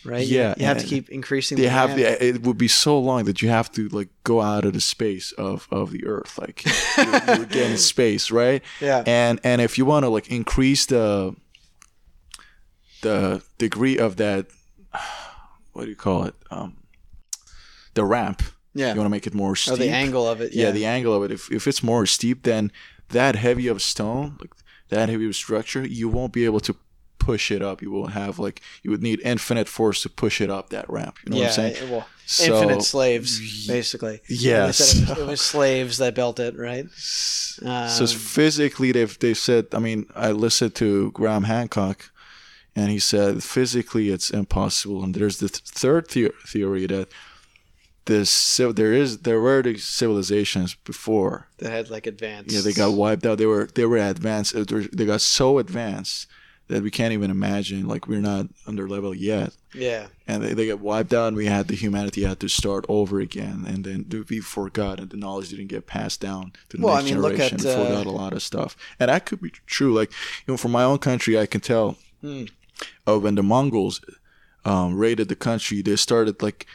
Right? 0.06 0.26
Yeah, 0.28 0.54
You, 0.58 0.66
have 0.66 0.80
to 0.80 0.86
keep 0.86 1.10
increasing. 1.10 1.56
They 1.58 1.64
the 1.64 1.70
have 1.70 1.92
ramp. 1.92 2.20
the, 2.20 2.26
it 2.26 2.42
would 2.42 2.58
be 2.58 2.68
so 2.68 3.00
long 3.00 3.24
that 3.26 3.42
you 3.42 3.48
have 3.50 3.72
to 3.74 3.88
like 3.90 4.10
go 4.26 4.42
out 4.42 4.66
of 4.66 4.74
the 4.74 4.82
space 4.82 5.32
of 5.34 5.68
of 5.72 5.92
the 5.92 6.06
earth, 6.06 6.38
like 6.38 6.66
you, 6.66 7.04
you 7.04 7.40
would 7.40 7.50
get 7.50 7.72
in 7.72 7.78
space, 7.94 8.30
right? 8.32 8.62
yeah. 8.82 9.04
and 9.06 9.40
and 9.46 9.62
if 9.62 9.78
you 9.78 9.86
want 9.86 10.04
to 10.04 10.10
like 10.10 10.28
increase 10.30 10.86
the 10.88 11.36
the 13.02 13.42
degree 13.58 13.98
of 13.98 14.18
that 14.18 14.48
what 15.74 15.84
do 15.86 15.90
you 15.90 15.96
call 15.96 16.24
it 16.26 16.36
um 16.52 16.78
the 17.94 18.04
ramp 18.04 18.42
yeah. 18.74 18.92
you 18.94 18.98
want 19.00 19.06
to 19.06 19.10
make 19.18 19.28
it 19.28 19.34
more 19.34 19.56
steep 19.56 19.74
Oh, 19.74 19.78
the 19.78 19.90
angle 19.90 20.28
of 20.28 20.42
it. 20.42 20.54
yeah. 20.54 20.66
Yeah. 20.66 20.72
the 20.72 20.86
angle 20.86 21.14
of 21.16 21.24
it 21.24 21.32
if, 21.32 21.52
if 21.52 21.68
it's 21.68 21.82
more 21.84 22.06
steep 22.06 22.44
then 22.44 22.72
that 23.10 23.36
heavy 23.36 23.68
of 23.68 23.82
stone 23.82 24.38
like 24.40 24.52
that 24.90 25.10
heavy 25.10 25.28
of 25.28 25.36
structure 25.36 25.86
you 25.86 26.08
won't 26.10 26.34
be 26.34 26.46
able 26.46 26.60
to 26.62 26.76
push 27.20 27.52
it 27.52 27.62
up 27.62 27.82
you 27.82 27.90
will 27.90 28.08
have 28.08 28.38
like 28.38 28.62
you 28.84 28.92
would 28.92 29.02
need 29.02 29.20
infinite 29.22 29.70
force 29.70 30.02
to 30.02 30.10
push 30.10 30.42
it 30.42 30.50
up 30.50 30.70
that 30.70 30.90
ramp 30.90 31.18
you 31.24 31.32
know 31.32 31.38
yeah. 31.38 31.44
what 31.44 31.60
i'm 31.60 31.74
saying 31.74 31.90
Well, 31.92 32.08
So- 32.26 32.44
infinite 32.62 32.84
slaves, 32.84 33.68
basically. 33.68 34.20
They 34.30 34.36
yes 34.36 34.96
It 34.96 35.10
was, 35.10 35.18
it 35.20 35.28
was 35.28 35.42
slaves 35.54 35.98
that 36.00 36.16
built 36.16 36.40
it, 36.40 36.58
right? 36.58 36.86
Um, 37.66 37.90
so 37.90 38.08
physically 38.08 38.92
they've 38.92 39.18
they've 39.20 39.38
said 39.38 39.68
i 39.74 39.80
mean 39.80 40.06
i 40.16 40.32
listened 40.32 40.74
to 40.76 41.12
graham 41.12 41.44
hancock 41.44 42.10
and 42.76 42.90
he 42.90 43.00
said 43.00 43.44
physically 43.44 44.10
it's 44.10 44.30
impossible 44.32 45.04
and 45.04 45.14
there's 45.14 45.38
the 45.38 45.48
th- 45.50 45.62
third 45.64 46.10
the- 46.10 46.34
theory 46.48 46.88
that 46.88 47.08
this 48.06 48.30
so 48.30 48.72
there 48.72 48.94
is 48.94 49.20
there 49.20 49.40
were 49.40 49.64
civilizations 49.78 50.76
before. 50.76 51.48
That 51.60 51.72
had 51.72 51.90
like 51.90 52.08
advanced. 52.08 52.54
yeah 52.54 52.62
they 52.62 52.74
got 52.74 52.94
wiped 52.94 53.26
out. 53.26 53.38
They 53.38 53.46
were 53.46 53.68
they 53.74 53.86
were 53.86 53.98
advanced. 53.98 54.54
They 54.68 55.06
got 55.06 55.22
so 55.22 55.58
advanced 55.60 56.28
that 56.70 56.82
we 56.82 56.90
can't 56.90 57.12
even 57.14 57.30
imagine 57.30 57.88
like 57.88 58.08
we're 58.08 58.22
not 58.22 58.48
on 58.68 58.76
their 58.78 58.88
level 58.88 59.14
yet. 59.14 59.54
Yeah. 59.74 60.08
and 60.28 60.44
they, 60.44 60.54
they 60.54 60.68
got 60.68 60.80
wiped 60.80 61.14
out 61.14 61.28
and 61.30 61.38
we 61.38 61.48
had 61.48 61.68
the 61.68 61.76
humanity 61.76 62.24
had 62.24 62.40
to 62.42 62.48
start 62.48 62.86
over 62.88 63.20
again 63.20 63.66
and 63.68 63.84
then 63.84 64.06
we 64.30 64.40
forgot 64.40 65.00
and 65.00 65.10
the 65.10 65.18
knowledge 65.18 65.50
didn't 65.50 65.68
get 65.68 65.88
passed 65.88 66.22
down 66.22 66.54
to 66.70 66.78
the 66.78 66.84
Well, 66.86 66.94
I 66.94 66.98
next 67.00 67.12
mean, 67.12 67.22
look 67.22 67.32
generation. 67.36 67.60
at, 67.60 67.66
and 67.66 67.82
uh, 67.82 67.86
forgot 67.88 68.06
a 68.06 68.12
lot 68.12 68.34
of 68.34 68.44
stuff. 68.44 68.78
And 69.00 69.10
that 69.10 69.26
could 69.26 69.42
be 69.42 69.52
true. 69.66 69.94
Like 69.94 70.12
you 70.12 70.54
know 70.54 70.58
from 70.58 70.72
my 70.72 70.84
own 70.84 71.00
country 71.00 71.38
i 71.40 71.46
can 71.48 71.60
tell 71.62 71.98
uh, 73.08 73.20
when 73.20 73.36
the 73.36 73.44
mongols 73.44 74.00
um, 74.66 74.96
raided 74.98 75.28
the 75.30 75.36
country 75.36 75.82
they 75.82 75.96
started 75.96 76.42
like 76.42 76.66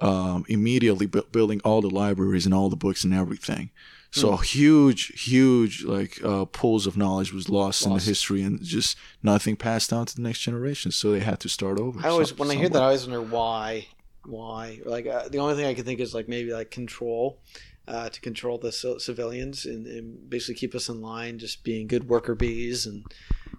um, 0.00 0.44
immediately 0.48 1.06
bu- 1.06 1.26
building 1.32 1.60
all 1.64 1.80
the 1.80 1.90
libraries 1.90 2.44
and 2.46 2.54
all 2.54 2.68
the 2.68 2.76
books 2.76 3.04
and 3.04 3.12
everything 3.14 3.70
so 4.10 4.36
Hmm. 4.36 4.42
huge 4.42 5.06
huge 5.28 5.84
like 5.84 6.18
uh, 6.24 6.44
pools 6.46 6.86
of 6.86 6.96
knowledge 6.96 7.32
was 7.32 7.48
lost, 7.50 7.84
in 7.84 7.92
the 7.92 8.00
history 8.00 8.42
and 8.42 8.62
just 8.62 8.96
nothing 9.22 9.54
passed 9.56 9.90
down 9.90 10.06
to 10.06 10.16
the 10.16 10.22
next 10.22 10.40
generation 10.40 10.90
so 10.90 11.10
they 11.12 11.20
had 11.20 11.40
to 11.40 11.48
start 11.48 11.78
over 11.78 12.00
I 12.02 12.08
always, 12.08 12.28
some- 12.30 12.38
when 12.38 12.50
I 12.50 12.54
hear 12.54 12.68
that, 12.70 12.82
I 12.82 12.86
always 12.86 13.06
wonder 13.06 13.20
why. 13.22 13.88
Why? 14.24 14.80
Like 14.84 15.06
uh, 15.06 15.28
the 15.28 15.38
only 15.38 15.54
thing 15.56 15.66
I 15.66 15.74
can 15.74 15.84
think 15.84 16.00
is 16.00 16.14
like 16.14 16.28
maybe 16.28 16.52
like 16.52 16.70
control, 16.70 17.38
uh, 17.86 18.08
to 18.10 18.20
control 18.20 18.58
the 18.58 18.72
c- 18.72 18.98
civilians 18.98 19.64
and, 19.64 19.86
and 19.86 20.28
basically 20.28 20.54
keep 20.56 20.74
us 20.74 20.88
in 20.88 21.00
line, 21.00 21.38
just 21.38 21.64
being 21.64 21.86
good 21.86 22.08
worker 22.08 22.34
bees 22.34 22.84
and 22.86 23.04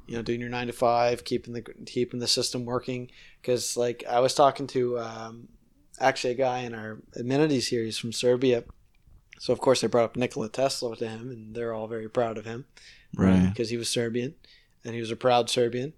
you 0.07 0.15
know 0.15 0.21
doing 0.21 0.39
your 0.39 0.49
nine 0.49 0.67
to 0.67 0.73
five, 0.73 1.23
keeping 1.23 1.53
the 1.53 1.61
keeping 1.85 2.19
the 2.19 2.27
system 2.27 2.65
working. 2.65 3.09
Because 3.41 3.75
like 3.77 4.03
I 4.09 4.19
was 4.19 4.33
talking 4.35 4.67
to 4.67 4.99
um, 4.99 5.47
actually 5.99 6.31
a 6.31 6.37
guy 6.37 6.59
in 6.59 6.73
our 6.73 6.99
amenities 7.15 7.67
here. 7.67 7.83
He's 7.83 7.97
from 7.97 8.13
Serbia. 8.13 8.63
So 9.39 9.53
of 9.53 9.59
course 9.59 9.81
they 9.81 9.87
brought 9.87 10.05
up 10.05 10.15
Nikola 10.15 10.49
Tesla 10.49 10.95
to 10.97 11.07
him, 11.07 11.29
and 11.29 11.55
they're 11.55 11.73
all 11.73 11.87
very 11.87 12.09
proud 12.09 12.37
of 12.37 12.45
him 12.45 12.65
right 13.15 13.49
because 13.49 13.69
he 13.69 13.77
was 13.77 13.89
Serbian, 13.89 14.35
and 14.83 14.93
he 14.93 14.99
was 14.99 15.11
a 15.11 15.15
proud 15.15 15.49
Serbian, 15.49 15.93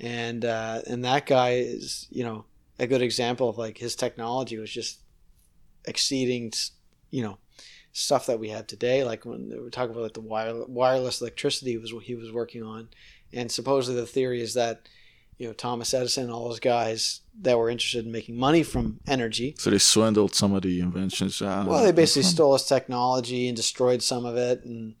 and 0.00 0.44
uh, 0.44 0.82
and 0.86 1.04
that 1.04 1.26
guy 1.26 1.54
is 1.54 2.06
you 2.10 2.24
know 2.24 2.44
a 2.78 2.86
good 2.86 3.02
example 3.02 3.48
of 3.48 3.58
like 3.58 3.78
his 3.78 3.96
technology 3.96 4.58
was 4.58 4.70
just 4.70 5.00
exceeding 5.86 6.52
you 7.10 7.22
know 7.22 7.38
stuff 7.92 8.26
that 8.26 8.38
we 8.38 8.50
have 8.50 8.66
today. 8.66 9.04
Like 9.04 9.24
when 9.24 9.52
we 9.62 9.70
talk 9.70 9.90
about 9.90 10.02
like 10.02 10.14
the 10.14 10.20
wire, 10.20 10.64
wireless 10.66 11.20
electricity 11.20 11.76
was 11.78 11.92
what 11.92 12.04
he 12.04 12.14
was 12.14 12.30
working 12.30 12.62
on, 12.62 12.88
and 13.32 13.50
supposedly 13.50 14.00
the 14.00 14.06
theory 14.06 14.40
is 14.40 14.54
that 14.54 14.88
you 15.38 15.46
know 15.46 15.52
Thomas 15.52 15.92
Edison 15.94 16.24
and 16.24 16.32
all 16.32 16.48
those 16.48 16.60
guys 16.60 17.20
that 17.42 17.58
were 17.58 17.68
interested 17.68 18.04
in 18.06 18.12
making 18.12 18.36
money 18.36 18.62
from 18.62 19.00
energy 19.06 19.54
So 19.58 19.70
they 19.70 19.78
swindled 19.78 20.34
some 20.34 20.54
of 20.54 20.62
the 20.62 20.80
inventions 20.80 21.42
out. 21.42 21.66
well, 21.66 21.82
they 21.82 21.92
basically 21.92 22.22
stole 22.22 22.52
his 22.52 22.64
technology 22.64 23.48
and 23.48 23.56
destroyed 23.56 24.02
some 24.02 24.24
of 24.24 24.36
it, 24.36 24.64
and 24.64 24.94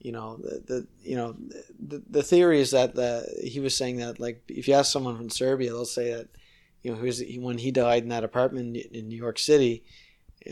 you 0.00 0.12
know 0.12 0.36
the, 0.36 0.62
the 0.66 0.86
you 1.02 1.16
know 1.16 1.36
the, 1.78 2.02
the 2.10 2.22
theory 2.22 2.60
is 2.60 2.70
that 2.72 2.94
the 2.94 3.26
he 3.44 3.60
was 3.60 3.76
saying 3.76 3.96
that 3.98 4.18
like 4.20 4.42
if 4.48 4.66
you 4.68 4.74
ask 4.74 4.92
someone 4.92 5.16
from 5.16 5.30
Serbia, 5.30 5.70
they'll 5.70 5.84
say 5.84 6.12
that 6.14 6.28
you 6.82 6.90
know 6.92 6.98
he 6.98 7.06
was 7.06 7.22
when 7.38 7.58
he 7.58 7.70
died 7.70 8.02
in 8.02 8.08
that 8.08 8.24
apartment 8.24 8.76
in, 8.76 8.94
in 8.94 9.08
New 9.08 9.16
York 9.16 9.38
City, 9.38 9.84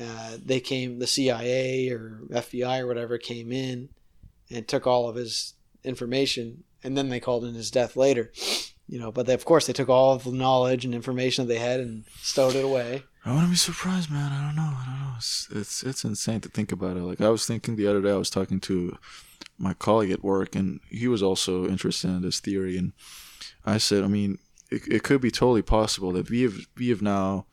uh, 0.00 0.36
they 0.44 0.60
came 0.60 0.98
the 0.98 1.06
CIA 1.06 1.88
or 1.90 2.20
FBI 2.30 2.80
or 2.80 2.86
whatever 2.86 3.18
came 3.18 3.50
in 3.52 3.88
and 4.50 4.66
took 4.68 4.86
all 4.86 5.08
of 5.08 5.16
his 5.16 5.54
information, 5.82 6.62
and 6.84 6.96
then 6.96 7.08
they 7.08 7.20
called 7.20 7.44
in 7.44 7.54
his 7.54 7.70
death 7.70 7.96
later. 7.96 8.32
You 8.88 9.00
know, 9.00 9.10
but 9.10 9.26
they, 9.26 9.34
of 9.34 9.44
course 9.44 9.66
they 9.66 9.72
took 9.72 9.88
all 9.88 10.16
the 10.16 10.30
knowledge 10.30 10.84
and 10.84 10.94
information 10.94 11.46
that 11.46 11.52
they 11.52 11.58
had 11.58 11.80
and 11.80 12.04
stowed 12.20 12.54
it 12.54 12.64
away. 12.64 13.02
I 13.24 13.32
wouldn't 13.32 13.50
be 13.50 13.56
surprised, 13.56 14.10
man. 14.10 14.30
I 14.30 14.46
don't 14.46 14.54
know. 14.54 14.62
I 14.62 14.84
don't 14.86 15.00
know. 15.00 15.14
It's, 15.16 15.48
it's 15.50 15.82
it's 15.82 16.04
insane 16.04 16.40
to 16.42 16.48
think 16.48 16.70
about 16.70 16.96
it. 16.96 17.02
Like 17.02 17.20
I 17.20 17.28
was 17.28 17.44
thinking 17.46 17.74
the 17.74 17.88
other 17.88 18.00
day, 18.00 18.12
I 18.12 18.16
was 18.16 18.30
talking 18.30 18.60
to 18.60 18.96
my 19.58 19.74
colleague 19.74 20.12
at 20.12 20.22
work, 20.22 20.54
and 20.54 20.80
he 20.88 21.08
was 21.08 21.22
also 21.22 21.66
interested 21.66 22.08
in 22.08 22.22
this 22.22 22.38
theory. 22.38 22.76
And 22.78 22.92
I 23.64 23.78
said, 23.78 24.04
I 24.04 24.06
mean, 24.06 24.38
it, 24.70 24.82
it 24.86 25.02
could 25.02 25.20
be 25.20 25.30
totally 25.30 25.62
possible 25.62 26.12
that 26.12 26.30
we 26.30 26.42
have 26.42 26.54
we 26.76 26.88
have 26.90 27.02
now 27.02 27.46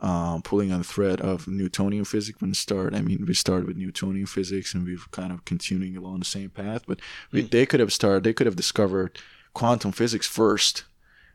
um, 0.00 0.40
pulling 0.40 0.72
on 0.72 0.78
the 0.78 0.84
thread 0.84 1.20
of 1.20 1.46
Newtonian 1.46 2.06
physics 2.06 2.40
when 2.40 2.52
it 2.52 2.56
started. 2.56 2.98
I 2.98 3.02
mean, 3.02 3.26
we 3.26 3.34
started 3.34 3.66
with 3.66 3.76
Newtonian 3.76 4.26
physics, 4.26 4.72
and 4.72 4.86
we've 4.86 5.10
kind 5.10 5.32
of 5.32 5.44
continuing 5.44 5.96
along 5.96 6.20
the 6.20 6.24
same 6.24 6.48
path. 6.48 6.84
But 6.86 7.00
we, 7.32 7.42
they 7.42 7.66
could 7.66 7.80
have 7.80 7.92
started. 7.92 8.24
They 8.24 8.32
could 8.32 8.46
have 8.46 8.56
discovered 8.56 9.18
quantum 9.54 9.92
physics 9.92 10.26
first, 10.26 10.84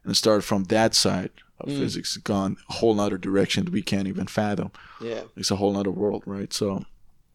and 0.04 0.16
started 0.16 0.44
from 0.44 0.66
that 0.66 0.94
side 0.96 1.32
of 1.60 1.70
Mm. 1.70 1.80
physics, 1.80 2.18
gone 2.18 2.58
a 2.70 2.74
whole 2.74 2.94
nother 2.96 3.18
direction 3.18 3.66
that 3.66 3.72
we 3.72 3.82
can't 3.82 4.08
even 4.08 4.28
fathom. 4.28 4.72
Yeah, 5.02 5.24
It's 5.36 5.52
a 5.52 5.56
whole 5.56 5.74
nother 5.74 5.92
world, 5.92 6.24
right? 6.26 6.52
So 6.54 6.86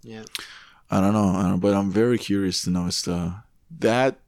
yeah. 0.02 0.24
I 0.90 1.00
don't 1.00 1.12
know, 1.12 1.28
I 1.30 1.42
don't 1.42 1.50
know, 1.52 1.56
but 1.58 1.74
I'm 1.74 1.90
very 1.90 2.18
curious 2.18 2.62
to 2.64 2.70
know 2.70 2.86
it's 2.86 3.02
the 3.02 3.34
that 3.78 4.18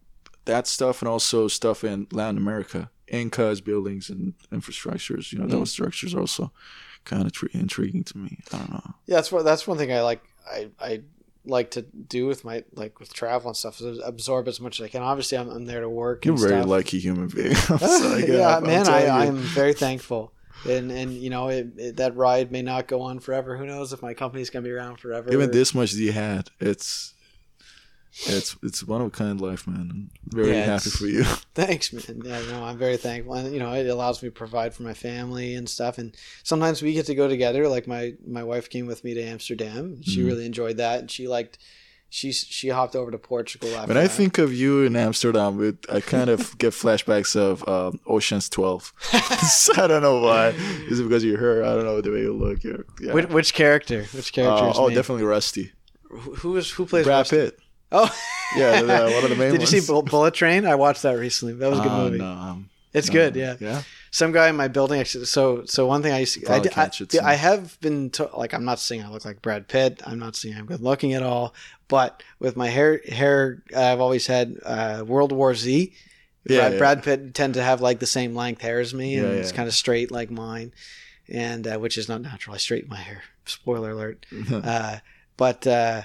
that 0.45 0.67
stuff 0.67 1.03
and 1.03 1.09
also 1.09 1.47
stuff 1.49 1.85
in 1.85 2.07
Latin 2.11 2.37
America, 2.37 2.91
Incas 3.09 3.61
buildings 3.61 4.11
and 4.11 4.35
infrastructures. 4.51 5.33
You 5.33 5.39
know, 5.39 5.47
Mm. 5.47 5.51
those 5.51 5.71
structures 5.71 6.15
are 6.15 6.21
also 6.21 6.53
kind 7.05 7.27
of 7.27 7.33
tr- 7.33 7.47
intriguing 7.53 8.05
to 8.05 8.19
me. 8.19 8.39
I 8.53 8.59
don't 8.59 8.71
know. 8.73 8.95
Yeah, 9.07 9.17
that's 9.17 9.31
what 9.33 9.45
that's 9.45 9.67
one 9.67 9.77
thing 9.79 9.93
I 9.93 10.01
like. 10.03 10.23
I 10.49 10.69
I 10.81 11.03
like 11.45 11.73
to 11.73 11.83
do 11.83 12.27
with 12.27 12.45
my 12.45 12.65
like 12.75 13.01
with 13.01 13.13
travel 13.13 13.49
and 13.49 13.57
stuff 13.57 13.81
is 13.81 14.01
absorb 14.05 14.49
as 14.49 14.61
much 14.61 14.81
as 14.81 14.85
I 14.85 14.89
can. 14.89 15.03
Obviously, 15.03 15.39
I'm, 15.39 15.49
I'm 15.49 15.65
there 15.65 15.81
to 15.81 15.89
work. 15.89 16.25
You're 16.25 16.35
a 16.35 16.37
and 16.37 16.49
very 16.49 16.61
stuff. 16.61 16.71
lucky 16.71 16.99
human 16.99 17.29
being. 17.29 17.55
I'm 17.69 17.79
sorry, 17.79 18.33
yeah, 18.33 18.57
I'm 18.57 18.63
man, 18.63 18.89
I, 18.89 19.03
telling 19.03 19.05
you. 19.05 19.11
I'm 19.11 19.37
very 19.39 19.75
thankful. 19.75 20.33
And 20.69 20.93
and 20.93 21.13
you 21.13 21.31
know 21.31 21.49
it, 21.49 21.69
it, 21.77 21.97
that 21.97 22.17
ride 22.17 22.53
may 22.53 22.63
not 22.63 22.87
go 22.87 23.01
on 23.01 23.19
forever. 23.19 23.57
Who 23.57 23.67
knows 23.67 23.93
if 23.93 24.01
my 24.03 24.15
company's 24.15 24.51
gonna 24.51 24.63
be 24.63 24.71
around 24.71 25.01
forever? 25.01 25.33
even 25.33 25.51
this 25.51 25.75
much 25.75 25.93
that 25.93 26.01
you 26.01 26.13
had, 26.13 26.51
it's 26.61 27.15
it's 28.27 28.57
it's 28.63 28.85
one 28.85 29.01
of 29.01 29.07
a 29.07 29.11
kind 29.11 29.41
life, 29.41 29.67
man. 29.67 29.89
I'm 29.91 30.11
very 30.27 30.51
Yeah, 30.53 30.65
happy 30.65 30.91
for 30.91 31.07
you. 31.07 31.25
Thanks, 31.55 31.93
man. 31.93 32.23
Yeah, 32.25 32.41
no, 32.51 32.65
I'm 32.65 32.79
very 32.79 32.97
thankful, 32.97 33.35
and 33.35 33.53
you 33.53 33.59
know, 33.59 33.73
it 33.73 33.87
allows 33.87 34.23
me 34.23 34.29
to 34.29 34.33
provide 34.35 34.75
for 34.75 34.83
my 34.83 34.95
family 34.95 35.55
and 35.55 35.69
stuff. 35.69 35.99
And 35.99 36.15
sometimes 36.43 36.83
we 36.83 36.93
get 36.93 37.07
to 37.07 37.15
go 37.15 37.29
together. 37.29 37.69
Like 37.69 37.87
my 37.87 38.15
my 38.27 38.43
wife 38.45 38.69
came 38.69 38.87
with 38.87 39.03
me 39.05 39.15
to 39.15 39.23
Amsterdam. 39.23 40.03
She 40.03 40.21
Mhm. 40.21 40.27
really 40.27 40.47
enjoyed 40.47 40.77
that, 40.77 41.01
and 41.01 41.11
she 41.11 41.27
liked. 41.29 41.59
She 42.15 42.31
she 42.33 42.69
hopped 42.69 42.95
over 42.95 43.11
to 43.11 43.17
Portugal 43.17 43.71
after. 43.75 43.89
When 43.89 43.97
I 43.97 44.03
that. 44.03 44.11
think 44.11 44.37
of 44.37 44.53
you 44.53 44.83
in 44.83 44.95
Amsterdam, 44.97 45.65
it, 45.67 45.87
I 45.91 46.01
kind 46.03 46.29
of 46.29 46.59
get 46.59 46.75
flashbacks 46.75 47.35
of 47.35 47.67
um, 47.67 47.99
Ocean's 48.07 48.51
Twelve. 48.51 48.93
I 49.15 49.87
don't 49.87 50.03
know 50.03 50.21
why. 50.21 50.49
Is 50.91 51.01
it 51.01 51.05
because 51.05 51.25
you're 51.25 51.39
her? 51.39 51.65
I 51.65 51.75
don't 51.75 51.85
know 51.85 52.03
the 52.03 52.11
way 52.11 52.21
you 52.21 52.35
look. 52.35 52.63
Yeah. 52.63 53.15
which, 53.15 53.29
which 53.31 53.55
character? 53.55 54.05
Which 54.13 54.31
character? 54.35 54.65
Uh, 54.67 54.71
is 54.73 54.79
oh, 54.79 54.91
definitely 54.91 55.25
Rusty. 55.25 55.73
Who 56.11 56.35
who 56.35 56.57
is 56.59 56.71
who 56.73 56.85
plays 56.85 57.07
Brad 57.07 57.21
Rusty? 57.21 57.37
Pitt. 57.37 57.59
Oh, 57.93 58.11
Yeah, 58.57 58.83
the- 58.83 59.11
one 59.15 59.25
of 59.25 59.31
the 59.31 59.37
main 59.37 59.53
Did 59.53 59.61
you 59.63 59.67
see. 59.67 59.81
Bull- 59.87 60.03
Bullet 60.03 60.35
Train? 60.35 60.67
I 60.67 60.75
watched 60.75 61.03
that 61.03 61.13
recently. 61.19 61.55
That 61.55 61.71
was 61.71 61.79
a 61.79 61.83
good 61.83 61.91
Uh, 61.93 61.99
movie. 62.05 62.19
no, 62.19 62.27
um, 62.31 62.69
It's 62.93 63.09
no, 63.09 63.13
good. 63.15 63.37
Yeah. 63.37 63.57
Yeah. 63.61 63.83
Some 64.11 64.31
guy 64.33 64.49
in 64.51 64.57
my 64.57 64.69
building 64.69 65.01
actually. 65.01 65.25
So 65.25 65.65
so 65.65 65.87
one 65.87 66.03
thing 66.03 66.13
I 66.13 66.19
used 66.21 66.35
to, 66.39 66.53
I, 66.53 66.57
I, 66.57 66.59
it. 66.61 67.23
I 67.23 67.35
have 67.35 67.81
been 67.81 68.11
to, 68.11 68.29
like 68.37 68.53
I'm 68.53 68.67
not 68.67 68.79
saying 68.79 69.03
I 69.03 69.09
look 69.09 69.25
like 69.25 69.41
Brad 69.41 69.69
Pitt. 69.69 70.03
I'm 70.05 70.19
not 70.19 70.37
saying 70.37 70.55
I'm 70.59 70.67
good 70.67 70.81
looking 70.83 71.15
at 71.15 71.23
all. 71.23 71.55
But 71.89 72.23
with 72.39 72.55
my 72.57 72.69
hair 72.69 73.01
hair, 73.09 73.63
I've 73.75 74.01
always 74.01 74.27
had 74.27 74.57
uh, 74.65 75.05
World 75.07 75.33
War 75.33 75.55
Z. 75.55 75.93
Yeah, 76.45 76.59
Brad, 76.59 76.73
yeah. 76.73 76.79
Brad 76.79 77.03
Pitt 77.05 77.35
tend 77.35 77.55
to 77.55 77.63
have 77.63 77.81
like 77.81 78.01
the 78.01 78.07
same 78.07 78.35
length 78.35 78.61
hair 78.61 78.81
as 78.81 78.93
me, 78.93 79.17
and 79.17 79.27
Yeah, 79.29 79.35
it's 79.35 79.53
kind 79.53 79.67
of 79.69 79.75
straight 79.75 80.11
like 80.11 80.31
mine, 80.31 80.73
and 81.29 81.67
uh, 81.67 81.79
which 81.79 81.97
is 81.97 82.09
not 82.09 82.21
natural. 82.21 82.55
I 82.55 82.59
straighten 82.59 82.91
my 82.91 82.97
hair. 83.01 83.23
Spoiler 83.47 83.93
alert. 83.93 84.27
Uh, 84.53 84.99
but 85.39 85.67
uh, 85.67 86.03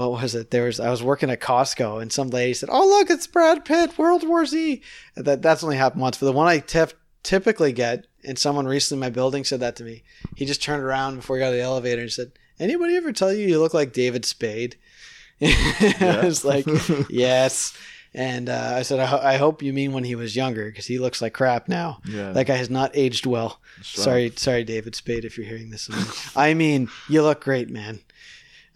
what 0.00 0.22
was 0.22 0.34
it? 0.34 0.50
There 0.50 0.64
was 0.64 0.80
I 0.80 0.90
was 0.90 1.02
working 1.02 1.30
at 1.30 1.40
Costco 1.40 2.00
and 2.02 2.12
some 2.12 2.30
lady 2.30 2.54
said, 2.54 2.68
"Oh 2.72 2.86
look, 2.88 3.10
it's 3.10 3.26
Brad 3.26 3.64
Pitt, 3.64 3.96
World 3.98 4.26
War 4.26 4.44
Z." 4.46 4.82
That 5.16 5.42
that's 5.42 5.62
only 5.62 5.76
happened 5.76 6.02
once, 6.02 6.18
but 6.18 6.26
the 6.26 6.32
one 6.32 6.46
I 6.48 6.60
tef- 6.60 6.94
typically 7.22 7.72
get, 7.72 8.06
and 8.24 8.38
someone 8.38 8.66
recently 8.66 8.96
in 8.96 9.10
my 9.10 9.14
building 9.14 9.44
said 9.44 9.60
that 9.60 9.76
to 9.76 9.84
me. 9.84 10.02
He 10.36 10.44
just 10.46 10.62
turned 10.62 10.82
around 10.82 11.16
before 11.16 11.36
he 11.36 11.40
got 11.40 11.50
to 11.50 11.56
the 11.56 11.62
elevator 11.62 12.02
and 12.02 12.10
said, 12.12 12.32
"Anybody 12.58 12.96
ever 12.96 13.12
tell 13.12 13.32
you 13.32 13.46
you 13.46 13.60
look 13.60 13.74
like 13.74 13.92
David 13.92 14.24
Spade?" 14.24 14.76
I 15.42 16.20
was 16.24 16.44
like, 16.44 16.66
"Yes." 17.10 17.76
And 18.12 18.48
uh, 18.48 18.72
I 18.74 18.82
said, 18.82 18.98
I, 18.98 19.06
ho- 19.06 19.20
I 19.22 19.36
hope 19.36 19.62
you 19.62 19.72
mean 19.72 19.92
when 19.92 20.02
he 20.02 20.16
was 20.16 20.34
younger 20.34 20.64
because 20.66 20.84
he 20.86 20.98
looks 20.98 21.22
like 21.22 21.32
crap 21.32 21.68
now. 21.68 22.00
Yeah. 22.04 22.32
That 22.32 22.46
guy 22.46 22.56
has 22.56 22.68
not 22.68 22.90
aged 22.94 23.24
well. 23.24 23.60
Sorry, 23.82 24.32
sorry, 24.34 24.64
David 24.64 24.96
Spade, 24.96 25.24
if 25.24 25.38
you're 25.38 25.46
hearing 25.46 25.70
this. 25.70 25.88
I 26.34 26.54
mean, 26.54 26.88
you 27.08 27.22
look 27.22 27.40
great, 27.40 27.70
man. 27.70 28.00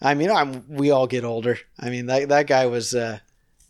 I 0.01 0.13
mean, 0.13 0.29
I'm, 0.29 0.63
we 0.67 0.91
all 0.91 1.07
get 1.07 1.23
older. 1.23 1.57
I 1.79 1.89
mean, 1.89 2.05
that 2.07 2.29
that 2.29 2.47
guy 2.47 2.65
was, 2.65 2.93
uh, 2.93 3.19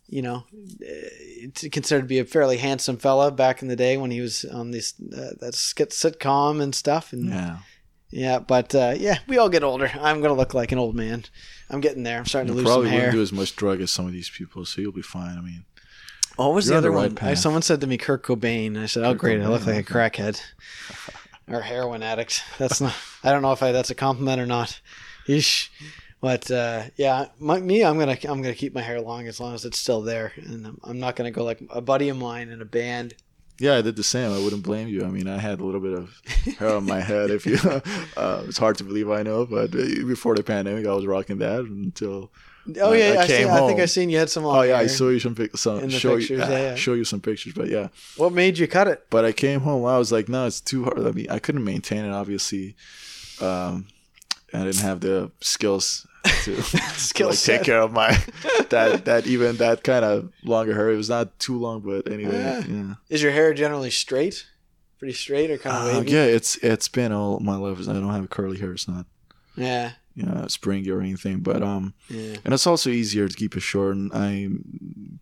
you 0.08 0.22
know, 0.22 0.44
uh, 0.82 1.68
considered 1.72 2.02
to 2.02 2.06
be 2.08 2.18
a 2.18 2.24
fairly 2.24 2.56
handsome 2.58 2.96
fella 2.96 3.30
back 3.30 3.62
in 3.62 3.68
the 3.68 3.76
day 3.76 3.96
when 3.96 4.10
he 4.10 4.20
was 4.20 4.44
on 4.44 4.70
this 4.70 4.94
uh, 5.16 5.30
that 5.40 5.54
skit 5.54 5.90
sitcom 5.90 6.60
and 6.60 6.74
stuff. 6.74 7.12
And 7.12 7.28
Yeah. 7.28 7.58
yeah, 8.10 8.38
but 8.40 8.74
uh, 8.74 8.94
yeah, 8.96 9.18
we 9.28 9.38
all 9.38 9.48
get 9.48 9.62
older. 9.64 9.90
I'm 10.00 10.20
gonna 10.20 10.34
look 10.34 10.54
like 10.54 10.72
an 10.72 10.78
old 10.78 10.94
man. 10.96 11.24
I'm 11.70 11.80
getting 11.80 12.02
there. 12.02 12.18
I'm 12.18 12.26
starting 12.26 12.48
You 12.48 12.54
to 12.54 12.58
lose 12.58 12.66
some 12.68 12.74
probably 12.74 12.90
hair. 12.90 12.98
wouldn't 13.00 13.14
do 13.16 13.22
as 13.22 13.32
much 13.32 13.56
drug 13.56 13.80
as 13.80 13.90
some 13.90 14.06
of 14.06 14.12
these 14.12 14.30
people, 14.30 14.64
so 14.64 14.80
you'll 14.80 14.92
be 14.92 15.02
fine. 15.02 15.36
I 15.38 15.40
mean, 15.40 15.64
what 16.36 16.52
was 16.54 16.66
the 16.66 16.76
on 16.76 16.82
the 16.82 16.88
other 16.88 16.96
right 16.96 17.12
one? 17.22 17.30
I, 17.30 17.34
someone 17.34 17.62
said 17.62 17.80
to 17.80 17.86
me 17.86 17.96
Kurt 17.98 18.22
Cobain. 18.24 18.76
I 18.80 18.86
said, 18.86 19.04
"Oh, 19.04 19.12
Kurt 19.12 19.20
great! 19.20 19.40
I 19.42 19.48
look 19.48 19.66
like 19.66 19.88
a 19.88 19.92
crackhead 19.92 20.40
or 21.48 21.62
heroin 21.62 22.02
addict." 22.02 22.42
That's 22.58 22.80
not. 22.80 22.94
I 23.24 23.30
don't 23.32 23.42
know 23.42 23.52
if 23.52 23.62
I, 23.62 23.72
that's 23.72 23.90
a 23.90 23.94
compliment 23.94 24.40
or 24.40 24.46
not. 24.46 24.80
Yeesh. 25.28 25.68
But 26.26 26.50
uh, 26.50 26.82
yeah, 26.96 27.26
my, 27.38 27.60
me, 27.60 27.84
I'm 27.84 28.00
gonna 28.00 28.18
I'm 28.28 28.42
gonna 28.42 28.52
keep 28.52 28.74
my 28.74 28.80
hair 28.80 29.00
long 29.00 29.28
as 29.28 29.38
long 29.38 29.54
as 29.54 29.64
it's 29.64 29.78
still 29.78 30.02
there, 30.02 30.32
and 30.36 30.66
I'm, 30.66 30.80
I'm 30.82 30.98
not 30.98 31.14
gonna 31.14 31.30
go 31.30 31.44
like 31.44 31.60
a 31.70 31.80
buddy 31.80 32.08
of 32.08 32.16
mine 32.16 32.48
in 32.48 32.60
a 32.60 32.64
band. 32.64 33.14
yeah, 33.60 33.76
I 33.76 33.82
did 33.82 33.94
the 33.94 34.02
same. 34.02 34.32
I 34.32 34.38
wouldn't 34.42 34.64
blame 34.64 34.88
you. 34.88 35.04
I 35.04 35.08
mean, 35.08 35.28
I 35.28 35.38
had 35.38 35.60
a 35.60 35.64
little 35.64 35.80
bit 35.80 35.92
of 35.92 36.20
hair 36.58 36.74
on 36.74 36.84
my 36.84 36.98
head. 36.98 37.30
If 37.30 37.46
you, 37.46 37.58
uh, 38.16 38.42
it's 38.48 38.58
hard 38.58 38.76
to 38.78 38.84
believe, 38.84 39.08
I 39.08 39.22
know, 39.22 39.46
but 39.46 39.72
uh, 39.72 39.86
before 40.04 40.34
the 40.34 40.42
pandemic, 40.42 40.84
I 40.84 40.94
was 40.94 41.06
rocking 41.06 41.38
that 41.38 41.60
until. 41.60 42.32
Oh 42.80 42.92
I- 42.92 42.96
yeah, 42.96 43.20
I 43.20 43.22
I, 43.22 43.26
see, 43.28 43.44
I 43.44 43.66
think 43.68 43.78
I 43.78 43.86
seen 43.86 44.10
you 44.10 44.18
had 44.18 44.28
some. 44.28 44.42
Long 44.42 44.56
Oh 44.58 44.62
yeah, 44.62 44.78
I 44.78 44.88
saw 44.88 45.10
you 45.10 45.20
some 45.20 45.36
pic- 45.36 45.56
some 45.56 45.88
show 45.90 46.16
pictures, 46.16 46.30
you, 46.30 46.38
yeah, 46.38 46.50
yeah. 46.50 46.74
show 46.74 46.94
you 46.94 47.04
some 47.04 47.20
pictures, 47.20 47.52
but 47.54 47.68
yeah. 47.68 47.86
What 48.16 48.32
made 48.32 48.58
you 48.58 48.66
cut 48.66 48.88
it? 48.88 49.06
But 49.10 49.24
I 49.24 49.30
came 49.30 49.60
home. 49.60 49.84
I 49.84 49.96
was 49.96 50.10
like, 50.10 50.28
no, 50.28 50.44
it's 50.48 50.60
too 50.60 50.82
hard. 50.82 51.06
I 51.06 51.12
mean, 51.12 51.30
I 51.30 51.38
couldn't 51.38 51.62
maintain 51.62 52.04
it. 52.04 52.10
Obviously, 52.10 52.74
um, 53.40 53.86
I 54.52 54.64
didn't 54.64 54.80
have 54.80 55.00
the 55.00 55.30
skills 55.40 56.06
to, 56.44 56.62
Skill 56.96 57.28
like, 57.28 57.36
set. 57.36 57.58
take 57.58 57.66
care 57.66 57.80
of 57.80 57.92
my 57.92 58.10
that 58.70 59.04
that 59.04 59.26
even 59.26 59.56
that 59.56 59.82
kind 59.84 60.04
of 60.04 60.32
longer 60.44 60.74
hair. 60.74 60.90
It 60.90 60.96
was 60.96 61.08
not 61.08 61.38
too 61.38 61.58
long, 61.58 61.80
but 61.80 62.10
anyway, 62.10 62.38
Yeah. 62.38 62.64
yeah. 62.66 62.94
Is 63.08 63.22
your 63.22 63.32
hair 63.32 63.54
generally 63.54 63.90
straight? 63.90 64.46
Pretty 64.98 65.14
straight 65.14 65.50
or 65.50 65.58
kind 65.58 65.76
of 65.90 65.96
Uh, 65.96 66.00
yeah, 66.06 66.24
it's 66.24 66.56
it's 66.56 66.88
been 66.88 67.12
all 67.12 67.38
my 67.40 67.56
life. 67.56 67.80
I 67.88 67.92
don't 67.92 68.08
have 68.10 68.30
curly 68.30 68.58
hair. 68.58 68.72
It's 68.72 68.88
not 68.88 69.04
yeah, 69.54 69.92
you 70.14 70.22
know 70.24 70.46
springy 70.48 70.90
or 70.90 71.00
anything. 71.00 71.40
But 71.40 71.62
um, 71.62 71.92
yeah. 72.08 72.36
and 72.44 72.54
it's 72.54 72.66
also 72.66 72.88
easier 72.90 73.28
to 73.28 73.34
keep 73.36 73.56
it 73.56 73.60
short. 73.60 73.94
And 73.96 74.10
I 74.14 74.48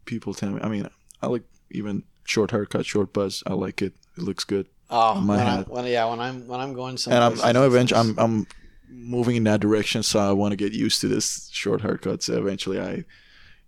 people 0.04 0.32
tell 0.34 0.50
me. 0.50 0.60
I 0.62 0.68
mean, 0.68 0.88
I 1.22 1.26
like 1.26 1.42
even 1.70 2.04
short 2.24 2.52
haircut, 2.52 2.86
short 2.86 3.12
buzz. 3.12 3.42
I 3.46 3.54
like 3.54 3.82
it. 3.82 3.94
It 4.16 4.22
looks 4.22 4.44
good. 4.44 4.66
Oh, 4.90 5.14
My 5.20 5.36
when, 5.36 5.46
I, 5.46 5.62
when 5.62 5.84
yeah, 5.86 6.04
when 6.08 6.20
I'm 6.20 6.46
when 6.46 6.60
I'm 6.60 6.72
going 6.74 6.96
somewhere. 6.96 7.22
and 7.22 7.40
I'm. 7.40 7.44
I 7.44 7.50
know 7.52 7.66
eventually 7.66 7.98
I'm 8.00 8.16
I'm 8.18 8.46
moving 8.88 9.36
in 9.36 9.44
that 9.44 9.60
direction, 9.60 10.02
so 10.02 10.20
I 10.20 10.32
want 10.32 10.52
to 10.52 10.56
get 10.56 10.72
used 10.72 11.00
to 11.00 11.08
this 11.08 11.48
short 11.52 11.80
haircut. 11.82 12.22
So 12.22 12.38
eventually, 12.38 12.80
I, 12.80 13.04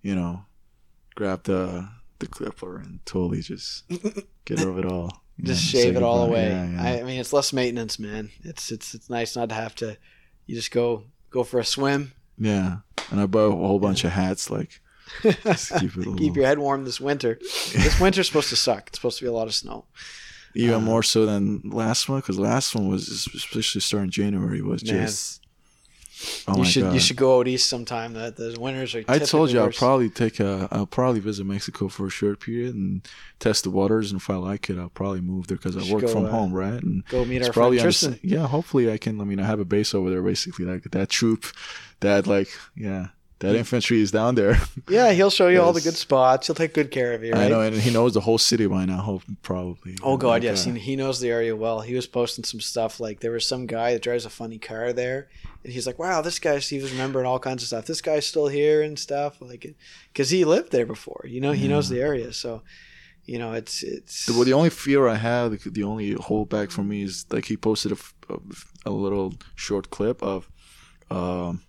you 0.03 0.15
know, 0.15 0.45
grab 1.15 1.45
the 1.45 1.89
the 2.19 2.27
clipper 2.27 2.79
and 2.79 3.05
totally 3.05 3.41
just 3.43 3.89
get 4.45 4.59
rid 4.59 4.69
of 4.69 4.79
it 4.79 4.87
all. 4.87 5.23
just 5.43 5.63
shave 5.63 5.97
it 5.97 6.03
all 6.03 6.23
away. 6.23 6.49
Yeah, 6.49 6.71
yeah. 6.71 7.01
I, 7.01 7.03
mean, 7.03 7.21
it's 7.21 7.33
less 7.33 7.53
maintenance, 7.53 7.99
man. 7.99 8.31
It's 8.43 8.71
it's 8.71 8.95
it's 8.95 9.11
nice 9.11 9.37
not 9.37 9.49
to 9.51 9.55
have 9.55 9.75
to. 9.77 9.97
You 10.47 10.55
just 10.55 10.71
go 10.71 11.05
go 11.31 11.45
for 11.45 11.59
a 11.59 11.65
swim, 11.65 12.13
yeah, 12.39 12.79
and 13.11 13.21
I 13.21 13.27
bought 13.27 13.49
a 13.49 13.57
whole 13.57 13.79
bunch 13.79 14.05
of 14.05 14.13
hats, 14.13 14.51
like 14.51 14.81
just 15.23 15.75
keep 15.79 15.91
it 15.91 15.97
a 15.97 15.99
little, 15.99 16.15
keep 16.17 16.37
your 16.37 16.47
head 16.47 16.59
warm 16.59 16.85
this 16.85 17.01
winter. 17.01 17.39
this 17.41 18.01
winter's 18.01 18.27
supposed 18.27 18.51
to 18.51 18.57
suck. 18.57 18.89
It's 18.89 18.99
supposed 18.99 19.19
to 19.19 19.25
be 19.25 19.29
a 19.29 19.33
lot 19.33 19.47
of 19.47 19.55
snow. 19.55 19.87
Even 20.57 20.77
uh, 20.77 20.81
more 20.81 21.03
so 21.03 21.27
than 21.27 21.61
last 21.65 22.09
one 22.09 22.21
because 22.21 22.39
last 22.39 22.75
one 22.75 22.89
was 22.89 23.09
especially 23.09 23.81
starting 23.81 24.11
January 24.11 24.63
was 24.63 24.83
just. 24.83 25.43
Oh 26.49 26.53
you 26.53 26.59
my 26.63 26.65
should 26.65 26.83
god! 26.85 26.95
you 26.95 27.01
should 27.01 27.17
go 27.19 27.39
out 27.39 27.47
east 27.47 27.69
sometime. 27.69 28.15
The 28.15 28.31
the 28.31 28.59
winters 28.59 28.95
are. 28.95 29.05
I 29.07 29.19
told 29.19 29.51
you 29.51 29.61
I'll 29.61 29.71
probably 29.71 30.09
take 30.09 30.41
a. 30.41 30.67
I'll 30.73 30.87
probably 30.87 31.21
visit 31.21 31.45
Mexico 31.45 31.89
for 31.89 32.07
a 32.07 32.11
short 32.11 32.41
period 32.41 32.75
and 32.75 33.07
test 33.39 33.65
the 33.65 33.71
waters. 33.71 34.13
And 34.13 34.19
if 34.19 34.31
I 34.31 34.37
like 34.37 34.71
it, 34.71 34.79
I'll 34.79 34.89
probably 34.89 35.21
move 35.21 35.49
there 35.49 35.59
because 35.59 35.77
I 35.77 35.93
work 35.93 36.03
go, 36.03 36.09
from 36.09 36.25
uh, 36.25 36.31
home, 36.31 36.55
right? 36.55 36.83
And 36.83 37.05
go 37.09 37.27
meet 37.27 37.43
our 37.43 37.53
friend 37.53 37.79
Tristan. 37.79 38.19
yeah. 38.23 38.47
Hopefully, 38.47 38.91
I 38.91 38.97
can. 38.97 39.21
I 39.21 39.25
mean, 39.25 39.39
I 39.39 39.45
have 39.45 39.61
a 39.61 39.67
base 39.67 39.95
over 39.95 40.09
there, 40.09 40.23
basically, 40.23 40.65
like 40.65 40.85
that 40.85 41.11
troop, 41.11 41.45
that 42.01 42.27
like 42.27 42.49
yeah, 42.75 43.09
that 43.41 43.55
infantry 43.55 44.01
is 44.01 44.11
down 44.11 44.35
there. 44.35 44.59
Yeah, 44.89 45.11
he'll 45.13 45.31
show 45.31 45.49
you 45.49 45.61
all 45.61 45.73
the 45.73 45.81
good 45.81 45.97
spots. 45.97 46.47
He'll 46.47 46.55
take 46.55 46.73
good 46.73 46.91
care 46.91 47.13
of 47.13 47.25
you. 47.25 47.33
Right? 47.33 47.47
I 47.47 47.49
know, 47.49 47.61
and 47.61 47.75
he 47.77 47.91
knows 47.91 48.15
the 48.15 48.21
whole 48.21 48.39
city 48.39 48.67
by 48.67 48.85
now. 48.85 49.21
Probably. 49.43 49.97
Oh 50.03 50.17
God, 50.17 50.29
Like, 50.29 50.43
yes, 50.45 50.65
he, 50.65 50.97
knows 50.97 51.19
the 51.21 51.29
area 51.29 51.57
well. 51.57 51.81
He 51.81 51.95
was 51.95 52.07
posting 52.07 52.45
some 52.45 52.61
stuff 52.61 53.01
like 53.01 53.21
there 53.21 53.33
was 53.33 53.45
some 53.45 53.67
guy 53.67 53.93
that 53.93 54.03
drives 54.03 54.25
a 54.25 54.31
funny 54.31 54.59
car 54.59 54.93
there, 54.93 55.29
and 55.65 55.73
he's 55.73 55.87
like, 55.87 55.99
"Wow, 55.99 56.23
this 56.23 56.39
guy." 56.39 56.59
He 56.61 56.79
was 56.81 56.93
remembering 56.93 57.27
all 57.27 57.41
kinds 57.41 57.63
of 57.63 57.67
stuff. 57.67 57.87
This 57.87 58.01
guy's 58.01 58.27
still 58.27 58.47
here 58.47 58.81
and 58.83 58.99
stuff, 58.99 59.41
like, 59.41 59.75
because 60.13 60.31
he 60.31 60.45
lived 60.45 60.71
there 60.71 60.87
before. 60.87 61.25
You 61.27 61.41
know, 61.41 61.53
he 61.53 61.69
knows 61.69 61.89
the 61.89 62.01
area, 62.01 62.33
so 62.33 62.63
you 63.25 63.39
know 63.39 63.53
it's 63.53 63.83
it's. 63.83 64.27
The, 64.27 64.33
well, 64.35 64.45
the 64.45 64.53
only 64.53 64.71
fear 64.71 65.09
I 65.09 65.17
have, 65.17 65.51
the, 65.51 65.71
the 65.71 65.83
only 65.83 66.15
holdback 66.15 66.71
for 66.71 66.85
me 66.85 67.03
is 67.03 67.27
like 67.31 67.47
he 67.47 67.57
posted 67.57 67.93
a, 67.93 68.39
a 68.87 68.91
little 68.91 69.35
short 69.57 69.91
clip 69.91 70.23
of 70.23 70.49
um, 71.11 71.63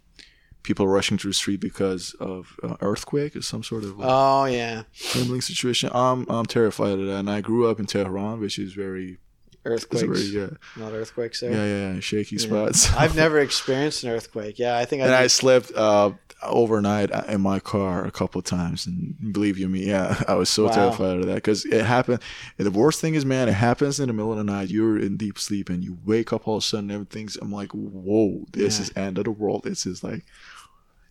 people 0.68 0.88
rushing 0.88 1.18
through 1.18 1.32
the 1.32 1.36
street 1.44 1.60
because 1.60 2.14
of 2.20 2.56
uh, 2.62 2.76
earthquake 2.82 3.36
or 3.36 3.42
some 3.42 3.64
sort 3.64 3.84
of 3.84 3.98
like, 3.98 4.10
oh 4.12 4.46
yeah, 4.46 4.84
trembling 4.94 5.42
situation. 5.42 5.90
I'm 5.94 6.26
I'm 6.30 6.46
terrified 6.46 7.00
of 7.00 7.08
that, 7.08 7.18
and 7.20 7.30
I 7.30 7.42
grew 7.42 7.68
up 7.70 7.80
in 7.80 7.86
Tehran, 7.88 8.40
which 8.40 8.60
is 8.60 8.74
very, 8.74 9.18
earthquakes, 9.66 10.04
very 10.08 10.22
yeah, 10.42 10.50
not 10.76 10.92
earthquakes 10.94 11.40
there. 11.40 11.52
yeah, 11.52 11.66
yeah, 11.66 11.94
yeah, 11.96 12.00
shaky 12.02 12.36
Yeah. 12.36 12.42
spots. 12.48 12.94
I've 13.02 13.16
never 13.16 13.40
experienced 13.50 14.04
an 14.04 14.10
earthquake. 14.12 14.60
Yeah, 14.60 14.78
I 14.78 14.86
think 14.86 15.02
and 15.02 15.14
I. 15.16 15.24
I 15.24 15.28
slept 15.28 15.72
uh, 15.76 16.12
overnight 16.44 17.10
in 17.30 17.42
my 17.42 17.60
car 17.60 18.06
a 18.06 18.12
couple 18.12 18.38
of 18.40 18.46
times, 18.46 18.86
and 18.86 19.16
believe 19.34 19.58
you 19.58 19.68
me, 19.68 19.86
yeah, 19.88 20.22
I 20.28 20.36
was 20.36 20.50
so 20.50 20.66
Wow. 20.66 20.72
terrified 20.72 21.18
of 21.20 21.26
that 21.26 21.36
because 21.36 21.66
it 21.66 21.84
happened. 21.86 22.22
And 22.58 22.66
the 22.68 22.72
worst 22.72 23.02
thing 23.02 23.16
is, 23.16 23.26
man, 23.26 23.50
it 23.50 23.54
happens 23.54 24.00
in 24.00 24.08
the 24.08 24.14
middle 24.14 24.32
of 24.32 24.38
the 24.38 24.44
night. 24.44 24.70
You're 24.70 25.00
in 25.00 25.18
deep 25.18 25.40
sleep, 25.40 25.70
and 25.70 25.84
you 25.84 25.98
wake 26.06 26.32
up 26.34 26.48
all 26.48 26.58
of 26.58 26.64
a 26.64 26.66
sudden. 26.66 26.92
Everything's. 26.92 27.38
I'm 27.38 27.52
like, 27.52 27.72
whoa, 27.72 28.46
this 28.54 28.78
Yeah. 28.78 28.84
is 28.84 28.92
end 28.96 29.18
of 29.18 29.24
the 29.26 29.32
world. 29.32 29.64
This 29.64 29.86
is 29.88 30.04
like, 30.04 30.24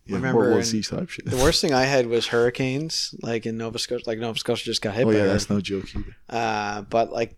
yeah, 0.07 0.15
Remember 0.15 0.39
World 0.39 0.51
War 0.73 0.81
type 0.81 1.09
shit. 1.09 1.25
the 1.25 1.37
worst 1.37 1.61
thing 1.61 1.73
I 1.73 1.83
had 1.83 2.07
was 2.07 2.27
hurricanes, 2.27 3.13
like 3.21 3.45
in 3.45 3.57
Nova 3.57 3.79
Scotia. 3.79 4.03
Like 4.07 4.19
Nova 4.19 4.37
Scotia 4.37 4.63
just 4.65 4.81
got 4.81 4.95
hit 4.95 5.05
Oh 5.05 5.11
by 5.11 5.17
yeah, 5.17 5.25
that's 5.25 5.49
no 5.49 5.61
joke 5.61 5.93
either. 5.95 6.15
Uh, 6.29 6.81
but 6.83 7.11
like 7.11 7.37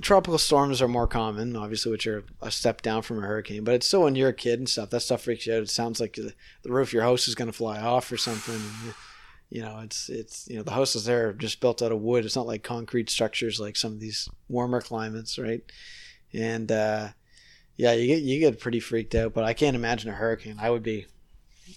tropical 0.00 0.38
storms 0.38 0.80
are 0.82 0.88
more 0.88 1.06
common, 1.06 1.56
obviously, 1.56 1.90
which 1.92 2.06
are 2.06 2.24
a 2.42 2.50
step 2.50 2.82
down 2.82 3.02
from 3.02 3.18
a 3.18 3.26
hurricane. 3.26 3.64
But 3.64 3.74
it's 3.74 3.86
still 3.86 4.02
when 4.02 4.14
you're 4.16 4.28
a 4.28 4.34
kid 4.34 4.58
and 4.58 4.68
stuff, 4.68 4.90
that 4.90 5.00
stuff 5.00 5.22
freaks 5.22 5.46
you 5.46 5.54
out. 5.54 5.62
It 5.62 5.70
sounds 5.70 6.00
like 6.00 6.14
the, 6.14 6.32
the 6.62 6.72
roof 6.72 6.88
of 6.88 6.92
your 6.92 7.02
house 7.02 7.28
is 7.28 7.34
going 7.34 7.50
to 7.50 7.56
fly 7.56 7.80
off 7.80 8.10
or 8.12 8.16
something. 8.16 8.54
And, 8.54 8.94
you 9.50 9.62
know, 9.62 9.80
it's 9.82 10.08
it's 10.08 10.48
you 10.48 10.56
know 10.56 10.62
the 10.62 10.70
houses 10.70 11.04
there 11.04 11.28
are 11.28 11.32
just 11.32 11.60
built 11.60 11.82
out 11.82 11.92
of 11.92 12.00
wood. 12.00 12.24
It's 12.24 12.36
not 12.36 12.46
like 12.46 12.62
concrete 12.62 13.10
structures 13.10 13.58
like 13.58 13.76
some 13.76 13.92
of 13.92 14.00
these 14.00 14.28
warmer 14.48 14.80
climates, 14.80 15.38
right? 15.38 15.62
And 16.32 16.70
uh, 16.70 17.08
yeah, 17.76 17.92
you 17.92 18.06
get 18.06 18.22
you 18.22 18.38
get 18.38 18.60
pretty 18.60 18.78
freaked 18.80 19.14
out. 19.14 19.34
But 19.34 19.44
I 19.44 19.54
can't 19.54 19.74
imagine 19.74 20.10
a 20.10 20.14
hurricane. 20.14 20.58
I 20.60 20.70
would 20.70 20.82
be, 20.84 21.06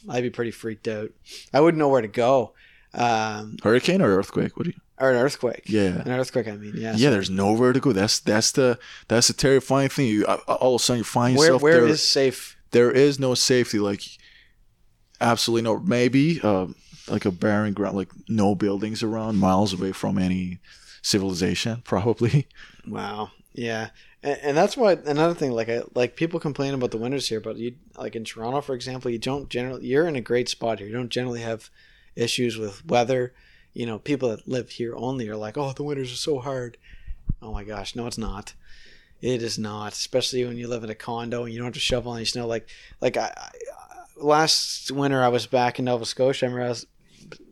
I'd 0.09 0.23
be 0.23 0.29
pretty 0.29 0.51
freaked 0.51 0.87
out. 0.87 1.11
I 1.53 1.61
wouldn't 1.61 1.79
know 1.79 1.89
where 1.89 2.01
to 2.01 2.07
go. 2.07 2.53
Um, 2.93 3.57
Hurricane 3.63 4.01
or 4.01 4.17
earthquake? 4.17 4.57
What 4.57 4.65
do 4.65 4.69
you? 4.71 4.79
or 4.99 5.09
an 5.09 5.17
earthquake. 5.17 5.63
Yeah. 5.65 6.01
An 6.01 6.11
earthquake, 6.11 6.47
I 6.47 6.51
mean, 6.51 6.75
yeah. 6.77 6.93
Yeah, 6.95 7.09
there's 7.09 7.29
nowhere 7.29 7.73
to 7.73 7.79
go. 7.79 7.91
That's 7.91 8.19
that's 8.19 8.51
the 8.51 8.79
that's 9.07 9.27
the 9.27 9.33
terrifying 9.33 9.89
thing. 9.89 10.07
You 10.07 10.25
all 10.25 10.75
of 10.75 10.81
a 10.81 10.83
sudden 10.83 10.99
you 10.99 11.03
find 11.03 11.35
where 11.35 11.47
yourself 11.47 11.61
where 11.61 11.81
there. 11.81 11.87
is 11.87 12.01
safe? 12.01 12.55
there 12.73 12.91
is 12.91 13.19
no 13.19 13.33
safety 13.35 13.79
like 13.79 14.01
absolutely 15.21 15.61
no 15.61 15.79
maybe 15.79 16.41
uh, 16.41 16.67
like 17.07 17.23
a 17.23 17.31
barren 17.31 17.73
ground 17.73 17.95
like 17.95 18.09
no 18.27 18.55
buildings 18.55 19.01
around 19.01 19.37
miles 19.37 19.73
away 19.73 19.91
from 19.93 20.17
any 20.17 20.59
civilization 21.03 21.81
probably 21.83 22.47
Wow. 22.87 23.31
Yeah. 23.53 23.89
And, 24.23 24.39
and 24.41 24.57
that's 24.57 24.75
why 24.75 24.93
another 24.93 25.35
thing 25.35 25.51
like 25.51 25.69
I, 25.69 25.83
like 25.93 26.15
people 26.15 26.39
complain 26.39 26.73
about 26.73 26.91
the 26.91 26.97
winters 26.97 27.29
here, 27.29 27.39
but 27.39 27.57
you 27.57 27.75
like 27.97 28.15
in 28.15 28.23
Toronto 28.23 28.61
for 28.61 28.73
example, 28.73 29.11
you 29.11 29.19
don't 29.19 29.49
generally 29.49 29.85
you're 29.85 30.07
in 30.07 30.15
a 30.15 30.21
great 30.21 30.49
spot 30.49 30.79
here. 30.79 30.87
You 30.87 30.93
don't 30.93 31.09
generally 31.09 31.41
have 31.41 31.69
issues 32.15 32.57
with 32.57 32.85
weather. 32.85 33.33
You 33.73 33.85
know, 33.85 33.99
people 33.99 34.29
that 34.29 34.47
live 34.47 34.71
here 34.71 34.95
only 34.95 35.27
are 35.29 35.35
like, 35.35 35.57
"Oh, 35.57 35.71
the 35.73 35.83
winters 35.83 36.11
are 36.11 36.15
so 36.15 36.39
hard." 36.39 36.77
Oh 37.41 37.51
my 37.51 37.63
gosh, 37.63 37.95
no 37.95 38.07
it's 38.07 38.17
not. 38.17 38.53
It 39.21 39.41
is 39.41 39.57
not, 39.57 39.93
especially 39.93 40.43
when 40.45 40.57
you 40.57 40.67
live 40.67 40.83
in 40.83 40.89
a 40.89 40.95
condo 40.95 41.43
and 41.43 41.53
you 41.53 41.59
don't 41.59 41.67
have 41.67 41.73
to 41.75 41.79
shovel 41.79 42.13
any 42.15 42.25
snow 42.25 42.47
like 42.47 42.67
like 43.01 43.17
I, 43.17 43.33
I 43.35 43.49
last 44.17 44.91
winter 44.91 45.23
I 45.23 45.29
was 45.29 45.47
back 45.47 45.79
in 45.79 45.85
Nova 45.85 46.05
Scotia. 46.05 46.45
I 46.45 46.49
remember 46.49 46.65
I 46.65 46.69
was 46.69 46.85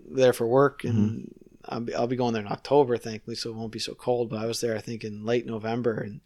there 0.10 0.34
for 0.34 0.48
work, 0.48 0.84
and 0.84 0.95
Mm-hmm. 0.95 1.40
I'll, 1.67 1.81
be, 1.81 1.95
I'll 1.95 2.07
be 2.07 2.15
going 2.15 2.33
there 2.33 2.43
in 2.43 2.51
October, 2.51 2.97
thankfully, 2.97 3.35
so 3.35 3.49
it 3.49 3.55
won't 3.55 3.71
be 3.71 3.79
so 3.79 3.93
cold. 3.93 4.29
But 4.29 4.39
I 4.39 4.45
was 4.45 4.61
there, 4.61 4.75
I 4.75 4.81
think, 4.81 5.03
in 5.03 5.25
late 5.25 5.45
November, 5.45 5.95
and 5.95 6.21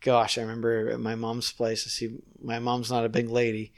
gosh, 0.00 0.36
I 0.36 0.42
remember 0.42 0.90
at 0.90 1.00
my 1.00 1.14
mom's 1.14 1.52
place. 1.52 1.86
I 1.86 1.90
see 1.90 2.18
my 2.42 2.58
mom's 2.58 2.90
not 2.90 3.04
a 3.04 3.10
big 3.10 3.28
lady; 3.28 3.72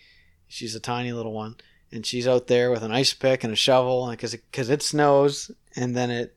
she's 0.48 0.74
a 0.74 0.80
tiny 0.80 1.12
little 1.12 1.32
one, 1.32 1.56
and 1.92 2.04
she's 2.04 2.26
out 2.26 2.46
there 2.46 2.70
with 2.70 2.82
an 2.82 2.92
ice 2.92 3.12
pick 3.12 3.44
and 3.44 3.52
a 3.52 3.56
shovel, 3.56 4.08
because 4.10 4.32
because 4.32 4.70
it 4.70 4.82
snows, 4.82 5.50
and 5.76 5.96
then 5.96 6.10
it 6.10 6.36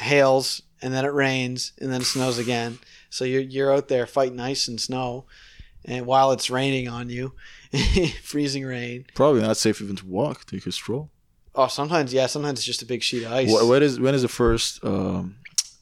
hails, 0.00 0.62
and 0.80 0.92
then 0.92 1.04
it 1.04 1.12
rains, 1.12 1.72
and 1.80 1.92
then 1.92 2.00
it 2.00 2.06
snows 2.06 2.38
again. 2.38 2.78
So 3.10 3.24
you're 3.24 3.42
you're 3.42 3.72
out 3.72 3.88
there 3.88 4.06
fighting 4.06 4.40
ice 4.40 4.68
and 4.68 4.80
snow, 4.80 5.26
and 5.84 6.06
while 6.06 6.32
it's 6.32 6.50
raining 6.50 6.88
on 6.88 7.10
you, 7.10 7.34
freezing 8.22 8.64
rain. 8.64 9.06
Probably 9.14 9.42
not 9.42 9.56
safe 9.56 9.80
even 9.80 9.96
to 9.96 10.06
walk. 10.06 10.46
Take 10.46 10.66
a 10.66 10.72
stroll. 10.72 11.10
Oh, 11.54 11.66
sometimes 11.66 12.12
yeah, 12.14 12.26
sometimes 12.26 12.58
it's 12.60 12.66
just 12.66 12.82
a 12.82 12.86
big 12.86 13.02
sheet 13.02 13.24
of 13.24 13.32
ice. 13.32 13.50
What, 13.50 13.66
what 13.66 13.82
is 13.82 14.00
when 14.00 14.14
is 14.14 14.22
the 14.22 14.28
first 14.28 14.82
um 14.84 15.36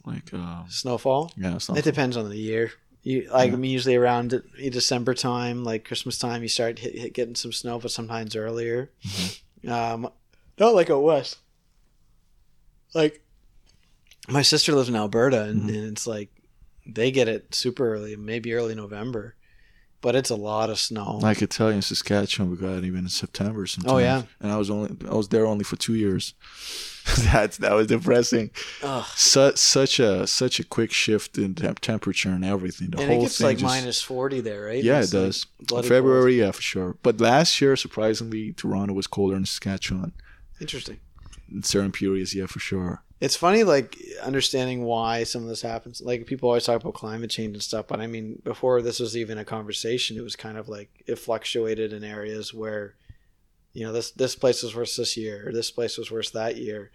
like 0.04 0.32
um 0.34 0.64
Snowfall. 0.68 1.32
yeah 1.36 1.50
not 1.68 1.78
It 1.78 1.84
depends 1.84 2.16
on 2.16 2.28
the 2.28 2.36
year. 2.36 2.72
You 3.02 3.28
like 3.32 3.48
Yeah. 3.50 3.54
I 3.54 3.56
mean, 3.56 3.70
usually 3.70 3.96
around 3.96 4.42
December 4.58 5.14
time, 5.14 5.64
like 5.64 5.84
Christmas 5.86 6.18
time, 6.18 6.42
you 6.42 6.48
start 6.48 6.78
hit, 6.78 6.94
hit 6.98 7.14
getting 7.14 7.34
some 7.34 7.52
snow, 7.52 7.78
but 7.78 7.90
sometimes 7.90 8.34
earlier. 8.36 8.90
Mm-hmm. 9.06 9.70
Um, 9.70 10.10
not 10.58 10.74
like 10.74 10.90
it 10.90 10.96
was. 10.96 11.36
Like 12.94 13.22
my 14.28 14.42
sister 14.42 14.74
lives 14.74 14.88
in 14.88 14.96
Alberta, 14.96 15.44
and, 15.44 15.62
Mhm. 15.62 15.68
and 15.68 15.84
it's 15.92 16.06
like 16.06 16.28
they 16.86 17.10
get 17.10 17.28
it 17.28 17.54
super 17.54 17.94
early, 17.94 18.16
maybe 18.16 18.52
early 18.52 18.74
November, 18.74 19.34
but 20.02 20.14
it's 20.16 20.30
a 20.30 20.36
lot 20.36 20.70
of 20.70 20.78
snow. 20.78 21.20
I 21.22 21.34
could 21.34 21.50
tell 21.50 21.68
you 21.70 21.76
in 21.76 21.82
Saskatchewan 21.82 22.50
we 22.50 22.56
got 22.56 22.78
it 22.78 22.84
even 22.84 23.00
in 23.00 23.08
September 23.08 23.66
sometimes. 23.66 23.92
Oh, 23.92 23.98
yeah? 23.98 24.22
and 24.40 24.50
I 24.52 24.56
was 24.56 24.70
only 24.70 24.96
I 25.08 25.14
was 25.14 25.28
there 25.28 25.46
only 25.46 25.64
for 25.64 25.76
two 25.76 25.94
years. 25.94 26.34
That's 27.32 27.56
that 27.58 27.72
was 27.72 27.86
depressing. 27.86 28.50
Ugh. 28.82 29.04
Such 29.16 29.56
such 29.58 29.98
a 29.98 30.26
such 30.26 30.60
a 30.60 30.64
quick 30.64 30.92
shift 30.92 31.38
in 31.38 31.54
temp- 31.54 31.80
temperature 31.80 32.28
and 32.28 32.44
everything. 32.44 32.90
The 32.90 32.98
and 32.98 33.10
it 33.10 33.14
whole 33.14 33.22
gets 33.22 33.38
thing 33.38 33.46
like 33.46 33.58
just, 33.58 33.64
minus 33.74 34.02
forty 34.02 34.40
there, 34.40 34.66
right? 34.66 34.84
Yeah, 34.84 35.00
It's 35.00 35.12
it 35.12 35.16
does. 35.16 35.46
bloody 35.60 35.88
February, 35.88 36.38
yeah, 36.38 36.50
for 36.50 36.60
sure. 36.62 36.96
But 37.02 37.20
last 37.20 37.60
year, 37.60 37.74
surprisingly, 37.76 38.52
Toronto 38.52 38.92
was 38.94 39.06
colder 39.06 39.34
than 39.34 39.46
Saskatchewan. 39.46 40.12
Interesting. 40.60 40.98
In 41.50 41.62
certain 41.62 41.90
periods, 41.90 42.34
yeah, 42.34 42.46
for 42.46 42.60
sure. 42.60 43.02
It's 43.20 43.36
funny, 43.36 43.64
like 43.64 43.98
understanding 44.22 44.82
why 44.82 45.24
some 45.24 45.42
of 45.42 45.48
this 45.48 45.60
happens. 45.60 46.00
Like 46.00 46.24
people 46.24 46.48
always 46.48 46.64
talk 46.64 46.80
about 46.80 46.94
climate 46.94 47.30
change 47.30 47.52
and 47.54 47.62
stuff, 47.62 47.86
but 47.86 48.00
I 48.00 48.06
mean, 48.06 48.40
before 48.44 48.80
this 48.80 48.98
was 48.98 49.14
even 49.14 49.36
a 49.36 49.44
conversation, 49.44 50.16
it 50.16 50.22
was 50.22 50.36
kind 50.36 50.56
of 50.56 50.68
like 50.68 51.04
it 51.06 51.16
fluctuated 51.16 51.92
in 51.92 52.02
areas 52.02 52.54
where, 52.54 52.94
you 53.74 53.84
know, 53.84 53.92
this 53.92 54.10
this 54.12 54.34
place 54.34 54.62
was 54.62 54.74
worse 54.74 54.96
this 54.96 55.18
year, 55.18 55.48
or 55.48 55.52
this 55.52 55.70
place 55.70 55.98
was 55.98 56.10
worse 56.10 56.30
that 56.30 56.56
year. 56.56 56.90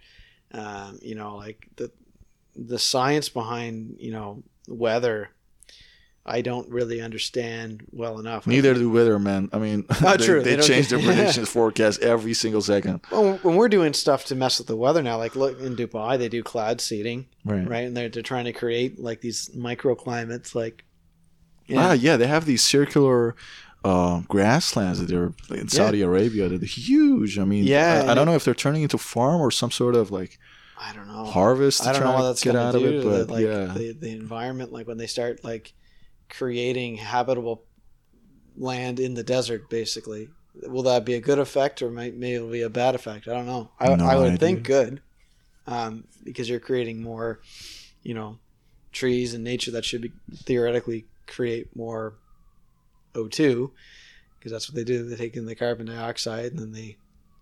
Um, 0.50 0.98
you 1.00 1.14
know, 1.14 1.36
like 1.36 1.68
the 1.76 1.92
the 2.56 2.78
science 2.78 3.28
behind 3.28 3.96
you 4.00 4.10
know 4.10 4.42
weather, 4.66 5.30
I 6.28 6.40
don't 6.42 6.68
really 6.70 7.00
understand 7.00 7.86
well 7.92 8.18
enough. 8.18 8.46
Neither 8.48 8.74
do 8.74 8.90
weathermen. 8.90 9.48
I 9.52 9.58
mean, 9.58 9.84
Oh, 10.04 10.16
they, 10.16 10.24
true. 10.24 10.42
they, 10.42 10.56
They 10.56 10.62
change 10.62 10.88
their 10.88 10.98
predictions 11.02 11.48
forecast 11.48 12.02
every 12.02 12.34
single 12.34 12.60
second. 12.62 13.00
Well, 13.12 13.38
when 13.42 13.54
we're 13.54 13.68
doing 13.68 13.92
stuff 13.92 14.24
to 14.26 14.34
mess 14.34 14.58
with 14.58 14.66
the 14.66 14.76
weather 14.76 15.02
now, 15.02 15.18
like 15.18 15.36
look 15.36 15.60
in 15.60 15.76
Dubai, 15.76 16.18
they 16.18 16.28
do 16.28 16.42
cloud 16.42 16.80
seeding, 16.80 17.26
Right. 17.44 17.68
right? 17.68 17.86
And 17.86 17.96
they're 17.96 18.08
they're 18.08 18.22
trying 18.24 18.46
to 18.46 18.52
create 18.52 18.98
like 18.98 19.20
these 19.20 19.48
microclimates, 19.56 20.54
like 20.54 20.84
Ah, 21.74 21.92
yeah, 21.92 22.16
they 22.16 22.26
have 22.26 22.44
these 22.44 22.62
circular 22.62 23.34
uh, 23.84 24.20
grasslands 24.28 24.98
that 25.00 25.06
they're 25.06 25.32
in 25.56 25.68
Saudi 25.68 26.02
Arabia. 26.02 26.48
They're 26.48 26.58
huge. 26.60 27.38
I 27.38 27.44
mean, 27.44 27.64
Yeah, 27.64 28.04
I, 28.06 28.12
I 28.12 28.14
don't 28.14 28.26
know 28.26 28.34
if 28.34 28.44
they're 28.44 28.54
turning 28.54 28.82
into 28.82 28.98
farm 28.98 29.40
or 29.40 29.50
some 29.50 29.70
sort 29.70 29.94
of 29.94 30.10
like 30.10 30.38
I 30.78 30.92
don't 30.92 31.06
know. 31.08 31.24
harvest 31.24 31.86
I 31.86 31.92
don't 31.92 32.02
know 32.04 32.12
what 32.14 32.22
that's 32.22 32.42
get 32.44 32.52
going 32.54 32.66
out 32.66 32.72
to 32.72 32.76
of 32.78 32.82
do 32.82 32.88
it, 32.98 33.02
to 33.02 33.08
the, 33.08 33.18
but 33.24 33.30
like 33.30 33.44
yeah, 33.44 33.66
the, 33.74 33.92
the 33.92 34.10
environment. 34.10 34.72
Like 34.72 34.86
when 34.88 34.98
they 34.98 35.06
start 35.06 35.42
like 35.44 35.72
creating 36.28 36.96
habitable 36.96 37.64
land 38.56 39.00
in 39.00 39.14
the 39.14 39.22
desert, 39.22 39.68
basically. 39.70 40.28
Will 40.62 40.84
that 40.84 41.04
be 41.04 41.14
a 41.14 41.20
good 41.20 41.38
effect 41.38 41.82
or 41.82 41.90
might 41.90 42.14
maybe 42.16 42.36
it'll 42.36 42.48
be 42.48 42.62
a 42.62 42.70
bad 42.70 42.94
effect? 42.94 43.28
I 43.28 43.32
don't 43.34 43.46
know. 43.46 43.70
I, 43.78 43.94
No 43.94 44.06
I 44.06 44.16
would 44.16 44.26
idea. 44.26 44.38
think 44.38 44.62
good, 44.64 45.02
um, 45.66 46.04
because 46.24 46.48
you're 46.48 46.60
creating 46.60 47.02
more, 47.02 47.40
you 48.02 48.14
know, 48.14 48.38
trees 48.92 49.34
and 49.34 49.44
nature 49.44 49.70
that 49.72 49.84
should 49.84 50.00
be 50.00 50.12
theoretically 50.34 51.04
create 51.26 51.76
more 51.76 52.14
O2, 53.14 53.70
because 54.38 54.52
that's 54.52 54.68
what 54.68 54.74
they 54.76 54.84
do. 54.84 55.06
They 55.06 55.16
take 55.16 55.36
in 55.36 55.44
the 55.44 55.54
carbon 55.54 55.86
dioxide 55.86 56.52
and 56.52 56.58
then 56.58 56.72
they 56.72 56.96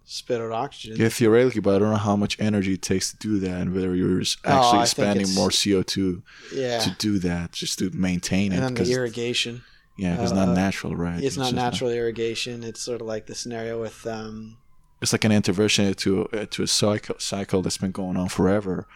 spit 0.05 0.41
out 0.41 0.53
oxygen. 0.53 0.97
yeah, 0.99 1.09
theoretically, 1.09 1.61
but 1.61 1.77
I 1.77 1.79
don't 1.79 1.91
know 1.91 1.97
how 1.97 2.17
much 2.17 2.39
energy 2.41 2.75
it 2.75 2.83
takes 2.83 3.11
to 3.13 3.17
do 3.19 3.39
that, 3.41 3.61
and 3.61 3.75
whether 3.75 3.95
you're 3.95 4.21
Oh, 4.21 4.51
actually 4.51 4.79
I 4.79 4.83
expanding 4.83 5.35
more 5.35 5.51
CO 5.51 5.83
two 5.83 6.23
yeah. 6.53 6.79
to 6.81 6.91
do 6.99 7.19
that, 7.21 7.53
just 7.53 7.79
to 7.81 7.91
maintain 7.91 8.53
it. 8.53 8.61
And 8.61 8.77
the 8.77 8.91
irrigation. 8.93 9.63
yeah, 9.99 10.23
it's 10.23 10.33
uh, 10.33 10.45
not 10.47 10.55
natural, 10.55 10.95
right? 10.97 11.23
It's 11.23 11.37
not 11.37 11.45
just 11.45 11.55
natural 11.55 11.91
irrigation. 11.91 12.63
It's 12.65 12.81
sort 12.81 13.01
of 13.01 13.07
like 13.07 13.27
the 13.27 13.35
scenario 13.35 13.81
with 13.81 14.07
um, 14.07 14.59
it's 15.01 15.13
like 15.13 15.25
an 15.25 15.33
intervention 15.33 15.93
to 15.95 16.27
uh, 16.33 16.47
to 16.51 16.63
a 16.63 16.67
cycle 16.67 17.17
cycle 17.19 17.63
that's 17.63 17.79
been 17.79 17.93
going 17.93 18.17
on 18.17 18.29
forever. 18.29 18.87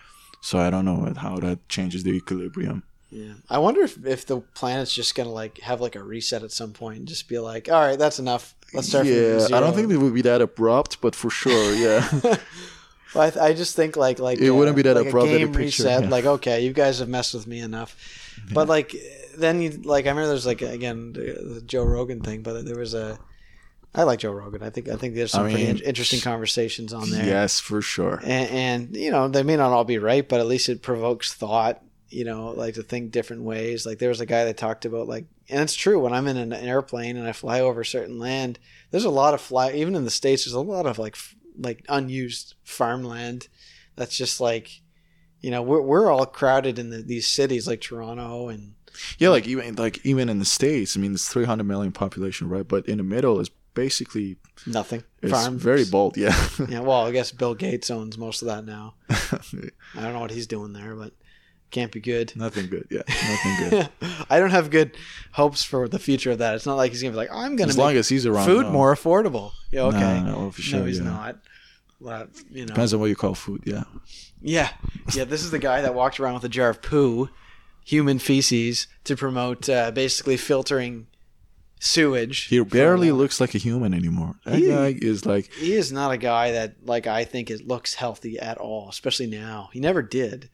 So 0.41 0.59
I 0.59 0.71
don't 0.71 0.85
know 0.85 1.13
how 1.17 1.39
that 1.41 1.69
changes 1.69 2.05
the 2.05 2.13
equilibrium. 2.13 2.85
Yeah. 3.11 3.33
I 3.49 3.59
wonder 3.59 3.81
if, 3.83 4.05
if 4.07 4.27
the 4.27 4.41
planet's 4.41 4.93
just 4.95 5.15
gonna 5.15 5.31
like 5.33 5.59
have 5.61 5.81
like 5.81 5.97
a 5.97 6.03
reset 6.03 6.43
at 6.43 6.53
some 6.53 6.73
point 6.73 6.99
and 6.99 7.09
just 7.09 7.29
be 7.29 7.39
like, 7.39 7.71
all 7.71 7.81
right, 7.81 7.99
that's 7.99 8.19
enough. 8.19 8.55
Let's 8.75 8.89
start. 8.89 9.07
yeah, 9.07 9.47
I 9.53 9.61
don't 9.61 9.75
think 9.75 9.91
it 9.91 9.97
would 9.97 10.15
be 10.15 10.23
that 10.23 10.43
abrupt, 10.43 11.01
but 11.01 11.15
for 11.15 11.31
sure, 11.31 11.75
yeah. 11.75 12.07
well, 13.15 13.25
I, 13.27 13.31
th- 13.31 13.43
I 13.43 13.53
just 13.55 13.75
think 13.77 13.97
like 13.97 14.19
like 14.19 14.39
It 14.39 14.51
wouldn't 14.51 14.77
be 14.77 14.83
that 14.83 14.97
like 14.97 15.07
abrupt 15.07 15.29
A 15.31 15.39
game 15.39 15.49
picture- 15.49 15.59
reset. 15.61 16.03
yeah. 16.05 16.09
Like 16.11 16.27
okay, 16.27 16.65
you 16.65 16.73
guys 16.73 16.99
have 16.99 17.09
messed 17.09 17.33
with 17.35 17.47
me 17.47 17.61
enough. 17.61 17.97
But 18.53 18.69
like 18.69 18.95
then 19.37 19.61
you 19.63 19.71
like 19.71 20.07
I 20.07 20.11
remember 20.11 20.29
there's 20.29 20.47
like 20.47 20.61
again 20.63 21.13
the, 21.15 21.55
the 21.55 21.63
Joe 21.63 21.85
Rogan 21.85 22.21
thing, 22.21 22.43
but 22.43 22.65
there 22.67 22.77
was 22.79 22.95
a. 22.95 23.19
I 23.95 24.03
like 24.03 24.19
Joe 24.19 24.33
Rogan. 24.33 24.63
I 24.63 24.69
think 24.69 24.91
I 24.91 24.97
think 24.97 25.15
there's 25.15 25.33
some 25.33 25.47
I 25.47 25.51
pretty 25.51 25.67
mean, 25.67 25.77
in- 25.79 25.83
interesting 25.83 26.21
conversations 26.21 26.93
on 26.93 27.09
there. 27.11 27.25
yes, 27.25 27.59
for 27.59 27.81
sure. 27.81 28.21
and, 28.23 28.51
and 28.51 28.97
you 28.97 29.11
know 29.11 29.29
they 29.29 29.43
may 29.43 29.57
not 29.57 29.73
all 29.73 29.85
be 29.85 29.97
right 29.99 30.29
but 30.29 30.41
at 30.41 30.47
least 30.47 30.69
it 30.69 30.83
provokes 30.83 31.33
thought 31.33 31.83
you 32.11 32.25
know 32.25 32.51
like 32.51 32.75
to 32.75 32.83
think 32.83 33.11
different 33.11 33.43
ways 33.43 33.85
like 33.85 33.99
there 33.99 34.09
was 34.09 34.21
a 34.21 34.27
guy 34.27 34.45
that 34.45 34.57
talked 34.57 34.85
about 34.85 35.07
like 35.07 35.27
and 35.49 35.61
it's 35.61 35.75
true 35.75 35.99
when 35.99 36.13
i'm 36.13 36.27
in 36.27 36.37
an 36.37 36.53
airplane 36.53 37.17
and 37.17 37.27
i 37.29 37.33
fly 37.33 37.61
over 37.61 37.85
certain 37.85 38.19
land 38.19 38.59
there's 38.91 39.05
a 39.05 39.11
lot 39.11 39.35
of 39.35 39.41
fly 39.41 39.73
even 39.73 39.95
in 39.95 40.05
the 40.05 40.11
states 40.11 40.45
there's 40.45 40.55
a 40.55 40.61
lot 40.61 40.87
of 40.87 40.99
like 40.99 41.15
f- 41.15 41.35
like 41.59 41.85
unused 41.89 42.55
farmland 42.65 43.49
that's 43.97 44.17
just 44.17 44.41
like 44.41 44.81
you 45.41 45.51
know 45.51 45.63
we're, 45.63 45.83
we're 45.83 46.11
all 46.11 46.25
crowded 46.27 46.79
in 46.79 46.91
the, 46.91 47.03
these 47.03 47.27
cities 47.27 47.67
like 47.67 47.81
toronto 47.81 48.49
and 48.49 48.75
Yeah, 49.19 49.29
like 49.29 49.47
even 49.47 49.75
like 49.77 50.05
even 50.05 50.29
in 50.29 50.39
the 50.39 50.45
states, 50.45 50.97
I 50.97 51.01
mean, 51.01 51.13
it's 51.13 51.29
300 51.29 51.63
million 51.65 51.93
population, 51.93 52.49
right? 52.49 52.67
But 52.67 52.89
in 52.89 52.97
the 52.99 53.05
middle 53.05 53.39
is 53.39 53.51
basically 53.75 54.37
nothing 54.67 55.05
it's 55.23 55.31
farm 55.31 55.57
very 55.57 55.85
bold. 55.85 56.17
Yeah, 56.17 56.35
yeah 56.69 56.81
well 56.81 57.07
i 57.07 57.13
guess 57.13 57.31
bill 57.31 57.55
gates 57.55 57.91
owns 57.93 58.19
most 58.19 58.43
of 58.43 58.49
that 58.49 58.65
now 58.65 58.95
i 59.11 60.03
don't 60.03 60.15
know 60.15 60.19
what 60.21 60.33
he's 60.33 60.49
doing 60.49 60.73
there 60.73 60.97
but 60.97 61.13
can't 61.71 61.93
be 61.93 62.01
good 62.01 62.35
nothing 62.37 62.67
good. 62.69 62.87
Yeah, 62.91 63.03
nothing 63.09 63.71
good. 63.71 63.89
I 64.31 64.39
don't 64.41 64.51
have 64.51 64.71
good 64.71 64.97
hopes 65.33 65.63
for 65.65 65.89
the 65.89 65.99
future 65.99 66.31
of 66.31 66.39
that. 66.39 66.55
It's 66.55 66.67
not 66.67 66.77
like 66.77 66.93
he's 66.93 67.03
gonna 67.03 67.13
be 67.13 67.17
like, 67.19 67.31
I'm 67.33 67.57
gonna 67.57 67.69
As 67.71 67.79
long 67.79 67.95
as 67.97 68.09
he's 68.09 68.27
around, 68.27 68.47
food 68.47 68.67
no. 68.67 68.73
more 68.73 68.95
affordable. 68.95 69.53
Yeah, 69.71 69.83
okay. 69.83 70.21
No, 70.23 70.45
no, 70.45 70.51
for 70.51 70.63
sure. 70.63 70.81
no, 70.81 70.87
he's 70.87 70.99
yeah. 70.99 71.05
not. 71.05 71.37
Well, 72.01 72.27
you 72.51 72.61
know. 72.63 72.67
Depends 72.67 72.95
on 72.95 73.01
what 73.01 73.07
you 73.07 73.17
call 73.17 73.35
food. 73.35 73.63
Yeah. 73.67 73.85
Yeah, 74.41 74.71
yeah. 75.15 75.25
This 75.25 75.43
is 75.43 75.51
the 75.51 75.59
guy 75.59 75.83
that 75.83 75.95
walked 75.95 76.21
around 76.21 76.35
with 76.35 76.45
a 76.45 76.49
jar 76.49 76.69
of 76.71 76.81
poo, 76.81 77.29
human 77.85 78.19
feces, 78.19 78.87
to 79.05 79.17
promote 79.17 79.69
uh, 79.69 79.91
basically 79.91 80.37
filtering 80.37 81.09
sewage. 81.81 82.45
He 82.45 82.61
barely 82.61 83.11
water. 83.11 83.23
looks 83.23 83.41
like 83.41 83.55
a 83.55 83.59
human 83.59 83.95
anymore. 83.95 84.37
That 84.45 84.59
He- 84.59 84.69
guy 84.69 84.97
is 85.01 85.27
like 85.27 85.53
He 85.55 85.73
is 85.73 85.93
not 85.93 86.13
a 86.13 86.17
guy 86.19 86.53
that 86.53 86.87
like 86.87 87.07
I 87.07 87.25
think 87.25 87.51
it 87.51 87.67
looks 87.67 87.95
healthy 87.95 88.39
at 88.39 88.59
all, 88.59 88.89
especially 88.89 89.27
now. 89.27 89.71
He 89.73 89.81
never 89.81 90.03
did. 90.03 90.51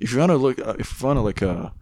If 0.00 0.12
you 0.12 0.18
want 0.18 0.30
to 0.30 0.36
look, 0.36 0.58
uh, 0.58 0.74
if 0.78 1.00
you 1.00 1.06
want 1.06 1.16
to 1.16 1.22
like 1.22 1.42
a 1.42 1.72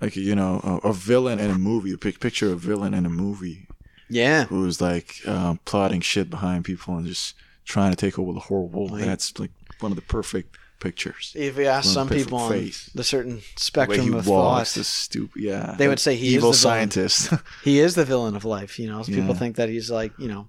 like 0.00 0.16
you 0.16 0.34
know 0.34 0.60
a, 0.84 0.88
a 0.88 0.92
villain 0.92 1.38
in 1.38 1.50
a 1.50 1.58
movie, 1.58 1.96
pic- 1.96 2.20
picture 2.20 2.46
of 2.46 2.52
a 2.52 2.56
villain 2.56 2.94
in 2.94 3.06
a 3.06 3.10
movie 3.10 3.66
Yeah. 4.10 4.44
who's 4.44 4.80
like 4.80 5.16
um, 5.26 5.60
plotting 5.64 6.00
shit 6.00 6.30
behind 6.30 6.64
people 6.64 6.96
and 6.96 7.06
just 7.06 7.34
trying 7.64 7.90
to 7.92 7.96
take 7.96 8.18
over 8.18 8.32
the 8.32 8.40
whole 8.40 8.68
world. 8.68 8.92
Right. 8.92 9.04
That's 9.04 9.38
like 9.38 9.50
one 9.80 9.92
of 9.92 9.96
the 9.96 10.02
perfect 10.02 10.56
pictures. 10.80 11.32
If 11.34 11.56
you 11.56 11.64
ask 11.66 11.88
some 11.90 12.08
people 12.10 12.36
on 12.38 12.50
face. 12.50 12.90
the 12.94 13.04
certain 13.04 13.36
The 13.36 13.42
spectrum 13.56 14.00
he 14.12 14.18
of 14.18 14.26
walks, 14.26 14.74
thought, 14.74 14.80
the 14.80 14.84
stupid, 14.84 15.42
yeah. 15.42 15.74
They 15.78 15.88
would 15.88 16.00
say 16.00 16.14
he 16.16 16.36
is 16.36 16.42
the 16.42 16.52
scientist. 16.52 17.32
he 17.64 17.78
is 17.78 17.94
the 17.94 18.04
villain 18.04 18.36
of 18.36 18.44
life. 18.44 18.78
You 18.78 18.88
know, 18.88 19.02
people 19.02 19.22
Yeah. 19.28 19.32
think 19.34 19.56
that 19.56 19.68
he's 19.70 19.90
like, 19.90 20.12
you 20.18 20.28
know, 20.28 20.48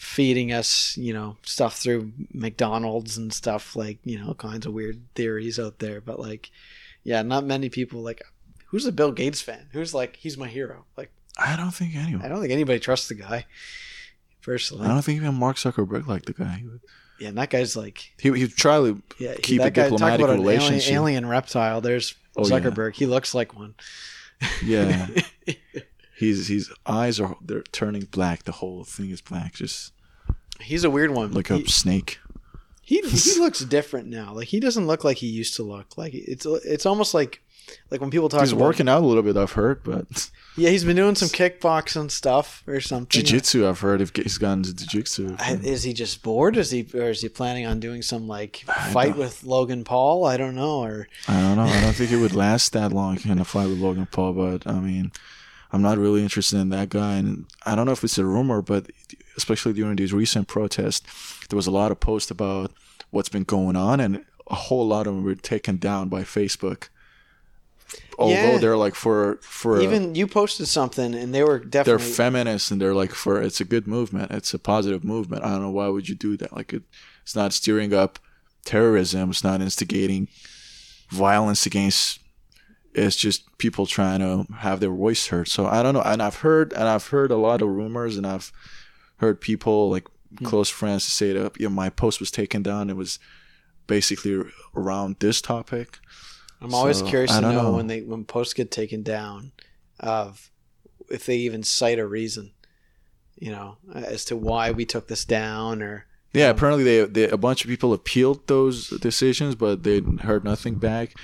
feeding 0.00 0.50
us, 0.50 0.96
you 0.96 1.12
know, 1.12 1.36
stuff 1.44 1.76
through 1.76 2.10
McDonald's 2.32 3.18
and 3.18 3.30
stuff 3.34 3.76
like, 3.76 3.98
you 4.02 4.18
know, 4.18 4.32
kinds 4.32 4.64
of 4.64 4.72
weird 4.72 4.98
theories 5.14 5.58
out 5.58 5.78
there. 5.78 6.00
But 6.00 6.18
like, 6.18 6.50
yeah, 7.04 7.20
not 7.20 7.44
many 7.44 7.68
people 7.68 8.00
like. 8.00 8.22
Who's 8.68 8.86
a 8.86 8.92
Bill 8.92 9.12
Gates 9.12 9.42
fan? 9.42 9.66
Who's 9.72 9.92
like, 9.92 10.16
he's 10.16 10.38
my 10.38 10.48
hero? 10.48 10.84
Like, 10.96 11.10
I 11.36 11.54
don't 11.54 11.72
think 11.72 11.94
anyone. 11.96 12.24
I 12.24 12.28
don't 12.28 12.40
think 12.40 12.52
anybody 12.52 12.78
trusts 12.80 13.08
the 13.08 13.14
guy. 13.16 13.44
personally. 14.40 14.86
I 14.86 14.88
don't 14.88 15.02
think 15.02 15.16
even 15.16 15.34
Mark 15.34 15.56
Zuckerberg 15.56 16.06
liked 16.06 16.26
the 16.26 16.32
guy. 16.32 16.64
Yeah, 17.18 17.28
and 17.28 17.36
that 17.38 17.50
guy's 17.50 17.76
like 17.76 18.12
he, 18.18 18.30
he'd 18.32 18.56
try 18.56 18.78
to 18.78 19.02
yeah, 19.18 19.34
Keep 19.42 19.60
a 19.60 19.64
that 19.64 19.74
guy, 19.74 19.82
talk 19.82 19.98
diplomatic 19.98 20.24
about 20.24 20.34
an 20.36 20.40
alien, 20.40 20.60
relationship. 20.60 20.94
alien 20.94 21.26
reptile. 21.26 21.80
There's 21.82 22.14
Oh, 22.36 22.46
yeah. 22.46 22.60
Zuckerberg. 22.60 22.94
He 22.94 23.04
looks 23.06 23.34
like 23.34 23.54
one. 23.54 23.74
yeah. 24.64 25.08
His 26.20 26.48
his 26.48 26.70
eyes 26.86 27.18
are 27.18 27.36
they're 27.40 27.62
turning 27.72 28.02
black. 28.02 28.44
The 28.44 28.52
whole 28.52 28.84
thing 28.84 29.10
is 29.10 29.20
black, 29.20 29.54
just 29.54 29.92
He's 30.60 30.84
a 30.84 30.90
weird 30.90 31.10
one. 31.10 31.32
like 31.32 31.50
a 31.50 31.56
he, 31.58 31.64
snake. 31.66 32.18
he 32.82 33.00
he 33.00 33.38
looks 33.40 33.60
different 33.60 34.08
now. 34.08 34.32
Like 34.34 34.48
he 34.48 34.60
doesn't 34.60 34.86
look 34.86 35.02
like 35.02 35.16
he 35.16 35.26
used 35.26 35.56
to 35.56 35.62
look. 35.62 35.96
Like 35.96 36.12
it's 36.14 36.44
it's 36.46 36.84
almost 36.86 37.14
like 37.14 37.42
like 37.90 38.00
when 38.00 38.10
people 38.10 38.28
talk 38.28 38.40
He's 38.40 38.52
about 38.52 38.64
working 38.64 38.88
out 38.88 39.02
a 39.02 39.06
little 39.06 39.22
bit. 39.22 39.36
I've 39.36 39.52
heard, 39.52 39.82
but 39.82 40.30
yeah, 40.56 40.70
he's 40.70 40.84
been 40.84 40.96
doing 40.96 41.14
some 41.14 41.28
kickboxing 41.28 42.10
stuff 42.10 42.62
or 42.66 42.80
something. 42.80 43.08
jiu-jitsu. 43.08 43.66
I've 43.66 43.80
heard 43.80 44.00
if 44.00 44.10
he's 44.14 44.38
gotten 44.38 44.64
to 44.64 44.74
jiu-jitsu. 44.74 45.36
Is 45.62 45.84
he 45.84 45.92
just 45.94 46.22
bored? 46.22 46.56
Is 46.56 46.70
he 46.70 46.86
or 46.94 47.10
is 47.10 47.22
he 47.22 47.28
planning 47.28 47.66
on 47.66 47.80
doing 47.80 48.02
some 48.02 48.26
like 48.28 48.56
fight 48.92 49.16
with 49.16 49.44
Logan 49.44 49.84
Paul? 49.84 50.26
I 50.26 50.36
don't 50.36 50.54
know. 50.56 50.80
Or 50.80 51.08
I 51.28 51.40
don't 51.40 51.56
know. 51.56 51.62
I 51.62 51.80
don't 51.80 51.94
think 51.94 52.10
it 52.12 52.16
would 52.18 52.34
last 52.34 52.72
that 52.72 52.92
long 52.92 53.18
in 53.24 53.38
a 53.38 53.44
fight 53.44 53.68
with 53.68 53.78
Logan 53.78 54.06
Paul. 54.10 54.32
But 54.32 54.66
I 54.66 54.80
mean, 54.80 55.12
I'm 55.72 55.82
not 55.82 55.98
really 55.98 56.22
interested 56.22 56.58
in 56.58 56.68
that 56.70 56.88
guy. 56.88 57.14
And 57.14 57.46
I 57.64 57.74
don't 57.74 57.86
know 57.86 57.92
if 57.92 58.02
it's 58.04 58.18
a 58.18 58.24
rumor, 58.24 58.60
but 58.62 58.90
especially 59.36 59.72
during 59.72 59.96
these 59.96 60.12
recent 60.12 60.48
protests, 60.48 61.02
there 61.48 61.56
was 61.56 61.66
a 61.66 61.70
lot 61.70 61.92
of 61.92 62.00
posts 62.00 62.30
about 62.30 62.72
what's 63.10 63.28
been 63.28 63.44
going 63.44 63.76
on, 63.76 64.00
and 64.00 64.24
a 64.48 64.54
whole 64.54 64.86
lot 64.86 65.06
of 65.06 65.14
them 65.14 65.24
were 65.24 65.34
taken 65.34 65.76
down 65.76 66.08
by 66.08 66.22
Facebook. 66.22 66.88
Although 68.18 68.34
Yeah. 68.34 68.58
they're 68.58 68.76
like 68.76 68.94
for 68.94 69.38
for 69.40 69.80
even 69.80 70.14
you 70.14 70.26
posted 70.28 70.68
something 70.68 71.12
and 71.12 71.34
they 71.34 71.42
were 71.42 71.58
definitely 71.58 72.04
they're 72.04 72.14
feminists 72.14 72.70
and 72.70 72.80
they're 72.80 72.94
like 72.94 73.12
for 73.12 73.42
it's 73.42 73.60
a 73.60 73.64
good 73.64 73.88
movement 73.88 74.30
it's 74.30 74.54
a 74.54 74.60
positive 74.60 75.02
movement 75.02 75.42
i 75.42 75.48
don't 75.48 75.62
know 75.62 75.70
why 75.70 75.88
would 75.88 76.08
you 76.08 76.14
do 76.14 76.36
that 76.36 76.54
like 76.54 76.72
it, 76.72 76.84
it's 77.22 77.34
not 77.34 77.52
steering 77.52 77.92
up 77.92 78.20
terrorism 78.64 79.30
it's 79.30 79.42
not 79.42 79.60
instigating 79.60 80.28
violence 81.08 81.66
against 81.66 82.19
it's 82.92 83.16
just 83.16 83.56
people 83.58 83.86
trying 83.86 84.20
to 84.20 84.52
have 84.54 84.80
their 84.80 84.90
voice 84.90 85.26
heard. 85.28 85.48
So 85.48 85.66
i 85.66 85.82
don't 85.82 85.94
know. 85.94 86.02
And 86.02 86.22
i've 86.22 86.36
heard 86.36 86.72
and 86.72 86.84
i've 86.84 87.08
heard 87.08 87.30
a 87.30 87.36
lot 87.36 87.62
of 87.62 87.68
rumors 87.68 88.16
and 88.16 88.26
i've 88.26 88.52
heard 89.18 89.40
people 89.40 89.90
like 89.90 90.06
hmm. 90.38 90.44
close 90.44 90.68
friends 90.68 91.04
say 91.04 91.32
that 91.32 91.60
yeah 91.60 91.68
my 91.68 91.90
post 91.90 92.20
was 92.20 92.30
taken 92.30 92.62
down. 92.62 92.90
It 92.90 92.96
was 92.96 93.18
basically 93.86 94.42
around 94.74 95.16
this 95.18 95.40
topic. 95.40 95.98
I'm 96.60 96.74
always 96.74 96.98
So, 96.98 97.06
curious 97.06 97.32
to 97.32 97.40
know, 97.40 97.62
know. 97.62 97.72
when 97.72 97.86
they 97.86 98.02
when 98.02 98.24
posts 98.24 98.54
get 98.54 98.70
taken 98.70 99.02
down, 99.02 99.52
of 99.98 100.50
if 101.10 101.26
they 101.26 101.36
even 101.36 101.62
cite 101.62 101.98
a 101.98 102.06
reason, 102.06 102.52
you 103.36 103.50
know, 103.50 103.78
as 103.92 104.24
to 104.26 104.36
why 104.36 104.70
we 104.70 104.84
took 104.84 105.08
this 105.08 105.24
down, 105.24 105.82
or 105.82 106.06
Yeah, 106.32 106.50
apparently 106.50 106.84
they, 106.84 107.04
they 107.04 107.28
a 107.28 107.36
bunch 107.36 107.64
of 107.64 107.68
people 107.68 107.92
appealed 107.92 108.46
those 108.46 108.88
decisions, 108.88 109.54
but 109.54 109.82
they 109.82 110.00
heard 110.00 110.44
nothing 110.44 110.76
back. 110.76 111.14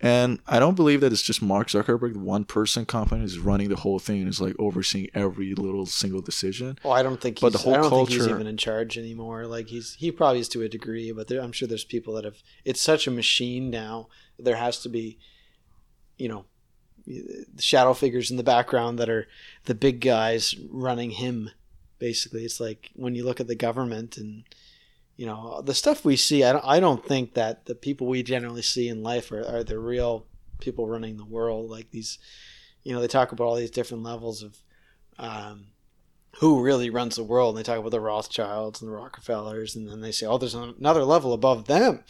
And 0.00 0.40
I 0.46 0.58
don't 0.58 0.74
believe 0.74 1.00
that 1.00 1.12
it's 1.12 1.22
just 1.22 1.40
Mark 1.40 1.68
Zuckerberg, 1.68 2.12
the 2.12 2.18
one 2.18 2.44
person 2.44 2.84
company, 2.84 3.24
is 3.24 3.38
running 3.38 3.70
the 3.70 3.76
whole 3.76 3.98
thing 3.98 4.20
and 4.20 4.28
is 4.28 4.40
like 4.40 4.54
overseeing 4.58 5.08
every 5.14 5.54
little 5.54 5.86
single 5.86 6.20
decision. 6.20 6.78
well, 6.84 6.92
I 6.92 7.02
don't 7.02 7.18
think. 7.20 7.38
He's, 7.38 7.42
But 7.42 7.52
the 7.52 7.58
whole 7.58 7.74
I 7.74 7.78
don't 7.78 7.90
think 7.90 8.10
he's 8.10 8.28
even 8.28 8.46
in 8.46 8.58
charge 8.58 8.98
anymore. 8.98 9.46
Like 9.46 9.68
he's 9.68 9.94
he 9.94 10.12
probably 10.12 10.40
is 10.40 10.50
to 10.50 10.62
a 10.62 10.68
degree, 10.68 11.12
but 11.12 11.28
there, 11.28 11.40
I'm 11.40 11.52
sure 11.52 11.66
there's 11.66 11.84
people 11.84 12.14
that 12.14 12.24
have. 12.24 12.42
It's 12.64 12.80
such 12.80 13.06
a 13.06 13.10
machine 13.10 13.70
now. 13.70 14.08
There 14.38 14.56
has 14.56 14.80
to 14.80 14.90
be, 14.90 15.18
you 16.18 16.28
know, 16.28 16.44
the 17.06 17.62
shadow 17.62 17.94
figures 17.94 18.30
in 18.30 18.36
the 18.36 18.42
background 18.42 18.98
that 18.98 19.08
are 19.08 19.26
the 19.64 19.74
big 19.74 20.00
guys 20.00 20.54
running 20.70 21.12
him. 21.12 21.50
Basically, 21.98 22.44
it's 22.44 22.60
like 22.60 22.90
when 22.94 23.14
you 23.14 23.24
look 23.24 23.40
at 23.40 23.46
the 23.46 23.54
government 23.54 24.18
and 24.18 24.44
you 25.16 25.26
know 25.26 25.62
the 25.62 25.74
stuff 25.74 26.04
we 26.04 26.16
see. 26.16 26.44
I 26.44 26.52
don't, 26.52 26.64
I 26.64 26.80
don't 26.80 27.04
think 27.04 27.34
that 27.34 27.66
the 27.66 27.74
people 27.74 28.06
we 28.06 28.22
generally 28.22 28.62
see 28.62 28.88
in 28.88 29.02
life 29.02 29.32
are, 29.32 29.46
are 29.46 29.64
the 29.64 29.78
real 29.78 30.26
people 30.60 30.88
running 30.88 31.16
the 31.16 31.24
world. 31.24 31.70
Like 31.70 31.90
these, 31.90 32.18
you 32.82 32.92
know, 32.92 33.00
they 33.00 33.08
talk 33.08 33.32
about 33.32 33.44
all 33.44 33.56
these 33.56 33.70
different 33.70 34.02
levels 34.02 34.42
of. 34.42 34.58
Um, 35.18 35.68
who 36.40 36.62
really 36.62 36.90
runs 36.90 37.16
the 37.16 37.24
world. 37.24 37.56
And 37.56 37.58
they 37.58 37.66
talk 37.66 37.78
about 37.78 37.90
the 37.92 38.00
Rothschilds 38.00 38.80
and 38.82 38.90
the 38.90 38.94
Rockefellers, 38.94 39.74
and 39.76 39.88
then 39.88 40.00
they 40.00 40.12
say, 40.12 40.26
"Oh, 40.26 40.38
there's 40.38 40.54
another 40.54 41.04
level 41.04 41.32
above 41.32 41.66
them 41.66 42.04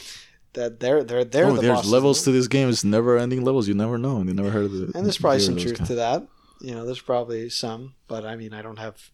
that 0.54 0.80
they're 0.80 1.04
they're 1.04 1.24
they're 1.24 1.46
oh, 1.46 1.54
the 1.54 1.62
there's 1.62 1.90
levels 1.90 2.24
to 2.24 2.32
this 2.32 2.48
game. 2.48 2.68
It's 2.68 2.84
never 2.84 3.16
ending 3.16 3.44
levels. 3.44 3.68
You 3.68 3.74
never 3.74 3.98
know. 3.98 4.16
And 4.16 4.28
you 4.28 4.34
never 4.34 4.50
heard 4.50 4.64
of 4.66 4.74
it. 4.74 4.80
world." 4.80 4.92
And 4.96 5.04
there's 5.04 5.18
probably 5.18 5.40
some 5.40 5.56
truth 5.56 5.86
to 5.86 5.94
that. 5.96 6.26
You 6.60 6.74
know, 6.74 6.84
there's 6.84 7.00
probably 7.00 7.48
some, 7.50 7.94
but 8.08 8.24
I 8.24 8.34
mean, 8.34 8.52
I 8.52 8.62
don't 8.62 8.78
have 8.78 9.10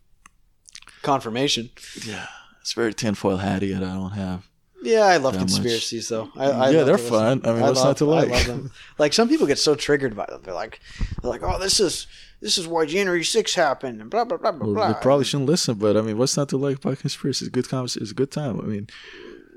confirmation. 1.03 1.71
Yeah, 2.07 2.27
it's 2.63 2.73
very 2.73 2.95
tinfoil 2.95 3.37
hatty, 3.37 3.73
and 3.73 3.85
I 3.85 3.95
don't 3.95 4.13
have. 4.13 4.49
Yeah, 4.83 5.03
I 5.03 5.19
love 5.19 5.35
That 5.35 5.41
much. 5.43 5.51
conspiracies, 5.53 6.09
though. 6.09 6.31
I, 6.37 6.47
I 6.51 6.71
yeah, 6.71 6.83
they're 6.83 6.99
fun. 6.99 7.43
I 7.45 7.53
mean, 7.53 7.61
what's 7.61 7.77
love, 7.79 7.87
not 7.91 7.97
to 7.99 8.05
like? 8.05 8.29
I 8.29 8.33
love 8.33 8.47
them. 8.47 8.71
Like 8.99 9.13
some 9.13 9.29
people 9.29 9.47
get 9.47 9.59
so 9.61 9.75
triggered 9.77 10.17
by 10.17 10.27
them. 10.29 10.41
They're 10.43 10.55
like, 10.55 10.81
they're 11.21 11.31
like, 11.31 11.43
"Oh, 11.45 11.59
this 11.61 11.79
is 11.79 12.09
this 12.41 12.59
is 12.59 12.67
why 12.67 12.87
January 12.87 13.23
6th 13.23 13.55
happened," 13.55 14.01
and 14.01 14.11
blah 14.11 14.25
blah 14.25 14.39
blah 14.39 14.51
blah 14.51 14.67
Well, 14.67 14.75
blah. 14.75 14.93
they 14.93 14.99
probably 15.01 15.25
shouldn't 15.25 15.49
listen, 15.49 15.75
but 15.75 15.97
I 15.97 16.01
mean, 16.01 16.19
what's 16.19 16.37
not 16.37 16.49
to 16.49 16.57
like 16.57 16.79
about 16.79 16.99
conspiracies? 16.99 17.47
A 17.47 17.51
good 17.53 17.69
conversation. 17.69 18.03
It's 18.03 18.11
a 18.11 18.15
good 18.17 18.33
time. 18.33 18.59
I 18.61 18.65
mean, 18.65 18.89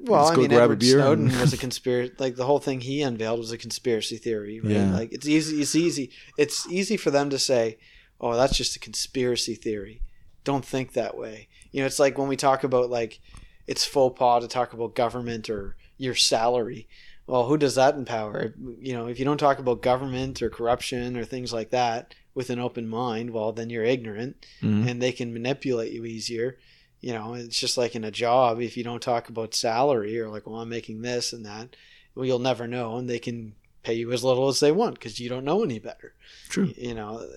Well, 0.04 0.20
Let's 0.22 0.32
I 0.32 0.36
go 0.36 0.42
mean, 0.42 0.50
grab 0.52 0.62
a 0.62 0.64
Edward 0.74 0.84
Snowden 0.84 1.30
and- 1.32 1.42
was 1.42 1.54
a 1.54 1.58
conspiracy. 1.68 2.14
Like 2.20 2.36
the 2.36 2.46
whole 2.46 2.60
thing 2.60 2.82
he 2.82 3.02
unveiled 3.02 3.40
was 3.40 3.52
a 3.52 3.58
conspiracy 3.58 4.18
theory, 4.18 4.60
right? 4.60 4.72
Yeah. 4.74 4.94
Like 4.94 5.12
it's 5.12 5.28
easy. 5.28 5.60
It's 5.62 5.74
easy. 5.76 6.12
It's 6.38 6.68
easy 6.70 6.98
for 6.98 7.10
them 7.10 7.32
to 7.32 7.40
say, 7.40 7.80
"Oh, 8.22 8.36
that's 8.36 8.56
just 8.56 8.76
a 8.76 8.80
conspiracy 8.80 9.56
theory." 9.56 10.02
Don't 10.44 10.64
think 10.64 10.94
that 10.94 11.18
way. 11.18 11.48
You 11.76 11.82
know, 11.82 11.88
it's 11.88 12.00
like 12.00 12.18
when 12.18 12.30
we 12.30 12.38
talk 12.38 12.64
about 12.64 12.90
like 12.90 13.20
it's 13.68 13.84
faux 13.84 14.18
pas 14.18 14.42
to 14.42 14.48
talk 14.48 14.72
about 14.72 14.96
government 14.96 15.50
or 15.50 15.76
your 15.98 16.16
salary. 16.16 16.88
Well, 17.28 17.48
who 17.48 17.58
does 17.58 17.76
that 17.76 17.96
empower? 17.96 18.54
You 18.80 18.94
know, 18.94 19.08
if 19.08 19.20
you 19.20 19.26
don't 19.26 19.38
talk 19.38 19.60
about 19.60 19.82
government 19.82 20.42
or 20.42 20.50
corruption 20.50 21.18
or 21.18 21.26
things 21.26 21.52
like 21.52 21.72
that 21.72 22.16
with 22.34 22.50
an 22.50 22.60
open 22.60 22.88
mind, 22.88 23.32
well, 23.32 23.52
then 23.52 23.70
you're 23.70 23.84
ignorant 23.84 24.46
mhm. 24.62 24.90
and 24.90 25.02
they 25.02 25.12
can 25.12 25.34
manipulate 25.34 25.92
you 25.92 26.06
easier. 26.06 26.58
You 27.02 27.12
know, 27.12 27.34
it's 27.34 27.60
just 27.60 27.78
like 27.78 27.94
in 27.94 28.06
a 28.06 28.12
job. 28.12 28.62
If 28.62 28.78
you 28.78 28.86
don't 28.86 29.02
talk 29.02 29.28
about 29.28 29.54
salary 29.54 30.18
or 30.18 30.30
like, 30.30 30.48
well, 30.48 30.62
I'm 30.62 30.70
making 30.70 31.02
this 31.02 31.34
and 31.34 31.46
that, 31.46 31.76
well, 32.16 32.26
you'll 32.26 32.40
never 32.40 32.68
know, 32.68 32.96
and 32.96 33.10
they 33.10 33.20
can 33.20 33.54
pay 33.84 33.96
you 33.96 34.14
as 34.14 34.24
little 34.24 34.48
as 34.48 34.62
they 34.62 34.72
want 34.72 34.94
because 34.94 35.20
you 35.20 35.28
don't 35.28 35.44
know 35.44 35.62
any 35.62 35.80
better. 35.80 36.14
true. 36.48 36.74
You 36.78 36.94
know, 36.94 37.28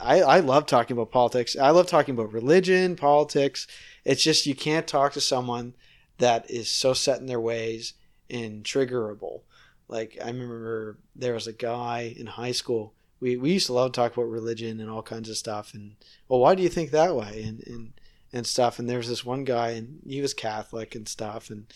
I 0.00 0.20
I 0.22 0.40
love 0.40 0.66
talking 0.66 0.96
about 0.96 1.10
politics. 1.10 1.56
I 1.56 1.70
love 1.70 1.86
talking 1.86 2.14
about 2.14 2.32
religion, 2.32 2.96
politics. 2.96 3.66
It's 4.04 4.22
just 4.22 4.46
you 4.46 4.54
can't 4.54 4.86
talk 4.86 5.12
to 5.12 5.20
someone 5.20 5.74
that 6.18 6.50
is 6.50 6.70
so 6.70 6.92
set 6.92 7.20
in 7.20 7.26
their 7.26 7.40
ways 7.40 7.94
and 8.30 8.64
triggerable. 8.64 9.40
Like 9.88 10.18
I 10.22 10.26
remember 10.28 10.98
there 11.14 11.34
was 11.34 11.46
a 11.46 11.52
guy 11.52 12.14
in 12.16 12.26
high 12.26 12.52
school. 12.52 12.94
We 13.20 13.36
we 13.36 13.52
used 13.52 13.66
to 13.66 13.72
love 13.72 13.92
to 13.92 14.00
talk 14.00 14.12
about 14.12 14.24
religion 14.24 14.80
and 14.80 14.90
all 14.90 15.02
kinds 15.02 15.28
of 15.28 15.36
stuff. 15.36 15.74
And 15.74 15.96
well, 16.28 16.40
why 16.40 16.54
do 16.54 16.62
you 16.62 16.68
think 16.68 16.90
that 16.90 17.14
way? 17.14 17.42
And 17.42 17.62
and 17.66 17.92
and 18.32 18.46
stuff. 18.46 18.78
And 18.78 18.88
there 18.88 18.98
was 18.98 19.08
this 19.08 19.24
one 19.24 19.44
guy, 19.44 19.70
and 19.70 20.00
he 20.06 20.20
was 20.20 20.34
Catholic 20.34 20.94
and 20.94 21.08
stuff, 21.08 21.50
and 21.50 21.66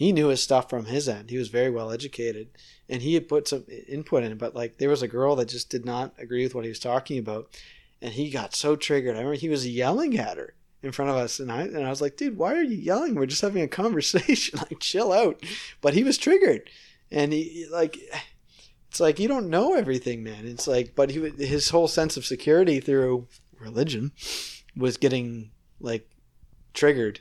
he 0.00 0.12
knew 0.12 0.28
his 0.28 0.42
stuff 0.42 0.70
from 0.70 0.86
his 0.86 1.10
end. 1.10 1.28
He 1.28 1.36
was 1.36 1.48
very 1.48 1.68
well 1.68 1.90
educated, 1.92 2.48
and 2.88 3.02
he 3.02 3.12
had 3.12 3.28
put 3.28 3.48
some 3.48 3.66
input 3.86 4.22
in. 4.22 4.38
But 4.38 4.54
like, 4.54 4.78
there 4.78 4.88
was 4.88 5.02
a 5.02 5.08
girl 5.08 5.36
that 5.36 5.50
just 5.50 5.68
did 5.68 5.84
not 5.84 6.14
agree 6.16 6.42
with 6.42 6.54
what 6.54 6.64
he 6.64 6.70
was 6.70 6.78
talking 6.78 7.18
about, 7.18 7.50
and 8.00 8.14
he 8.14 8.30
got 8.30 8.54
so 8.54 8.76
triggered. 8.76 9.14
I 9.14 9.18
remember 9.18 9.36
he 9.36 9.50
was 9.50 9.68
yelling 9.68 10.16
at 10.16 10.38
her 10.38 10.54
in 10.82 10.90
front 10.90 11.10
of 11.10 11.18
us, 11.18 11.38
and 11.38 11.52
I 11.52 11.64
and 11.64 11.84
I 11.84 11.90
was 11.90 12.00
like, 12.00 12.16
"Dude, 12.16 12.38
why 12.38 12.54
are 12.54 12.62
you 12.62 12.78
yelling? 12.78 13.14
We're 13.14 13.26
just 13.26 13.42
having 13.42 13.62
a 13.62 13.68
conversation. 13.82 14.58
like, 14.58 14.80
chill 14.80 15.12
out." 15.12 15.44
But 15.82 15.92
he 15.92 16.02
was 16.02 16.16
triggered, 16.16 16.70
and 17.10 17.34
he 17.34 17.66
like. 17.70 17.98
It's 18.88 19.00
like 19.00 19.20
you 19.20 19.28
don't 19.28 19.50
know 19.50 19.74
everything, 19.74 20.24
man. 20.24 20.46
It's 20.46 20.66
like, 20.66 20.94
but 20.96 21.10
he 21.10 21.28
his 21.38 21.68
whole 21.68 21.86
sense 21.88 22.16
of 22.16 22.24
security 22.24 22.80
through 22.80 23.28
religion 23.60 24.12
was 24.74 24.96
getting 24.96 25.50
like 25.78 26.10
triggered. 26.72 27.20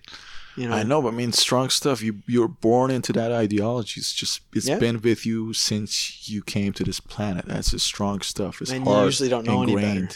You 0.56 0.68
know, 0.68 0.76
I 0.76 0.84
know, 0.84 1.02
but 1.02 1.10
I 1.10 1.12
mean, 1.12 1.32
strong 1.32 1.70
stuff. 1.70 2.02
You 2.02 2.16
you're 2.28 2.48
born 2.50 2.92
into 2.92 3.14
that 3.14 3.32
ideology. 3.32 4.00
It's 4.00 4.14
just 4.14 4.42
it's 4.54 4.68
Yeah. 4.68 4.78
been 4.78 5.00
with 5.02 5.26
you 5.26 5.54
since 5.54 6.28
you 6.30 6.42
came 6.42 6.74
to 6.74 6.84
this 6.84 7.00
planet. 7.00 7.46
That's 7.46 7.72
the 7.72 7.80
strong 7.80 8.22
stuff. 8.22 8.62
It's 8.62 8.72
And 8.72 8.86
you 8.86 9.04
usually 9.06 9.30
don't 9.30 9.46
know 9.46 9.62
any 9.64 9.76
better. 9.76 10.10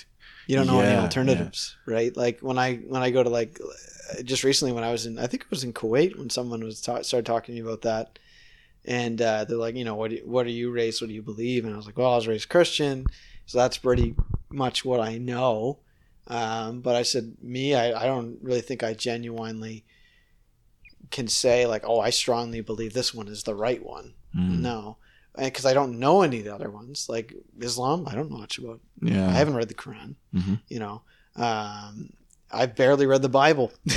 you 0.47 0.57
don't 0.57 0.67
know 0.67 0.79
any 0.81 0.93
Yeah, 0.93 1.01
alternatives, 1.01 1.77
right? 1.85 2.15
Like 2.17 2.39
when 2.41 2.57
I 2.57 2.75
when 2.77 3.01
I 3.01 3.09
go 3.11 3.23
to 3.23 3.29
like 3.29 3.59
just 4.23 4.43
recently 4.43 4.73
when 4.73 4.83
I 4.83 4.91
was 4.91 5.05
in 5.05 5.17
I 5.17 5.27
think 5.27 5.43
it 5.43 5.49
was 5.49 5.63
in 5.63 5.71
Kuwait 5.71 6.17
when 6.17 6.29
someone 6.29 6.61
was 6.63 6.81
ta- 6.81 7.03
started 7.03 7.25
talking 7.25 7.55
to 7.55 7.61
me 7.61 7.67
about 7.67 7.83
that, 7.83 8.19
and 8.85 9.21
uh, 9.21 9.45
they're 9.45 9.57
like, 9.57 9.75
you 9.75 9.85
know, 9.85 9.95
what 9.95 10.11
what 10.25 10.45
are 10.45 10.49
you 10.49 10.71
raised? 10.71 11.01
What 11.01 11.07
do 11.07 11.13
you 11.13 11.21
believe? 11.21 11.63
And 11.63 11.73
I 11.73 11.77
was 11.77 11.85
like, 11.85 11.97
well, 11.97 12.11
I 12.11 12.15
was 12.17 12.27
raised 12.27 12.49
Christian, 12.49 13.05
so 13.45 13.59
that's 13.59 13.77
pretty 13.77 14.15
much 14.49 14.83
what 14.83 14.99
I 14.99 15.17
know. 15.17 15.79
Um, 16.27 16.81
but 16.81 16.95
I 16.95 17.03
said, 17.03 17.35
me, 17.41 17.75
I, 17.75 18.03
I 18.03 18.05
don't 18.05 18.39
really 18.41 18.61
think 18.61 18.81
I 18.83 18.93
genuinely 18.93 19.83
can 21.11 21.27
say 21.27 21.65
like, 21.67 21.83
oh, 21.85 21.99
I 21.99 22.09
strongly 22.11 22.61
believe 22.61 22.93
this 22.93 23.13
one 23.13 23.27
is 23.27 23.43
the 23.43 23.55
right 23.55 23.83
one. 23.83 24.13
Mm. 24.35 24.59
No, 24.59 24.97
because 25.37 25.65
I 25.65 25.73
don't 25.73 25.99
know 25.99 26.21
any 26.21 26.39
of 26.39 26.45
the 26.45 26.53
other 26.55 26.69
ones. 26.69 27.07
Like 27.09 27.33
Islam, 27.59 28.07
I 28.07 28.15
don't 28.15 28.29
know 28.31 28.37
much 28.37 28.57
about. 28.57 28.79
Yeah, 29.01 29.27
I 29.27 29.33
haven't 29.33 29.55
read 29.55 29.67
the 29.69 29.73
Quran 29.75 30.15
Mhm. 30.33 30.61
you 30.69 30.79
know 30.79 31.01
um, 31.35 32.11
I've 32.51 32.75
barely 32.75 33.07
read 33.07 33.23
the 33.23 33.29
Bible, 33.29 33.71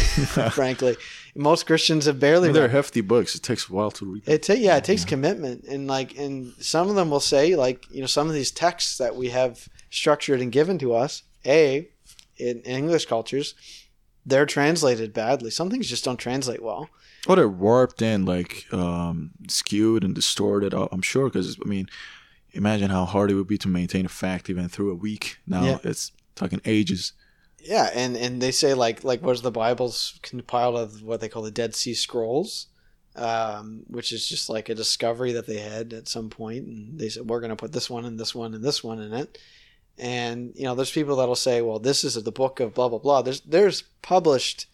frankly. 0.50 0.96
Most 1.34 1.66
Christians 1.66 2.06
have 2.06 2.18
barely. 2.18 2.50
They're 2.52 2.62
read. 2.62 2.70
hefty 2.70 3.02
books. 3.02 3.34
It 3.34 3.42
takes 3.42 3.68
a 3.68 3.72
while 3.72 3.90
to 3.92 4.06
read. 4.06 4.22
It 4.26 4.42
ta- 4.44 4.54
yeah, 4.54 4.76
it 4.78 4.84
takes 4.84 5.04
commitment, 5.04 5.64
and 5.64 5.86
like, 5.86 6.16
and 6.18 6.52
some 6.58 6.88
of 6.88 6.94
them 6.96 7.10
will 7.10 7.20
say, 7.20 7.54
like, 7.54 7.84
you 7.90 8.00
know, 8.00 8.06
some 8.06 8.28
of 8.28 8.34
these 8.34 8.50
texts 8.50 8.96
that 8.98 9.14
we 9.14 9.28
have 9.28 9.68
structured 9.90 10.40
and 10.40 10.50
given 10.50 10.78
to 10.78 10.94
us, 10.94 11.22
a, 11.44 11.88
in 12.38 12.60
English 12.62 13.04
cultures, 13.06 13.54
they're 14.26 14.44
translated 14.46 15.12
badly. 15.14 15.50
Some 15.50 15.70
things 15.70 15.88
just 15.88 16.04
don't 16.04 16.16
translate 16.18 16.62
well. 16.62 16.90
Oh, 17.28 17.34
they're 17.34 17.48
warped 17.48 18.02
and 18.02 18.26
like 18.26 18.66
um, 18.72 19.30
skewed 19.48 20.04
and 20.04 20.14
distorted. 20.14 20.74
uh, 20.74 20.88
I'm 20.92 21.02
sure 21.02 21.28
because 21.28 21.56
I 21.64 21.68
mean, 21.68 21.86
imagine 22.52 22.90
how 22.90 23.04
hard 23.04 23.30
it 23.30 23.34
would 23.34 23.46
be 23.48 23.58
to 23.58 23.68
maintain 23.68 24.04
a 24.06 24.08
fact 24.10 24.50
even 24.50 24.68
through 24.68 24.90
a 24.90 24.94
week. 24.94 25.38
Now 25.46 25.64
Yeah. 25.64 25.78
it's 25.84 26.12
talking 26.34 26.60
ages. 26.64 27.12
Yeah, 27.62 27.90
and 27.94 28.16
and 28.16 28.40
they 28.40 28.52
say 28.52 28.74
like 28.74 29.02
like 29.02 29.22
was 29.22 29.42
the 29.42 29.50
Bible's 29.50 30.20
compiled 30.22 30.76
of 30.76 31.02
what 31.02 31.20
they 31.20 31.28
call 31.28 31.42
the 31.42 31.50
Dead 31.50 31.74
Sea 31.74 31.94
Scrolls, 31.94 32.66
um, 33.16 33.82
which 33.88 34.12
is 34.12 34.28
just 34.28 34.48
like 34.48 34.68
a 34.68 34.74
discovery 34.74 35.32
that 35.32 35.46
they 35.48 35.58
had 35.58 35.92
at 35.92 36.06
some 36.08 36.30
point, 36.30 36.66
and 36.66 36.98
they 36.98 37.08
said 37.08 37.28
we're 37.28 37.40
going 37.40 37.50
to 37.50 37.56
put 37.56 37.72
this 37.72 37.90
one 37.90 38.04
and 38.04 38.20
this 38.20 38.34
one 38.34 38.54
and 38.54 38.62
this 38.62 38.84
one 38.84 39.00
in 39.00 39.12
it. 39.12 39.38
And 39.98 40.52
you 40.54 40.64
know, 40.64 40.74
there's 40.74 40.90
people 40.90 41.16
that'll 41.16 41.34
say, 41.34 41.62
well, 41.62 41.78
this 41.78 42.04
is 42.04 42.22
the 42.22 42.32
book 42.32 42.60
of 42.60 42.74
blah 42.74 42.88
blah 42.88 42.98
blah. 42.98 43.22
There's 43.22 43.40
there's 43.42 43.82
published 44.02 44.66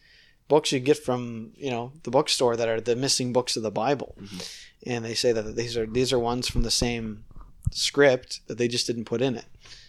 books 0.49 0.73
you 0.73 0.81
get 0.81 0.99
from 0.99 1.53
you 1.57 1.71
know 1.71 1.93
the 2.03 2.11
bookstore 2.11 2.57
that 2.57 2.69
are 2.69 2.81
the 2.81 2.97
missing 2.97 3.33
books 3.33 3.57
of 3.57 3.63
the 3.63 3.71
Bible, 3.71 4.17
mm-hmm. 4.21 4.39
and 4.87 5.05
they 5.05 5.15
say 5.15 5.33
that 5.33 5.57
these 5.57 5.77
are 5.77 5.87
these 5.87 6.13
are 6.13 6.19
ones 6.19 6.49
from 6.49 6.63
the 6.63 6.71
same 6.71 7.25
script 7.71 8.41
that 8.49 8.59
they 8.59 8.69
just 8.69 8.87
didn't 8.87 9.05
put 9.05 9.23
in 9.23 9.37
it. 9.37 9.47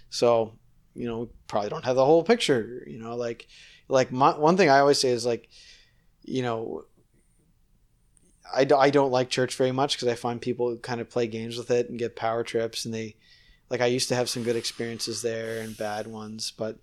So 0.10 0.54
you 0.96 1.08
know 1.08 1.30
probably 1.48 1.70
don't 1.70 1.86
have 1.86 1.96
the 1.96 2.06
whole 2.06 2.24
picture 2.24 2.84
you 2.88 3.00
know 3.00 3.16
like 3.16 3.48
like 3.88 4.12
my, 4.12 4.38
one 4.38 4.58
thing 4.58 4.70
i 4.70 4.80
always 4.80 5.00
say 5.00 5.10
is 5.10 5.26
like 5.26 5.50
you 6.24 6.42
know 6.42 6.84
I, 8.54 8.68
I 8.78 8.90
don't 8.92 9.12
like 9.12 9.30
church 9.30 9.56
very 9.56 9.72
much 9.72 9.96
because 9.96 10.08
i 10.08 10.16
find 10.16 10.42
people 10.42 10.78
kind 10.78 11.02
of 11.02 11.10
play 11.10 11.28
games 11.28 11.58
with 11.58 11.72
it 11.72 11.90
and 11.90 12.00
get 12.00 12.16
power 12.16 12.44
trips 12.44 12.86
and 12.86 12.94
they 12.94 13.16
like 13.70 13.82
i 13.82 13.86
used 13.86 14.10
to 14.10 14.16
have 14.16 14.30
some 14.30 14.44
good 14.44 14.56
experiences 14.56 15.22
there 15.22 15.62
and 15.62 15.78
bad 15.78 16.08
ones 16.08 16.52
but 16.58 16.78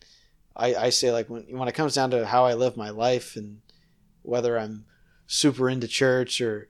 i, 0.57 0.75
I 0.75 0.91
say 0.91 1.13
like 1.13 1.29
when, 1.29 1.43
when 1.57 1.69
it 1.69 1.75
comes 1.75 1.95
down 1.95 2.11
to 2.11 2.27
how 2.27 2.45
i 2.45 2.55
live 2.55 2.77
my 2.77 2.91
life 2.91 3.37
and 3.37 3.61
whether 4.23 4.59
i'm 4.59 4.85
super 5.27 5.69
into 5.71 5.89
church 5.89 6.41
or 6.41 6.69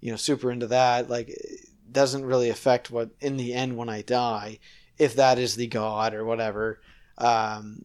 you 0.00 0.10
know 0.10 0.16
super 0.16 0.50
into 0.50 0.66
that 0.68 1.10
like 1.10 1.28
it 1.28 1.68
doesn't 1.90 2.24
really 2.24 2.50
affect 2.50 2.90
what 2.90 3.10
in 3.20 3.36
the 3.36 3.54
end 3.54 3.76
when 3.76 3.88
i 3.88 4.02
die 4.02 4.58
if 4.98 5.16
that 5.16 5.38
is 5.38 5.56
the 5.56 5.66
God 5.66 6.14
or 6.14 6.24
whatever, 6.24 6.80
um, 7.18 7.84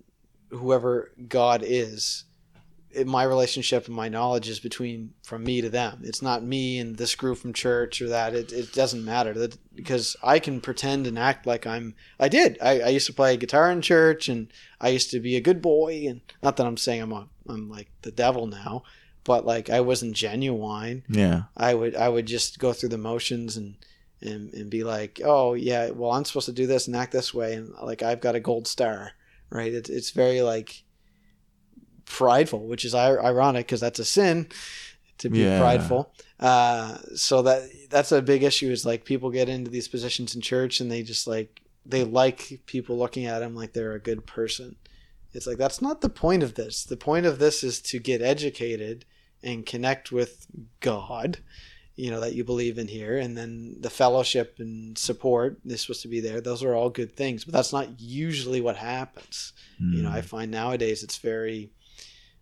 whoever 0.50 1.12
God 1.28 1.62
is, 1.64 2.24
it, 2.94 3.08
my 3.08 3.24
relationship 3.24 3.88
and 3.88 3.96
my 3.96 4.10
knowledge 4.10 4.50
is 4.50 4.60
between 4.60 5.14
from 5.24 5.44
me 5.44 5.62
to 5.62 5.70
them. 5.70 6.02
It's 6.04 6.22
not 6.22 6.44
me 6.44 6.80
and 6.80 6.98
this 6.98 7.16
group 7.16 7.38
from 7.38 7.54
church 7.54 8.02
or 8.02 8.10
that. 8.10 8.34
It, 8.34 8.52
it 8.52 8.74
doesn't 8.74 9.06
matter 9.06 9.34
that 9.34 9.58
because 9.76 10.16
I 10.24 10.40
can 10.40 10.62
pretend 10.62 11.08
and 11.08 11.18
act 11.18 11.46
like 11.46 11.66
I'm. 11.66 11.96
I 12.20 12.28
did. 12.28 12.58
I, 12.62 12.82
I 12.82 12.88
used 12.90 13.08
to 13.08 13.14
play 13.14 13.38
guitar 13.38 13.72
in 13.72 13.82
church 13.82 14.30
and 14.30 14.52
I 14.80 14.90
used 14.90 15.12
to 15.12 15.20
be 15.20 15.36
a 15.36 15.42
good 15.42 15.62
boy. 15.62 16.06
And 16.08 16.22
not 16.44 16.58
that 16.58 16.68
I'm 16.68 16.78
saying 16.78 17.02
I'm 17.02 17.12
a, 17.12 17.28
I'm 17.48 17.70
like 17.70 17.90
the 18.02 18.12
devil 18.12 18.48
now, 18.48 18.84
but 19.24 19.46
like 19.46 19.70
I 19.70 19.82
wasn't 19.82 20.16
genuine. 20.16 21.04
Yeah. 21.10 21.44
I 21.56 21.74
would 21.74 21.96
I 21.96 22.10
would 22.10 22.26
just 22.26 22.60
go 22.60 22.74
through 22.74 22.90
the 22.90 22.98
motions 22.98 23.58
and 23.58 23.76
and 24.22 24.54
and 24.54 24.70
be 24.70 24.84
like, 24.84 25.22
oh 25.24 25.54
yeah, 25.54 25.90
well 25.92 26.12
I'm 26.12 26.26
supposed 26.26 26.46
to 26.48 26.52
do 26.52 26.68
this 26.68 26.88
and 26.88 26.96
act 26.96 27.12
this 27.12 27.34
way, 27.34 27.54
and 27.54 27.74
like 27.82 28.04
I've 28.04 28.22
got 28.22 28.36
a 28.36 28.40
gold 28.40 28.68
star, 28.68 29.12
right? 29.50 29.74
It's 29.74 29.90
it's 29.90 30.12
very 30.12 30.42
like 30.42 30.84
prideful, 32.18 32.68
which 32.68 32.84
is 32.86 32.94
ironic 32.96 33.66
because 33.68 33.80
that's 33.80 34.00
a 34.00 34.06
sin 34.06 34.48
to 35.20 35.30
be 35.30 35.40
Yeah. 35.40 35.60
prideful. 35.60 36.14
Uh, 36.40 36.98
so 37.16 37.42
that 37.44 37.70
that's 37.90 38.12
a 38.12 38.22
big 38.22 38.44
issue. 38.44 38.72
Is 38.72 38.86
like 38.86 39.06
people 39.06 39.30
get 39.30 39.50
into 39.50 39.70
these 39.72 39.88
positions 39.88 40.36
in 40.36 40.42
church 40.42 40.80
and 40.82 40.92
they 40.92 41.04
just 41.04 41.28
like 41.28 41.62
they 41.86 42.04
like 42.04 42.62
people 42.66 42.98
looking 42.98 43.26
at 43.26 43.40
them 43.40 43.56
like 43.56 43.74
they're 43.74 43.94
a 43.94 44.00
good 44.00 44.26
person. 44.26 44.76
It's 45.34 45.48
like 45.48 45.58
that's 45.58 45.82
not 45.82 46.02
the 46.02 46.10
point 46.10 46.44
of 46.44 46.56
this. 46.56 46.84
The 46.84 46.98
point 46.98 47.26
of 47.26 47.40
this 47.40 47.64
is 47.64 47.80
to 47.84 48.00
get 48.00 48.22
educated 48.22 49.06
and 49.44 49.66
connect 49.66 50.12
with 50.12 50.46
God, 50.82 51.38
you 51.96 52.12
know, 52.12 52.20
that 52.20 52.34
you 52.36 52.44
believe 52.44 52.78
in 52.78 52.88
here, 52.88 53.18
and 53.18 53.38
then 53.38 53.78
the 53.80 53.90
fellowship 53.90 54.56
and 54.60 54.98
support 54.98 55.60
is 55.66 55.82
supposed 55.82 56.02
to 56.04 56.08
be 56.08 56.20
there. 56.20 56.42
Those 56.42 56.64
are 56.64 56.76
all 56.76 56.90
good 56.90 57.16
things, 57.16 57.46
but 57.46 57.54
that's 57.54 57.74
not 57.74 58.00
usually 58.00 58.62
what 58.62 58.76
happens. 58.78 59.54
You 59.80 60.04
know, 60.04 60.10
Mm. 60.10 60.14
I 60.14 60.22
find 60.22 60.52
nowadays 60.52 61.02
it's 61.04 61.18
very, 61.18 61.72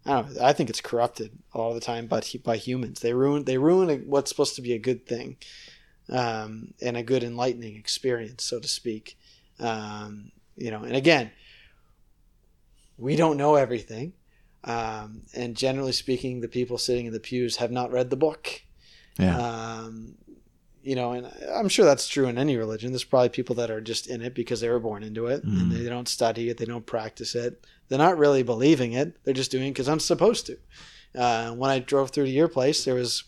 I 0.10 0.22
don't 0.22 0.36
know, 0.36 0.44
I 0.44 0.54
think 0.54 0.70
it's 0.70 0.82
corrupted 0.82 1.32
a 1.54 1.58
lot 1.60 1.70
of 1.70 1.76
the 1.76 1.82
time, 1.82 2.08
but 2.08 2.34
by 2.44 2.58
humans, 2.58 3.00
they 3.02 3.14
ruin 3.14 3.44
they 3.46 3.58
ruin 3.58 4.04
what's 4.08 4.30
supposed 4.30 4.56
to 4.56 4.62
be 4.62 4.74
a 4.74 4.80
good 4.80 5.06
thing, 5.06 5.38
um, 6.10 6.74
and 6.82 6.98
a 6.98 7.04
good 7.04 7.24
enlightening 7.24 7.76
experience, 7.76 8.44
so 8.44 8.60
to 8.60 8.68
speak. 8.68 9.18
Um, 9.60 10.32
you 10.56 10.72
know, 10.72 10.84
and 10.84 10.96
again, 10.96 11.32
we 12.98 13.16
don't 13.16 13.38
know 13.38 13.56
everything. 13.56 14.14
Um, 14.64 15.22
and 15.34 15.56
generally 15.56 15.94
speaking, 15.94 16.42
the 16.42 16.48
people 16.50 16.78
sitting 16.78 17.06
in 17.06 17.14
the 17.14 17.20
pews 17.20 17.58
have 17.58 17.72
not 17.72 17.92
read 17.92 18.10
the 18.10 18.18
book. 18.18 18.62
Yeah. 19.18 19.38
Um, 19.38 20.16
you 20.82 20.96
know, 20.96 21.12
and 21.12 21.28
I'm 21.54 21.70
sure 21.70 21.86
that's 21.86 22.08
true 22.08 22.28
in 22.28 22.38
any 22.38 22.58
religion. 22.58 22.92
There's 22.92 23.04
probably 23.04 23.30
people 23.30 23.56
that 23.56 23.70
are 23.72 23.82
just 23.82 24.08
in 24.08 24.22
it 24.22 24.34
because 24.34 24.62
they 24.62 24.70
were 24.70 24.80
born 24.80 25.04
into 25.04 25.28
it 25.28 25.44
and 25.44 25.72
Mhm. 25.72 25.78
they 25.78 25.90
don't 25.90 26.08
study 26.08 26.50
it, 26.50 26.58
they 26.58 26.66
don't 26.66 26.86
practice 26.86 27.36
it. 27.36 27.66
They're 27.90 27.98
not 27.98 28.18
really 28.18 28.44
believing 28.44 28.94
it. 28.94 29.18
They're 29.24 29.34
just 29.34 29.52
doing 29.52 29.68
it 29.68 29.72
because 29.72 29.90
I'm 29.90 30.00
supposed 30.00 30.46
to. 30.48 30.58
Uh, 31.20 31.52
when 31.52 31.72
I 31.72 31.80
drove 31.80 32.12
through 32.12 32.26
to 32.26 32.32
your 32.32 32.48
place, 32.48 32.86
there 32.86 32.96
was 32.96 33.24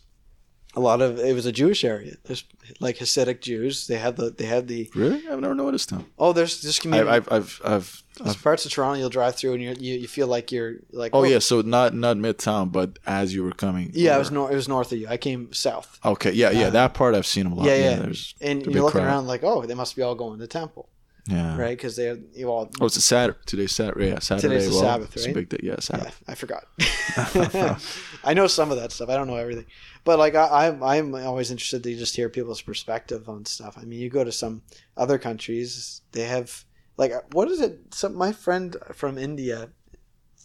a 0.74 0.80
lot 0.80 1.02
of 1.02 1.18
it 1.18 1.34
was 1.34 1.44
a 1.46 1.52
Jewish 1.52 1.84
area. 1.84 2.14
There's 2.24 2.44
like 2.80 2.96
Hasidic 2.98 3.40
Jews. 3.40 3.86
They 3.88 3.98
had 3.98 4.16
the 4.16 4.30
they 4.30 4.46
had 4.46 4.68
the 4.68 4.88
really? 4.94 5.26
I've 5.28 5.40
never 5.40 5.54
noticed 5.54 5.90
them. 5.90 6.06
oh 6.18 6.32
there's 6.32 6.62
this 6.62 6.78
community. 6.78 7.10
I've, 7.10 7.30
I've, 7.30 7.60
I've, 7.64 8.02
I've, 8.24 8.42
parts 8.42 8.64
of 8.64 8.72
Toronto 8.72 8.98
you'll 8.98 9.10
drive 9.10 9.34
through 9.34 9.54
and 9.54 9.62
you're, 9.62 9.74
you 9.74 9.94
you 9.98 10.08
feel 10.08 10.28
like 10.28 10.50
you're 10.50 10.76
like 10.92 11.10
oh 11.14 11.24
yeah. 11.24 11.40
So 11.40 11.60
not, 11.60 11.92
not 11.94 12.16
midtown, 12.16 12.72
but 12.72 12.98
as 13.06 13.34
you 13.34 13.42
were 13.42 13.50
coming. 13.52 13.90
yeah 13.92 14.14
it 14.16 14.18
was 14.18 14.30
north 14.30 14.52
it 14.52 14.54
was 14.56 14.68
north 14.68 14.92
of 14.92 14.98
you. 14.98 15.08
I 15.08 15.16
came 15.18 15.52
south. 15.52 15.98
Okay. 16.04 16.32
Yeah. 16.32 16.50
Yeah. 16.50 16.68
Uh, 16.68 16.70
that 16.70 16.94
part 16.94 17.14
I've 17.14 17.26
seen 17.26 17.46
a 17.46 17.54
lot. 17.54 17.66
yeah, 17.66 17.74
Yeah. 17.74 17.90
yeah. 17.90 17.96
There's, 17.96 18.34
and 18.40 18.64
you're 18.64 18.82
looking 18.82 19.00
crowd. 19.00 19.08
around 19.08 19.26
like, 19.26 19.42
oh, 19.42 19.66
they 19.66 19.74
must 19.74 19.94
be 19.96 20.02
all 20.02 20.14
going 20.14 20.38
to 20.38 20.46
temple, 20.46 20.88
yeah. 21.26 21.56
right? 21.56 21.76
Because 21.76 21.96
they 21.96 22.14
you 22.34 22.48
all. 22.48 22.70
Oh, 22.80 22.86
it's 22.86 22.96
a 22.96 23.00
Saturday. 23.00 23.38
Today's 23.46 23.72
Saturday. 23.72 24.08
Yeah. 24.08 24.18
Saturday. 24.18 24.56
Today's 24.56 24.68
the 24.68 24.74
well, 24.74 24.82
Sabbath, 24.82 25.16
It's 25.16 25.26
a 25.26 25.32
big 25.32 25.48
day. 25.48 25.60
Yeah. 25.62 25.76
yeah, 25.90 26.10
I 26.26 26.34
forgot. 26.34 26.64
I 28.24 28.34
know 28.34 28.46
some 28.46 28.70
of 28.70 28.78
that 28.78 28.92
stuff. 28.92 29.08
I 29.08 29.16
don't 29.16 29.28
know 29.28 29.36
everything, 29.36 29.66
but 30.04 30.18
like 30.18 30.34
I, 30.34 30.66
I'm, 30.66 30.82
I'm 30.82 31.14
always 31.14 31.50
interested 31.50 31.82
to 31.84 31.96
just 31.96 32.16
hear 32.16 32.28
people's 32.28 32.62
perspective 32.62 33.28
on 33.28 33.44
stuff. 33.44 33.78
I 33.80 33.84
mean, 33.84 34.00
you 34.00 34.10
go 34.10 34.24
to 34.24 34.32
some 34.32 34.62
other 34.96 35.18
countries, 35.18 36.02
they 36.12 36.24
have 36.24 36.64
like 36.96 37.12
what 37.32 37.48
is 37.48 37.60
it? 37.60 37.94
Some 37.94 38.14
my 38.14 38.32
friend 38.32 38.76
from 38.92 39.18
India, 39.18 39.70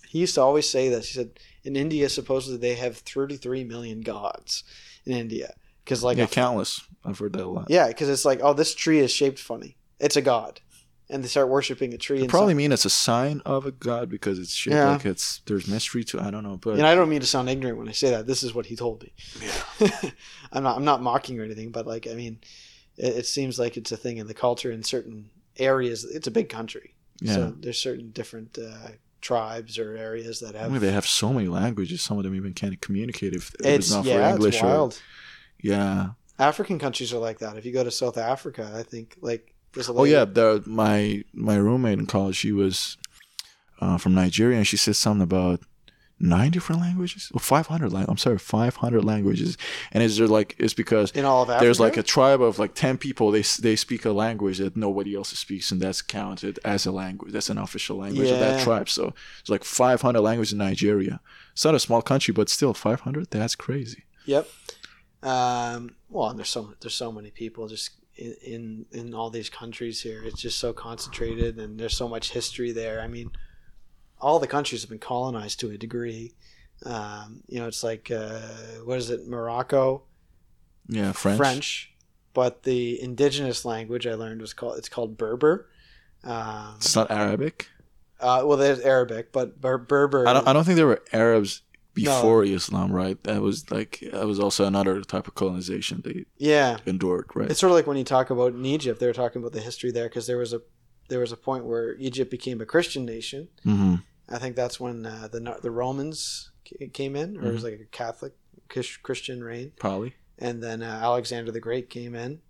he 0.08 0.20
used 0.20 0.36
to 0.36 0.41
always 0.41 0.70
say 0.70 0.90
this. 0.90 1.10
He 1.10 1.14
said 1.16 1.40
in 1.64 1.76
India, 1.76 2.08
supposedly 2.10 2.58
they 2.58 2.76
have 2.76 2.98
33 2.98 3.64
million 3.64 4.02
gods 4.02 4.64
in 5.06 5.14
India 5.14 5.54
because 5.84 6.04
like 6.04 6.18
yeah. 6.18 6.26
a 6.26 6.28
countless. 6.28 6.82
I've 7.04 7.20
heard 7.20 7.34
that 7.34 7.44
a 7.44 7.48
lot. 7.48 7.68
Yeah, 7.70 7.88
because 7.88 8.10
it's 8.10 8.26
like, 8.26 8.41
oh, 8.44 8.54
this 8.54 8.76
tree 8.76 8.99
is 8.99 9.12
shaped 9.12 9.40
funny. 9.40 9.78
It's 9.99 10.18
a 10.18 10.22
god, 10.22 10.62
and 11.10 11.24
they 11.24 11.28
start 11.28 11.48
worshiping 11.50 11.94
a 11.94 11.98
tree. 11.98 12.20
They 12.20 12.28
probably 12.28 12.54
mean 12.54 12.72
it's 12.72 12.86
a 12.86 12.90
sign 12.90 13.42
of 13.46 13.66
a 13.66 13.72
god 13.72 14.10
because 14.10 14.40
it's 14.40 14.54
shaped 14.54 14.76
Yeah. 14.76 14.92
like 14.92 15.06
it's 15.06 15.40
there's 15.46 15.68
mystery 15.68 16.04
to. 16.06 16.20
I 16.20 16.32
don't 16.32 16.44
know, 16.44 16.58
but 16.58 16.76
And 16.78 16.86
I 16.88 16.96
don't 16.96 17.10
mean 17.10 17.22
to 17.22 17.26
sound 17.28 17.50
ignorant 17.50 17.78
when 17.78 17.88
I 17.88 17.94
say 17.94 18.10
that. 18.12 18.28
This 18.28 18.44
is 18.44 18.54
what 18.54 18.66
he 18.66 18.76
told 18.76 19.04
me. 19.04 19.14
yeah. 19.80 19.90
I'm 20.52 20.64
not. 20.64 20.78
I'm 20.78 20.86
not 20.86 21.02
mocking 21.02 21.40
or 21.40 21.44
anything, 21.44 21.72
but 21.72 21.88
like, 21.88 22.08
I 22.08 22.14
mean, 22.14 22.40
it, 22.98 23.18
it 23.20 23.26
seems 23.26 23.58
like 23.60 23.78
it's 23.78 23.92
a 23.92 23.98
thing 23.98 24.18
in 24.18 24.28
the 24.28 24.34
culture 24.34 24.72
in 24.72 24.84
certain 24.84 25.30
areas. 25.58 26.04
It's 26.04 26.28
a 26.28 26.32
big 26.32 26.50
country, 26.50 26.94
Yeah. 27.22 27.34
so 27.34 27.54
there's 27.60 27.80
certain 27.80 28.12
different 28.12 28.58
uh, 28.58 28.90
tribes 29.22 29.80
or 29.80 29.96
areas 29.98 30.40
that 30.42 30.56
have 30.56 30.70
I 30.70 30.74
mean, 30.74 30.82
they 30.82 30.92
have 30.92 31.08
so 31.08 31.32
many 31.34 31.48
languages. 31.48 32.02
Some 32.02 32.18
of 32.18 32.24
them 32.24 32.36
even 32.36 32.54
can't 32.54 32.80
communicate 32.82 33.34
if, 33.34 33.54
it's, 33.60 33.66
it's 33.66 33.92
not 33.92 34.06
yeah, 34.06 34.30
for 34.30 34.36
English 34.36 34.56
it's 34.56 34.64
or 34.64 34.68
wild. 34.68 35.02
yeah. 35.62 36.10
African 36.40 36.78
countries 36.78 37.12
are 37.14 37.18
like 37.18 37.40
that. 37.40 37.58
If 37.58 37.66
you 37.66 37.72
go 37.74 37.84
to 37.84 37.90
South 37.92 38.18
Africa, 38.18 38.72
I 38.76 38.84
think 38.84 39.16
like 39.22 39.54
there's 39.78 39.90
a. 39.90 39.94
Oh 39.94 40.04
yeah, 40.04 40.26
the, 40.26 40.64
my 40.66 41.24
my 41.34 41.56
roommate 41.56 41.99
in 41.99 42.06
college, 42.06 42.36
she 42.36 42.52
was 42.52 42.98
uh, 43.80 43.98
from 43.98 44.14
Nigeria, 44.14 44.58
and 44.58 44.68
she 44.68 44.78
said 44.78 44.95
something 44.95 45.22
about 45.24 45.62
nine 46.20 46.49
different 46.49 46.82
languages, 46.82 47.32
or 47.34 47.40
five 47.40 47.68
hundred. 47.68 47.94
Lang- 47.94 48.06
I'm 48.08 48.18
sorry, 48.18 48.38
five 48.38 48.78
hundred 48.78 49.06
languages. 49.06 49.58
And 49.91 50.04
is 50.04 50.18
there 50.18 50.28
like 50.28 50.56
it's 50.58 50.74
because 50.74 51.12
in 51.12 51.26
all 51.26 51.44
of 51.44 51.49
Africa. 51.49 51.66
there's 51.66 51.80
like 51.80 51.98
a 51.98 52.04
tribe 52.04 52.41
of 52.41 52.60
like 52.60 52.74
ten 52.74 52.98
people. 52.98 53.32
They 53.32 53.44
they 53.62 53.76
speak 53.76 54.06
a 54.06 54.12
language 54.12 54.58
that 54.58 54.76
nobody 54.76 55.16
else 55.16 55.30
speaks, 55.30 55.72
and 55.72 55.82
that's 55.82 56.02
counted 56.02 56.60
as 56.66 56.86
a 56.86 56.91
language. 56.91 57.34
That's 57.34 57.49
an 57.49 57.58
official 57.58 57.98
language 57.98 58.30
of 58.30 58.40
that 58.40 58.64
tribe. 58.64 58.90
So 58.90 59.14
it's 59.40 59.49
like 59.49 59.64
five 59.64 60.02
hundred 60.02 60.22
languages 60.22 60.54
in 60.54 60.60
Nigeria. 60.60 61.20
It's 61.54 61.66
not 61.66 61.76
a 61.76 61.80
small 61.80 62.02
country, 62.02 62.34
but 62.34 62.49
still 62.49 62.74
five 62.74 63.02
hundred. 63.02 63.30
That's 63.32 63.56
crazy. 63.56 64.04
Yep. 64.26 64.48
Um, 65.24 65.95
well, 66.10 66.30
and 66.30 66.40
there's 66.40 66.49
so 66.49 66.74
there's 66.82 66.94
so 66.94 67.12
many 67.12 67.32
people 67.32 67.68
just 67.68 67.91
in, 68.18 68.35
in 68.44 68.85
in 68.91 69.14
all 69.14 69.30
these 69.30 69.49
countries 69.49 70.02
here. 70.02 70.23
It's 70.23 70.41
just 70.41 70.60
so 70.60 70.73
concentrated, 70.73 71.57
and 71.60 71.80
there's 71.80 71.95
so 71.95 72.07
much 72.07 72.31
history 72.31 72.72
there. 72.72 73.02
I 73.02 73.07
mean, 73.07 73.31
all 74.19 74.39
the 74.39 74.48
countries 74.48 74.81
have 74.81 74.89
been 74.89 74.99
colonized 74.99 75.60
to 75.61 75.69
a 75.72 75.77
degree. 75.77 76.34
Um, 76.85 77.41
you 77.48 77.60
know, 77.60 77.68
it's 77.68 77.84
like 77.84 78.11
uh, 78.11 78.39
what 78.84 78.98
is 78.98 79.10
it, 79.10 79.27
Morocco, 79.27 80.03
Yeah, 80.88 81.11
French. 81.11 81.38
French, 81.38 81.94
but 82.34 82.64
the 82.64 83.02
indigenous 83.02 83.65
language 83.65 84.06
I 84.06 84.14
learned 84.14 84.41
was 84.41 84.53
called 84.53 84.77
it's 84.77 84.89
called 84.89 85.18
Berber. 85.18 85.69
Um, 86.23 86.73
It's 86.77 86.95
not 86.95 87.10
Arabic. 87.11 87.69
uh, 88.19 88.44
well, 88.45 88.57
there's 88.57 88.80
Arabic, 88.80 89.31
but 89.31 89.60
Ber- 89.61 89.77
Berber. 89.77 90.27
I 90.27 90.34
don't. 90.34 90.48
I 90.48 90.53
don't 90.53 90.64
think 90.65 90.76
there 90.77 90.88
were 90.88 91.03
Arabs 91.14 91.61
before 92.06 92.44
Islam, 92.45 92.91
right? 92.91 93.22
That 93.24 93.41
was 93.41 93.69
like 93.72 94.03
that 94.11 94.26
was 94.28 94.40
also 94.40 94.65
another 94.65 95.02
type 95.02 95.28
of 95.28 95.36
colonization 95.36 96.02
they 96.03 96.26
yeah, 96.38 96.78
endured, 96.86 97.28
right? 97.36 97.49
It's 97.52 97.60
sort 97.60 97.72
of 97.72 97.76
like 97.76 97.88
when 97.88 97.98
you 97.98 98.03
talk 98.03 98.30
about 98.30 98.53
in 98.53 98.65
Egypt, 98.65 98.99
they 98.99 99.07
were 99.07 99.14
talking 99.24 99.41
about 99.41 99.53
the 99.53 99.61
history 99.61 99.91
there 99.91 100.07
because 100.10 100.28
there 100.28 100.38
was 100.38 100.53
a 100.53 100.61
there 101.10 101.19
was 101.19 101.32
a 101.32 101.38
point 101.38 101.65
where 101.65 101.95
Egypt 101.95 102.30
became 102.32 102.60
a 102.61 102.65
Christian 102.65 103.06
nation. 103.06 103.48
hmm 103.64 103.95
I 104.30 104.40
think 104.40 104.56
that's 104.57 104.78
when 104.80 105.06
uh, 105.06 105.30
the 105.32 105.40
the 105.61 105.72
Romans 105.72 106.52
ca- 106.68 106.90
came 106.99 107.15
in, 107.15 107.38
or 107.38 107.48
it 107.49 107.53
was 107.53 107.64
like 107.64 107.80
a 107.80 107.86
Catholic 107.86 108.34
Christian 109.03 109.41
reign, 109.44 109.72
Probably. 109.80 110.15
and 110.38 110.61
then 110.61 110.84
uh, 110.84 110.99
Alexander 111.02 111.52
the 111.52 111.61
Great 111.61 111.90
came 111.90 112.14
in. 112.14 112.41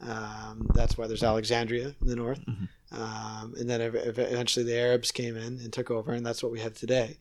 Um, 0.00 0.66
that's 0.74 0.96
why 0.96 1.06
there's 1.06 1.22
Alexandria 1.22 1.94
in 2.00 2.06
the 2.06 2.16
north, 2.16 2.40
Mhm. 2.46 2.68
um, 2.92 3.54
and 3.58 3.68
then 3.68 3.82
ev- 3.82 3.94
ev- 3.94 4.18
eventually 4.18 4.64
the 4.64 4.78
Arabs 4.78 5.10
came 5.12 5.36
in 5.36 5.58
and 5.58 5.70
took 5.70 5.90
over, 5.90 6.12
and 6.12 6.24
that's 6.24 6.42
what 6.42 6.50
we 6.52 6.60
have 6.60 6.72
today. 6.72 7.18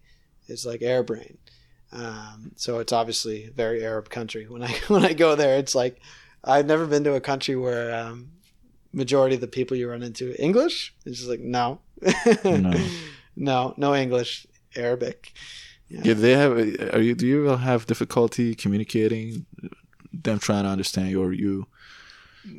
It's 0.47 0.65
like 0.65 0.81
Arab 0.81 1.09
reign. 1.09 1.37
Um, 1.91 2.51
so 2.55 2.79
it's 2.79 2.93
obviously 2.93 3.45
a 3.45 3.51
very 3.51 3.83
Arab 3.83 4.09
country. 4.09 4.45
When 4.47 4.63
I 4.63 4.71
when 4.87 5.05
I 5.05 5.13
go 5.13 5.35
there, 5.35 5.57
it's 5.57 5.75
like 5.75 5.99
I've 6.43 6.65
never 6.65 6.85
been 6.85 7.03
to 7.05 7.15
a 7.15 7.21
country 7.21 7.55
where 7.55 7.93
um, 7.93 8.31
majority 8.93 9.35
of 9.35 9.41
the 9.41 9.47
people 9.47 9.75
you 9.77 9.89
run 9.89 10.03
into 10.03 10.39
English. 10.41 10.93
It's 11.05 11.17
just 11.17 11.29
like 11.29 11.41
no, 11.41 11.79
No. 12.43 12.73
no, 13.35 13.73
no 13.77 13.95
English, 13.95 14.47
Arabic. 14.75 15.33
Yeah, 15.89 16.13
they 16.13 16.33
have. 16.33 16.51
Are 16.93 17.01
you? 17.01 17.15
Do 17.15 17.25
you 17.25 17.45
have 17.45 17.87
difficulty 17.87 18.55
communicating? 18.55 19.45
Them 20.11 20.39
trying 20.39 20.63
to 20.63 20.69
understand 20.69 21.09
you, 21.09 21.21
or 21.21 21.33
you 21.33 21.67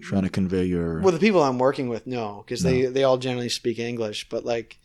trying 0.03 0.23
to 0.23 0.31
convey 0.31 0.65
your? 0.65 1.01
Well, 1.01 1.13
the 1.13 1.19
people 1.19 1.43
I'm 1.43 1.59
working 1.59 1.89
with, 1.89 2.07
no, 2.07 2.43
because 2.45 2.63
they 2.63 2.87
they 2.87 3.05
all 3.05 3.19
generally 3.19 3.49
speak 3.49 3.79
English. 3.79 4.29
But 4.29 4.45
like, 4.45 4.79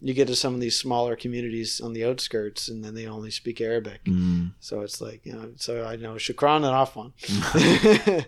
you 0.00 0.14
get 0.14 0.28
to 0.28 0.36
some 0.36 0.54
of 0.54 0.60
these 0.60 0.76
smaller 0.78 1.16
communities 1.16 1.80
on 1.80 1.92
the 1.92 2.04
outskirts, 2.04 2.68
and 2.68 2.84
then 2.84 2.94
they 2.94 3.06
only 3.06 3.30
speak 3.30 3.60
Arabic. 3.60 4.04
Mm, 4.04 4.52
So 4.60 4.80
it's 4.82 5.00
like 5.00 5.24
you 5.24 5.32
know, 5.32 5.50
so 5.56 5.84
I 5.84 5.96
know 5.96 6.14
shukran 6.14 6.64
and 6.64 6.74
afwan, 6.74 7.12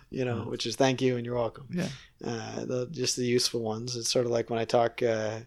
you 0.10 0.24
know, 0.24 0.42
which 0.42 0.66
is 0.66 0.76
thank 0.76 1.00
you 1.02 1.16
and 1.16 1.24
you're 1.26 1.34
welcome. 1.34 1.66
yeah. 1.70 1.88
Uh, 2.24 2.64
the, 2.66 2.86
just 2.90 3.16
the 3.16 3.24
useful 3.24 3.60
ones. 3.62 3.96
It's 3.96 4.10
sort 4.12 4.26
of 4.26 4.30
like 4.32 4.50
when 4.50 4.58
I 4.58 4.64
talk 4.66 5.02
uh, 5.02 5.38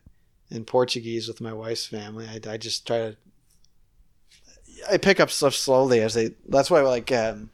in 0.50 0.66
Portuguese 0.66 1.28
with 1.28 1.40
my 1.40 1.54
wife's 1.54 1.86
family. 1.86 2.28
I, 2.28 2.40
I 2.52 2.58
just 2.58 2.88
try 2.88 2.98
to. 2.98 3.16
I 4.92 4.98
pick 4.98 5.20
up 5.20 5.30
stuff 5.30 5.54
slowly 5.54 6.02
as 6.02 6.14
they. 6.16 6.32
That's 6.50 6.72
why 6.72 6.82
like 6.82 7.12
um, 7.12 7.52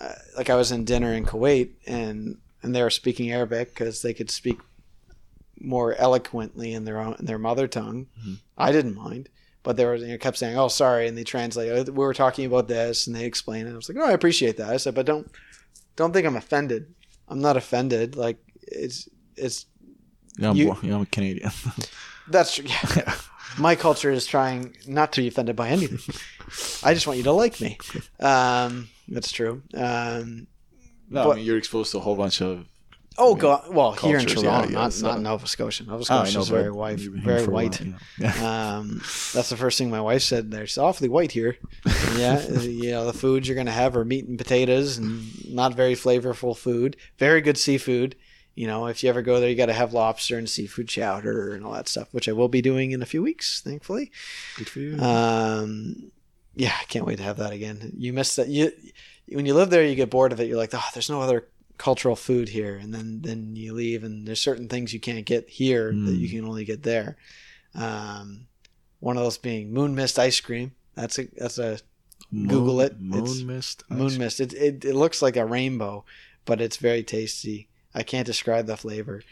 uh, 0.00 0.14
like 0.36 0.50
I 0.50 0.54
was 0.56 0.72
in 0.72 0.84
dinner 0.84 1.12
in 1.12 1.24
Kuwait 1.26 1.70
and 1.86 2.38
and 2.62 2.74
they 2.74 2.82
were 2.82 2.90
speaking 2.90 3.30
Arabic 3.30 3.70
because 3.70 4.02
they 4.02 4.12
could 4.14 4.30
speak 4.30 4.58
more 5.60 5.94
eloquently 5.94 6.72
in 6.72 6.84
their 6.84 6.98
own 6.98 7.16
in 7.18 7.26
their 7.26 7.38
mother 7.38 7.68
tongue. 7.68 8.06
Mhm. 8.24 8.38
I 8.56 8.72
didn't 8.72 8.94
mind. 8.96 9.28
But 9.62 9.76
they 9.76 9.84
were 9.84 9.96
you 9.96 10.06
know, 10.08 10.16
kept 10.18 10.38
saying, 10.38 10.56
"Oh, 10.56 10.68
sorry," 10.68 11.06
and 11.06 11.18
they 11.18 11.24
translate. 11.24 11.70
"Oh, 11.70 11.82
We 11.84 11.98
were 11.98 12.14
talking 12.14 12.46
about 12.46 12.66
this, 12.66 13.06
and 13.06 13.14
they 13.14 13.26
explain 13.26 13.66
it. 13.66 13.72
I 13.72 13.76
was 13.76 13.90
like, 13.90 13.98
"Oh, 13.98 14.08
I 14.08 14.12
appreciate 14.12 14.56
that." 14.56 14.70
I 14.70 14.78
said, 14.78 14.94
"But 14.94 15.04
don't, 15.04 15.30
don't 15.96 16.12
think 16.14 16.26
I'm 16.26 16.36
offended. 16.36 16.94
I'm 17.28 17.40
not 17.42 17.58
offended. 17.58 18.16
Like 18.16 18.38
it's, 18.62 19.06
it's 19.36 19.66
Yeah, 20.38 20.50
I'm, 20.50 20.56
You- 20.56 20.76
yeah, 20.82 20.94
I'm 20.94 21.02
a 21.02 21.06
Canadian. 21.06 21.50
that's 22.28 22.54
true. 22.54 22.64
Yeah. 22.96 23.14
My 23.58 23.74
culture 23.74 24.10
is 24.10 24.24
trying 24.26 24.76
not 24.86 25.12
to 25.12 25.20
be 25.20 25.28
offended 25.28 25.56
by 25.56 25.68
anything. 25.68 25.98
I 26.82 26.94
just 26.94 27.06
want 27.06 27.18
you 27.18 27.24
to 27.24 27.32
like 27.32 27.60
me. 27.60 27.76
Um, 28.20 28.88
that's 29.10 29.30
true. 29.32 29.62
Um, 29.74 30.46
no, 31.08 31.24
But- 31.24 31.30
I 31.32 31.34
mean 31.36 31.44
you're 31.44 31.58
exposed 31.58 31.92
to 31.92 31.98
a 31.98 32.00
whole 32.00 32.16
bunch 32.16 32.40
of. 32.40 32.66
oh, 33.18 33.26
I 33.26 33.28
mean, 33.30 33.38
God. 33.38 33.74
Well, 33.74 33.92
here 33.92 34.18
in 34.18 34.26
Toronto, 34.26 34.48
yeah, 34.50 34.64
yeah, 34.66 34.70
not, 34.70 34.92
so- 34.92 35.06
not 35.08 35.20
Nova 35.20 35.46
Scotia. 35.46 35.84
Nova 35.84 35.98
Oh, 35.98 36.02
Scotia 36.02 36.34
know, 36.34 36.40
is 36.42 36.48
very 36.48 36.70
white. 36.70 36.98
you've 37.00 37.12
been 37.14 37.22
here 37.22 37.34
Very 37.38 37.46
white. 37.52 37.80
while, 37.80 37.94
yeah. 38.18 38.76
Um, 38.78 38.98
that's 39.34 39.50
the 39.50 39.56
first 39.56 39.76
thing 39.78 39.90
my 39.90 40.00
wife 40.00 40.22
said. 40.22 40.50
There, 40.50 40.62
it's 40.62 40.78
awfully 40.78 41.08
white 41.08 41.32
here. 41.32 41.56
Yeah, 42.16 42.42
uh, 42.56 42.60
you 42.60 42.92
know 42.92 43.04
the 43.06 43.12
foods 43.12 43.46
you're 43.48 43.56
gonna 43.56 43.70
have 43.72 43.96
are 43.96 44.04
meat 44.04 44.26
and 44.26 44.38
potatoes, 44.38 44.96
and 44.98 45.52
not 45.52 45.74
very 45.74 45.94
flavorful 45.94 46.56
food. 46.56 46.96
Very 47.18 47.40
good 47.40 47.58
seafood. 47.58 48.14
You 48.56 48.66
know, 48.66 48.86
if 48.88 49.02
you 49.02 49.08
ever 49.08 49.22
go 49.22 49.40
there, 49.40 49.48
you 49.48 49.54
got 49.56 49.66
to 49.66 49.72
have 49.72 49.94
lobster 49.94 50.36
and 50.36 50.48
seafood 50.50 50.88
chowder 50.88 51.54
and 51.54 51.64
all 51.64 51.72
that 51.72 51.88
stuff, 51.88 52.08
which 52.12 52.28
I 52.28 52.32
will 52.32 52.48
be 52.48 52.60
doing 52.60 52.90
in 52.90 53.00
a 53.00 53.06
few 53.06 53.22
weeks, 53.22 53.60
thankfully. 53.62 54.10
Good 54.56 54.68
for 54.68 54.80
you. 54.80 54.98
Um, 55.00 56.10
yeah, 56.54 56.74
I 56.80 56.84
can't 56.84 57.06
wait 57.06 57.16
to 57.16 57.22
have 57.22 57.38
that 57.38 57.52
again. 57.52 57.92
You 57.96 58.12
miss 58.12 58.36
that. 58.36 58.48
You 58.48 58.72
when 59.28 59.46
you 59.46 59.54
live 59.54 59.70
there, 59.70 59.84
you 59.84 59.94
get 59.94 60.10
bored 60.10 60.32
of 60.32 60.40
it. 60.40 60.48
You're 60.48 60.56
like, 60.56 60.74
oh, 60.74 60.84
there's 60.92 61.10
no 61.10 61.20
other 61.22 61.46
cultural 61.78 62.16
food 62.16 62.48
here, 62.48 62.76
and 62.76 62.92
then 62.92 63.20
then 63.22 63.54
you 63.56 63.72
leave, 63.74 64.04
and 64.04 64.26
there's 64.26 64.40
certain 64.40 64.68
things 64.68 64.92
you 64.92 65.00
can't 65.00 65.24
get 65.24 65.48
here 65.48 65.86
that 65.92 66.12
you 66.14 66.28
Mm. 66.28 66.30
can 66.32 66.44
only 66.48 66.64
get 66.64 66.82
there. 66.82 67.16
Um, 67.74 68.46
one 68.98 69.16
of 69.16 69.22
those 69.22 69.38
being 69.38 69.72
moon 69.72 69.94
mist 69.94 70.18
ice 70.18 70.40
cream. 70.40 70.72
That's 70.94 71.18
a 71.18 71.28
that's 71.36 71.58
a 71.58 71.78
Google 72.32 72.80
it. 72.80 73.00
Moon 73.00 73.22
It's 73.24 73.40
mist. 73.42 73.84
moon 73.88 74.18
mist. 74.18 74.40
It, 74.40 74.52
it 74.52 74.84
it 74.84 74.94
looks 74.94 75.22
like 75.22 75.36
a 75.36 75.46
rainbow, 75.46 76.04
but 76.44 76.60
it's 76.60 76.76
very 76.76 77.02
tasty. 77.02 77.68
I 77.94 78.02
can't 78.02 78.26
describe 78.26 78.66
the 78.66 78.76
flavor, 78.76 79.22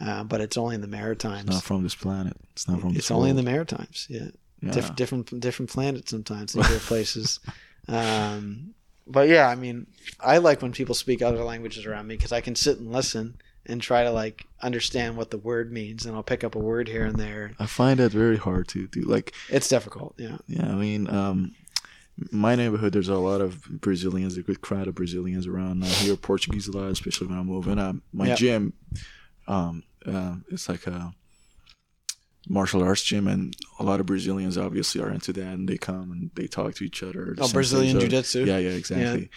uh, 0.00 0.24
but 0.24 0.40
it's 0.40 0.56
only 0.56 0.74
in 0.74 0.80
the 0.80 0.86
Maritimes. 0.88 1.44
It's 1.46 1.54
not 1.54 1.62
from 1.64 1.82
this 1.82 1.94
planet. 1.94 2.36
It's 2.52 2.68
not 2.68 2.80
from 2.80 2.90
this 2.90 2.98
It's 3.04 3.10
only 3.10 3.30
in 3.30 3.36
the. 3.36 3.42
Maritimes. 3.42 4.06
Yeah 4.10 4.28
Yeah. 4.66 4.72
diff- 4.72 4.94
different 4.96 5.40
different 5.40 5.70
planets 5.70 6.10
sometimes 6.10 6.52
different 6.58 6.82
places 6.82 7.40
um, 7.88 8.74
but 9.06 9.28
yeah 9.28 9.48
i 9.48 9.54
mean 9.54 9.86
i 10.20 10.38
like 10.38 10.62
when 10.62 10.72
people 10.72 10.94
speak 10.94 11.20
other 11.22 11.44
languages 11.44 11.84
around 11.86 12.06
me 12.06 12.16
because 12.16 12.32
i 12.32 12.40
can 12.40 12.54
sit 12.56 12.78
and 12.78 12.90
listen 12.92 13.36
and 13.66 13.80
try 13.82 14.04
to 14.04 14.10
like 14.10 14.46
understand 14.62 15.16
what 15.16 15.30
the 15.30 15.38
word 15.38 15.72
means 15.72 16.06
and 16.06 16.14
i'll 16.16 16.22
pick 16.22 16.42
up 16.44 16.54
a 16.54 16.58
word 16.58 16.88
here 16.88 17.04
and 17.04 17.18
there 17.18 17.52
I 17.58 17.66
find 17.66 17.98
that 18.00 18.12
very 18.12 18.36
hard 18.36 18.68
to 18.68 18.86
do. 18.88 19.02
Like, 19.02 19.34
it's 19.48 19.68
difficult 19.68 20.14
yeah 20.18 20.36
yeah, 20.46 20.66
I 20.70 20.74
mean, 20.74 21.08
um, 21.08 21.54
my 22.30 22.54
neighborhood, 22.54 22.92
there's 22.92 23.08
a 23.08 23.16
lot 23.16 23.40
of 23.40 23.64
Brazilians, 23.80 24.36
a 24.36 24.42
good 24.42 24.60
crowd 24.60 24.86
of 24.86 24.94
Brazilians 24.94 25.48
around. 25.48 25.82
I 25.82 25.88
hear 25.88 26.14
Portuguese 26.14 26.68
a 26.68 26.72
lot, 26.76 26.88
especially 26.90 27.26
when 27.26 27.38
I'm 27.38 27.46
moving. 27.46 27.76
Um, 27.78 28.02
my 28.12 28.28
Yep. 28.28 28.38
gym, 28.38 28.72
um, 29.48 29.82
uh, 30.06 30.36
it's 30.50 30.68
like 30.68 30.86
a 30.86 31.12
martial 32.48 32.82
arts 32.82 33.02
gym, 33.02 33.26
and 33.26 33.56
a 33.78 33.82
lot 33.84 34.00
of 34.00 34.06
Brazilians 34.06 34.58
obviously 34.58 35.00
are 35.00 35.10
into 35.10 35.32
that, 35.32 35.46
and 35.46 35.68
they 35.68 35.78
come 35.78 36.12
and 36.12 36.30
they 36.34 36.46
talk 36.46 36.74
to 36.74 36.84
each 36.84 37.02
other. 37.02 37.34
oh 37.38 37.48
brazilian 37.52 37.98
jiu-jitsu 37.98 38.44
Yeah, 38.44 38.58
yeah, 38.58 38.70
exactly. 38.70 39.30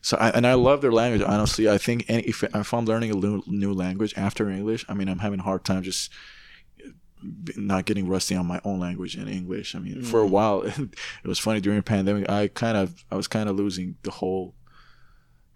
So, 0.00 0.16
I, 0.18 0.30
and 0.30 0.46
I 0.46 0.54
love 0.54 0.80
their 0.80 0.92
language. 0.92 1.22
Honestly, 1.22 1.68
I 1.68 1.78
think 1.78 2.04
any, 2.08 2.22
if 2.22 2.42
if 2.42 2.72
I'm 2.74 2.84
learning 2.86 3.10
a 3.10 3.14
new, 3.14 3.42
new 3.46 3.72
language 3.72 4.14
after 4.16 4.48
English, 4.48 4.84
I 4.88 4.94
mean, 4.94 5.08
I'm 5.08 5.18
having 5.20 5.40
a 5.40 5.42
hard 5.42 5.64
time 5.64 5.82
just 5.82 6.10
not 7.56 7.86
getting 7.86 8.06
rusty 8.06 8.34
on 8.34 8.46
my 8.46 8.60
own 8.64 8.80
language 8.80 9.16
in 9.16 9.28
English. 9.28 9.74
I 9.74 9.78
mean, 9.78 10.02
for 10.02 10.22
a 10.22 10.26
Mm. 10.26 10.30
while, 10.30 10.62
it 11.24 11.26
was 11.26 11.38
funny 11.38 11.60
during 11.60 11.78
the 11.78 11.82
pandemic. 11.82 12.28
I 12.30 12.48
kind 12.48 12.76
of, 12.76 13.04
I 13.10 13.16
was 13.16 13.28
kind 13.28 13.48
of 13.48 13.56
losing 13.56 13.96
the 14.02 14.10
whole, 14.10 14.54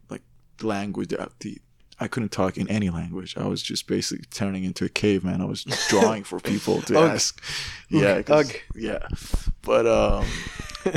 like, 0.08 0.22
language. 0.62 1.08
The, 1.08 1.30
the 1.40 1.58
I 2.00 2.06
couldn't 2.08 2.30
talk 2.30 2.56
in 2.56 2.68
any 2.68 2.90
language. 2.90 3.36
I 3.36 3.46
was 3.46 3.62
just 3.62 3.86
basically 3.86 4.24
turning 4.30 4.64
into 4.64 4.84
a 4.84 4.88
caveman. 4.88 5.40
I 5.40 5.46
was 5.46 5.64
drawing 5.88 6.24
for 6.24 6.38
people 6.38 6.80
to 6.82 6.98
Ugh. 6.98 7.10
ask. 7.10 7.42
Yeah, 7.88 8.22
yeah. 8.74 9.06
But 9.62 9.86
um, 9.86 10.26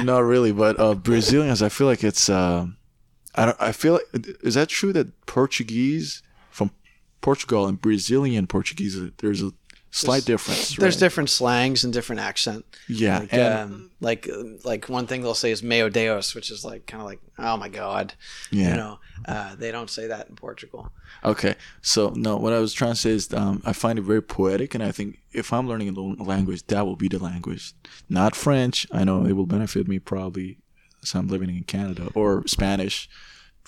not 0.04 0.20
really. 0.20 0.52
But 0.52 0.80
uh, 0.80 0.94
Brazilians, 0.94 1.62
I 1.62 1.70
feel 1.70 1.88
like 1.88 2.04
it's. 2.04 2.30
Uh, 2.30 2.68
I 3.36 3.46
don't. 3.46 3.58
I 3.60 3.72
feel 3.72 3.94
like 3.94 4.28
is 4.42 4.56
that 4.56 4.70
true 4.70 4.94
that 4.94 5.26
Portuguese 5.26 6.22
from 6.50 6.72
Portugal 7.22 7.66
and 7.68 7.80
Brazilian 7.80 8.46
Portuguese 8.48 9.00
there's 9.18 9.42
a 9.42 9.54
slight 9.92 10.26
difference. 10.26 10.76
there's 10.76 10.96
right? 10.96 11.00
different 11.00 11.30
slangs 11.30 11.84
and 11.84 11.94
different 11.94 12.22
accent 12.22 12.66
Yeah, 12.88 13.20
like, 13.20 13.34
and 13.34 13.42
um, 13.42 13.92
like 14.00 14.28
like 14.64 14.90
one 14.90 15.08
thing 15.08 15.22
they'll 15.22 15.34
say 15.34 15.52
is 15.52 15.62
meo 15.62 15.90
deus 15.90 16.34
which 16.34 16.50
is 16.50 16.66
like 16.66 16.86
kind 16.86 17.02
of 17.02 17.08
like 17.08 17.20
oh 17.38 17.58
my 17.58 17.70
god 17.70 18.14
yeah. 18.52 18.70
you 18.70 18.76
know 18.76 19.00
uh, 19.26 19.56
they 19.56 19.72
don't 19.72 19.90
say 19.90 20.08
that 20.08 20.30
in 20.30 20.36
portugal 20.36 20.92
Okay, 21.24 21.56
so 21.82 22.12
no, 22.16 22.38
what 22.38 22.52
I 22.54 22.60
was 22.60 22.74
trying 22.74 22.94
to 22.94 23.00
say 23.00 23.12
is 23.12 23.32
um, 23.34 23.62
I 23.64 23.74
find 23.74 24.00
it 24.00 24.04
very 24.04 24.24
poetic, 24.24 24.74
and 24.74 24.84
I 24.84 24.92
think 24.92 25.20
if 25.32 25.54
I'm 25.54 25.68
learning 25.68 25.96
a 25.96 26.24
language, 26.24 26.66
that 26.68 26.86
will 26.86 26.96
be 26.96 27.08
the 27.08 27.20
language, 27.20 27.74
not 28.10 28.36
French. 28.36 28.88
I 28.92 29.04
know 29.04 29.26
it 29.26 29.34
will 29.34 29.46
benefit 29.46 29.88
me 29.88 30.00
probably 30.00 30.58
as 31.04 31.14
I'm 31.14 31.28
living 31.28 31.50
in 31.50 31.64
Canada 31.64 32.10
or 32.16 32.48
Spanish. 32.48 33.08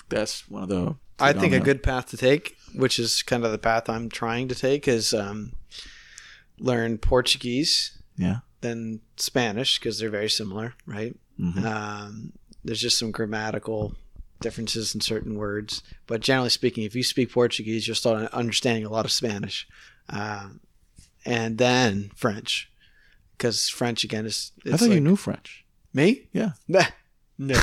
That's 0.08 0.48
one 0.48 0.64
of 0.64 0.68
the. 0.68 0.96
I 1.20 1.32
think 1.32 1.52
a 1.52 1.60
good 1.60 1.84
path 1.84 2.06
to 2.06 2.16
take, 2.16 2.56
which 2.74 2.98
is 2.98 3.22
kind 3.22 3.44
of 3.44 3.52
the 3.52 3.58
path 3.58 3.88
I'm 3.88 4.08
trying 4.08 4.48
to 4.48 4.54
take, 4.54 4.88
is 4.88 5.14
um, 5.14 5.52
learn 6.58 6.98
Portuguese, 6.98 7.92
Yeah. 8.16 8.38
then 8.60 9.00
Spanish 9.16 9.78
because 9.78 9.98
they're 9.98 10.10
very 10.10 10.30
similar, 10.30 10.74
right? 10.86 11.16
Mhm. 11.40 11.64
Um, 11.64 12.32
there's 12.64 12.80
just 12.80 12.96
some 12.98 13.10
grammatical 13.10 13.94
differences 14.40 14.94
in 14.94 15.00
certain 15.00 15.36
words, 15.36 15.82
but 16.06 16.20
generally 16.20 16.50
speaking, 16.50 16.84
if 16.84 16.94
you 16.94 17.02
speak 17.02 17.32
Portuguese, 17.32 17.86
you'll 17.86 17.94
start 17.96 18.32
understanding 18.32 18.84
a 18.84 18.90
lot 18.90 19.04
of 19.04 19.12
Spanish, 19.12 19.66
um, 20.08 20.60
and 21.24 21.58
then 21.58 22.10
French, 22.14 22.70
because 23.36 23.68
French 23.68 24.04
again 24.04 24.26
is. 24.26 24.52
I 24.70 24.76
thought 24.76 24.90
you 24.90 25.00
knew 25.00 25.16
French. 25.16 25.64
me. 25.92 26.26
Yeah. 26.32 26.52
No, 27.36 27.60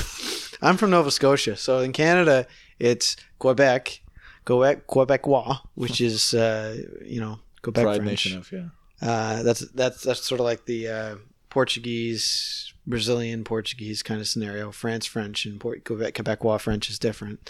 I'm 0.62 0.76
from 0.76 0.90
Nova 0.90 1.10
Scotia, 1.12 1.56
so 1.56 1.80
in 1.80 1.94
Canada 1.94 2.46
it's 2.78 3.16
Quebec, 3.40 4.02
Quebec 4.44 4.86
Quebecois, 4.86 5.60
which 5.76 6.02
is 6.02 6.34
uh, 6.34 6.76
you 7.06 7.22
know 7.22 7.40
Quebec 7.62 7.84
Pride 7.86 7.96
French. 8.04 8.10
nation 8.26 8.38
of 8.38 8.52
yeah. 8.52 8.68
Uh, 9.02 9.42
that's 9.44 9.62
that's 9.72 10.04
that's 10.04 10.26
sort 10.26 10.40
of 10.40 10.46
like 10.46 10.66
the 10.66 10.88
uh, 10.88 11.16
Portuguese, 11.50 12.74
Brazilian 12.86 13.44
Portuguese 13.44 14.04
kind 14.04 14.20
of 14.22 14.28
scenario. 14.28 14.72
France 14.72 15.06
French 15.06 15.46
and 15.46 15.60
Port- 15.60 15.84
Quebec 15.86 16.14
Quebecois 16.16 16.60
French 16.62 16.90
is 16.90 17.00
different, 17.00 17.50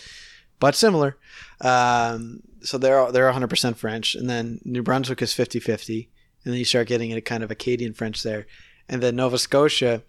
but 0.59 0.75
similar. 0.75 1.17
Um, 1.59 2.41
so 2.61 2.77
they're 2.77 3.11
they're 3.11 3.31
100% 3.31 3.75
French, 3.75 4.15
and 4.15 4.29
then 4.29 4.59
New 4.63 4.83
Brunswick 4.83 5.21
is 5.21 5.33
50-50, 5.33 6.07
and 6.45 6.53
then 6.53 6.59
you 6.59 6.65
start 6.65 6.87
getting 6.87 7.09
into 7.11 7.21
kind 7.21 7.43
of 7.43 7.51
Acadian 7.51 7.93
French 7.93 8.23
there, 8.23 8.45
and 8.87 9.01
then 9.01 9.15
Nova 9.15 9.37
Scotia. 9.37 10.03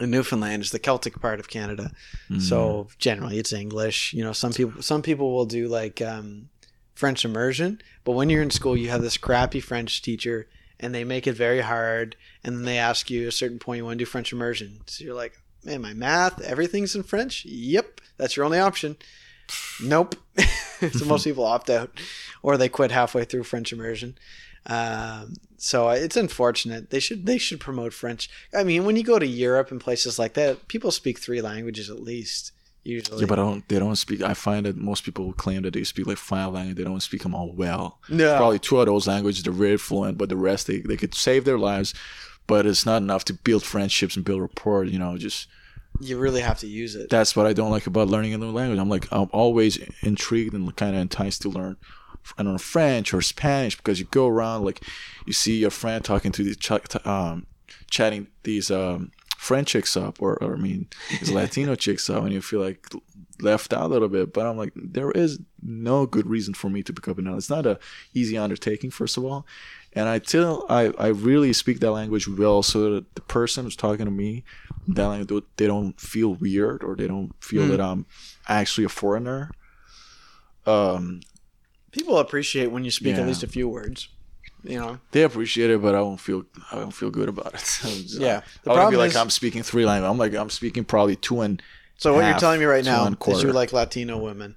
And 0.00 0.12
Newfoundland 0.12 0.62
is 0.62 0.70
the 0.70 0.78
Celtic 0.78 1.20
part 1.20 1.40
of 1.40 1.48
Canada, 1.48 1.90
Mm. 2.30 2.40
so 2.40 2.86
generally 2.98 3.36
it's 3.38 3.52
English. 3.52 4.12
You 4.14 4.22
know, 4.22 4.32
some 4.32 4.52
people 4.52 4.80
some 4.80 5.02
people 5.02 5.34
will 5.34 5.44
do 5.46 5.66
like 5.66 6.00
um, 6.00 6.50
French 6.94 7.24
immersion, 7.24 7.80
but 8.04 8.12
when 8.12 8.30
you're 8.30 8.42
in 8.44 8.50
school, 8.50 8.76
you 8.76 8.90
have 8.90 9.02
this 9.02 9.16
crappy 9.16 9.58
French 9.58 10.00
teacher, 10.00 10.46
and 10.80 10.94
they 10.94 11.04
make 11.04 11.26
it 11.26 11.32
very 11.34 11.60
hard. 11.60 12.16
And 12.44 12.56
then 12.56 12.64
they 12.64 12.78
ask 12.78 13.10
you 13.10 13.22
at 13.22 13.28
a 13.28 13.32
certain 13.32 13.58
point, 13.58 13.78
you 13.78 13.84
want 13.84 13.98
to 13.98 14.04
do 14.04 14.10
French 14.10 14.32
immersion. 14.32 14.80
So 14.86 15.04
you're 15.04 15.14
like, 15.14 15.38
man, 15.64 15.82
my 15.82 15.94
math, 15.94 16.40
everything's 16.40 16.94
in 16.94 17.02
French. 17.02 17.44
Yep, 17.44 18.00
that's 18.16 18.36
your 18.36 18.44
only 18.44 18.58
option. 18.58 18.96
Nope. 19.82 20.16
so 20.92 21.04
most 21.04 21.24
people 21.24 21.44
opt 21.44 21.70
out, 21.70 21.90
or 22.42 22.56
they 22.56 22.68
quit 22.68 22.90
halfway 22.90 23.24
through 23.24 23.44
French 23.44 23.72
immersion. 23.72 24.18
Um, 24.66 25.34
so 25.56 25.88
it's 25.88 26.16
unfortunate. 26.16 26.90
They 26.90 27.00
should 27.00 27.26
they 27.26 27.38
should 27.38 27.60
promote 27.60 27.94
French. 27.94 28.28
I 28.54 28.64
mean, 28.64 28.84
when 28.84 28.96
you 28.96 29.02
go 29.02 29.18
to 29.18 29.26
Europe 29.26 29.70
and 29.70 29.80
places 29.80 30.18
like 30.18 30.34
that, 30.34 30.68
people 30.68 30.90
speak 30.90 31.18
three 31.18 31.40
languages 31.40 31.88
at 31.90 32.00
least. 32.00 32.52
Usually, 32.88 33.20
Yeah, 33.20 33.26
but 33.26 33.38
I 33.38 33.42
don't. 33.42 33.68
They 33.68 33.78
don't 33.78 33.96
speak. 33.96 34.22
I 34.22 34.32
find 34.34 34.64
that 34.66 34.76
most 34.76 35.04
people 35.04 35.32
claim 35.34 35.62
that 35.62 35.74
they 35.74 35.84
speak 35.84 36.06
like 36.06 36.16
five 36.16 36.52
languages. 36.54 36.76
They 36.78 36.84
don't 36.84 37.02
speak 37.02 37.22
them 37.22 37.34
all 37.34 37.52
well. 37.52 37.98
no, 38.08 38.36
Probably 38.36 38.58
two 38.58 38.80
of 38.80 38.86
those 38.86 39.06
languages 39.06 39.42
they're 39.42 39.52
very 39.52 39.76
fluent, 39.76 40.16
but 40.16 40.28
the 40.30 40.36
rest 40.36 40.66
they 40.66 40.78
they 40.78 40.96
could 40.96 41.14
save 41.14 41.44
their 41.44 41.58
lives, 41.58 41.92
but 42.46 42.64
it's 42.66 42.86
not 42.86 43.02
enough 43.02 43.24
to 43.26 43.34
build 43.34 43.62
friendships 43.62 44.16
and 44.16 44.24
build 44.24 44.40
rapport. 44.40 44.84
You 44.84 44.98
know, 44.98 45.18
just 45.18 45.48
you 46.00 46.16
really 46.18 46.40
have 46.40 46.58
to 46.60 46.66
use 46.66 46.94
it. 46.94 47.10
that's 47.10 47.36
what 47.36 47.46
I 47.46 47.52
don't 47.52 47.70
like 47.70 47.86
about 47.86 48.08
learning 48.08 48.32
a 48.32 48.38
new 48.38 48.50
language. 48.52 48.78
I'm 48.78 48.88
like 48.88 49.06
I'm 49.12 49.28
always 49.32 49.78
intrigued 50.02 50.54
and 50.54 50.74
kind 50.76 50.96
of 50.96 51.02
enticed 51.02 51.42
to 51.42 51.48
learn. 51.50 51.76
I 52.38 52.42
don't 52.42 52.52
know 52.52 52.58
French 52.58 53.12
or 53.14 53.20
Spanish 53.22 53.76
because 53.76 53.98
you 54.00 54.06
go 54.06 54.26
around 54.26 54.64
like 54.64 54.82
you 55.26 55.32
see 55.32 55.58
your 55.58 55.70
friend 55.70 56.04
talking 56.04 56.32
to 56.32 56.42
the 56.44 56.54
ch- 56.54 56.88
t- 56.88 56.98
um, 57.04 57.46
chatting 57.90 58.28
these 58.44 58.70
um, 58.70 59.12
French 59.38 59.68
chicks 59.68 59.96
up 59.96 60.20
or, 60.20 60.34
or 60.42 60.54
I 60.54 60.58
mean 60.58 60.88
these 61.10 61.30
Latino 61.30 61.74
chicks 61.84 62.10
up 62.10 62.24
and 62.24 62.32
you 62.32 62.42
feel 62.42 62.60
like 62.60 62.84
left 63.40 63.72
out 63.72 63.84
a 63.84 63.86
little 63.86 64.08
bit. 64.08 64.32
But 64.34 64.46
I'm 64.46 64.56
like 64.56 64.72
there 64.74 65.12
is 65.12 65.38
no 65.62 66.06
good 66.06 66.26
reason 66.26 66.54
for 66.54 66.68
me 66.68 66.82
to 66.82 66.92
pick 66.92 67.06
up 67.06 67.18
another. 67.18 67.36
It's 67.38 67.48
not 67.48 67.64
a 67.64 67.78
easy 68.12 68.36
undertaking 68.36 68.90
first 68.90 69.16
of 69.16 69.24
all, 69.24 69.46
and 69.92 70.08
I 70.08 70.18
tell 70.18 70.66
I 70.68 70.92
I 70.98 71.06
really 71.08 71.52
speak 71.52 71.78
that 71.80 71.92
language 71.92 72.26
well 72.26 72.64
so 72.64 72.94
that 72.94 73.14
the 73.14 73.20
person 73.22 73.62
who's 73.64 73.76
talking 73.76 74.06
to 74.06 74.10
me 74.10 74.42
that 74.88 75.06
language 75.06 75.44
they 75.56 75.66
don't 75.68 76.00
feel 76.00 76.34
weird 76.34 76.82
or 76.82 76.96
they 76.96 77.06
don't 77.06 77.32
feel 77.40 77.62
Mm. 77.62 77.70
that 77.70 77.80
I'm 77.80 78.06
actually 78.48 78.84
a 78.84 78.88
foreigner. 78.88 79.50
Um, 80.66 81.20
People 81.90 82.18
appreciate 82.18 82.66
when 82.72 82.84
you 82.84 82.90
speak 82.90 83.14
Yeah. 83.16 83.22
at 83.22 83.26
least 83.28 83.42
a 83.42 83.46
few 83.48 83.68
words. 83.68 84.08
You 84.64 84.80
know, 84.80 84.98
they 85.12 85.22
appreciate 85.22 85.70
it, 85.70 85.80
but 85.80 85.94
I 85.94 85.98
don't 85.98 86.18
feel 86.18 86.44
I 86.72 86.76
don't 86.76 86.90
feel 86.90 87.10
good 87.10 87.28
about 87.28 87.54
it. 87.54 87.80
Yeah. 88.18 88.42
The 88.64 88.72
I 88.72 88.84
would 88.84 88.90
be 88.90 88.96
like 88.96 89.10
is- 89.10 89.16
I'm 89.16 89.30
speaking 89.30 89.62
three 89.62 89.86
languages. 89.86 90.10
I'm 90.10 90.18
like 90.18 90.34
I'm 90.34 90.50
speaking 90.50 90.84
probably 90.84 91.16
two 91.16 91.40
and 91.42 91.62
so 91.96 92.14
what 92.14 92.24
you're 92.24 92.38
telling 92.38 92.60
me 92.60 92.66
right 92.66 92.84
now 92.84 93.06
is 93.06 93.42
you 93.42 93.52
like 93.52 93.72
Latino 93.72 94.18
women. 94.18 94.54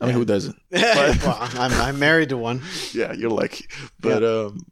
I 0.00 0.06
mean 0.06 0.14
who 0.14 0.24
doesn't? 0.24 0.56
well, 0.70 1.38
I'm, 1.40 1.72
I'm 1.72 1.98
married 1.98 2.28
to 2.30 2.36
one. 2.36 2.62
Yeah, 2.92 3.12
you're 3.12 3.30
lucky. 3.30 3.66
But 4.00 4.22
um 4.24 4.66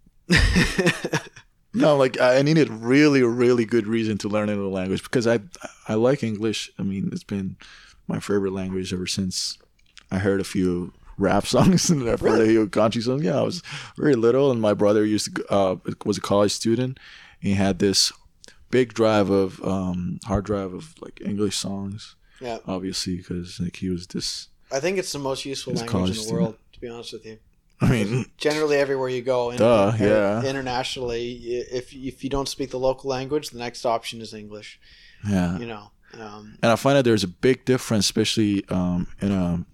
no, 1.72 1.96
like 1.96 2.20
I 2.20 2.42
needed 2.42 2.68
really 2.70 3.22
really 3.22 3.64
good 3.64 3.86
reason 3.86 4.18
to 4.18 4.28
learn 4.28 4.48
another 4.48 4.68
language 4.68 5.02
because 5.02 5.26
I 5.26 5.40
I 5.88 5.94
like 5.94 6.22
English. 6.22 6.70
I 6.78 6.82
mean 6.82 7.10
it's 7.12 7.24
been 7.24 7.56
my 8.06 8.20
favorite 8.20 8.52
language 8.52 8.92
ever 8.92 9.06
since 9.06 9.58
I 10.10 10.18
heard 10.18 10.40
a 10.40 10.44
few 10.44 10.92
rap 11.18 11.46
songs 11.54 11.90
and 11.90 12.08
I've 12.08 12.20
heard 12.20 12.48
a 12.48 12.66
country 12.68 13.02
songs. 13.02 13.22
Yeah, 13.22 13.38
I 13.38 13.42
was 13.42 13.62
very 13.96 14.14
little, 14.14 14.50
and 14.50 14.60
my 14.60 14.74
brother 14.74 15.04
used 15.04 15.34
to 15.36 15.46
uh 15.52 15.76
was 16.04 16.18
a 16.18 16.20
college 16.20 16.52
student. 16.52 16.98
And 17.40 17.48
he 17.50 17.54
had 17.54 17.78
this 17.78 18.12
big 18.70 18.94
drive 18.94 19.30
of 19.30 19.62
um 19.64 20.18
hard 20.24 20.44
drive 20.44 20.72
of 20.72 20.94
like 21.00 21.20
English 21.24 21.56
songs, 21.56 22.16
yeah, 22.40 22.58
obviously 22.66 23.16
because 23.16 23.60
like 23.60 23.76
he 23.76 23.88
was 23.88 24.06
this. 24.08 24.48
I 24.72 24.80
think 24.80 24.98
it's 24.98 25.12
the 25.12 25.18
most 25.18 25.44
useful 25.44 25.74
language 25.74 26.02
in 26.02 26.06
the 26.08 26.14
student. 26.14 26.40
world. 26.40 26.56
To 26.72 26.80
be 26.80 26.88
honest 26.88 27.12
with 27.12 27.24
you, 27.24 27.38
I 27.80 27.88
mean, 27.88 28.26
generally 28.38 28.76
everywhere 28.76 29.08
you 29.08 29.22
go, 29.22 29.50
in, 29.50 29.58
Duh, 29.58 29.92
in- 29.96 30.02
yeah. 30.04 30.42
internationally, 30.44 31.32
if 31.70 31.92
if 31.92 32.24
you 32.24 32.30
don't 32.30 32.48
speak 32.48 32.70
the 32.70 32.78
local 32.78 33.10
language, 33.10 33.50
the 33.50 33.58
next 33.58 33.86
option 33.86 34.20
is 34.20 34.34
English. 34.34 34.80
yeah. 35.28 35.56
You 35.58 35.66
know, 35.66 35.90
um, 36.18 36.58
and 36.62 36.72
I 36.72 36.76
find 36.76 36.96
that 36.96 37.04
there's 37.04 37.24
a 37.24 37.28
big 37.28 37.64
difference, 37.64 38.06
especially 38.06 38.64
um, 38.68 39.06
in 39.20 39.30
a 39.32 39.64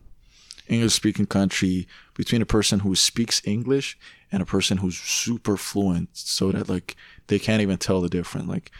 English-speaking 0.70 1.26
country, 1.26 1.86
between 2.14 2.40
a 2.42 2.46
person 2.46 2.80
who 2.80 2.94
speaks 2.94 3.42
English 3.44 3.98
and 4.32 4.40
a 4.42 4.46
person 4.46 4.78
who's 4.78 4.96
super 4.98 5.56
fluent, 5.56 6.08
so 6.12 6.52
that 6.52 6.68
like 6.68 6.96
they 7.26 7.38
can't 7.38 7.60
even 7.62 7.76
tell 7.76 8.00
the 8.00 8.08
difference. 8.08 8.48
Like, 8.48 8.70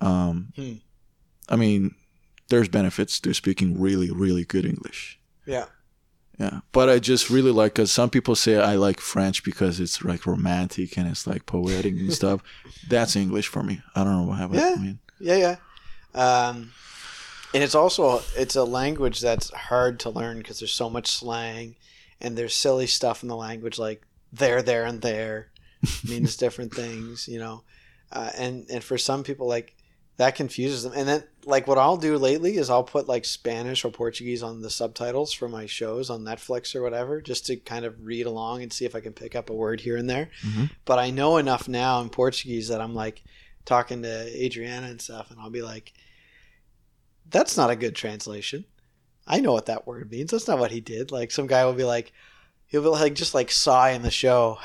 um, 0.00 0.52
Hmm. 0.56 0.74
I 1.48 1.56
mean, 1.56 1.94
there's 2.48 2.68
benefits 2.68 3.18
to 3.20 3.32
speaking 3.34 3.80
really, 3.80 4.10
really 4.10 4.44
good 4.44 4.64
English. 4.64 5.18
yeah, 5.46 5.66
Yeah, 6.38 6.60
but 6.72 6.88
I 6.88 6.98
just 6.98 7.28
really 7.30 7.50
like 7.52 7.74
because 7.74 7.90
some 7.92 8.10
people 8.10 8.34
say 8.34 8.56
I 8.56 8.74
like 8.76 9.00
French 9.00 9.42
because 9.44 9.80
it's 9.80 10.02
like 10.04 10.26
romantic 10.26 10.96
and 10.98 11.08
it's 11.08 11.26
like 11.26 11.44
poetic 11.46 11.94
and 11.94 12.12
stuff. 12.12 12.40
That's 12.88 13.16
English 13.16 13.48
for 13.48 13.62
me. 13.62 13.82
I 13.96 14.04
don't 14.04 14.16
know 14.16 14.28
why. 14.30 14.46
But, 14.46 14.56
Yeah. 14.58 14.74
I 14.76 14.80
mean, 14.80 14.98
yeah, 15.20 15.36
yeah. 15.36 15.56
Um, 16.14 16.72
and 17.54 17.62
it's 17.62 17.74
also 17.74 18.22
it's 18.36 18.56
a 18.56 18.64
language 18.64 19.20
that's 19.20 19.50
hard 19.50 20.00
to 20.00 20.10
learn 20.10 20.38
because 20.38 20.58
there's 20.60 20.72
so 20.72 20.90
much 20.90 21.08
slang, 21.08 21.76
and 22.20 22.36
there's 22.36 22.54
silly 22.54 22.86
stuff 22.86 23.22
in 23.22 23.28
the 23.28 23.36
language 23.36 23.78
like 23.78 24.02
there, 24.32 24.62
there, 24.62 24.84
and 24.84 25.02
there 25.02 25.48
means 26.08 26.36
different 26.36 26.74
things, 26.74 27.26
you 27.28 27.38
know. 27.38 27.62
Uh, 28.12 28.30
and 28.36 28.66
and 28.70 28.82
for 28.82 28.98
some 28.98 29.22
people, 29.22 29.46
like 29.48 29.74
that 30.16 30.34
confuses 30.34 30.82
them. 30.82 30.92
And 30.94 31.08
then 31.08 31.24
like 31.46 31.66
what 31.66 31.78
I'll 31.78 31.96
do 31.96 32.18
lately 32.18 32.56
is 32.58 32.68
I'll 32.68 32.84
put 32.84 33.08
like 33.08 33.24
Spanish 33.24 33.84
or 33.84 33.90
Portuguese 33.90 34.42
on 34.42 34.60
the 34.60 34.68
subtitles 34.68 35.32
for 35.32 35.48
my 35.48 35.64
shows 35.64 36.10
on 36.10 36.20
Netflix 36.22 36.74
or 36.74 36.82
whatever, 36.82 37.22
just 37.22 37.46
to 37.46 37.56
kind 37.56 37.84
of 37.86 38.04
read 38.04 38.26
along 38.26 38.62
and 38.62 38.72
see 38.72 38.84
if 38.84 38.94
I 38.94 39.00
can 39.00 39.14
pick 39.14 39.34
up 39.34 39.48
a 39.48 39.54
word 39.54 39.80
here 39.80 39.96
and 39.96 40.10
there. 40.10 40.28
Mhm. 40.44 40.70
But 40.84 40.98
I 40.98 41.10
know 41.10 41.38
enough 41.38 41.68
now 41.68 42.00
in 42.02 42.10
Portuguese 42.10 42.68
that 42.68 42.80
I'm 42.82 42.94
like 42.94 43.22
talking 43.64 44.02
to 44.02 44.44
Adriana 44.44 44.88
and 44.88 45.00
stuff, 45.00 45.30
and 45.30 45.40
I'll 45.40 45.50
be 45.50 45.62
like, 45.62 45.92
"That's 47.30 47.56
not 47.56 47.70
a 47.70 47.76
good 47.76 47.94
translation. 47.94 48.64
I 49.26 49.40
know 49.40 49.52
what 49.52 49.66
that 49.66 49.86
word 49.86 50.10
means. 50.10 50.30
That's 50.30 50.48
not 50.48 50.58
what 50.58 50.70
he 50.70 50.80
did." 50.80 51.10
Like 51.10 51.30
some 51.30 51.46
guy 51.46 51.64
will 51.64 51.72
be 51.72 51.84
like, 51.84 52.12
he'll 52.66 52.82
be 52.82 52.88
like 52.88 53.14
just 53.14 53.34
like 53.34 53.50
sigh 53.50 53.90
in 53.90 54.02
the 54.02 54.10
show, 54.10 54.58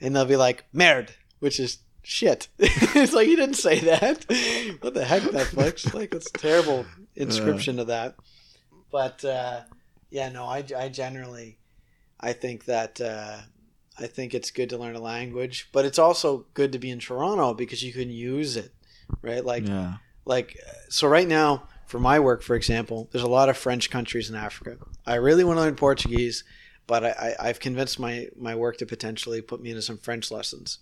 and 0.00 0.14
they'll 0.14 0.24
be 0.24 0.36
like 0.36 0.64
"merd," 0.74 1.10
which 1.38 1.60
is 1.60 1.78
shit. 2.02 2.48
it's 2.58 3.12
like 3.12 3.28
you 3.28 3.36
didn't 3.36 3.56
say 3.56 3.80
that. 3.80 4.24
what 4.80 4.94
the 4.94 5.04
heck, 5.04 5.22
Netflix? 5.22 5.94
Like 5.98 6.10
that's 6.10 6.30
a 6.30 6.38
terrible 6.38 6.86
inscription 7.14 7.78
of 7.78 7.88
that. 7.88 8.16
But 8.90 9.24
uh, 9.24 9.62
yeah, 10.10 10.30
no, 10.30 10.46
I, 10.46 10.64
I 10.76 10.88
generally, 10.88 11.58
I 12.20 12.32
think 12.32 12.64
that 12.64 13.00
uh, 13.00 13.38
I 13.98 14.06
think 14.06 14.34
it's 14.34 14.50
good 14.50 14.70
to 14.70 14.78
learn 14.78 14.96
a 14.96 15.00
language, 15.00 15.68
but 15.72 15.84
it's 15.84 15.98
also 15.98 16.46
good 16.54 16.72
to 16.72 16.78
be 16.78 16.90
in 16.90 16.98
Toronto 16.98 17.54
because 17.54 17.82
you 17.82 17.92
can 17.92 18.10
use 18.10 18.56
it, 18.56 18.72
right? 19.22 19.44
Like 19.44 19.66
yeah, 19.66 19.94
like 20.24 20.58
so 20.88 21.08
right 21.08 21.28
now 21.28 21.68
for 21.88 21.98
my 21.98 22.20
work 22.20 22.42
for 22.42 22.54
example 22.54 23.08
there's 23.10 23.24
a 23.24 23.28
lot 23.28 23.48
of 23.48 23.56
french 23.56 23.90
countries 23.90 24.30
in 24.30 24.36
africa 24.36 24.76
i 25.06 25.14
really 25.16 25.42
want 25.42 25.56
to 25.56 25.62
learn 25.62 25.74
portuguese 25.74 26.44
but 26.86 27.04
I, 27.04 27.08
I, 27.40 27.48
i've 27.48 27.60
convinced 27.60 27.98
my, 27.98 28.28
my 28.36 28.54
work 28.54 28.76
to 28.78 28.86
potentially 28.86 29.40
put 29.42 29.60
me 29.60 29.70
into 29.70 29.82
some 29.82 29.98
french 29.98 30.30
lessons 30.30 30.78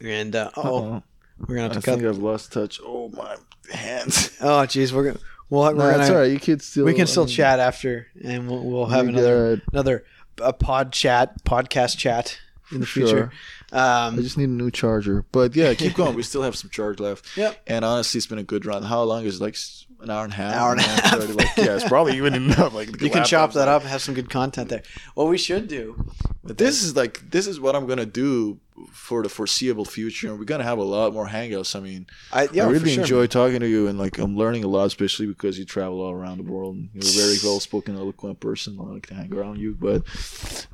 and 0.00 0.34
uh, 0.34 0.50
oh 0.56 1.02
we're 1.46 1.56
gonna 1.56 1.68
I 1.68 1.74
have 1.74 1.82
to 1.82 1.82
cut 1.82 1.98
think 1.98 2.08
I've 2.08 2.18
lost 2.18 2.52
touch. 2.52 2.80
Oh 2.82 3.10
my 3.10 3.36
hands. 3.70 4.36
oh 4.40 4.64
jeez 4.66 4.92
we're 4.92 5.04
gonna 5.04 5.18
we'll, 5.50 5.64
No, 5.64 5.76
we're 5.84 5.92
gonna 5.92 6.08
all 6.08 6.20
right. 6.20 6.30
You 6.32 6.40
could 6.40 6.62
still. 6.62 6.84
we 6.86 6.94
can 6.94 7.06
still 7.06 7.24
I 7.24 7.26
mean, 7.26 7.34
chat 7.34 7.60
after 7.60 8.06
and 8.24 8.48
we'll, 8.48 8.64
we'll 8.64 8.86
have 8.86 9.06
another 9.06 9.56
got- 9.56 9.64
another 9.72 10.04
a 10.40 10.52
pod 10.54 10.92
chat 10.92 11.44
podcast 11.44 11.98
chat 11.98 12.38
in 12.72 12.80
the 12.80 12.86
future 12.86 13.08
Sure. 13.08 13.32
I 13.72 14.06
Um, 14.06 14.16
just 14.16 14.38
need 14.38 14.48
a 14.48 14.52
new 14.52 14.70
charger. 14.70 15.24
But 15.32 15.54
yeah, 15.56 15.74
keep 15.74 15.94
going. 15.94 16.14
We 16.14 16.22
still 16.30 16.42
have 16.42 16.56
some 16.56 16.70
charge 16.70 17.00
left. 17.00 17.36
Yep. 17.36 17.62
And 17.66 17.84
honestly, 17.84 18.18
it's 18.18 18.26
been 18.26 18.38
a 18.38 18.42
good 18.44 18.64
run. 18.64 18.82
How 18.84 19.02
long 19.02 19.24
is 19.24 19.36
it? 19.36 19.42
like 19.42 19.56
an 20.00 20.10
hour 20.10 20.24
and 20.24 20.32
a 20.32 20.36
half? 20.36 20.54
Hour 20.54 20.72
and 20.72 20.80
a 20.80 20.84
half. 20.84 21.18
30, 21.18 21.32
Like, 21.32 21.56
yeah, 21.56 21.74
it's 21.76 21.88
probably 21.88 22.16
even 22.16 22.34
enough. 22.42 22.74
Like 22.74 23.00
you 23.00 23.10
can 23.10 23.24
chop 23.24 23.52
that 23.54 23.68
up 23.68 23.82
have 23.82 24.02
some 24.02 24.14
good 24.14 24.30
content 24.30 24.68
there. 24.68 24.82
What 25.14 25.28
we 25.28 25.38
should 25.38 25.68
do. 25.68 26.06
But 26.44 26.58
this 26.58 26.82
is 26.82 26.94
like 26.96 27.30
this 27.30 27.46
is 27.46 27.58
what 27.60 27.74
I'm 27.74 27.86
gonna 27.86 28.06
do 28.06 28.60
for 28.92 29.22
the 29.22 29.28
foreseeable 29.28 29.84
future. 29.84 30.28
and 30.28 30.38
We're 30.38 30.44
gonna 30.44 30.64
have 30.64 30.78
a 30.78 30.84
lot 30.84 31.12
more 31.12 31.26
hangouts. 31.26 31.74
I 31.74 31.80
mean, 31.80 32.06
I, 32.32 32.48
yeah, 32.52 32.66
I 32.66 32.70
really 32.70 32.90
sure. 32.90 33.02
enjoy 33.02 33.26
talking 33.26 33.60
to 33.60 33.68
you, 33.68 33.88
and 33.88 33.98
like 33.98 34.18
I'm 34.18 34.36
learning 34.36 34.64
a 34.64 34.68
lot, 34.68 34.84
especially 34.86 35.26
because 35.26 35.58
you 35.58 35.64
travel 35.64 36.00
all 36.00 36.12
around 36.12 36.38
the 36.38 36.44
world. 36.44 36.76
And 36.76 36.90
you're 36.92 37.04
a 37.04 37.26
very 37.26 37.36
well-spoken, 37.42 37.96
eloquent 37.96 38.40
person. 38.40 38.78
I 38.78 38.84
like 38.84 39.06
to 39.06 39.14
hang 39.14 39.32
around 39.32 39.58
you, 39.58 39.76
but 39.78 40.02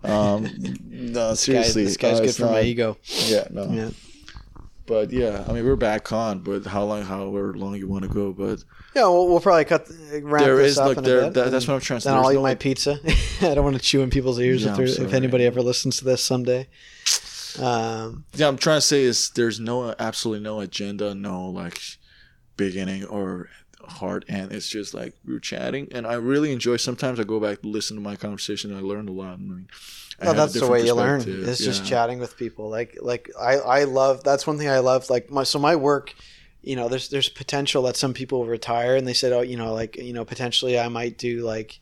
um, 0.02 0.48
no, 0.84 1.34
seriously, 1.34 1.84
this 1.84 1.96
guy's 1.96 2.20
uh, 2.20 2.24
good 2.24 2.34
for 2.34 2.46
my 2.46 2.62
ego. 2.62 2.98
Yeah, 3.04 3.46
no, 3.50 3.70
Yeah. 3.70 3.90
But 4.86 5.10
yeah, 5.10 5.44
I 5.48 5.52
mean 5.52 5.64
we're 5.64 5.76
back 5.76 6.12
on, 6.12 6.40
but 6.40 6.64
how 6.64 6.84
long, 6.84 7.02
however 7.02 7.54
long 7.54 7.76
you 7.76 7.88
want 7.88 8.02
to 8.02 8.08
go, 8.08 8.32
but 8.32 8.64
Yeah, 8.94 9.04
we'll, 9.04 9.28
we'll 9.28 9.40
probably 9.40 9.64
cut 9.64 9.88
wrap 10.22 10.42
there 10.42 10.56
this 10.56 10.72
is 10.72 10.78
up 10.78 11.02
there. 11.02 11.30
That, 11.30 11.50
that's 11.50 11.66
what 11.68 11.74
I'm 11.74 11.80
trying 11.80 11.98
to 11.98 12.00
say. 12.02 12.10
then 12.10 12.18
I'll 12.18 12.30
eat 12.30 12.36
no, 12.36 12.42
my 12.42 12.54
pizza. 12.54 12.98
I 13.40 13.54
don't 13.54 13.64
want 13.64 13.76
to 13.76 13.82
chew 13.82 14.02
in 14.02 14.10
people's 14.10 14.38
ears 14.38 14.64
Yeah, 14.64 14.78
if, 14.78 14.98
if 14.98 15.12
anybody 15.12 15.44
ever 15.44 15.62
listens 15.62 15.98
to 15.98 16.04
this 16.04 16.24
someday. 16.24 16.68
Um, 17.58 18.24
Yeah, 18.34 18.48
I'm 18.48 18.56
trying 18.56 18.78
to 18.78 18.86
say 18.86 19.02
is 19.02 19.30
there's 19.30 19.60
no 19.60 19.94
absolutely 19.98 20.42
no 20.42 20.60
agenda, 20.60 21.14
no 21.14 21.48
like 21.48 21.80
beginning 22.56 23.04
or 23.04 23.48
heart 23.86 24.24
and 24.28 24.52
It's 24.52 24.68
just 24.68 24.94
like 24.94 25.14
we're 25.26 25.40
chatting, 25.40 25.88
and 25.92 26.06
I 26.06 26.14
really 26.14 26.52
enjoy. 26.52 26.76
Sometimes 26.76 27.20
I 27.20 27.24
go 27.24 27.40
back 27.40 27.62
to 27.62 27.68
listen 27.68 27.96
to 27.96 28.02
my 28.02 28.16
conversation. 28.16 28.70
and 28.70 28.78
I 28.78 28.82
learned 28.82 29.08
a 29.08 29.12
lot. 29.12 29.34
I 29.34 29.36
mean, 29.36 29.68
I 30.20 30.26
no, 30.26 30.32
that's 30.34 30.54
the 30.58 30.66
way 30.66 30.84
you 30.84 30.94
learn. 30.94 31.22
It's 31.26 31.62
just 31.62 31.84
chatting 31.84 32.18
with 32.18 32.36
people. 32.36 32.68
Like 32.68 32.98
like 33.00 33.30
I 33.38 33.56
I 33.56 33.84
love 33.84 34.24
that's 34.24 34.46
one 34.46 34.58
thing 34.58 34.68
I 34.68 34.78
love. 34.78 35.10
Like 35.10 35.30
my 35.30 35.42
so 35.44 35.58
my 35.58 35.76
work. 35.76 36.14
You 36.64 36.76
know, 36.76 36.88
there's 36.88 37.08
there's 37.08 37.28
potential 37.28 37.82
that 37.84 37.96
some 37.96 38.14
people 38.14 38.46
retire, 38.46 38.94
and 38.94 39.06
they 39.06 39.14
said, 39.14 39.32
oh, 39.32 39.40
you 39.40 39.56
know, 39.56 39.74
like 39.74 39.96
you 39.96 40.12
know, 40.12 40.24
potentially 40.24 40.78
I 40.78 40.86
might 40.86 41.18
do 41.18 41.40
like 41.40 41.80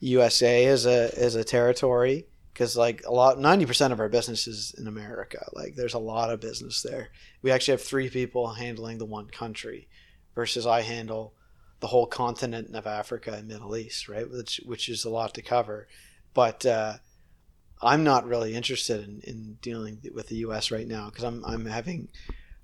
USA 0.00 0.64
as 0.66 0.86
a 0.86 1.10
as 1.18 1.34
a 1.34 1.44
territory 1.44 2.26
because 2.56 2.74
like 2.74 3.02
a 3.06 3.12
lot 3.12 3.36
90% 3.36 3.92
of 3.92 4.00
our 4.00 4.08
business 4.08 4.46
is 4.46 4.74
in 4.78 4.86
America. 4.86 5.46
Like 5.52 5.74
there's 5.74 5.92
a 5.92 5.98
lot 5.98 6.30
of 6.30 6.40
business 6.40 6.80
there. 6.80 7.10
We 7.42 7.50
actually 7.50 7.72
have 7.72 7.82
three 7.82 8.08
people 8.08 8.48
handling 8.48 8.96
the 8.96 9.04
one 9.04 9.26
country 9.26 9.88
versus 10.36 10.66
I 10.66 10.82
handle 10.82 11.32
the 11.80 11.88
whole 11.88 12.06
continent 12.06 12.76
of 12.76 12.86
Africa 12.86 13.32
and 13.32 13.48
Middle 13.48 13.76
East, 13.76 14.08
right? 14.08 14.30
Which 14.30 14.60
which 14.64 14.88
is 14.88 15.04
a 15.04 15.10
lot 15.10 15.34
to 15.34 15.42
cover. 15.42 15.88
But 16.32 16.64
uh, 16.64 16.98
I'm 17.82 18.04
not 18.04 18.26
really 18.26 18.54
interested 18.54 19.02
in, 19.02 19.20
in 19.24 19.58
dealing 19.60 19.98
with 20.14 20.28
the 20.28 20.36
US 20.36 20.70
right 20.70 20.86
now 20.86 21.06
because 21.06 21.24
I'm 21.24 21.44
I'm 21.44 21.66
having 21.66 22.08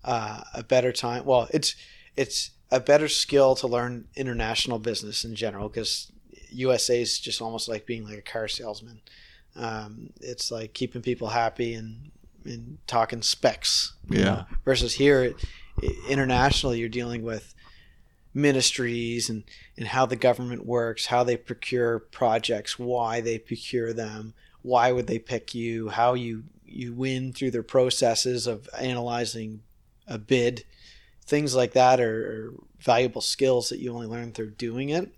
uh, 0.05 0.43
a 0.55 0.63
better 0.63 0.93
time. 0.93 1.25
Well, 1.25 1.49
it's 1.53 1.75
it's 2.17 2.51
a 2.71 2.79
better 2.79 3.09
skill 3.09 3.55
to 3.57 3.67
learn 3.67 4.07
international 4.15 4.79
business 4.79 5.25
in 5.25 5.35
general 5.35 5.69
because 5.69 6.13
USA 6.51 7.01
is 7.01 7.19
just 7.19 7.43
almost 7.43 7.69
like 7.69 7.87
being 7.87 8.05
like 8.05 8.19
a 8.19 8.23
car 8.23 8.49
salesman. 8.49 9.01
Um, 9.57 10.11
it's 10.21 10.51
like 10.51 10.73
keeping 10.73 11.03
people 11.03 11.29
happy 11.29 11.75
and 11.75 12.11
and 12.45 12.79
talking 12.87 13.23
specs. 13.23 13.95
Yeah. 14.09 14.25
know, 14.25 14.45
Versus 14.65 14.95
here, 14.95 15.35
internationally, 16.09 16.79
you're 16.79 16.89
dealing 16.89 17.23
with 17.23 17.55
ministries 18.35 19.29
and 19.29 19.45
and 19.77 19.89
how 19.89 20.07
the 20.07 20.17
government 20.17 20.65
works, 20.65 21.07
how 21.07 21.25
they 21.25 21.37
procure 21.37 21.99
projects, 21.99 22.79
why 22.79 23.21
they 23.21 23.39
procure 23.39 23.93
them, 23.93 24.35
why 24.63 24.93
would 24.93 25.07
they 25.07 25.19
pick 25.19 25.55
you, 25.55 25.89
how 25.89 26.15
you 26.15 26.45
you 26.65 26.95
win 26.95 27.33
through 27.33 27.51
their 27.51 27.63
processes 27.63 28.47
of 28.47 28.69
analyzing 28.79 29.63
a 30.07 30.19
bid, 30.19 30.65
things 31.25 31.55
like 31.55 31.73
that 31.73 32.01
are, 32.01 32.27
are 32.27 32.53
valuable 32.81 33.21
skills 33.21 33.69
that 33.69 33.79
you 33.79 33.93
only 33.93 34.07
learn 34.07 34.33
through 34.33 34.51
doing 34.51 34.89
it. 34.89 35.13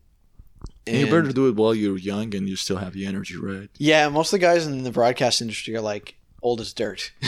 And 0.87 0.99
you 0.99 1.07
better 1.07 1.33
do 1.33 1.49
it 1.49 1.57
while 1.57 1.75
you're 1.75 1.97
young 1.97 2.35
and 2.35 2.49
you 2.49 2.57
still 2.57 2.77
have 2.77 2.93
the 2.93 3.07
energy, 3.07 3.37
right? 3.37 3.71
Yeah, 3.79 4.09
most 4.09 4.33
of 4.33 4.41
the 4.41 4.47
guys 4.47 4.67
in 4.67 4.83
the 4.83 4.91
broadcast 4.91 5.41
industry 5.41 5.75
are 5.77 5.81
like 5.81 6.17
old 6.43 6.61
as 6.61 6.73
dirt. 6.73 7.13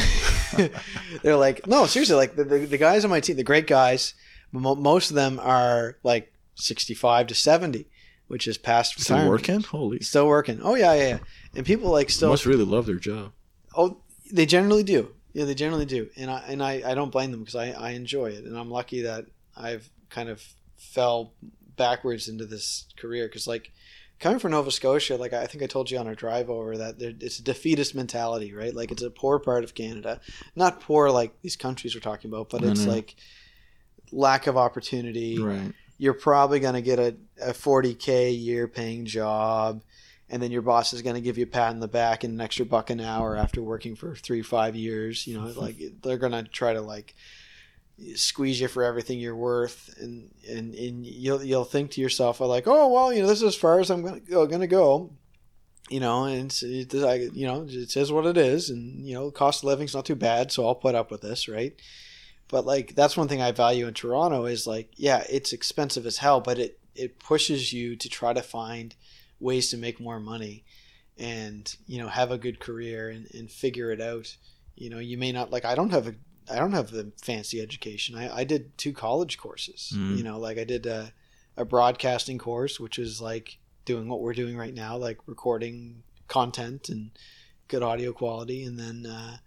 They're 1.22 1.36
like, 1.36 1.66
no, 1.66 1.86
seriously, 1.86 2.16
like 2.16 2.36
the, 2.36 2.44
the, 2.44 2.58
the 2.58 2.78
guys 2.78 3.04
on 3.04 3.10
my 3.10 3.20
team, 3.20 3.36
the 3.36 3.44
great 3.44 3.66
guys, 3.66 4.14
most 4.60 5.10
of 5.10 5.16
them 5.16 5.38
are 5.40 5.96
like 6.02 6.32
65 6.54 7.28
to 7.28 7.34
70, 7.34 7.86
which 8.28 8.46
is 8.48 8.58
past 8.58 8.98
Still 9.00 9.16
retirement. 9.16 9.30
working? 9.30 9.60
Holy. 9.62 10.00
Still 10.00 10.26
working. 10.26 10.60
Oh, 10.62 10.74
yeah, 10.74 10.94
yeah, 10.94 11.08
yeah. 11.08 11.18
And 11.54 11.66
people 11.66 11.90
like 11.90 12.10
still, 12.10 12.30
must 12.30 12.46
really 12.46 12.64
love 12.64 12.86
their 12.86 12.96
job. 12.96 13.32
oh, 13.76 13.98
they 14.32 14.46
generally 14.46 14.82
do. 14.82 15.12
Yeah, 15.32 15.44
they 15.44 15.54
generally 15.54 15.84
do. 15.86 16.08
And 16.16 16.30
I, 16.30 16.42
and 16.48 16.62
I, 16.62 16.82
I 16.84 16.94
don't 16.94 17.12
blame 17.12 17.30
them 17.30 17.40
because 17.40 17.54
I, 17.54 17.70
I 17.70 17.90
enjoy 17.90 18.26
it. 18.30 18.44
And 18.44 18.56
I'm 18.58 18.70
lucky 18.70 19.02
that 19.02 19.26
I've 19.56 19.88
kind 20.10 20.28
of 20.28 20.42
fell 20.76 21.32
backwards 21.76 22.28
into 22.28 22.46
this 22.46 22.86
career 22.96 23.26
because 23.28 23.46
like 23.46 23.70
coming 24.18 24.38
from 24.38 24.52
Nova 24.52 24.70
Scotia, 24.70 25.16
like 25.16 25.32
I 25.34 25.46
think 25.46 25.62
I 25.62 25.66
told 25.66 25.90
you 25.90 25.98
on 25.98 26.06
our 26.06 26.14
drive 26.14 26.48
over 26.48 26.76
that 26.78 26.98
there, 26.98 27.12
it's 27.20 27.38
a 27.38 27.42
defeatist 27.42 27.94
mentality, 27.94 28.54
right? 28.54 28.74
Like 28.74 28.90
it's 28.90 29.02
a 29.02 29.10
poor 29.10 29.38
part 29.38 29.62
of 29.62 29.74
Canada, 29.74 30.20
not 30.56 30.80
poor 30.80 31.10
like 31.10 31.40
these 31.42 31.56
countries 31.56 31.94
we're 31.94 32.00
talking 32.00 32.30
about, 32.30 32.48
but 32.48 32.62
it's 32.64 32.86
like 32.86 33.14
lack 34.12 34.46
of 34.46 34.56
opportunity. 34.56 35.38
Right. 35.38 35.72
You're 35.98 36.14
probably 36.14 36.60
going 36.60 36.74
to 36.74 36.82
get 36.82 36.98
a, 36.98 37.16
a 37.40 37.52
40K 37.52 38.38
year 38.38 38.68
paying 38.68 39.06
job, 39.06 39.82
and 40.28 40.42
then 40.42 40.50
your 40.50 40.62
boss 40.62 40.92
is 40.92 41.02
going 41.02 41.14
to 41.14 41.22
give 41.22 41.38
you 41.38 41.44
a 41.44 41.48
pat 41.48 41.72
in 41.72 41.80
the 41.80 41.88
back 41.88 42.22
and 42.22 42.34
an 42.34 42.40
extra 42.40 42.66
buck 42.66 42.90
an 42.90 43.00
hour 43.00 43.36
after 43.36 43.62
working 43.62 43.96
for 43.96 44.14
three 44.14 44.42
five 44.42 44.76
years. 44.76 45.26
You 45.26 45.38
know, 45.38 45.46
like 45.56 45.76
they're 46.02 46.18
going 46.18 46.32
to 46.32 46.42
try 46.44 46.74
to 46.74 46.82
like 46.82 47.14
squeeze 48.14 48.60
you 48.60 48.68
for 48.68 48.82
everything 48.82 49.18
you're 49.18 49.34
worth 49.34 49.94
and 49.98 50.30
and, 50.48 50.74
and 50.74 51.06
you'll 51.06 51.42
you'll 51.42 51.64
think 51.64 51.90
to 51.90 52.00
yourself 52.00 52.40
like 52.40 52.66
oh 52.66 52.88
well 52.88 53.10
you 53.10 53.22
know 53.22 53.26
this 53.26 53.38
is 53.38 53.44
as 53.44 53.54
far 53.54 53.80
as 53.80 53.90
I'm 53.90 54.02
gonna 54.02 54.20
go 54.20 54.46
gonna 54.46 54.66
go 54.66 55.12
you 55.88 56.00
know 56.00 56.24
and 56.24 56.46
it's, 56.46 56.62
it, 56.62 56.94
I, 56.94 57.14
you 57.32 57.46
know 57.46 57.66
it 57.66 57.90
says 57.90 58.12
what 58.12 58.26
it 58.26 58.36
is 58.36 58.68
and 58.68 59.06
you 59.06 59.14
know 59.14 59.30
cost 59.30 59.62
of 59.62 59.68
living's 59.68 59.94
not 59.94 60.04
too 60.04 60.14
bad 60.14 60.52
so 60.52 60.66
I'll 60.66 60.74
put 60.74 60.94
up 60.94 61.10
with 61.10 61.22
this 61.22 61.48
right 61.48 61.74
but 62.48 62.64
like 62.64 62.94
that's 62.94 63.16
one 63.16 63.28
thing 63.28 63.42
I 63.42 63.52
value 63.52 63.86
in 63.86 63.94
Toronto 63.94 64.46
is 64.46 64.66
like 64.66 64.92
yeah 64.96 65.24
it's 65.28 65.52
expensive 65.52 66.06
as 66.06 66.18
hell 66.18 66.40
but 66.40 66.58
it 66.58 66.78
it 66.94 67.18
pushes 67.18 67.72
you 67.72 67.96
to 67.96 68.08
try 68.08 68.32
to 68.32 68.42
find 68.42 68.94
ways 69.40 69.70
to 69.70 69.76
make 69.76 70.00
more 70.00 70.20
money 70.20 70.64
and 71.18 71.76
you 71.86 71.98
know 71.98 72.08
have 72.08 72.30
a 72.30 72.38
good 72.38 72.60
career 72.60 73.08
and, 73.10 73.28
and 73.34 73.50
figure 73.50 73.90
it 73.90 74.00
out 74.00 74.36
you 74.74 74.90
know 74.90 74.98
you 74.98 75.16
may 75.16 75.32
not 75.32 75.50
like 75.50 75.64
I 75.64 75.74
don't 75.74 75.90
have 75.90 76.06
a 76.06 76.14
I 76.50 76.56
don't 76.56 76.72
have 76.72 76.90
the 76.90 77.12
fancy 77.20 77.60
education. 77.60 78.16
I, 78.16 78.38
I 78.38 78.44
did 78.44 78.76
two 78.78 78.92
college 78.92 79.38
courses. 79.38 79.92
Mm. 79.94 80.16
You 80.16 80.24
know, 80.24 80.38
like 80.38 80.58
I 80.58 80.64
did 80.64 80.86
a, 80.86 81.12
a 81.56 81.64
broadcasting 81.64 82.38
course, 82.38 82.78
which 82.78 82.98
is 82.98 83.20
like 83.20 83.58
doing 83.84 84.08
what 84.08 84.20
we're 84.20 84.32
doing 84.32 84.56
right 84.56 84.74
now, 84.74 84.96
like 84.96 85.18
recording 85.26 86.02
content 86.28 86.88
and 86.88 87.10
good 87.68 87.82
audio 87.82 88.12
quality. 88.12 88.64
And 88.64 88.78
then 88.78 89.06
uh, 89.10 89.38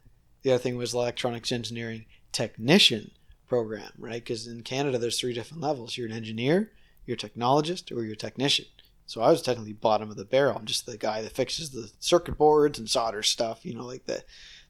the 0.41 0.51
other 0.51 0.61
thing 0.61 0.77
was 0.77 0.93
electronics 0.93 1.51
engineering 1.51 2.05
technician 2.31 3.11
program, 3.47 3.91
right? 3.97 4.23
Because 4.23 4.47
in 4.47 4.61
Canada, 4.61 4.97
there's 4.97 5.19
three 5.19 5.33
different 5.33 5.61
levels. 5.61 5.97
You're 5.97 6.07
an 6.07 6.13
engineer, 6.13 6.71
you're 7.05 7.15
a 7.15 7.17
technologist, 7.17 7.95
or 7.95 8.03
you're 8.03 8.13
a 8.13 8.17
technician. 8.17 8.65
So 9.09 9.21
I 9.21 9.31
was 9.31 9.41
technically 9.41 9.73
bottom 9.73 10.11
of 10.11 10.17
the 10.17 10.23
barrel. 10.23 10.55
I'm 10.55 10.65
just 10.65 10.85
the 10.85 10.97
guy 10.97 11.23
that 11.23 11.31
fixes 11.31 11.71
the 11.71 11.89
circuit 11.99 12.37
boards 12.37 12.77
and 12.77 12.87
solder 12.87 13.23
stuff. 13.23 13.65
You 13.65 13.73
know, 13.73 13.83
like 13.83 14.05
the 14.05 14.23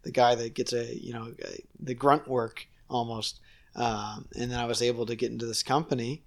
the 0.04 0.12
guy 0.12 0.36
that 0.36 0.54
gets 0.54 0.72
a 0.72 0.96
you 0.96 1.12
know 1.12 1.34
the 1.78 1.94
grunt 1.94 2.26
work 2.26 2.66
almost. 2.90 3.42
Um, 3.76 4.30
and 4.36 4.50
then 4.50 4.60
I 4.60 4.66
was 4.66 4.82
able 4.82 5.06
to 5.06 5.16
get 5.16 5.32
into 5.32 5.46
this 5.46 5.62
company 5.62 6.24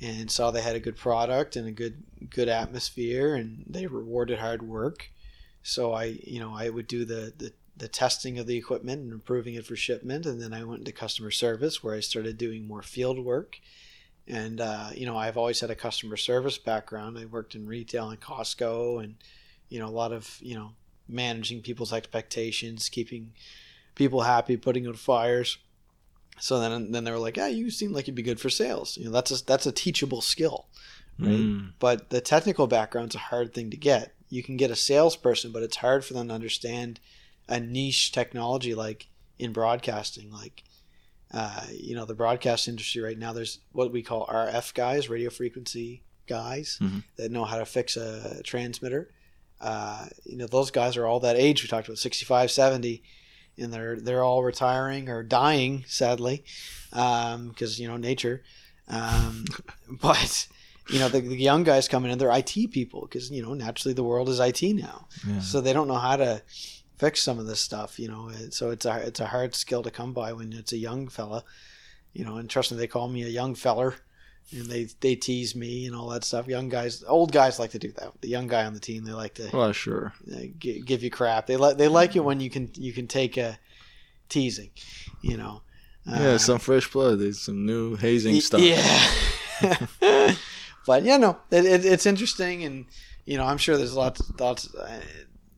and 0.00 0.30
saw 0.30 0.50
they 0.50 0.62
had 0.62 0.76
a 0.76 0.80
good 0.80 0.96
product 0.96 1.56
and 1.56 1.66
a 1.66 1.72
good 1.72 2.04
good 2.30 2.48
atmosphere 2.48 3.34
and 3.34 3.64
they 3.68 3.86
rewarded 3.86 4.38
hard 4.38 4.62
work. 4.62 5.10
So 5.62 5.92
I 5.92 6.04
you 6.22 6.38
know 6.38 6.54
I 6.54 6.68
would 6.68 6.86
do 6.86 7.04
the 7.04 7.32
the, 7.36 7.52
the 7.78 7.88
testing 7.88 8.38
of 8.38 8.46
the 8.46 8.56
equipment 8.56 9.02
and 9.02 9.12
improving 9.12 9.54
it 9.54 9.64
for 9.64 9.76
shipment, 9.76 10.26
and 10.26 10.42
then 10.42 10.52
I 10.52 10.64
went 10.64 10.80
into 10.80 10.92
customer 10.92 11.30
service 11.30 11.82
where 11.82 11.94
I 11.94 12.00
started 12.00 12.36
doing 12.36 12.66
more 12.66 12.82
field 12.82 13.24
work. 13.24 13.58
And 14.26 14.60
uh, 14.60 14.90
you 14.94 15.06
know 15.06 15.16
I've 15.16 15.38
always 15.38 15.60
had 15.60 15.70
a 15.70 15.74
customer 15.74 16.16
service 16.16 16.58
background. 16.58 17.18
I 17.18 17.24
worked 17.24 17.54
in 17.54 17.66
retail 17.66 18.10
and 18.10 18.20
Costco 18.20 19.02
and 19.02 19.14
you 19.68 19.78
know 19.78 19.86
a 19.86 19.90
lot 19.90 20.12
of 20.12 20.38
you 20.40 20.54
know 20.54 20.72
managing 21.08 21.62
people's 21.62 21.92
expectations, 21.92 22.88
keeping 22.88 23.32
people 23.94 24.22
happy, 24.22 24.56
putting 24.56 24.86
out 24.86 24.98
fires. 24.98 25.58
So 26.40 26.60
then, 26.60 26.92
then 26.92 27.04
they 27.04 27.10
were 27.10 27.18
like, 27.18 27.36
"Yeah, 27.36 27.48
you 27.48 27.70
seem 27.70 27.92
like 27.92 28.06
you'd 28.06 28.14
be 28.14 28.22
good 28.22 28.40
for 28.40 28.50
sales. 28.50 28.96
You 28.96 29.06
know, 29.06 29.10
that's 29.10 29.30
a 29.30 29.44
that's 29.44 29.66
a 29.66 29.72
teachable 29.72 30.20
skill, 30.20 30.66
right? 31.18 31.30
Mm. 31.30 31.72
But 31.78 32.10
the 32.10 32.20
technical 32.20 32.66
background's 32.66 33.14
a 33.14 33.18
hard 33.18 33.54
thing 33.54 33.70
to 33.70 33.76
get. 33.76 34.14
You 34.28 34.42
can 34.42 34.56
get 34.56 34.70
a 34.70 34.76
salesperson, 34.76 35.52
but 35.52 35.62
it's 35.62 35.78
hard 35.78 36.04
for 36.04 36.12
them 36.12 36.28
to 36.28 36.34
understand 36.34 37.00
a 37.48 37.58
niche 37.60 38.12
technology 38.12 38.74
like 38.74 39.08
in 39.38 39.52
broadcasting. 39.52 40.30
Like, 40.30 40.64
uh, 41.32 41.64
you 41.72 41.94
know, 41.94 42.04
the 42.04 42.14
broadcast 42.14 42.68
industry 42.68 43.02
right 43.02 43.18
now, 43.18 43.32
there's 43.32 43.60
what 43.72 43.92
we 43.92 44.02
call 44.02 44.26
RF 44.26 44.74
guys, 44.74 45.08
radio 45.08 45.30
frequency 45.30 46.02
guys, 46.26 46.78
Mhm. 46.80 47.04
that 47.16 47.30
know 47.30 47.44
how 47.44 47.58
to 47.58 47.64
fix 47.66 47.96
a 47.96 48.42
transmitter 48.42 49.10
uh, 49.60 50.06
you 50.24 50.36
know 50.36 50.46
those 50.46 50.70
guys 50.70 50.96
are 50.96 51.04
all 51.04 51.18
that 51.18 51.34
age 51.34 51.64
we 51.64 51.68
talked 51.68 51.88
about 51.88 51.98
65 51.98 52.48
70 52.48 53.02
and 53.58 53.72
they're 53.72 53.98
they're 53.98 54.22
all 54.22 54.44
retiring 54.44 55.08
or 55.08 55.24
dying, 55.24 55.84
sadly, 55.88 56.44
because 56.90 57.80
you 57.80 57.88
know 57.88 57.96
nature. 57.96 58.44
Um, 58.86 59.44
but 60.00 60.46
you 60.90 61.00
know 61.00 61.08
the, 61.08 61.20
the 61.20 61.36
young 61.36 61.64
guys 61.64 61.88
coming 61.88 62.10
in, 62.12 62.18
they're 62.18 62.30
IT 62.36 62.70
people 62.70 63.00
because 63.02 63.32
you 63.32 63.42
know 63.42 63.52
naturally 63.54 63.94
the 63.94 64.04
world 64.04 64.28
is 64.28 64.38
IT 64.38 64.62
now, 64.76 65.08
Yeah. 65.26 65.40
so 65.40 65.60
they 65.60 65.72
don't 65.72 65.88
know 65.88 65.96
how 65.96 66.14
to 66.16 66.42
fix 66.98 67.22
some 67.22 67.38
of 67.38 67.46
this 67.46 67.60
stuff. 67.60 67.98
You 67.98 68.08
know, 68.08 68.30
so 68.50 68.70
it's 68.70 68.84
a 68.86 68.96
it's 69.06 69.20
a 69.20 69.26
hard 69.26 69.54
skill 69.54 69.82
to 69.82 69.90
come 69.90 70.12
by 70.12 70.32
when 70.32 70.52
it's 70.52 70.72
a 70.72 70.78
young 70.78 71.08
fella. 71.08 71.44
You 72.12 72.24
know, 72.24 72.36
and 72.36 72.48
trust 72.50 72.72
me, 72.72 72.78
they 72.78 72.86
call 72.86 73.08
me 73.08 73.22
a 73.22 73.28
young 73.28 73.54
feller 73.54 73.94
and 74.50 74.64
they 74.66 74.88
they 75.00 75.14
tease 75.14 75.54
me 75.54 75.86
and 75.86 75.94
all 75.94 76.08
that 76.08 76.24
stuff. 76.24 76.46
Young 76.48 76.68
guys, 76.70 77.04
old 77.06 77.32
guys 77.32 77.58
like 77.58 77.70
to 77.72 77.78
do 77.78 77.92
that. 77.92 78.12
The 78.22 78.28
young 78.28 78.46
guy 78.48 78.64
on 78.64 78.72
the 78.74 78.80
team, 78.80 79.04
they 79.04 79.12
like 79.12 79.34
to 79.34 79.50
Well, 79.52 79.72
sure. 79.72 80.14
give 80.58 81.02
you 81.02 81.10
crap. 81.10 81.46
They 81.46 81.56
like 81.56 81.76
they 81.76 81.86
like 81.88 82.16
it 82.16 82.24
when 82.24 82.40
you 82.40 82.48
can 82.50 82.70
you 82.74 82.92
can 82.92 83.06
take 83.06 83.36
a 83.36 83.58
teasing, 84.30 84.70
you 85.22 85.36
know. 85.36 85.62
yeah, 86.06 86.30
Uh, 86.30 86.38
some 86.38 86.58
fresh 86.58 86.90
blood. 86.90 87.18
There's 87.20 87.40
some 87.40 87.66
new 87.66 87.96
hazing 87.96 88.34
y- 88.34 88.40
stuff. 88.40 88.60
Yeah. 88.62 89.06
but 90.86 91.02
yeah, 91.02 91.16
no, 91.18 91.38
it, 91.50 91.64
it, 91.64 91.84
it's 91.84 92.06
interesting, 92.06 92.64
and 92.64 92.86
you 93.26 93.36
know, 93.36 93.44
I'm 93.44 93.58
sure 93.58 93.76
there's 93.76 93.94
lots 93.94 94.22
lots, 94.40 94.74
uh, 94.74 95.00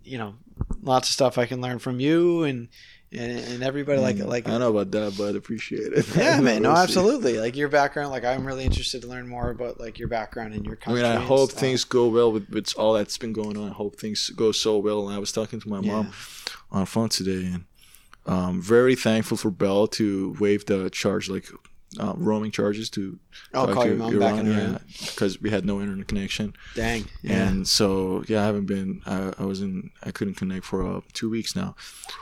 you 0.04 0.18
know, 0.18 0.34
lots 0.82 1.08
of 1.08 1.12
stuff 1.12 1.38
I 1.38 1.46
can 1.46 1.60
learn 1.60 1.78
from 1.78 2.00
you 2.00 2.44
and 2.44 2.68
and, 3.12 3.38
and 3.38 3.62
everybody 3.64 4.00
like 4.00 4.16
Mm, 4.16 4.26
like 4.28 4.48
I 4.48 4.56
know 4.58 4.70
about 4.70 4.92
that, 4.92 5.14
but 5.18 5.34
I 5.34 5.38
appreciate 5.38 5.92
it. 5.92 6.06
yeah, 6.16 6.38
man. 6.40 6.62
No, 6.62 6.70
absolutely. 6.70 7.38
Like 7.40 7.56
your 7.56 7.68
background, 7.68 8.10
like 8.10 8.24
I'm 8.24 8.46
really 8.46 8.64
interested 8.64 9.02
to 9.02 9.08
learn 9.08 9.26
more 9.28 9.50
about 9.50 9.80
like 9.80 9.98
your 9.98 10.06
background 10.06 10.54
and 10.54 10.64
your 10.64 10.76
country. 10.76 11.04
I 11.04 11.08
mean, 11.14 11.22
I 11.22 11.24
hope 11.26 11.50
stuff. 11.50 11.60
things 11.60 11.82
go 11.84 12.06
well 12.08 12.30
with, 12.30 12.48
with 12.50 12.72
all 12.78 12.92
that's 12.94 13.18
been 13.18 13.32
going 13.32 13.56
on. 13.56 13.68
I 13.70 13.72
hope 13.72 13.96
things 13.98 14.30
go 14.30 14.52
so 14.52 14.78
well. 14.78 15.08
And 15.08 15.16
I 15.16 15.18
was 15.18 15.32
talking 15.32 15.60
to 15.60 15.68
my 15.68 15.80
Yeah. 15.80 15.90
mom 15.92 16.12
on 16.70 16.80
the 16.80 16.86
phone 16.86 17.08
today, 17.08 17.46
and 17.46 17.64
um, 18.26 18.62
very 18.62 18.94
thankful 18.94 19.36
for 19.36 19.50
Bell 19.50 19.88
to 19.88 20.36
waive 20.38 20.66
the 20.66 20.88
charge, 20.90 21.28
like 21.28 21.48
uh, 21.98 22.14
roaming 22.16 22.52
charges 22.52 22.88
to 22.90 23.18
I'll 23.52 23.66
talk 23.66 23.74
call 23.74 23.82
to 23.84 23.88
your 23.88 23.98
mom 23.98 24.18
back 24.18 24.38
in 24.38 24.46
yeah, 24.46 24.58
Iran. 24.58 24.80
because 25.00 25.40
we 25.40 25.50
had 25.50 25.64
no 25.64 25.80
internet 25.80 26.06
connection. 26.06 26.54
Dang. 26.74 27.06
Yeah. 27.22 27.48
And 27.48 27.66
so, 27.66 28.22
yeah, 28.28 28.42
I 28.42 28.46
haven't 28.46 28.66
been. 28.66 29.02
I, 29.06 29.32
I 29.38 29.44
was 29.44 29.60
in. 29.60 29.90
I 30.04 30.12
couldn't 30.12 30.34
connect 30.34 30.64
for 30.64 30.86
uh, 30.86 31.00
two 31.12 31.28
weeks 31.28 31.56
now. 31.56 31.74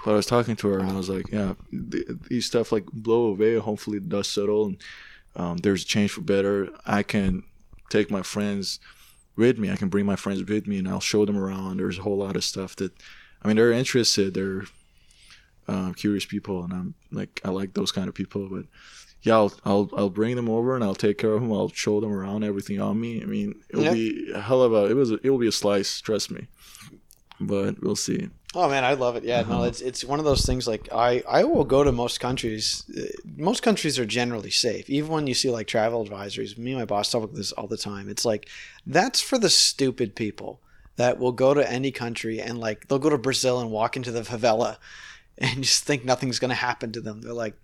But 0.05 0.13
I 0.13 0.15
was 0.15 0.27
talking 0.27 0.57
to 0.57 0.69
her, 0.69 0.79
and 0.79 0.91
I 0.91 0.95
was 0.97 1.11
like, 1.11 1.31
"Yeah, 1.31 1.55
th- 1.71 2.07
these 2.29 2.47
stuff 2.47 2.73
like 2.73 2.87
blow 2.87 3.27
away. 3.27 3.57
Hopefully, 3.57 3.99
the 3.99 4.07
dust 4.07 4.33
settle, 4.33 4.67
and 4.67 4.77
um, 5.37 5.57
there's 5.59 5.83
a 5.83 5.87
change 5.87 6.13
for 6.13 6.23
better. 6.23 6.71
I 6.87 7.03
can 7.03 7.45
take 7.91 8.11
my 8.11 8.23
friends 8.23 8.81
with 9.37 9.59
me. 9.59 9.71
I 9.71 9.77
can 9.77 9.89
bring 9.89 10.07
my 10.07 10.17
friends 10.17 10.43
with 10.43 10.67
me, 10.67 10.79
and 10.79 10.89
I'll 10.89 11.01
show 11.01 11.25
them 11.25 11.39
around. 11.39 11.79
There's 11.79 11.99
a 11.99 12.03
whole 12.03 12.17
lot 12.17 12.37
of 12.37 12.45
stuff 12.45 12.75
that, 12.77 12.93
I 13.43 13.49
mean, 13.49 13.57
they're 13.57 13.73
interested. 13.73 14.35
They're 14.35 14.65
um, 15.69 15.95
curious 15.95 16.25
people, 16.25 16.65
and 16.65 16.73
I'm 16.73 16.95
like, 17.13 17.41
I 17.45 17.51
like 17.51 17.75
those 17.75 17.93
kind 17.93 18.09
of 18.09 18.15
people. 18.15 18.49
But 18.51 18.65
yeah, 19.23 19.35
I'll, 19.37 19.53
I'll 19.65 19.91
I'll 19.97 20.11
bring 20.11 20.37
them 20.37 20.49
over 20.49 20.75
and 20.75 20.85
I'll 20.85 20.95
take 20.95 21.19
care 21.19 21.33
of 21.33 21.41
them. 21.43 21.53
I'll 21.53 21.69
show 21.71 22.01
them 22.01 22.13
around 22.13 22.45
everything 22.45 22.81
on 22.81 23.01
me. 23.01 23.21
I 23.23 23.27
mean, 23.27 23.55
it'll 23.71 23.85
Yeah. 23.85 23.93
be 23.93 24.31
a 24.35 24.41
hell 24.41 24.63
of 24.63 24.73
a 24.73 24.87
it 24.87 24.95
was 24.95 25.11
it 25.11 25.29
will 25.31 25.39
be 25.39 25.49
a 25.49 25.53
slice, 25.53 26.01
trust 26.01 26.31
me. 26.31 26.47
But 27.41 27.83
we'll 27.83 27.97
see. 27.97 28.29
Oh 28.55 28.69
man, 28.69 28.83
I 28.83 28.95
love 28.95 29.15
it. 29.17 29.25
Yeah, 29.25 29.43
no, 29.43 29.57
Uh-huh. 29.59 29.65
it's 29.65 29.81
it's 29.81 30.05
one 30.05 30.19
of 30.19 30.25
those 30.25 30.45
things. 30.47 30.67
Like 30.67 30.89
I 30.93 31.23
I 31.29 31.45
will 31.45 31.65
go 31.65 31.85
to 31.85 31.93
most 31.93 32.19
countries. 32.19 32.85
Uh, 32.97 33.03
Most 33.37 33.63
countries 33.63 33.99
are 33.99 34.07
generally 34.07 34.51
safe. 34.51 34.89
Even 34.91 35.11
when 35.11 35.27
you 35.27 35.35
see 35.35 35.51
like 35.51 35.67
travel 35.67 36.05
advisories, 36.05 36.57
me 36.59 36.71
and 36.73 36.81
my 36.81 36.85
boss 36.87 37.11
talk 37.11 37.23
about 37.25 37.37
this 37.37 37.53
all 37.53 37.67
the 37.69 37.77
time. 37.77 38.09
It's 38.09 38.25
like 38.25 38.49
that's 38.87 39.21
for 39.21 39.39
the 39.39 39.51
stupid 39.51 40.15
people 40.17 40.61
that 40.97 41.19
will 41.19 41.31
go 41.33 41.55
to 41.55 41.71
any 41.71 41.93
country 41.93 42.41
and 42.41 42.59
like 42.59 42.89
they'll 42.89 42.99
go 42.99 43.11
to 43.11 43.19
Brazil 43.19 43.61
and 43.61 43.71
walk 43.71 43.97
into 43.97 44.11
the 44.11 44.23
favela 44.23 44.79
and 45.41 45.63
just 45.63 45.85
think 45.85 46.05
nothing's 46.05 46.39
going 46.39 46.49
to 46.51 46.55
happen 46.55 46.93
to 46.93 47.01
them. 47.01 47.21
They're 47.21 47.33
like, 47.33 47.55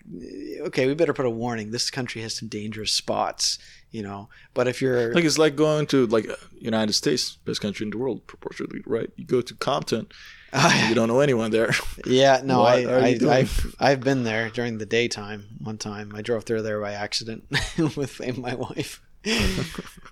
okay, 0.61 0.87
we 0.87 0.95
better 0.95 1.13
put 1.13 1.27
a 1.27 1.31
warning. 1.31 1.71
This 1.71 1.91
country 1.91 2.23
has 2.23 2.37
some 2.37 2.49
dangerous 2.49 2.93
spots, 2.93 3.59
you 3.91 4.03
know. 4.03 4.29
But 4.55 4.69
if 4.69 4.81
you're 4.81 5.13
Like 5.13 5.25
it's 5.25 5.39
like 5.39 5.57
going 5.57 5.87
to 5.89 6.07
like 6.07 6.27
United 6.59 6.93
States, 6.93 7.37
best 7.45 7.61
country 7.61 7.85
in 7.85 7.91
the 7.91 7.99
world, 7.99 8.27
proportionally, 8.27 8.83
right? 8.87 9.11
You 9.17 9.25
go 9.25 9.41
to 9.41 9.55
Compton, 9.55 10.07
and 10.53 10.89
you 10.89 10.95
don't 10.95 11.09
know 11.09 11.21
anyone 11.21 11.51
there. 11.51 11.73
Yeah, 12.07 12.41
no, 12.45 12.63
I, 12.63 12.85
I, 12.85 13.19
I've 13.29 13.75
I've 13.81 14.01
been 14.01 14.23
there 14.23 14.51
during 14.51 14.79
the 14.79 14.87
daytime. 14.87 15.45
One 15.61 15.79
time, 15.79 16.13
I 16.15 16.23
drove 16.23 16.45
through 16.45 16.63
there 16.63 16.81
by 16.81 16.93
accident 16.93 17.45
with 17.97 18.21
my 18.39 18.55
wife. 18.55 19.01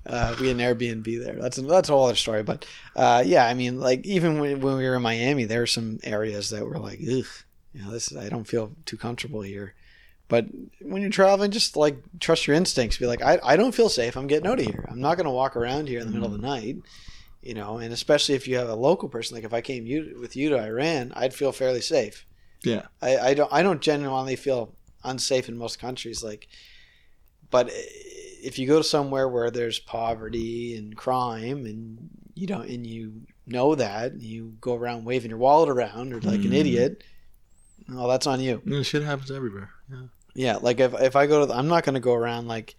uh, 0.06 0.34
we 0.40 0.48
had 0.48 0.56
an 0.56 0.62
Airbnb 0.62 1.22
there. 1.22 1.36
That's 1.38 1.58
that's 1.58 1.88
a 1.90 1.92
whole 1.92 2.06
other 2.06 2.16
story. 2.16 2.42
But 2.42 2.66
uh, 2.96 3.22
yeah, 3.24 3.46
I 3.46 3.54
mean, 3.54 3.78
like 3.78 4.04
even 4.06 4.40
when, 4.40 4.60
when 4.60 4.78
we 4.78 4.88
were 4.88 4.96
in 4.96 5.02
Miami, 5.02 5.44
there 5.44 5.60
were 5.60 5.66
some 5.66 6.00
areas 6.02 6.50
that 6.50 6.64
were 6.64 6.78
like, 6.78 6.98
ugh, 7.06 7.26
you 7.74 7.82
know, 7.84 7.90
this 7.90 8.14
I 8.16 8.28
don't 8.28 8.44
feel 8.46 8.72
too 8.86 8.96
comfortable 8.96 9.42
here. 9.42 9.74
But 10.28 10.46
when 10.80 11.02
you're 11.02 11.10
traveling, 11.10 11.50
just 11.50 11.76
like 11.76 11.96
trust 12.20 12.46
your 12.46 12.56
instincts. 12.56 12.96
Be 12.98 13.06
like, 13.06 13.22
I, 13.22 13.38
I 13.42 13.56
don't 13.56 13.74
feel 13.74 13.88
safe. 13.90 14.16
I'm 14.16 14.26
getting 14.26 14.46
out 14.46 14.60
of 14.60 14.64
here. 14.64 14.86
I'm 14.90 15.00
not 15.00 15.16
going 15.16 15.26
to 15.26 15.30
walk 15.30 15.56
around 15.56 15.88
here 15.88 16.00
in 16.00 16.06
the 16.06 16.12
middle 16.12 16.26
of 16.26 16.32
the 16.32 16.46
night 16.46 16.76
you 17.44 17.54
know 17.54 17.78
and 17.78 17.92
especially 17.92 18.36
if 18.36 18.46
you 18.46 18.56
have 18.56 18.68
a 18.68 18.74
local 18.76 19.08
person 19.08 19.34
like 19.34 19.42
if 19.42 19.52
i 19.52 19.60
came 19.60 19.84
you, 19.84 20.16
with 20.20 20.36
you 20.36 20.48
to 20.48 20.56
iran 20.56 21.12
i'd 21.16 21.34
feel 21.34 21.50
fairly 21.50 21.80
safe 21.80 22.24
Yeah. 22.62 22.82
I, 23.00 23.16
I 23.18 23.34
don't 23.34 23.52
i 23.52 23.64
don't 23.64 23.80
genuinely 23.82 24.36
feel 24.36 24.76
unsafe 25.02 25.48
in 25.48 25.58
most 25.58 25.80
countries 25.80 26.22
like 26.22 26.46
but 27.50 27.68
if 27.72 28.60
you 28.60 28.68
go 28.68 28.78
to 28.78 28.84
somewhere 28.84 29.28
where 29.28 29.50
there's 29.50 29.80
poverty 29.80 30.76
and 30.76 30.96
crime 30.96 31.66
and 31.66 31.98
you 32.34 32.46
don't 32.46 32.68
and 32.68 32.86
you 32.86 33.22
know 33.48 33.74
that 33.74 34.12
and 34.12 34.22
you 34.22 34.54
go 34.60 34.76
around 34.76 35.04
waving 35.04 35.30
your 35.30 35.38
wallet 35.40 35.68
around 35.68 36.12
or 36.12 36.20
like 36.20 36.44
an 36.44 36.52
Mm. 36.52 36.60
idiot 36.60 37.02
well 37.88 38.08
that's 38.08 38.26
on 38.26 38.40
you 38.40 38.60
know, 38.64 38.82
shit 38.82 39.02
happens 39.02 39.30
everywhere. 39.30 39.70
Yeah. 39.90 40.02
yeah, 40.34 40.56
like 40.56 40.80
if 40.80 40.94
if 41.00 41.16
I 41.16 41.26
go 41.26 41.40
to, 41.40 41.46
the, 41.46 41.54
I'm 41.54 41.68
not 41.68 41.84
going 41.84 41.94
to 41.94 42.00
go 42.00 42.14
around 42.14 42.48
like 42.48 42.74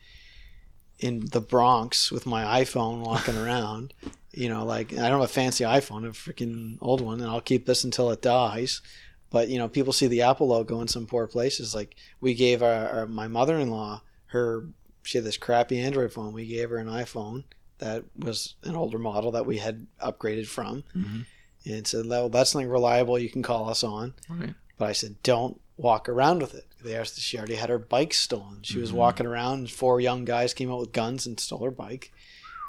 in 1.00 1.26
the 1.32 1.42
Bronx 1.42 2.12
with 2.12 2.26
my 2.26 2.64
iPhone 2.64 3.00
walking 3.06 3.38
around. 3.46 3.94
You 4.32 4.50
know, 4.50 4.66
like 4.66 4.94
I 4.94 5.10
don't 5.10 5.20
have 5.22 5.22
a 5.22 5.28
fancy 5.28 5.64
iPhone, 5.64 6.06
a 6.08 6.12
freaking 6.12 6.78
old 6.82 7.02
one, 7.02 7.22
and 7.22 7.30
I'll 7.30 7.42
keep 7.42 7.66
this 7.66 7.84
until 7.84 8.10
it 8.12 8.22
dies. 8.22 8.82
But 9.30 9.48
you 9.50 9.58
know, 9.58 9.68
people 9.68 9.94
see 9.94 10.08
the 10.08 10.22
Apple 10.24 10.48
logo 10.48 10.82
in 10.82 10.88
some 10.88 11.06
poor 11.06 11.28
places. 11.28 11.74
Like 11.76 11.96
we 12.22 12.34
gave 12.34 12.62
our, 12.64 12.90
our 12.90 13.06
my 13.08 13.28
mother-in-law 13.28 14.02
her 14.28 14.66
she 15.04 15.18
had 15.18 15.26
this 15.26 15.38
crappy 15.38 15.80
Android 15.80 16.14
phone. 16.14 16.34
We 16.34 16.48
gave 16.48 16.70
her 16.70 16.78
an 16.78 16.88
iPhone 16.88 17.44
that 17.80 18.06
was 18.18 18.56
an 18.64 18.76
older 18.76 18.98
model 18.98 19.32
that 19.32 19.46
we 19.46 19.58
had 19.58 19.86
upgraded 20.02 20.48
from, 20.48 20.84
Mm-hmm. 20.96 21.22
and 21.66 21.86
said, 21.86 22.06
"Well, 22.08 22.30
that's 22.30 22.52
something 22.52 22.70
reliable. 22.70 23.20
You 23.20 23.30
can 23.30 23.44
call 23.44 23.70
us 23.70 23.84
on." 23.84 24.14
Right. 24.30 24.54
But 24.78 24.90
I 24.90 24.94
said, 24.94 25.22
don't 25.24 25.60
walk 25.78 26.08
around 26.10 26.41
with 26.41 26.54
it. 26.54 26.66
They 26.84 26.95
asked, 26.95 27.20
she 27.20 27.38
already 27.38 27.56
had 27.56 27.70
her 27.70 27.78
bike 27.80 28.14
stolen. 28.14 28.60
She 28.64 28.78
was 28.80 28.91
Mhm. 28.91 28.95
walking 28.95 29.26
around, 29.26 29.60
and 29.60 29.72
four 29.72 30.02
young 30.02 30.26
guys 30.26 30.54
came 30.54 30.72
out 30.72 30.80
with 30.80 30.91
guns 30.91 31.26
and 31.26 31.40
stole 31.40 31.64
her 31.64 31.72
bike. 31.72 32.12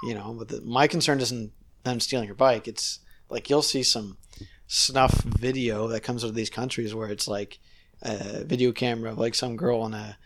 You 0.05 0.14
know, 0.14 0.35
but 0.39 0.48
the, 0.48 0.60
my 0.60 0.86
concern 0.86 1.20
isn't 1.20 1.52
them 1.82 2.01
stealing 2.01 2.28
her 2.28 2.35
bike. 2.35 2.68
It's 2.68 3.01
like 3.31 3.48
you'll 3.51 3.62
see 3.62 3.82
some 3.82 4.18
snuff 4.66 5.22
video 5.22 5.89
that 5.89 6.02
comes 6.02 6.24
out 6.24 6.28
of 6.28 6.35
these 6.35 6.51
countries 6.51 6.94
where 6.94 7.09
it's 7.09 7.28
like 7.28 7.59
a 8.02 8.44
video 8.44 8.72
camera 8.72 9.12
of 9.12 9.18
like 9.18 9.35
some 9.35 9.56
girl 9.56 9.85
in 9.86 9.94
a 9.94 10.16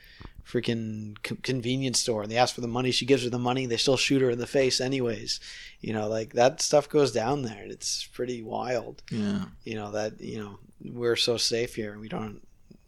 freaking 0.47 1.15
co- 1.23 1.37
convenience 1.43 2.01
store 2.01 2.23
and 2.23 2.31
they 2.33 2.37
ask 2.37 2.55
for 2.55 2.61
the 2.63 2.67
money 2.69 2.91
she 2.91 3.05
gives 3.05 3.23
her 3.23 3.29
the 3.31 3.39
money 3.39 3.67
they 3.67 3.77
still 3.77 3.97
shoot 3.99 4.23
her 4.23 4.31
in 4.31 4.39
the 4.39 4.47
face 4.47 4.81
anyways 4.81 5.39
you 5.81 5.93
know 5.93 6.09
like 6.09 6.33
that 6.33 6.63
stuff 6.63 6.89
goes 6.89 7.13
down 7.13 7.43
there 7.43 7.63
and 7.63 7.71
it's 7.71 8.07
pretty 8.07 8.43
wild 8.43 9.03
Yeah. 9.11 9.45
you 9.65 9.75
know 9.75 9.91
that 9.93 10.21
you 10.21 10.39
know 10.39 10.59
we're 10.85 11.17
so 11.17 11.37
safe 11.37 11.75
here 11.75 11.99
we 11.99 12.09
don't 12.09 12.41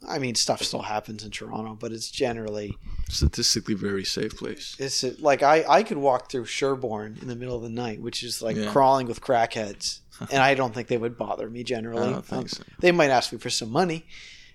i 0.08 0.18
mean 0.18 0.34
stuff 0.34 0.62
still 0.62 0.82
happens 0.82 1.24
in 1.24 1.30
toronto 1.30 1.76
but 1.78 1.92
it's 1.92 2.10
generally 2.10 2.76
Statistically 3.08 3.74
very 3.74 4.04
safe 4.04 4.36
place. 4.36 4.76
it's 4.78 5.02
like 5.20 5.42
i 5.42 5.64
i 5.68 5.82
could 5.82 5.98
walk 5.98 6.30
through 6.30 6.44
sherbourne 6.46 7.18
in 7.20 7.28
the 7.28 7.36
middle 7.36 7.56
of 7.56 7.62
the 7.62 7.68
night 7.68 8.00
which 8.00 8.22
is 8.22 8.40
like 8.40 8.56
Yeah. 8.56 8.70
crawling 8.70 9.06
with 9.06 9.20
crackheads 9.20 10.00
and 10.30 10.42
i 10.42 10.54
don't 10.54 10.72
think 10.74 10.88
they 10.88 10.96
would 10.98 11.18
bother 11.18 11.50
me 11.50 11.60
I 11.60 11.64
generally 11.64 12.12
don't 12.12 12.24
think 12.24 12.42
Um, 12.42 12.48
so. 12.48 12.62
they 12.78 12.92
might 12.92 13.10
ask 13.10 13.32
me 13.32 13.38
for 13.38 13.50
some 13.50 13.70
money 13.70 14.06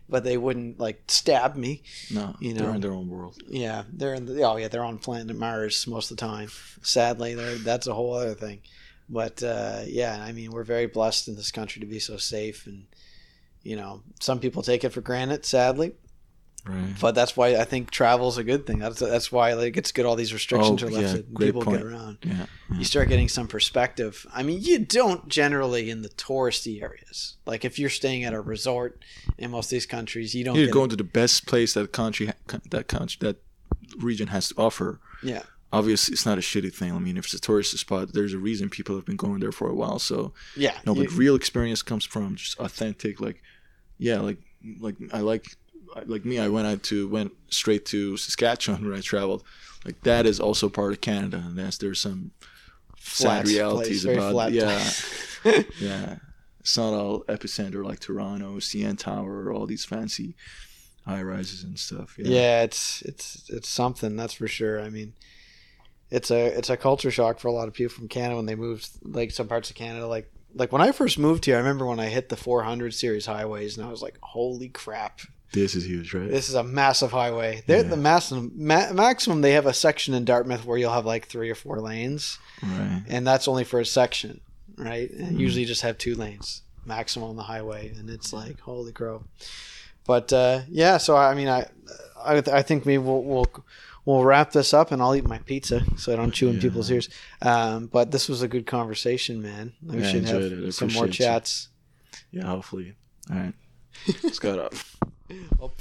but 0.07 0.23
they 0.23 0.37
wouldn't 0.37 0.79
like 0.79 1.03
stab 1.07 1.55
me 1.55 1.81
No, 2.11 2.35
you 2.39 2.53
they're 2.53 2.67
know. 2.67 2.73
in 2.75 2.81
their 2.81 2.93
own 2.93 3.09
world. 3.09 3.41
yeah 3.47 3.83
they're 3.91 4.13
in 4.13 4.25
the 4.27 4.41
oh 4.43 4.55
yeah 4.55 4.67
they're 4.69 4.83
on 4.83 4.97
planet 4.99 5.35
mars 5.35 5.85
most 5.87 6.09
of 6.11 6.17
the 6.17 6.25
time 6.25 6.47
sadly 6.81 7.35
that's 7.35 7.87
a 7.87 7.93
whole 7.93 8.13
other 8.13 8.33
thing 8.35 8.61
but 9.09 9.43
uh, 9.43 9.81
yeah 9.85 10.23
i 10.23 10.31
mean 10.31 10.51
we're 10.51 10.63
very 10.63 10.87
blessed 10.87 11.27
in 11.27 11.35
this 11.35 11.51
country 11.51 11.79
to 11.81 11.85
be 11.85 11.99
so 11.99 12.17
safe 12.17 12.65
and 12.67 12.85
you 13.65 13.75
know 13.75 14.01
some 14.21 14.39
people 14.39 14.61
take 14.63 14.83
it 14.85 14.91
for 14.91 15.01
granted 15.01 15.43
sadly 15.45 15.93
Right. 16.67 16.95
but 16.99 17.13
that's 17.13 17.37
why 17.37 17.57
i 17.57 17.63
think 17.63 17.91
travel 17.91 18.27
is 18.27 18.39
a 18.39 18.43
good 18.43 18.65
thing 18.65 18.79
that's 18.79 18.97
that's 18.99 19.31
why 19.31 19.53
like 19.53 19.77
it's 19.77 19.91
good 19.91 20.03
all 20.07 20.15
these 20.15 20.33
restrictions 20.33 20.81
Oh, 20.81 20.87
are 20.87 20.89
lifted 20.89 21.31
great 21.31 21.47
people 21.49 21.61
point. 21.61 21.77
get 21.77 21.85
around 21.85 22.17
Yeah. 22.23 22.47
you 22.75 22.83
start 22.83 23.07
getting 23.07 23.27
some 23.29 23.47
perspective 23.47 24.25
i 24.33 24.41
mean 24.41 24.61
you 24.63 24.79
don't 24.79 25.27
generally 25.27 25.91
in 25.91 26.01
the 26.01 26.09
touristy 26.09 26.81
areas 26.81 27.37
like 27.45 27.65
if 27.65 27.77
you're 27.77 27.91
staying 27.91 28.23
at 28.23 28.33
a 28.33 28.41
resort 28.41 29.03
in 29.37 29.51
most 29.51 29.67
of 29.67 29.71
these 29.77 29.85
countries 29.85 30.33
you 30.33 30.43
don't 30.43 30.55
You're 30.55 30.65
get 30.65 30.73
going 30.73 30.89
to 30.89 30.95
the 30.95 31.03
best 31.21 31.45
place 31.45 31.75
that 31.75 31.91
country 31.91 32.31
that 32.71 32.87
country 32.87 33.17
that 33.21 33.37
region 33.99 34.27
has 34.29 34.49
to 34.49 34.55
offer. 34.57 34.99
yeah 35.21 35.43
Obviously, 35.73 36.13
it's 36.13 36.25
not 36.25 36.37
a 36.37 36.41
shitty 36.41 36.73
thing. 36.73 36.93
I 36.93 36.99
mean, 36.99 37.17
if 37.17 37.25
it's 37.25 37.33
a 37.33 37.39
tourist 37.39 37.77
spot, 37.77 38.13
there's 38.13 38.33
a 38.33 38.37
reason 38.37 38.69
people 38.69 38.95
have 38.95 39.03
been 39.03 39.17
going 39.17 39.39
there 39.41 39.51
for 39.51 39.67
a 39.69 39.75
while. 39.75 39.99
So 39.99 40.31
yeah 40.55 40.75
no, 40.85 40.95
but 40.95 41.11
you- 41.11 41.17
real 41.17 41.35
experience 41.35 41.81
comes 41.81 42.05
from 42.05 42.35
just 42.37 42.57
authentic, 42.59 43.19
like, 43.19 43.41
yeah, 43.97 44.19
like 44.19 44.37
like 44.79 44.95
I 45.13 45.19
like 45.19 45.45
like 46.05 46.25
me. 46.25 46.39
I 46.39 46.49
went 46.49 46.67
out 46.67 46.83
to 46.83 47.07
went 47.07 47.31
straight 47.49 47.85
to 47.87 48.17
Saskatchewan 48.17 48.87
when 48.87 48.97
I 48.97 49.01
traveled. 49.01 49.43
Like 49.85 50.01
that 50.01 50.25
is 50.25 50.39
also 50.39 50.69
part 50.69 50.93
of 50.93 51.01
Canada, 51.01 51.43
and 51.45 51.57
that's 51.57 51.77
there's 51.77 51.99
some 51.99 52.31
sad 52.97 53.45
Flat 53.45 53.47
realities 53.47 54.03
place, 54.03 54.17
about 54.17 54.31
flat 54.31 54.51
yeah 54.51 54.91
yeah. 55.79 56.15
It's 56.59 56.75
not 56.77 56.95
all 56.95 57.19
epicenter 57.25 57.85
like 57.85 57.99
Toronto, 57.99 58.55
CN 58.55 58.97
Tower, 58.97 59.53
all 59.53 59.67
these 59.67 59.85
fancy 59.85 60.35
high 61.05 61.21
rises 61.21 61.63
and 61.63 61.77
stuff. 61.77 62.15
Yeah. 62.17 62.27
yeah, 62.27 62.63
it's 62.63 63.03
it's 63.03 63.47
it's 63.49 63.69
something 63.69 64.15
that's 64.15 64.33
for 64.33 64.47
sure. 64.47 64.81
I 64.81 64.89
mean, 64.89 65.13
it's 66.09 66.31
a 66.31 66.47
it's 66.57 66.71
a 66.71 66.77
culture 66.77 67.11
shock 67.11 67.39
for 67.39 67.49
a 67.49 67.51
lot 67.51 67.67
of 67.67 67.75
people 67.75 67.93
from 67.93 68.07
Canada 68.07 68.35
when 68.35 68.47
they 68.47 68.55
moved 68.55 68.89
like 69.03 69.29
some 69.29 69.47
parts 69.47 69.69
of 69.69 69.75
Canada. 69.75 70.07
Like 70.07 70.31
like 70.55 70.71
when 70.71 70.81
I 70.81 70.91
first 70.91 71.19
moved 71.19 71.45
here, 71.45 71.55
I 71.55 71.59
remember 71.59 71.85
when 71.85 71.99
I 71.99 72.05
hit 72.07 72.29
the 72.29 72.37
400 72.37 72.93
series 72.93 73.25
highways, 73.25 73.77
and 73.77 73.85
I 73.85 73.89
was 73.91 74.01
like, 74.01 74.17
"Holy 74.21 74.69
crap! 74.69 75.19
This 75.51 75.75
is 75.75 75.85
huge, 75.85 76.13
right? 76.13 76.29
This 76.29 76.49
is 76.49 76.55
a 76.55 76.63
massive 76.63 77.11
highway." 77.11 77.63
They're 77.67 77.83
Yeah. 77.83 77.89
the 77.89 77.97
maximum 77.97 78.51
ma- 78.55 78.91
maximum. 78.93 79.41
They 79.41 79.51
have 79.53 79.65
a 79.65 79.73
section 79.73 80.13
in 80.13 80.25
Dartmouth 80.25 80.65
where 80.65 80.77
you'll 80.77 80.93
have 80.93 81.05
like 81.05 81.27
three 81.27 81.49
or 81.49 81.55
four 81.55 81.79
lanes, 81.81 82.39
right. 82.63 83.03
and 83.07 83.25
that's 83.27 83.47
only 83.47 83.63
for 83.63 83.79
a 83.79 83.85
section, 83.85 84.39
right? 84.77 85.09
And 85.11 85.37
Mhm. 85.37 85.39
Usually, 85.39 85.61
you 85.61 85.67
just 85.67 85.81
have 85.83 85.97
two 85.97 86.15
lanes 86.15 86.61
maximum 86.85 87.29
on 87.29 87.35
the 87.35 87.43
highway, 87.43 87.91
and 87.97 88.09
it's 88.09 88.31
like, 88.33 88.59
"Holy 88.61 88.91
crow!" 88.91 89.23
But 90.07 90.31
uh, 90.33 90.61
yeah, 90.69 90.97
so 90.97 91.15
I 91.15 91.33
mean, 91.35 91.47
I 91.49 91.65
I, 92.23 92.37
I 92.51 92.61
think 92.63 92.85
maybe 92.85 92.97
we'll, 92.99 93.21
we'll 93.23 93.45
we'll 94.05 94.23
wrap 94.23 94.51
this 94.51 94.73
up, 94.73 94.91
and 94.91 95.01
I'll 95.01 95.15
eat 95.15 95.27
my 95.27 95.39
pizza 95.39 95.81
so 95.97 96.13
I 96.13 96.15
don't 96.15 96.31
chew 96.31 96.47
in 96.49 96.55
Yeah. 96.55 96.61
people's 96.61 96.89
ears. 96.91 97.09
Um, 97.41 97.87
but 97.87 98.11
this 98.11 98.29
was 98.29 98.41
a 98.41 98.47
good 98.47 98.65
conversation, 98.65 99.41
man. 99.41 99.73
We 99.83 99.99
Yeah, 100.01 100.07
should 100.09 100.25
have. 100.25 100.73
Some 100.73 100.89
more 100.93 101.05
appreciate 101.05 101.25
you. 101.27 101.33
chats. 101.33 101.69
Yeah, 102.31 102.45
hopefully. 102.45 102.95
All 103.31 103.37
right. 103.37 103.53
Let's 104.23 104.39
go 104.39 104.59
up. 104.59 104.73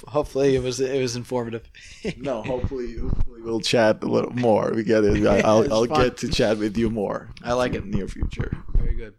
Hopefully, 0.08 0.56
it 0.56 0.62
was 0.62 0.80
it 0.80 1.02
was 1.02 1.16
informative. 1.16 1.68
No, 2.16 2.40
hopefully, 2.40 2.96
hopefully 2.96 3.42
we'll 3.42 3.60
chat 3.60 4.02
a 4.02 4.06
little 4.06 4.32
more. 4.32 4.72
We 4.74 4.84
get 4.84 5.04
it. 5.04 5.26
I'll, 5.44 5.70
I'll 5.70 5.84
fun. 5.84 6.00
get 6.02 6.16
to 6.18 6.28
chat 6.28 6.56
with 6.56 6.78
you 6.78 6.88
more. 6.88 7.28
I 7.42 7.52
like 7.52 7.74
it 7.74 7.82
in 7.84 7.90
the 7.90 7.98
near 7.98 8.08
future. 8.08 8.56
Very 8.74 8.94
good. 8.94 9.14